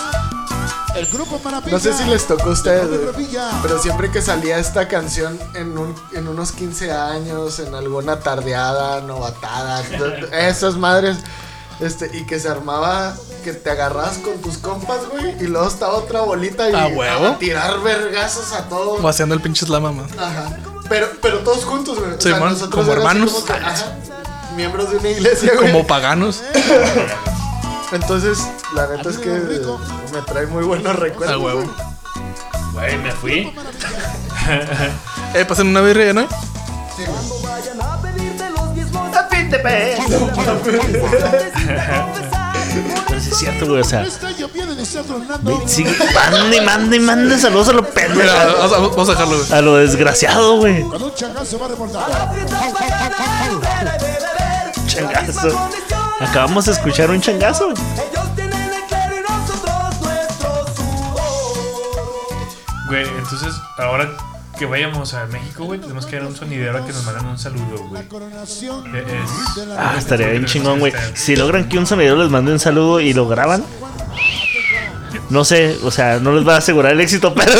El 0.95 1.05
grupo 1.07 1.39
Maravilla. 1.43 1.71
No 1.71 1.79
sé 1.79 1.93
si 1.93 2.03
les 2.05 2.27
tocó 2.27 2.49
a 2.49 2.53
ustedes, 2.53 2.89
de 2.89 2.97
güey, 2.97 3.27
pero 3.61 3.79
siempre 3.79 4.11
que 4.11 4.21
salía 4.21 4.57
esta 4.57 4.87
canción 4.87 5.39
en, 5.53 5.77
un, 5.77 5.95
en 6.13 6.27
unos 6.27 6.51
15 6.51 6.91
años, 6.91 7.59
en 7.59 7.73
alguna 7.73 8.19
tardeada, 8.19 9.01
novatada, 9.01 9.81
esas 10.33 10.75
madres, 10.75 11.17
este, 11.81 12.09
y 12.17 12.25
que 12.25 12.39
se 12.39 12.47
armaba, 12.47 13.15
que 13.43 13.53
te 13.53 13.69
agarras 13.71 14.17
con 14.19 14.37
tus 14.41 14.57
compas, 14.57 14.99
güey, 15.11 15.35
y 15.43 15.47
luego 15.47 15.67
estaba 15.67 15.93
otra 15.93 16.21
bolita 16.21 16.69
y 16.69 16.73
¿A 16.75 16.87
huevo? 16.87 17.27
a 17.27 17.37
tirar 17.39 17.79
vergazos 17.81 18.53
a 18.53 18.63
todos. 18.69 19.01
Vaciando 19.01 19.35
el 19.35 19.41
pinche 19.41 19.65
slam, 19.65 19.83
mamá. 19.83 20.05
Ajá. 20.17 20.57
Pero, 20.89 21.07
pero 21.21 21.39
todos 21.39 21.63
juntos, 21.65 21.97
güey. 21.99 22.11
O 22.13 22.21
Sí, 22.21 22.29
man, 22.29 22.55
como 22.69 22.91
hermanos. 22.91 23.31
como 23.31 23.45
que, 23.45 23.53
ajá, 23.53 23.95
miembros 24.55 24.91
de 24.91 24.97
una 24.97 25.09
iglesia, 25.09 25.53
güey. 25.55 25.71
Como 25.71 25.87
paganos. 25.87 26.41
Entonces, 27.91 28.39
la 28.73 28.87
neta 28.87 29.09
es 29.09 29.17
que 29.17 29.29
me 29.29 30.21
trae 30.25 30.45
muy 30.47 30.63
buenos 30.63 30.95
recuerdos. 30.95 31.35
A 31.35 31.39
huevo. 31.39 31.61
güey. 31.63 31.71
Güey, 32.73 32.97
me 32.99 33.11
fui. 33.11 33.53
Eh, 35.33 35.45
pasen 35.45 35.67
una 35.67 35.81
birria, 35.81 36.13
¿no? 36.13 36.27
Pero 43.07 43.19
sí 43.19 43.29
es 43.31 43.37
cierto, 43.37 43.67
güey. 43.67 43.81
O 43.81 43.83
sea, 43.83 44.05
sigue. 45.65 45.95
Mande, 46.13 46.61
mande, 46.61 46.99
mande 46.99 47.37
saludos 47.39 47.69
a 47.69 47.73
lo 47.73 47.83
pendejo. 47.83 48.21
Mira, 48.21 48.45
vamos 48.45 48.73
a, 48.73 48.77
vamos 48.79 49.09
a 49.09 49.11
dejarlo, 49.11 49.37
güey. 49.37 49.51
A 49.51 49.61
lo 49.61 49.75
desgraciado, 49.77 50.57
güey. 50.57 50.83
Con 50.83 51.03
un 51.03 51.13
changazo 51.13 51.59
va 51.59 51.65
a 51.65 51.69
reportar. 51.69 52.31
Changazo. 54.87 55.69
Acabamos 56.19 56.65
de 56.65 56.71
escuchar 56.71 57.09
un 57.09 57.21
changazo. 57.21 57.73
Güey, 62.87 63.07
entonces 63.07 63.53
ahora 63.77 64.09
que 64.61 64.67
vayamos 64.67 65.15
a 65.15 65.25
México, 65.25 65.65
güey, 65.65 65.79
tenemos 65.79 66.05
que 66.05 66.17
ir 66.17 66.21
a 66.21 66.27
un 66.27 66.35
sonidero 66.35 66.77
a 66.77 66.85
que 66.85 66.93
nos 66.93 67.03
mandan 67.03 67.25
un 67.25 67.39
saludo, 67.39 67.83
güey. 67.89 68.03
Coronación. 68.07 68.95
Es, 68.95 69.05
Ah, 69.75 69.95
estaría 69.97 70.27
bien 70.27 70.45
chingón, 70.45 70.77
güey. 70.77 70.93
Si 71.15 71.35
logran 71.35 71.67
que 71.67 71.79
un 71.79 71.87
sonidero 71.87 72.15
les 72.17 72.29
mande 72.29 72.51
un 72.51 72.59
saludo 72.59 72.99
y 72.99 73.11
lo 73.13 73.27
graban. 73.27 73.63
No 75.31 75.43
sé, 75.45 75.79
o 75.81 75.89
sea, 75.89 76.19
no 76.19 76.35
les 76.35 76.47
va 76.47 76.53
a 76.53 76.57
asegurar 76.59 76.91
el 76.91 77.01
éxito, 77.01 77.33
pero, 77.35 77.53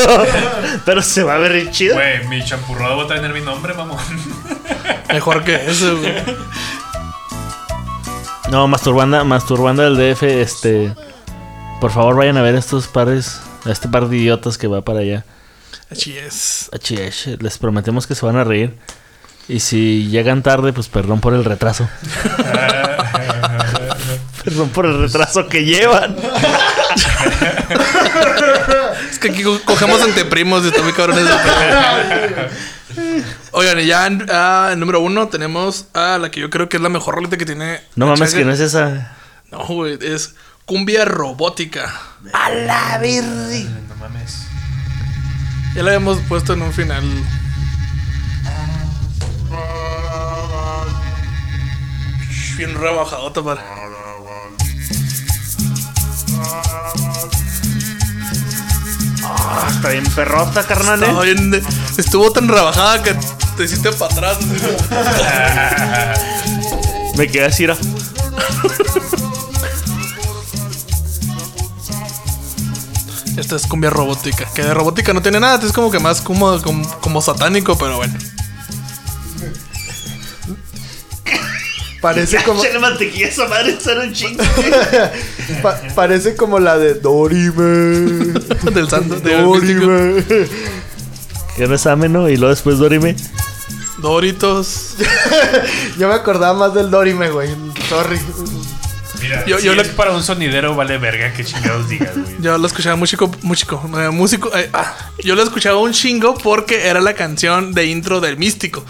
pero 0.86 1.02
se 1.02 1.24
va 1.24 1.34
a 1.34 1.38
ver 1.40 1.72
chido. 1.72 1.96
Güey, 1.96 2.28
mi 2.28 2.46
champurrado 2.46 2.98
va 2.98 3.06
a 3.06 3.08
tener 3.08 3.34
mi 3.34 3.42
nombre, 3.42 3.74
mamón. 3.74 3.98
Mejor 5.12 5.44
que 5.44 5.56
eso, 5.56 5.98
güey. 5.98 6.14
No, 8.52 8.68
masturbanda, 8.68 9.24
masturbanda 9.24 9.90
del 9.90 9.98
DF, 9.98 10.22
este. 10.22 10.94
Por 11.80 11.90
favor, 11.90 12.16
vayan 12.16 12.38
a 12.38 12.44
ver 12.44 12.54
estos 12.54 12.88
pares, 12.88 13.42
a 13.66 13.72
este 13.72 13.88
par 13.88 14.08
de 14.08 14.18
idiotas 14.18 14.60
que 14.60 14.68
va 14.68 14.82
para 14.82 15.00
allá. 15.00 15.26
Así 15.92 16.18
es. 16.98 17.28
Les 17.40 17.58
prometemos 17.58 18.08
que 18.08 18.16
se 18.16 18.26
van 18.26 18.38
a 18.38 18.44
reír. 18.44 18.78
Y 19.48 19.60
si 19.60 20.08
llegan 20.08 20.44
tarde, 20.44 20.72
pues 20.72 20.88
perdón 20.88 21.20
por 21.20 21.34
el 21.34 21.44
retraso. 21.44 21.90
perdón 24.44 24.70
por 24.70 24.86
el 24.86 25.02
retraso 25.02 25.48
que 25.50 25.66
llevan. 25.66 26.16
Es 29.10 29.20
que 29.20 29.30
aquí 29.32 29.44
co- 29.44 29.60
cogemos 29.66 30.02
entre 30.02 30.26
primos 30.26 30.64
y 30.64 30.68
está 30.70 30.82
muy 30.82 30.94
cabrón 30.94 31.20
eso. 31.20 31.38
Oigan, 33.52 33.80
y 33.80 33.86
ya 33.88 34.08
en, 34.08 34.26
ah, 34.32 34.70
en 34.74 34.80
número 34.80 35.02
uno 35.02 35.28
tenemos 35.28 35.86
a 35.94 36.18
la 36.18 36.32
que 36.32 36.40
yo 36.40 36.50
creo 36.50 36.70
que 36.70 36.78
es 36.78 36.84
la 36.84 36.90
mejor 36.90 37.16
rolita 37.16 37.38
que 37.38 37.46
tiene. 37.46 37.82
No 37.96 38.06
mames, 38.08 38.32
Chaga. 38.32 38.40
que 38.40 38.46
no 38.46 38.54
es 38.54 38.60
esa. 38.60 39.16
No, 39.52 39.66
güey, 39.66 39.98
es 40.02 40.36
cumbia 40.66 41.06
robótica. 41.06 41.94
A 42.34 42.50
la 42.52 42.98
virri. 43.00 43.64
No 43.90 43.96
mames. 44.00 44.41
Ya 45.76 45.84
la 45.84 45.92
habíamos 45.92 46.18
puesto 46.28 46.54
en 46.54 46.62
un 46.64 46.74
final. 46.74 47.04
Bien 52.58 52.76
rebajadota 52.76 53.42
para. 53.44 53.62
Ah, 59.24 59.68
está 59.70 59.90
bien 59.90 60.04
perrota, 60.16 60.64
carnal. 60.66 61.04
¿eh? 61.04 61.14
bien- 61.34 61.62
estuvo 61.98 62.32
tan 62.32 62.48
rebajada 62.48 63.04
que 63.04 63.14
te 63.58 63.64
hiciste 63.66 63.92
para 63.94 64.12
atrás. 64.14 64.38
Me 67.18 67.28
quedé 67.28 67.46
así, 67.46 67.68
Esta 73.38 73.56
es 73.56 73.66
cumbia 73.68 73.90
robótica. 73.90 74.46
Que 74.54 74.64
de 74.64 74.74
robótica 74.74 75.14
no 75.14 75.22
tiene 75.22 75.40
nada, 75.40 75.66
es 75.66 75.72
como 75.72 75.90
que 75.92 76.00
más 76.00 76.22
como, 76.22 76.62
como, 76.62 76.88
como 77.02 77.22
satánico, 77.22 77.78
pero 77.78 77.98
bueno. 77.98 78.14
Parece 82.02 82.44
como, 82.44 82.64
Chale 82.64 82.80
mantequilla, 82.80 83.28
esa 83.28 83.48
madre 83.48 83.80
suena 83.80 84.02
un 84.04 84.14
chingo. 84.14 84.44
pa- 85.62 85.80
parece 85.94 86.36
como 86.36 86.60
la 86.60 86.78
de 86.78 86.96
Dorime. 86.96 87.54
Del 88.74 88.90
santo. 88.90 89.20
Dorime. 89.20 90.24
Que 91.56 91.68
no 91.68 91.76
es 91.76 91.86
ameno 91.86 92.28
y 92.28 92.38
luego 92.38 92.50
después 92.56 92.80
Dorime. 92.80 93.16
Doritos. 94.00 94.96
Yo 96.00 96.08
me 96.08 96.16
acordaba 96.16 96.58
más 96.58 96.74
del 96.74 96.90
Dorime, 96.90 97.30
güey. 97.30 97.50
Sorry. 97.88 98.20
Mira, 99.22 99.46
Yo- 99.46 99.60
yo 99.60 99.72
es 99.74 99.78
le- 99.78 99.86
para 99.94 100.12
un 100.12 100.24
sonidero 100.24 100.76
vale 100.76 100.98
verga 100.98 101.32
que 101.34 101.44
chingados 101.46 101.88
digas, 101.90 102.14
güey. 102.18 102.36
Yo 102.40 102.58
lo 102.58 102.68
escuchaba 102.68 102.96
músico, 102.96 103.32
músico, 103.44 103.82
eh, 104.00 104.10
músico. 104.10 104.52
eh, 104.58 104.70
ah, 104.74 104.96
yo 105.24 105.36
lo 105.36 105.44
escuchaba 105.44 105.78
un 105.78 105.92
chingo 105.94 106.36
porque 106.38 106.88
era 106.88 107.00
la 107.02 107.14
canción 107.14 107.74
de 107.74 107.86
intro 107.86 108.20
del 108.22 108.38
místico. 108.38 108.84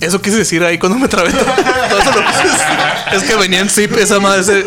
Eso 0.00 0.22
quise 0.22 0.38
decir 0.38 0.64
ahí 0.64 0.78
cuando 0.78 0.98
me 0.98 1.08
trabé 1.08 1.30
todo, 1.30 1.44
todo 1.44 1.98
eso 1.98 2.10
lo 2.12 2.26
quise 2.26 2.42
decir. 2.44 2.66
Es 3.12 3.22
que 3.24 3.34
venía 3.36 3.60
en 3.60 3.68
zip 3.68 3.92
esa 3.98 4.18
madre. 4.18 4.40
ese- 4.40 4.64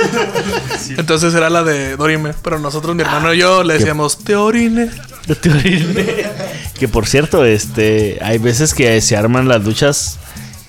Entonces 0.98 1.34
era 1.34 1.50
la 1.50 1.64
de 1.64 1.96
Dorime. 1.96 2.34
Pero 2.44 2.60
nosotros, 2.60 2.96
mi 2.96 3.02
hermano 3.02 3.34
y 3.34 3.40
yo, 3.40 3.64
le 3.64 3.76
decíamos 3.76 4.20
Teorine. 4.24 4.92
De 5.26 5.36
Dorime. 5.44 6.26
que 6.78 6.88
por 6.88 7.08
cierto, 7.08 7.46
este, 7.46 8.20
hay 8.22 8.38
veces 8.38 8.74
que 8.76 9.02
se 9.02 9.18
arman 9.18 9.48
las 9.48 9.64
luchas 9.64 10.20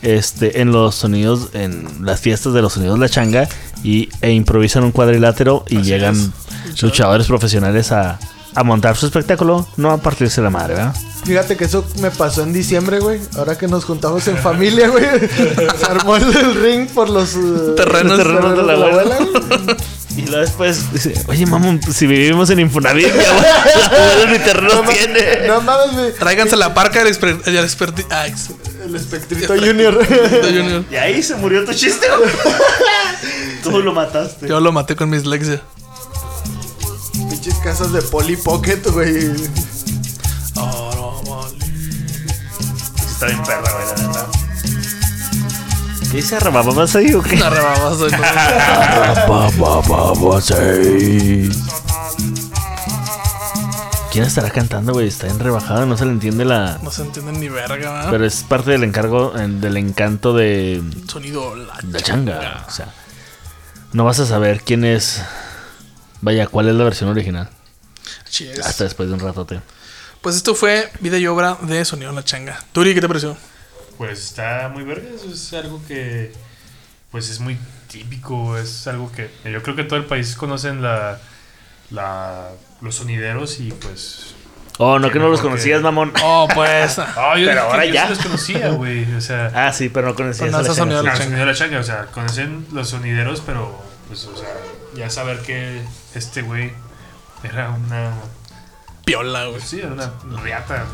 este, 0.04 0.60
en 0.60 0.70
los 0.70 0.94
sonidos, 0.94 1.48
en 1.54 2.04
las 2.04 2.20
fiestas 2.20 2.52
de 2.52 2.62
los 2.62 2.74
sonidos 2.74 2.98
La 2.98 3.08
Changa 3.08 3.48
y, 3.82 4.08
e 4.20 4.30
improvisan 4.32 4.84
un 4.84 4.92
cuadrilátero 4.92 5.64
y 5.68 5.82
llegan 5.82 6.32
luchadores 6.80 7.26
profesionales 7.26 7.90
a, 7.92 8.18
a 8.54 8.64
montar 8.64 8.96
su 8.96 9.06
espectáculo, 9.06 9.66
no 9.76 9.90
a 9.90 9.98
partirse 9.98 10.40
la 10.40 10.50
madre, 10.50 10.74
¿verdad? 10.74 10.94
Fíjate 11.24 11.56
que 11.56 11.64
eso 11.64 11.84
me 12.00 12.10
pasó 12.10 12.42
en 12.42 12.52
diciembre, 12.52 13.00
güey. 13.00 13.18
Ahora 13.36 13.56
que 13.56 13.66
nos 13.66 13.84
juntamos 13.84 14.28
en 14.28 14.36
familia, 14.36 14.88
güey. 14.88 15.04
Se 15.78 15.86
armó 15.86 16.16
el, 16.16 16.54
ring 16.62 16.86
por 16.88 17.08
los 17.08 17.34
eh, 17.34 17.74
Terrenos. 17.76 18.18
Terrenos 18.18 18.56
de 18.56 18.62
la 18.62 18.72
abuela. 18.74 19.18
Y 20.16 20.22
luego 20.26 20.42
después 20.42 20.92
dice, 20.92 21.14
oye, 21.26 21.46
mamón, 21.46 21.80
si 21.82 22.06
vivimos 22.06 22.50
en 22.50 22.60
Infonavit, 22.60 23.06
mi 23.06 23.24
abuela, 23.24 23.64
la 23.74 23.86
abuela 23.86 24.32
ni 24.32 24.38
terreno 24.38 24.82
tiene. 24.82 25.48
No 25.48 25.60
mames, 25.62 25.92
güey. 25.94 26.12
Tráiganse 26.12 26.56
la 26.56 26.74
parca 26.74 27.02
del 27.02 27.14
exper- 27.14 27.42
del 27.42 28.06
ah, 28.10 28.26
El 28.94 29.00
espectrito 29.00 29.54
junior. 29.56 30.06
Junior. 30.06 30.84
Y 30.88 30.94
ahí 30.94 31.20
se 31.20 31.34
murió 31.34 31.64
tu 31.64 31.74
chiste. 31.74 32.06
Tú 33.64 33.80
lo 33.80 33.92
mataste. 33.92 34.46
Yo 34.46 34.60
lo 34.60 34.70
maté 34.70 34.94
con 34.94 35.10
mi 35.10 35.16
dislexia. 35.16 35.60
Pinches 37.28 37.56
casas 37.56 37.92
de 37.92 38.00
Polly 38.02 38.36
Pocket, 38.36 38.82
güey. 38.92 39.32
Está 43.10 43.26
bien 43.26 43.42
perra, 43.42 43.72
güey, 43.72 43.86
la 43.86 43.94
neta. 44.06 44.26
¿Qué 46.12 46.18
dice 46.18 46.38
Rabababas 46.38 46.94
ahí 46.94 47.12
o 47.14 47.22
qué? 47.22 47.34
Una 47.34 47.50
rebabazo, 47.50 48.08
¿no? 48.10 48.18
¿Quién 54.14 54.26
estará 54.26 54.48
cantando, 54.48 54.92
güey? 54.92 55.08
Está 55.08 55.26
en 55.26 55.40
rebajada, 55.40 55.86
no 55.86 55.96
se 55.96 56.04
le 56.04 56.12
entiende 56.12 56.44
la. 56.44 56.78
No 56.84 56.92
se 56.92 57.02
entiende 57.02 57.32
ni 57.32 57.48
verga, 57.48 57.92
¿verdad? 57.92 58.10
Pero 58.12 58.24
es 58.24 58.44
parte 58.44 58.70
del 58.70 58.84
encargo, 58.84 59.32
del 59.32 59.76
encanto 59.76 60.32
de 60.32 60.84
Sonido 61.08 61.56
la 61.56 61.80
la 61.82 62.00
changa. 62.00 62.64
O 62.68 62.70
sea, 62.70 62.94
no 63.92 64.04
vas 64.04 64.20
a 64.20 64.26
saber 64.26 64.60
quién 64.60 64.84
es. 64.84 65.20
Vaya, 66.20 66.46
cuál 66.46 66.68
es 66.68 66.76
la 66.76 66.84
versión 66.84 67.10
original. 67.10 67.50
Hasta 68.64 68.84
después 68.84 69.08
de 69.08 69.16
un 69.16 69.20
ratote. 69.20 69.60
Pues 70.20 70.36
esto 70.36 70.54
fue 70.54 70.92
vida 71.00 71.18
y 71.18 71.26
obra 71.26 71.58
de 71.62 71.84
Sonido 71.84 72.12
La 72.12 72.22
Changa. 72.22 72.56
Turi, 72.70 72.94
¿qué 72.94 73.00
te 73.00 73.08
pareció? 73.08 73.36
Pues 73.98 74.26
está 74.26 74.70
muy 74.72 74.84
verga, 74.84 75.08
eso 75.12 75.28
es 75.28 75.52
algo 75.54 75.82
que 75.88 76.32
pues 77.10 77.30
es 77.30 77.40
muy 77.40 77.58
típico, 77.88 78.56
es 78.58 78.86
algo 78.86 79.10
que 79.10 79.28
yo 79.44 79.60
creo 79.64 79.74
que 79.74 79.82
todo 79.82 79.98
el 79.98 80.04
país 80.04 80.36
conocen 80.36 80.82
la, 80.82 81.18
la 81.90 82.50
los 82.84 82.94
sonideros 82.96 83.58
y 83.60 83.72
pues 83.72 84.34
Oh, 84.78 84.98
no 84.98 85.08
que 85.12 85.20
no 85.20 85.28
los 85.28 85.40
conocías, 85.40 85.78
que- 85.78 85.84
mamón. 85.84 86.12
Oh, 86.22 86.48
pues. 86.52 86.98
Ah, 86.98 87.34
yo 87.38 87.46
Pero 87.46 87.60
ahora 87.62 87.84
yo 87.86 87.94
ya. 87.94 88.02
sí 88.04 88.08
los 88.10 88.18
conocía, 88.18 88.68
güey, 88.70 89.14
o 89.14 89.20
sea, 89.20 89.50
Ah, 89.54 89.72
sí, 89.72 89.88
pero 89.88 90.08
no 90.08 90.14
conocías 90.16 90.50
Pero 90.50 90.62
no 90.66 90.74
sonido 90.74 90.98
Ah, 90.98 91.02
sí. 91.02 91.08
el 91.10 91.16
sonido 91.16 91.38
de 91.40 91.46
la 91.46 91.54
changa, 91.54 91.78
o 91.78 91.82
sea, 91.84 92.06
conocen 92.06 92.66
los 92.72 92.88
sonideros, 92.88 93.40
pero 93.46 93.80
pues, 94.08 94.24
o 94.26 94.36
sea, 94.36 94.48
ya 94.96 95.08
saber 95.10 95.38
que 95.42 95.80
este 96.16 96.42
güey 96.42 96.72
era 97.44 97.70
una 97.70 98.12
piola, 99.04 99.44
güey. 99.46 99.60
Sí, 99.60 99.78
era 99.78 99.92
una 99.92 100.10
riata, 100.42 100.84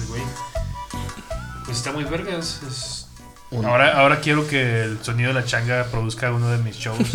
el 0.00 0.06
güey. 0.08 0.22
Pues 1.64 1.78
está 1.78 1.92
muy 1.92 2.04
vergas. 2.04 2.60
es- 2.68 3.06
Ahora, 3.64 3.98
ahora 3.98 4.20
quiero 4.20 4.46
que 4.46 4.82
el 4.82 5.02
sonido 5.02 5.28
de 5.32 5.40
la 5.40 5.44
changa 5.46 5.84
produzca 5.90 6.30
uno 6.30 6.50
de 6.50 6.58
mis 6.58 6.76
shows. 6.76 6.98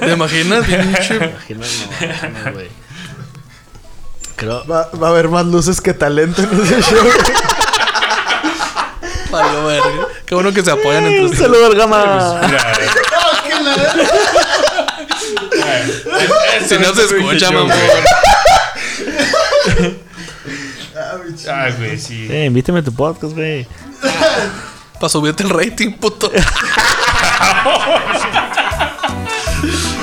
¿Te 0.00 0.12
imaginas? 0.12 0.64
No, 0.68 2.44
no, 2.44 2.52
güey. 2.52 2.68
Creo. 4.38 4.64
Va, 4.66 4.88
va 5.02 5.08
a 5.08 5.10
haber 5.10 5.28
más 5.28 5.44
luces 5.46 5.80
que 5.80 5.92
talento 5.92 6.40
en 6.42 6.62
ese 6.62 6.80
show. 6.80 7.04
Valió 9.30 9.64
verga. 9.66 10.06
Qué 10.24 10.34
bueno 10.34 10.52
que 10.52 10.62
se 10.64 10.70
apoyan 10.70 11.04
entre 11.04 11.24
ustedes. 11.24 11.42
Saludos, 11.42 11.74
Gama. 11.74 12.40
Mira, 12.46 12.74
Si 16.66 16.78
no 16.78 16.94
se 16.94 17.02
escucha, 17.04 17.50
mamón. 17.50 17.72
ah, 21.48 21.68
güey, 21.76 21.98
sí. 21.98 22.28
Eh, 22.30 22.44
invítame 22.46 22.78
a 22.78 22.82
tu 22.84 22.94
podcast, 22.94 23.34
güey. 23.34 23.66
Para 24.94 25.08
subirte 25.08 25.42
el 25.42 25.50
rating, 25.50 25.92
puto. 25.92 26.30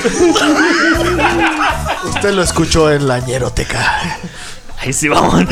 Usted 2.05 2.31
lo 2.31 2.43
escuchó 2.43 2.91
en 2.91 3.07
la 3.07 3.19
ñeroteca. 3.19 4.19
Ahí 4.79 4.93
sí, 4.93 5.07
vamos. 5.07 5.43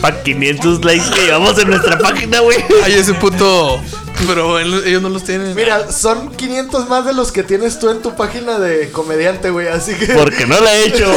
Para 0.00 0.22
500 0.22 0.84
likes 0.84 1.10
que 1.10 1.24
llevamos 1.26 1.58
en 1.58 1.68
nuestra 1.68 1.98
página, 1.98 2.40
güey. 2.40 2.64
Ay, 2.84 2.94
ese 2.94 3.14
puto. 3.14 3.80
Pero 4.26 4.58
él- 4.58 4.82
ellos 4.86 5.02
no 5.02 5.10
los 5.10 5.24
tienen. 5.24 5.54
Mira, 5.54 5.92
son 5.92 6.34
500 6.34 6.88
más 6.88 7.04
de 7.04 7.12
los 7.12 7.32
que 7.32 7.42
tienes 7.42 7.78
tú 7.78 7.90
en 7.90 8.00
tu 8.00 8.16
página 8.16 8.58
de 8.58 8.90
comediante, 8.90 9.50
güey. 9.50 9.68
Así 9.68 9.94
que. 9.94 10.06
Porque 10.14 10.46
no 10.46 10.58
la 10.60 10.74
he 10.74 10.86
hecho. 10.86 11.12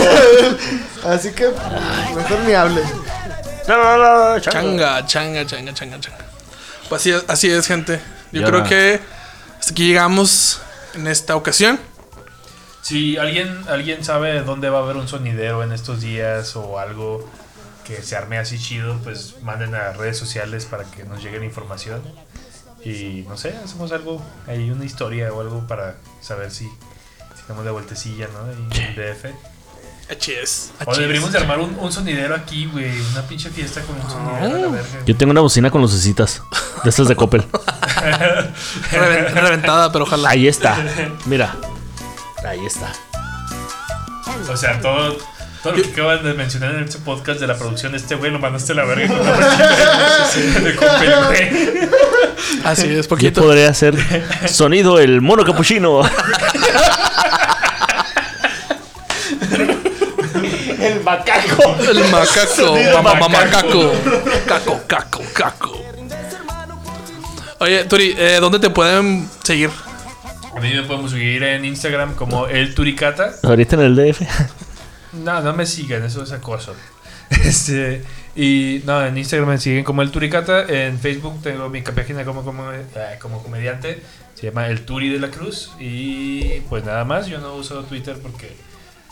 Así 1.06 1.32
que 1.32 1.46
mejor 2.16 2.40
ni 2.46 2.54
hable. 2.54 2.82
Changa, 4.42 5.06
changa, 5.06 5.46
changa, 5.46 5.74
changa, 5.74 6.00
changa. 6.00 6.18
Pues 6.90 7.02
así 7.02 7.12
es, 7.12 7.24
así 7.28 7.50
es, 7.50 7.68
gente. 7.68 8.02
Yo 8.32 8.42
Ya 8.42 8.48
creo 8.48 8.64
que 8.64 9.00
hasta 9.60 9.72
aquí 9.72 9.88
llegamos 9.88 10.60
en 10.96 11.08
esta 11.08 11.36
ocasión. 11.36 11.80
Si 12.90 13.18
alguien, 13.18 13.66
alguien 13.70 14.04
sabe 14.04 14.42
dónde 14.42 14.70
va 14.70 14.80
a 14.80 14.82
haber 14.82 14.96
un 14.98 15.08
sonidero 15.08 15.62
en 15.64 15.72
estos 15.72 16.02
días 16.02 16.56
o 16.56 16.80
algo 16.80 17.30
que 17.86 18.02
se 18.02 18.16
arme 18.16 18.38
así 18.40 18.58
chido, 18.58 18.98
pues 19.04 19.36
manden 19.44 19.76
a 19.76 19.92
redes 19.94 20.18
sociales 20.18 20.66
para 20.66 20.86
que 20.86 21.04
nos 21.04 21.22
llegue 21.22 21.38
la 21.40 21.46
información. 21.46 22.02
Y 22.84 23.26
no 23.30 23.38
sé, 23.38 23.56
hacemos 23.64 23.92
algo, 23.92 24.22
hay 24.48 24.72
una 24.72 24.86
historia 24.86 25.32
o 25.34 25.42
algo 25.42 25.68
para 25.68 25.98
saber 26.22 26.50
si, 26.50 26.66
si 26.66 27.42
damos 27.48 27.64
la 27.66 27.72
vueltecilla, 27.72 28.28
¿no? 28.34 28.50
En 28.52 28.70
DF. 28.96 29.26
Es. 30.28 30.72
O 30.86 30.96
deberíamos 30.96 31.32
de 31.32 31.38
armar 31.38 31.60
un, 31.60 31.78
un 31.80 31.92
sonidero 31.92 32.34
aquí, 32.34 32.66
güey. 32.66 33.00
Una 33.12 33.22
pinche 33.28 33.52
fiesta 33.52 33.82
con 33.84 33.96
un 33.98 34.10
sonidero 34.10 34.56
a 34.56 34.60
la 34.60 34.68
verga. 34.70 35.06
Yo 35.06 35.16
tengo 35.16 35.30
una 35.30 35.42
bocina 35.42 35.70
con 35.70 35.82
lucecitas. 35.82 36.42
De 36.84 36.90
estas 36.90 37.08
de 37.08 37.16
Coppel. 37.16 37.46
Reven- 38.92 39.34
reventada, 39.34 39.92
pero 39.92 40.06
ojalá. 40.06 40.30
Ahí 40.30 40.48
está. 40.48 40.78
Mira. 41.26 41.56
Ahí 42.46 42.66
está. 42.66 42.92
O 44.50 44.58
sea, 44.58 44.80
todo, 44.82 45.18
todo 45.62 45.74
lo 45.76 45.84
que 45.84 45.90
acaban 45.92 46.24
de 46.24 46.34
mencionar 46.34 46.74
en 46.76 46.84
este 46.86 47.00
podcast 47.00 47.40
de 47.40 47.48
la 47.48 47.58
producción 47.58 47.92
de 47.92 47.98
este 47.98 48.16
güey 48.16 48.32
lo 48.32 48.40
mandaste 48.40 48.72
a 48.72 48.76
la 48.76 48.86
verga 48.86 49.08
con 49.08 49.20
una 49.28 49.38
de. 51.30 51.90
Así 52.64 52.88
es, 52.94 53.04
Yo 53.04 53.10
poquito. 53.10 53.42
podría 53.42 53.70
hacer 53.70 53.96
sonido 54.48 55.00
el 55.00 55.22
mono 55.22 55.44
capuchino. 55.44 56.02
el 60.80 61.04
macaco. 61.04 61.76
El 61.90 62.00
macaco, 62.10 62.76
mamá 63.04 63.30
macaco. 63.30 63.32
macaco. 63.32 63.92
Caco, 64.48 64.82
caco, 64.88 65.22
caco. 65.34 65.78
Oye, 67.60 67.84
Turi, 67.86 68.16
eh, 68.18 68.38
¿dónde 68.40 68.60
te 68.60 68.70
pueden 68.70 69.30
seguir? 69.44 69.70
A 70.56 70.60
mí 70.60 70.74
me 70.74 70.84
podemos 70.84 71.12
seguir 71.12 71.44
en 71.44 71.64
Instagram 71.66 72.16
como 72.16 72.48
el 72.48 72.74
Turicata. 72.74 73.36
Ahorita 73.44 73.76
en 73.76 73.82
el 73.82 73.96
DF. 73.96 74.22
No, 75.14 75.42
no 75.42 75.54
me 75.54 75.66
sigan, 75.66 76.04
eso 76.04 76.24
es 76.24 76.32
acoso. 76.32 76.76
Este, 77.30 78.04
y 78.36 78.82
no, 78.86 79.06
en 79.06 79.16
Instagram 79.16 79.50
me 79.50 79.58
siguen 79.60 79.84
como 79.84 80.02
el 80.02 80.10
Turicata. 80.10 80.66
En 80.68 81.00
Facebook 81.00 81.42
tengo 81.44 81.70
mi 81.70 81.82
página 81.82 82.26
como, 82.26 82.44
como, 82.44 82.72
eh, 82.72 82.86
como 83.22 83.44
comediante. 83.44 84.02
Se 84.34 84.48
llama 84.48 84.68
El 84.68 84.86
Turi 84.86 85.10
de 85.10 85.20
la 85.20 85.30
Cruz. 85.30 85.72
Y 85.80 86.62
pues 86.70 86.84
nada 86.86 87.06
más, 87.06 87.28
yo 87.28 87.40
no 87.40 87.56
uso 87.56 87.84
Twitter 87.84 88.18
porque 88.22 88.56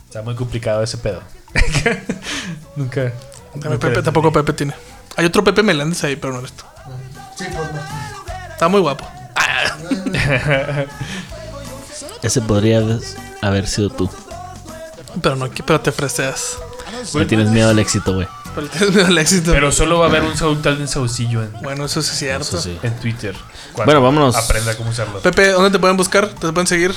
está 0.05 0.23
muy 0.23 0.33
complicado 0.33 0.81
ese 0.81 0.97
pedo. 0.97 1.21
nunca. 2.75 3.13
Pepe, 3.79 4.01
tampoco. 4.01 4.31
Pepe 4.31 4.53
tiene. 4.53 4.73
Hay 5.15 5.25
otro 5.25 5.43
Pepe 5.43 5.61
Meléndez 5.61 6.03
ahí, 6.03 6.15
pero 6.15 6.33
no 6.33 6.39
eres 6.39 6.53
tú. 6.53 6.63
Está 8.51 8.67
muy 8.67 8.81
guapo. 8.81 9.16
Ese 12.21 12.41
podría 12.41 12.83
haber 13.41 13.67
sido 13.67 13.89
tú. 13.89 14.09
Pero 15.21 15.35
no, 15.35 15.49
pero 15.65 15.81
te 15.81 15.91
freseas. 15.91 16.57
Me 17.13 17.25
tienes 17.25 17.49
miedo 17.49 17.69
al 17.69 17.79
éxito, 17.79 18.13
güey. 18.13 18.27
Pero 18.55 18.67
tienes 18.69 18.93
miedo 18.93 19.07
al 19.07 19.17
éxito. 19.17 19.51
Pero 19.51 19.71
solo 19.71 19.99
va 19.99 20.05
a 20.05 20.09
haber 20.09 20.23
un 20.23 20.35
Saúl 20.35 20.61
tal 20.61 20.79
en 20.81 20.87
Saucillo 20.87 21.43
en, 21.43 21.53
bueno, 21.61 21.85
eso 21.85 22.01
sí 22.01 22.11
es 22.11 22.17
cierto. 22.17 22.43
Eso 22.43 22.61
sí. 22.61 22.77
en 22.81 22.95
Twitter. 22.99 23.35
Bueno, 23.75 24.01
vámonos. 24.01 24.35
Aprenda 24.35 24.75
cómo 24.75 24.89
usarlo. 24.89 25.19
Pepe, 25.19 25.49
¿dónde 25.51 25.71
te 25.71 25.79
pueden 25.79 25.97
buscar? 25.97 26.27
¿Te 26.27 26.51
pueden 26.51 26.67
seguir? 26.67 26.93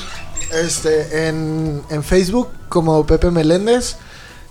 Este, 0.53 1.29
en, 1.29 1.83
en 1.91 2.03
Facebook 2.03 2.51
como 2.69 3.07
Pepe 3.07 3.31
Meléndez. 3.31 3.97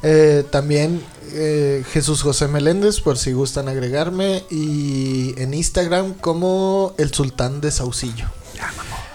Eh, 0.04 0.44
también 0.50 1.02
eh, 1.34 1.84
Jesús 1.92 2.22
José 2.22 2.48
Meléndez, 2.48 3.02
por 3.02 3.18
si 3.18 3.32
gustan 3.34 3.68
agregarme. 3.70 4.44
Y 4.50 5.34
en 5.42 5.54
Instagram 5.54 6.14
como 6.16 6.94
el 6.98 7.14
Sultán 7.14 7.62
de 7.62 7.72
Saucillo. 7.72 8.26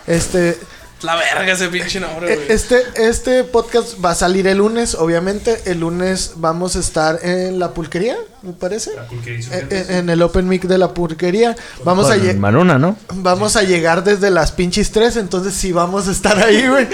Este, 0.07 0.59
La 1.03 1.17
verga 1.17 1.53
ese 1.53 1.69
pinche 1.69 1.99
nombre, 2.01 2.33
eh, 2.33 2.37
güey. 2.37 2.53
este, 2.53 2.77
este 2.97 3.45
podcast 3.45 4.03
va 4.05 4.11
a 4.11 4.15
salir 4.15 4.47
el 4.47 4.59
lunes, 4.59 4.95
obviamente. 4.95 5.61
El 5.67 5.81
lunes 5.81 6.33
vamos 6.37 6.77
a 6.77 6.81
estar 6.81 7.19
en 7.23 7.59
la 7.59 7.73
pulquería, 7.73 8.17
me 8.43 8.53
parece. 8.53 8.91
Eh, 9.27 9.67
eh, 9.71 9.87
En, 9.91 10.09
el 10.11 10.21
Open 10.23 10.47
Mic 10.49 10.63
de 10.65 10.79
la 10.79 10.93
pulquería. 10.95 11.57
Vamos 11.85 12.11
a, 12.11 12.17
Con 12.17 12.27
lle- 12.27 12.37
Manuna, 12.37 12.79
¿no? 12.79 12.97
vamos 13.15 13.57
a 13.57 13.63
llegar 13.63 14.05
desde 14.05 14.31
las 14.31 14.53
pinches 14.53 14.91
3, 14.93 15.17
entonces 15.17 15.55
sí 15.55 15.73
vamos 15.73 16.07
a 16.09 16.13
estar 16.13 16.39
ahí, 16.39 16.67
güey. 16.69 16.87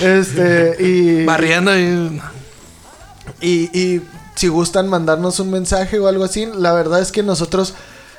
Este, 0.00 0.76
y. 0.82 1.24
Barriendo 1.24 1.78
y... 1.78 2.20
Y, 3.40 3.64
y 3.78 4.02
si 4.34 4.48
gustan 4.48 4.88
mandarnos 4.88 5.38
un 5.40 5.50
mensaje 5.50 5.98
o 5.98 6.08
algo 6.08 6.24
así, 6.24 6.48
la 6.56 6.72
verdad 6.72 7.00
es 7.00 7.12
que 7.12 7.22
nosotros, 7.22 7.74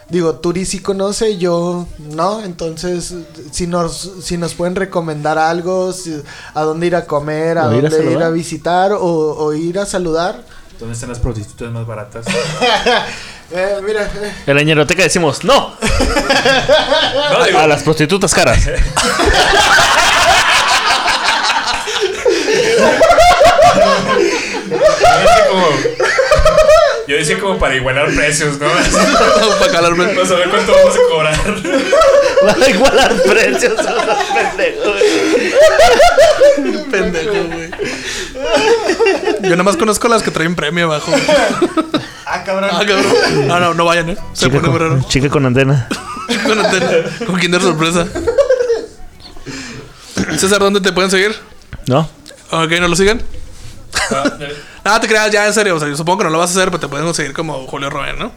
digo, 0.09 0.35
Turi 0.35 0.65
sí 0.65 0.79
conoce, 0.79 1.37
yo 1.37 1.87
no, 1.99 2.43
entonces 2.43 3.13
si 3.51 3.67
nos, 3.67 4.11
si 4.23 4.37
nos 4.37 4.53
pueden 4.53 4.75
recomendar 4.75 5.37
algo, 5.37 5.91
si- 5.93 6.21
a 6.53 6.61
dónde 6.61 6.87
ir 6.87 6.95
a 6.95 7.05
comer, 7.05 7.57
a 7.57 7.67
O 7.69 7.73
ir 7.73 7.85
a 7.85 7.89
dónde 7.89 8.11
ir 8.11 8.23
a 8.23 8.29
visitar 8.29 8.93
o, 8.93 8.99
o 9.01 9.53
ir 9.53 9.79
a 9.79 9.85
saludar. 9.85 10.43
¿Dónde 10.79 10.93
están 10.93 11.09
las 11.09 11.19
prostitutas 11.19 11.71
más 11.71 11.85
baratas? 11.87 12.25
Eh, 13.51 13.75
mira, 13.85 14.05
eh, 14.05 14.33
En 14.47 14.55
la 14.55 14.63
ñeroteca 14.63 15.03
decimos 15.03 15.43
¡No! 15.43 15.73
a 17.59 17.67
las 17.67 17.83
prostitutas 17.83 18.33
caras. 18.33 18.67
Yo 25.55 25.65
decía 25.67 25.79
como, 25.79 26.47
yo 27.07 27.15
decía 27.17 27.39
como 27.39 27.59
para 27.59 27.75
igualar 27.75 28.13
precios, 28.13 28.59
¿no? 28.59 28.67
para 29.59 29.71
calarme. 29.71 30.05
Vamos 30.13 30.31
a 30.31 30.35
ver 30.35 30.49
cuánto 30.49 30.71
vamos 30.73 30.95
a 30.95 30.99
cobrar. 31.11 31.35
Va 32.45 32.65
a 32.65 32.69
igualar 32.69 33.13
precios 33.23 33.79
a 33.79 33.91
los 33.93 34.23
pendejos. 34.35 35.01
Pendejo, 36.91 37.43
güey. 37.53 37.69
Yo 39.41 39.49
nada 39.51 39.63
más 39.63 39.77
conozco 39.77 40.07
las 40.07 40.21
que 40.21 40.31
traen 40.31 40.55
premio 40.55 40.85
abajo. 40.85 41.11
ah, 42.25 42.43
cabrón. 42.43 42.69
Ah, 42.71 42.83
cabrón. 42.85 43.47
No, 43.47 43.59
no, 43.59 43.73
no 43.73 43.85
vayan, 43.85 44.09
eh. 44.09 44.17
Se 44.33 44.45
Chica 44.45 44.61
pone 44.61 44.77
raro. 44.77 44.89
con, 44.91 45.07
chica 45.07 45.29
con 45.29 45.45
antena. 45.45 45.87
Con 46.45 46.59
antena, 46.63 46.89
con 47.25 47.39
Kinder 47.39 47.61
sorpresa. 47.61 48.07
César, 50.37 50.59
¿dónde 50.59 50.81
te 50.81 50.91
pueden 50.91 51.09
seguir? 51.09 51.35
¿No? 51.87 52.09
Ok, 52.51 52.71
¿no 52.79 52.87
lo 52.87 52.95
sigan? 52.95 53.21
Nada, 54.85 54.99
te 55.01 55.07
creas, 55.07 55.31
ya 55.31 55.45
en 55.47 55.53
serio. 55.53 55.75
O 55.75 55.79
sea, 55.79 55.87
yo 55.89 55.97
supongo 55.97 56.19
que 56.19 56.23
no 56.25 56.29
lo 56.29 56.37
vas 56.37 56.51
a 56.51 56.59
hacer, 56.59 56.69
pero 56.69 56.79
te 56.79 56.87
pueden 56.87 57.05
conseguir 57.05 57.33
como 57.33 57.65
Julio 57.65 57.89
Robert, 57.89 58.17
¿no? 58.19 58.31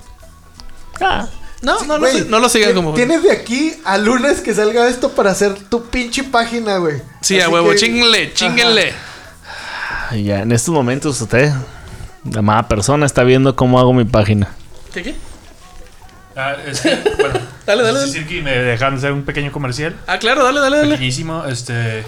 Ah. 1.00 1.28
No, 1.60 1.78
no, 1.80 1.84
no, 1.94 1.98
Güey, 1.98 2.24
no 2.28 2.38
lo 2.38 2.48
sigan 2.48 2.72
como. 2.74 2.94
Tienes 2.94 3.22
de 3.22 3.32
aquí 3.32 3.74
al 3.84 4.04
lunes 4.04 4.40
que 4.40 4.54
salga 4.54 4.88
esto 4.88 5.10
para 5.10 5.32
hacer 5.32 5.54
tu 5.68 5.84
pinche 5.86 6.22
página, 6.24 6.78
güey. 6.78 7.02
Sí, 7.20 7.40
a 7.40 7.48
huevo, 7.48 7.70
que- 7.70 7.76
chinguenle, 7.76 8.32
chinguenle. 8.32 8.92
Ya 10.22 10.40
en 10.40 10.52
estos 10.52 10.72
momentos 10.72 11.20
usted, 11.20 11.52
la 12.30 12.38
amada 12.38 12.66
persona, 12.68 13.04
está 13.04 13.24
viendo 13.24 13.54
cómo 13.56 13.78
hago 13.80 13.92
mi 13.92 14.04
página. 14.04 14.48
¿Qué, 14.94 15.02
qué? 15.02 15.14
Ah, 16.36 16.54
es 16.64 16.80
que, 16.80 16.96
bueno, 17.18 17.40
Dale, 17.66 17.82
dale, 17.82 17.92
no 17.92 17.98
dale. 18.00 18.12
si 18.12 18.24
que 18.24 18.40
me 18.40 18.52
dejaron 18.56 18.96
hacer 18.96 19.12
un 19.12 19.24
pequeño 19.24 19.50
comercial. 19.52 19.96
Ah, 20.06 20.18
claro, 20.18 20.44
dale, 20.44 20.60
dale, 20.60 20.76
dale. 20.78 20.90
Pequeñísimo, 20.92 21.44
este. 21.44 22.04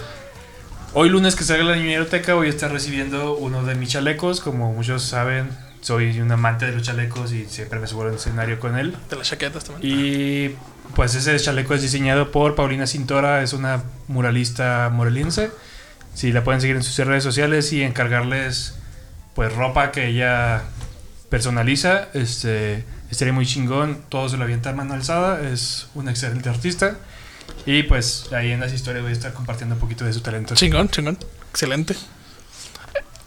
Hoy 0.92 1.08
lunes 1.08 1.36
que 1.36 1.44
salga 1.44 1.62
la 1.62 1.74
biblioteca 1.74 2.34
voy 2.34 2.48
a 2.48 2.50
estar 2.50 2.72
recibiendo 2.72 3.36
uno 3.36 3.62
de 3.62 3.76
mis 3.76 3.90
chalecos. 3.90 4.40
Como 4.40 4.72
muchos 4.72 5.04
saben, 5.04 5.48
soy 5.80 6.18
un 6.18 6.32
amante 6.32 6.66
de 6.66 6.72
los 6.72 6.82
chalecos 6.82 7.32
y 7.32 7.46
siempre 7.46 7.78
me 7.78 7.86
subo 7.86 8.02
al 8.02 8.14
escenario 8.14 8.58
con 8.58 8.76
él. 8.76 8.96
De 9.08 9.14
las 9.14 9.28
chaquetas 9.28 9.62
también. 9.62 9.88
Y 9.88 10.56
pues 10.96 11.14
ese 11.14 11.38
chaleco 11.38 11.74
es 11.74 11.82
diseñado 11.82 12.32
por 12.32 12.56
Paulina 12.56 12.88
Cintora, 12.88 13.40
es 13.44 13.52
una 13.52 13.84
muralista 14.08 14.90
morelense. 14.92 15.52
Si 16.14 16.32
la 16.32 16.42
pueden 16.42 16.60
seguir 16.60 16.74
en 16.74 16.82
sus 16.82 16.96
redes 17.06 17.22
sociales 17.22 17.72
y 17.72 17.84
encargarles 17.84 18.74
pues 19.36 19.54
ropa 19.54 19.92
que 19.92 20.08
ella 20.08 20.64
personaliza, 21.28 22.08
este 22.14 22.84
estaría 23.12 23.32
muy 23.32 23.46
chingón. 23.46 24.02
Todo 24.08 24.28
se 24.28 24.36
lo 24.36 24.42
avienta 24.42 24.70
a 24.70 24.72
mano 24.72 24.94
alzada, 24.94 25.48
es 25.52 25.86
una 25.94 26.10
excelente 26.10 26.48
artista. 26.48 26.96
Y 27.66 27.82
pues 27.84 28.26
ahí 28.32 28.52
en 28.52 28.60
las 28.60 28.72
historias 28.72 29.02
voy 29.02 29.10
a 29.12 29.14
estar 29.14 29.32
compartiendo 29.32 29.74
un 29.74 29.80
poquito 29.80 30.04
de 30.04 30.12
su 30.12 30.20
talento. 30.20 30.54
Chingón, 30.54 30.88
chingón. 30.88 31.18
Excelente. 31.50 31.94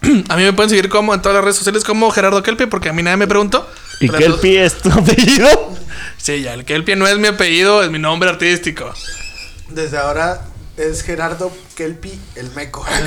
A 0.30 0.36
mí 0.36 0.44
me 0.44 0.52
pueden 0.54 0.70
seguir 0.70 0.90
como 0.90 1.14
en 1.14 1.22
todas 1.22 1.36
las 1.36 1.44
redes 1.44 1.58
sociales 1.58 1.84
como 1.84 2.12
Gerardo 2.12 2.44
Kelpie, 2.44 2.68
porque 2.68 2.90
a 2.90 2.94
mí 2.94 3.02
nadie 3.04 3.16
me 3.18 3.28
preguntó. 3.28 3.70
¿Y 4.02 4.08
Pero 4.08 4.18
qué 4.18 4.26
el 4.26 4.32
eso- 4.34 4.42
pie 4.42 4.66
es 4.66 4.78
tu 4.80 4.92
apellido? 4.92 5.74
Sí, 6.18 6.42
ya, 6.42 6.54
el 6.54 6.64
Kelpie 6.64 6.96
no 6.96 7.06
es 7.06 7.18
mi 7.18 7.28
apellido, 7.28 7.84
es 7.84 7.92
mi 7.92 8.00
nombre 8.00 8.30
artístico. 8.30 8.94
Desde 9.70 9.98
ahora 9.98 10.42
es 10.78 11.02
Gerardo 11.04 11.52
Kelpi 11.76 12.18
el 12.36 12.50
Meco. 12.52 12.86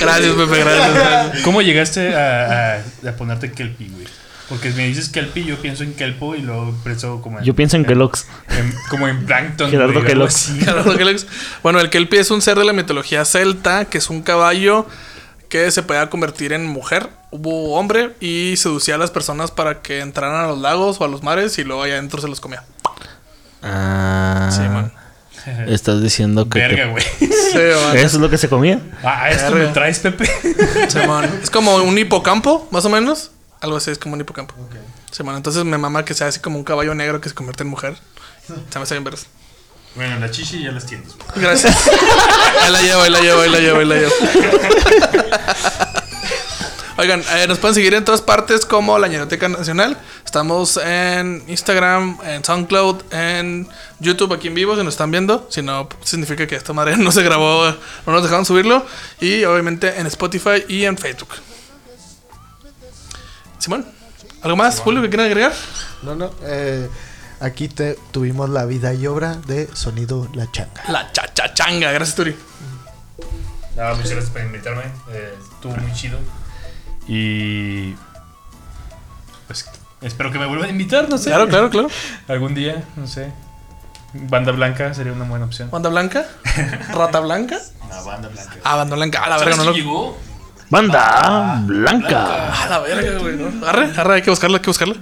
Gracias, 0.00 0.34
Pepe, 0.34 0.58
gracias. 0.64 1.42
¿Cómo 1.42 1.62
llegaste 1.62 2.14
a, 2.14 2.76
a- 2.76 3.08
a 3.08 3.12
ponerte 3.16 3.52
Kelpie, 3.52 3.88
güey? 3.88 4.06
Porque 4.48 4.70
me 4.70 4.86
dices 4.86 5.08
Kelpie, 5.08 5.44
yo 5.44 5.56
pienso 5.60 5.82
en 5.82 5.94
Kelpo 5.94 6.36
y 6.36 6.40
luego 6.42 6.72
pienso 6.84 7.20
como 7.20 7.38
en, 7.40 7.44
Yo 7.44 7.54
pienso 7.54 7.76
en 7.76 7.84
Kellogg's. 7.84 8.26
en- 8.50 8.72
como 8.88 9.08
en 9.08 9.26
Plankton. 9.26 9.70
Gerardo 9.70 10.04
Kellogg's. 10.04 10.52
Gerardo 10.60 10.96
Kellogg's. 10.96 11.26
Bueno, 11.64 11.80
el 11.80 11.90
Kelpie 11.90 12.20
es 12.20 12.30
un 12.30 12.40
ser 12.42 12.56
de 12.58 12.64
la 12.64 12.72
mitología 12.72 13.24
celta, 13.24 13.86
que 13.86 13.98
es 13.98 14.08
un 14.08 14.22
caballo 14.22 14.86
que 15.48 15.70
se 15.72 15.82
podía 15.82 16.08
convertir 16.10 16.52
en 16.52 16.64
mujer, 16.66 17.08
hubo 17.30 17.74
hombre, 17.74 18.14
y 18.20 18.54
seducía 18.56 18.96
a 18.96 18.98
las 18.98 19.10
personas 19.10 19.50
para 19.50 19.80
que 19.82 20.00
entraran 20.00 20.44
a 20.44 20.46
los 20.48 20.58
lagos 20.58 21.00
o 21.00 21.04
a 21.04 21.08
los 21.08 21.22
mares 21.24 21.58
y 21.58 21.64
luego 21.64 21.82
allá 21.82 21.94
adentro 21.94 22.20
se 22.20 22.28
los 22.28 22.40
comía. 22.40 22.62
Ah. 23.62 24.48
Sí, 24.52 24.60
man. 24.60 24.92
Estás 25.68 26.02
diciendo 26.02 26.48
que. 26.48 26.58
Verga, 26.58 26.86
güey. 26.86 27.02
Sí, 27.02 27.58
man. 27.58 27.96
Eso 27.96 28.06
es 28.06 28.14
lo 28.14 28.28
que 28.30 28.38
se 28.38 28.48
comía. 28.48 28.80
Ah, 29.02 29.30
esto 29.30 29.52
Verga. 29.52 29.68
me 29.68 29.72
traes, 29.74 29.98
Pepe. 30.00 30.28
Simón. 30.88 31.24
Es 31.42 31.50
como 31.50 31.76
un 31.76 31.96
hipocampo, 31.98 32.68
más 32.70 32.84
o 32.84 32.88
menos. 32.90 33.30
Algo 33.60 33.76
así, 33.76 33.90
es 33.90 33.98
como 33.98 34.14
un 34.14 34.20
hipocampo. 34.20 34.54
Simón, 35.10 35.36
Entonces 35.36 35.64
me 35.64 35.78
mama 35.78 36.04
que 36.04 36.14
sea 36.14 36.28
así 36.28 36.40
como 36.40 36.58
un 36.58 36.64
caballo 36.64 36.94
negro 36.94 37.20
que 37.20 37.28
se 37.28 37.34
convierte 37.34 37.62
en 37.62 37.70
mujer. 37.70 37.96
Se 38.70 38.78
me 38.78 38.82
hace 38.82 38.94
bien 38.94 39.04
bueno, 39.96 40.20
la 40.20 40.30
chichi 40.30 40.62
ya 40.62 40.72
las 40.72 40.84
tienes. 40.84 41.16
Gracias. 41.34 41.74
ahí 42.62 42.70
la 42.70 42.82
llevo, 42.82 43.00
ahí 43.00 43.10
la 43.10 43.20
llevo, 43.20 43.40
ahí 43.40 43.50
la 43.50 43.58
llevo, 43.60 43.78
ahí 43.78 43.86
la 43.86 43.94
llevo. 43.94 44.12
Oigan, 46.98 47.22
eh, 47.34 47.46
nos 47.48 47.58
pueden 47.58 47.74
seguir 47.74 47.94
en 47.94 48.04
todas 48.04 48.20
partes 48.20 48.66
como 48.66 48.98
la 48.98 49.08
Ñeroteca 49.08 49.48
Nacional. 49.48 49.96
Estamos 50.22 50.76
en 50.76 51.44
Instagram, 51.46 52.18
en 52.24 52.44
SoundCloud, 52.44 53.04
en 53.10 53.68
YouTube 53.98 54.34
aquí 54.34 54.48
en 54.48 54.54
vivo 54.54 54.76
si 54.76 54.82
nos 54.82 54.92
están 54.94 55.10
viendo. 55.10 55.46
Si 55.50 55.62
no, 55.62 55.88
significa 56.02 56.46
que 56.46 56.56
esta 56.56 56.74
madre 56.74 56.96
no 56.98 57.10
se 57.10 57.22
grabó, 57.22 57.64
no 58.06 58.12
nos 58.12 58.22
dejaron 58.22 58.44
subirlo. 58.44 58.84
Y 59.18 59.44
obviamente 59.44 59.98
en 59.98 60.06
Spotify 60.08 60.62
y 60.68 60.84
en 60.84 60.98
Facebook. 60.98 61.30
Simón, 63.58 63.86
¿algo 64.42 64.56
más, 64.56 64.78
Julio, 64.80 65.02
que 65.02 65.08
quieran 65.08 65.26
agregar? 65.26 65.52
No, 66.02 66.14
no. 66.14 66.30
eh, 66.42 66.88
aquí 67.40 67.68
te, 67.68 67.98
tuvimos 68.12 68.48
la 68.50 68.64
vida 68.64 68.94
y 68.94 69.06
obra 69.06 69.34
de 69.46 69.68
Sonido 69.74 70.28
La 70.34 70.50
Changa. 70.52 70.82
La 70.88 71.10
chachachanga, 71.12 71.90
gracias, 71.92 72.16
Turi. 72.16 72.36
No, 73.76 73.90
muchas 73.94 74.10
gracias 74.10 74.30
por 74.30 74.42
invitarme. 74.42 74.84
Eh, 75.10 75.34
estuvo 75.54 75.76
muy 75.76 75.92
chido. 75.92 76.18
Y. 77.08 77.94
Pues 79.46 79.68
espero 80.00 80.32
que 80.32 80.38
me 80.38 80.46
vuelvan 80.46 80.68
a 80.68 80.72
invitar, 80.72 81.08
no 81.08 81.18
sé. 81.18 81.30
Claro, 81.30 81.48
claro, 81.48 81.70
claro. 81.70 81.88
Algún 82.28 82.54
día, 82.54 82.84
no 82.96 83.06
sé. 83.06 83.32
Banda 84.14 84.52
Blanca 84.52 84.94
sería 84.94 85.12
una 85.12 85.24
buena 85.24 85.44
opción. 85.44 85.70
¿Banda 85.70 85.90
blanca? 85.90 86.26
¿Rata 86.94 87.20
blanca? 87.20 87.58
Una 87.84 88.00
banda 88.00 88.28
Blanca. 88.28 88.56
Ah, 88.64 88.76
banda 88.76 88.96
blanca. 88.96 89.22
A 89.24 89.28
la 89.28 89.38
verga, 89.38 89.56
no 89.56 89.64
lo. 89.64 89.72
llegó? 89.72 90.16
Banda 90.70 91.62
Blanca. 91.64 92.64
A 92.64 92.68
la 92.68 92.78
verga, 92.80 93.18
güey. 93.18 93.36
¿no? 93.36 93.66
Arre, 93.66 93.90
arre, 93.96 94.14
hay 94.14 94.22
que 94.22 94.30
buscarla, 94.30 94.58
hay 94.58 94.62
que 94.62 94.70
buscarla. 94.70 94.96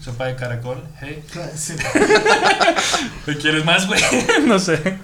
Sopa 0.00 0.26
de 0.26 0.36
caracol. 0.36 0.82
Hey. 1.00 1.22
¿Qué 3.24 3.36
quieres 3.36 3.64
más, 3.64 3.86
güey? 3.86 4.00
no 4.46 4.58
sé. 4.58 4.98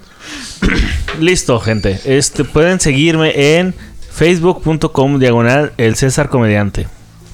Listo, 1.19 1.59
gente. 1.59 1.99
Este, 2.05 2.43
pueden 2.45 2.79
seguirme 2.79 3.57
en 3.57 3.75
facebook.com 4.11 5.19
diagonal 5.19 5.73
el 5.77 5.95
César 5.95 6.29
Comediante. 6.29 6.87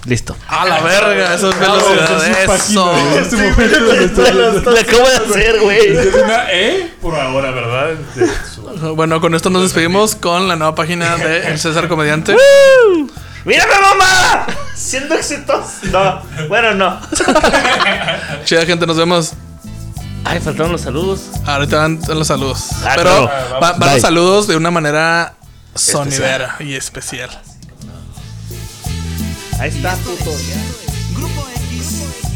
Listo. 0.05 0.35
A 0.47 0.65
la 0.65 0.79
verga, 0.81 1.33
eso 1.35 1.49
es 1.49 1.59
velocidad. 1.59 2.55
Eso. 2.55 2.93
este 3.19 3.35
momento 3.35 4.21
viendo. 4.23 4.71
Lo 4.71 4.79
acabo 4.79 5.09
de 5.09 5.15
hacer, 5.15 5.59
güey. 5.61 5.97
Es 5.97 6.15
una 6.15 6.51
E 6.51 6.93
por 7.01 7.15
ahora, 7.15 7.51
¿verdad? 7.51 7.89
Bueno, 8.95 9.19
con 9.19 9.35
esto 9.35 9.49
nos 9.49 9.63
despedimos 9.63 10.15
con 10.15 10.47
la 10.47 10.55
nueva 10.55 10.73
página 10.73 11.17
de 11.17 11.47
El 11.47 11.59
César 11.59 11.87
Comediante. 11.87 12.35
¡Mírame, 13.45 13.73
mamá! 13.81 14.47
Siendo 14.75 15.15
exitoso. 15.15 15.69
No, 15.91 16.21
bueno, 16.47 16.73
no. 16.73 16.99
Chida 18.45 18.65
gente, 18.65 18.85
nos 18.85 18.97
vemos. 18.97 19.33
Ay, 20.23 20.39
faltaron 20.39 20.71
los 20.71 20.81
saludos. 20.81 21.21
Ahorita 21.45 21.77
van 21.77 21.99
los 22.07 22.27
saludos. 22.27 22.69
Ah, 22.85 22.93
Pero 22.95 23.29
van 23.61 23.79
los 23.79 24.01
saludos 24.01 24.47
de 24.47 24.55
una 24.55 24.71
manera 24.71 25.33
sonidera 25.75 26.57
y 26.59 26.75
especial. 26.75 27.29
Ahí 29.59 29.67
está, 29.69 29.93
puto. 29.97 30.31
Grupo 31.13 31.45
X. 31.49 32.29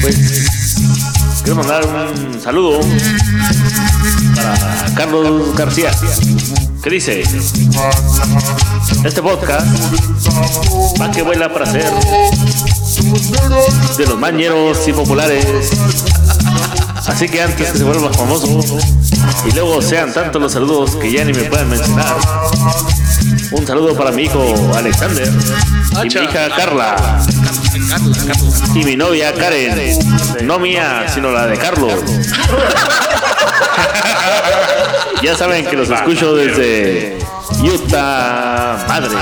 Pues 0.00 0.43
quiero 1.44 1.56
mandar 1.56 1.84
un 1.86 2.40
saludo 2.40 2.80
para 4.34 4.94
Carlos 4.94 5.54
García, 5.54 5.90
que 6.82 6.90
dice: 6.90 7.22
Este 9.04 9.22
podcast 9.22 9.66
va 11.00 11.10
que 11.10 11.22
vuela 11.22 11.52
para 11.52 11.66
ser 11.66 11.92
de 13.98 14.06
los 14.06 14.18
mañeros 14.18 14.88
y 14.88 14.92
populares. 14.92 15.72
Así 17.06 17.28
que 17.28 17.42
antes 17.42 17.70
que 17.70 17.78
se 17.78 17.84
vuelva 17.84 18.10
famoso 18.12 18.48
y 19.46 19.52
luego 19.52 19.82
sean 19.82 20.12
tantos 20.14 20.40
los 20.40 20.52
saludos 20.52 20.96
que 20.96 21.12
ya 21.12 21.24
ni 21.24 21.34
me 21.34 21.44
puedan 21.44 21.68
mencionar. 21.68 22.16
Un 23.52 23.66
saludo 23.66 23.96
para 23.96 24.10
mi 24.10 24.24
hijo 24.24 24.42
Alexander 24.74 25.28
y 26.02 26.08
mi 26.08 26.24
hija 26.24 26.48
Carla. 26.56 27.20
Y 28.74 28.84
mi 28.84 28.96
novia 28.96 29.32
Karen. 29.34 29.98
No 30.42 30.58
mía, 30.58 31.06
sino 31.12 31.30
la 31.30 31.46
de 31.46 31.56
Carlos. 31.56 31.94
ya 35.22 35.36
saben 35.36 35.64
que 35.66 35.76
los 35.76 35.90
escucho 35.90 36.34
desde 36.34 37.18
Utah, 37.62 38.84
madre. 38.88 39.14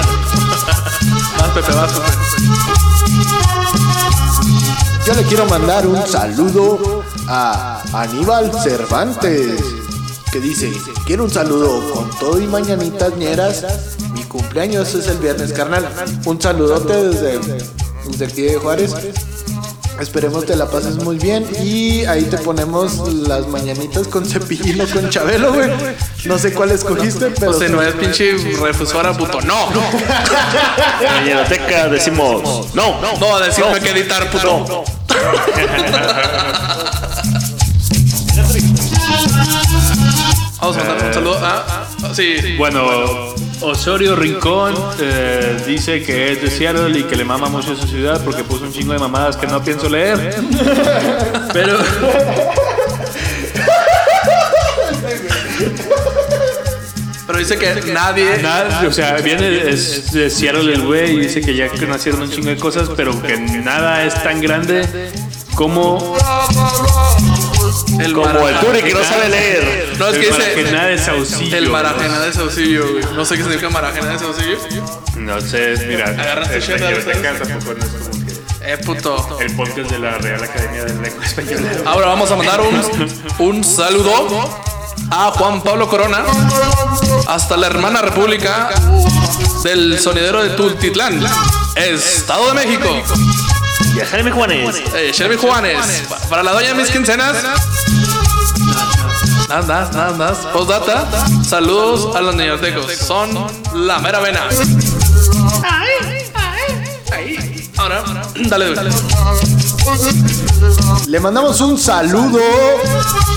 Yo 5.07 5.15
le 5.15 5.23
quiero 5.25 5.45
mandar 5.47 5.87
un 5.87 6.07
saludo 6.07 7.05
a 7.29 7.83
Aníbal 7.93 8.51
Cervantes, 8.63 9.61
que 10.33 10.41
dice, 10.41 10.73
quiero 11.05 11.25
un 11.25 11.31
saludo 11.31 11.93
con 11.93 12.11
todo 12.19 12.41
y 12.41 12.47
mañanitas 12.47 13.15
ñeras. 13.17 13.65
Cumpleaños 14.33 14.95
es 14.95 15.07
el 15.09 15.19
viernes, 15.19 15.53
carnal. 15.53 15.87
Un 16.25 16.41
saludote 16.41 16.95
desde, 16.95 17.39
desde 18.09 18.25
aquí 18.25 18.43
de 18.43 18.57
Juárez. 18.57 18.95
Esperemos 20.01 20.47
te 20.47 20.57
la 20.57 20.71
pases 20.71 20.97
muy 20.97 21.19
bien 21.19 21.47
y 21.63 22.07
ahí 22.07 22.23
te 22.23 22.39
ponemos 22.39 23.13
las 23.29 23.47
mañanitas 23.49 24.09
con 24.09 24.25
cepillín 24.25 24.81
o 24.81 24.87
con 24.87 25.11
chabelo, 25.11 25.53
güey. 25.53 25.69
No 26.25 26.39
sé 26.39 26.55
cuál 26.55 26.71
escogiste, 26.71 27.31
pero... 27.39 27.51
O 27.51 27.55
sea, 27.55 27.69
no 27.69 27.83
es 27.83 27.95
pinche 27.95 28.33
refusora, 28.63 29.13
puto. 29.13 29.43
No, 29.43 29.71
no. 29.71 29.83
Decimos 31.91 32.75
no, 32.75 33.01
no, 33.03 33.19
No, 33.19 33.39
decirme 33.39 33.81
que 33.81 33.91
editar, 33.91 34.31
puto. 34.31 34.65
no. 34.67 34.85
Vamos 40.61 40.77
a 40.77 40.85
mandar 40.85 41.07
un 41.09 41.15
saludo. 41.15 41.39
Ah, 41.43 41.87
ah, 42.03 42.11
sí. 42.15 42.55
Bueno, 42.57 43.32
Osorio 43.63 44.17
Rincón 44.17 44.75
eh, 45.01 45.63
dice 45.67 46.03
que 46.03 46.33
es 46.33 46.43
de 46.43 46.51
Seattle 46.51 46.99
y 46.99 47.05
que 47.05 47.17
le 47.17 47.25
mama 47.25 47.49
mucho 47.49 47.77
su 47.77 47.87
ciudad 47.87 48.23
porque 48.25 48.43
puso 48.43 48.65
un 48.65 48.73
chingo 48.73 48.93
de 48.93 48.99
mamadas 48.99 49.37
que 49.37 49.47
no 49.47 49.63
pienso 49.63 49.89
leer. 49.89 50.19
Pero. 51.53 51.79
Pero 57.27 57.39
dice 57.39 57.57
que 57.57 57.93
nadie. 57.93 58.43
Ah, 58.45 58.83
o 58.87 58.93
sea, 58.93 59.17
viene 59.19 59.49
de 59.49 60.31
Seattle 60.31 60.75
el 60.75 60.83
güey 60.83 61.15
y 61.15 61.21
dice 61.21 61.41
que 61.41 61.55
ya 61.55 61.69
conocieron 61.69 62.23
un 62.23 62.31
chingo 62.31 62.49
de 62.49 62.57
cosas, 62.57 62.91
pero 62.97 63.21
que 63.23 63.39
nada 63.39 64.05
es 64.05 64.21
tan 64.23 64.41
grande 64.41 65.13
como. 65.55 66.17
El 68.05 68.13
Como 68.13 68.49
el. 68.49 68.59
Turi 68.61 68.83
que 68.83 68.95
no 68.95 69.05
sabe 69.05 69.29
leer. 69.29 69.95
No, 69.99 70.09
es 70.09 70.19
que 70.19 70.29
el 70.29 70.35
dice. 70.35 70.41
Marajena 70.41 70.87
de 70.87 70.99
Saucillo. 70.99 71.57
El 71.57 71.71
marajena 71.71 72.21
de 72.21 72.33
Saucillo, 72.33 72.93
güey. 72.93 73.05
No 73.15 73.25
sé 73.25 73.37
qué 73.37 73.43
significa 73.43 73.71
marajena 73.71 74.09
de 74.09 74.19
Saucillo. 74.19 74.59
No 75.17 75.41
sé, 75.41 75.75
mira. 75.87 76.07
Agarraste 76.09 76.57
el 76.57 76.65
que. 76.65 78.03
Eh, 78.65 78.79
puto. 78.79 79.39
El 79.41 79.57
podcast 79.57 79.91
de 79.91 79.99
la 79.99 80.19
Real 80.19 80.43
Academia 80.43 80.85
de 80.85 80.95
la 80.95 81.03
Lengua 81.03 81.25
Española. 81.25 81.71
Ahora 81.85 82.07
vamos 82.07 82.31
a 82.31 82.37
mandar 82.37 82.61
un, 82.61 82.81
un 83.39 83.65
saludo 83.65 84.29
a 85.11 85.31
Juan 85.33 85.63
Pablo 85.63 85.89
Corona 85.89 86.25
hasta 87.27 87.57
la 87.57 87.67
hermana 87.67 88.03
república 88.03 88.71
del 89.65 89.99
sonidero 89.99 90.43
de 90.43 90.51
Tultitlán, 90.51 91.21
Estado 91.77 92.49
de 92.49 92.55
México. 92.55 93.03
Y 93.95 94.01
a 94.01 94.07
Jaime 94.07 94.31
Juanes. 94.31 94.77
Eh, 94.95 95.11
Shelby 95.13 95.37
Juanes, 95.37 96.03
pa- 96.09 96.17
para 96.29 96.43
la 96.43 96.53
doña 96.53 96.69
de 96.69 96.75
mis 96.75 96.89
quincenas. 96.91 97.37
Nada, 99.49 99.63
nada, 99.67 99.91
nada, 99.93 100.11
nada. 100.17 100.53
Postdata, 100.53 101.07
saludos 101.47 102.17
a 102.17 102.21
los 102.23 102.35
niñotecos. 102.35 102.87
Son 102.95 103.29
la 103.75 103.99
mera 103.99 104.21
vena. 104.21 104.41
Ahí. 107.13 107.71
Ahora, 107.77 108.03
dale, 108.49 108.75
dale. 108.75 108.91
Le 111.09 111.21
mandamos 111.21 111.61
un 111.61 111.79
saludo 111.79 112.41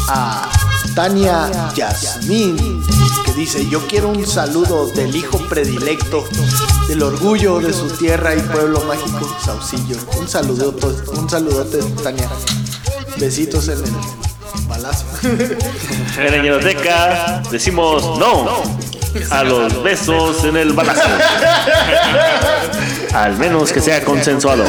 a 0.07 0.49
Tania 0.95 1.49
Yasmín, 1.75 2.81
dice, 3.35 3.67
yo 3.69 3.85
quiero 3.87 4.09
un 4.09 4.25
saludo 4.25 4.87
del 4.87 5.15
hijo 5.15 5.37
predilecto, 5.49 6.23
del 6.87 7.03
orgullo 7.03 7.59
de 7.59 7.73
su 7.73 7.87
tierra 7.89 8.33
y 8.35 8.39
pueblo 8.39 8.81
mágico, 8.85 9.29
Saucillo. 9.43 9.97
Un 10.17 10.27
saludote, 10.27 10.87
un 11.11 11.29
saludote, 11.29 11.79
Tania. 12.01 12.29
Besitos 13.17 13.67
en 13.67 13.79
el 13.79 14.67
palacio. 14.67 15.05
En 16.17 16.31
la 16.31 16.37
ñeroteca 16.41 17.43
decimos 17.51 18.17
no 18.17 18.47
a 19.29 19.43
los 19.43 19.83
besos 19.83 20.43
en 20.45 20.57
el 20.57 20.73
balazo. 20.73 21.01
Al 23.13 23.37
menos 23.37 23.71
que 23.71 23.81
sea 23.81 24.03
consensuado. 24.03 24.63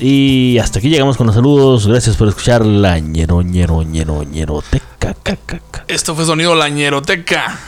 Y 0.00 0.58
hasta 0.58 0.80
aquí 0.80 0.88
llegamos 0.88 1.16
con 1.16 1.26
los 1.28 1.36
saludos. 1.36 1.86
Gracias 1.86 2.16
por 2.16 2.28
escuchar 2.28 2.66
la 2.66 2.98
ñero, 2.98 3.42
ñero, 3.42 3.82
ñero, 3.82 4.24
ñeroteca. 4.24 4.70
ca, 4.70 4.70
ca, 4.70 4.78
ca. 4.80 4.91
Esto 5.88 6.14
fue 6.14 6.24
Sonido 6.24 6.54
La 6.54 6.68
Ñeroteca. 6.68 7.58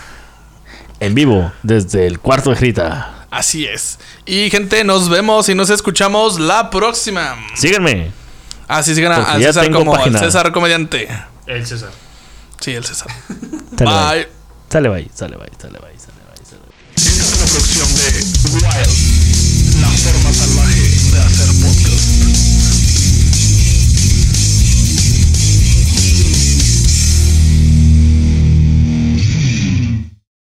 En 1.00 1.14
vivo, 1.14 1.52
desde 1.62 2.06
el 2.06 2.18
cuarto 2.20 2.50
de 2.50 2.56
Grita. 2.56 3.26
Así 3.30 3.66
es. 3.66 3.98
Y 4.26 4.48
gente, 4.50 4.84
nos 4.84 5.08
vemos 5.08 5.48
y 5.48 5.54
nos 5.54 5.70
escuchamos 5.70 6.38
la 6.38 6.70
próxima. 6.70 7.36
Síganme. 7.54 8.12
Así 8.68 8.94
sigan 8.94 9.12
a, 9.12 9.16
Porque 9.16 9.30
a 9.32 9.38
ya 9.38 9.46
César 9.48 9.64
tengo 9.64 9.78
como 9.80 9.92
página. 9.92 10.18
el 10.20 10.24
César 10.24 10.52
comediante. 10.52 11.08
El 11.46 11.66
César. 11.66 11.90
Sí, 12.60 12.72
el 12.72 12.84
César. 12.84 13.08
Sale 13.78 13.90
bye. 13.90 14.14
Bye. 14.14 14.28
Sale 14.70 14.88
bye, 14.88 15.10
sale 15.14 15.36
bye, 15.36 15.48
sale 15.60 15.78
bye, 15.78 15.98
sale 15.98 16.20
bye, 16.28 16.44
sale 16.46 16.60
bye. 16.62 16.94
Esta 16.96 17.22
es 17.22 17.34
una 17.34 17.46
producción 17.46 17.88
de 17.94 18.06
Wild, 18.54 19.13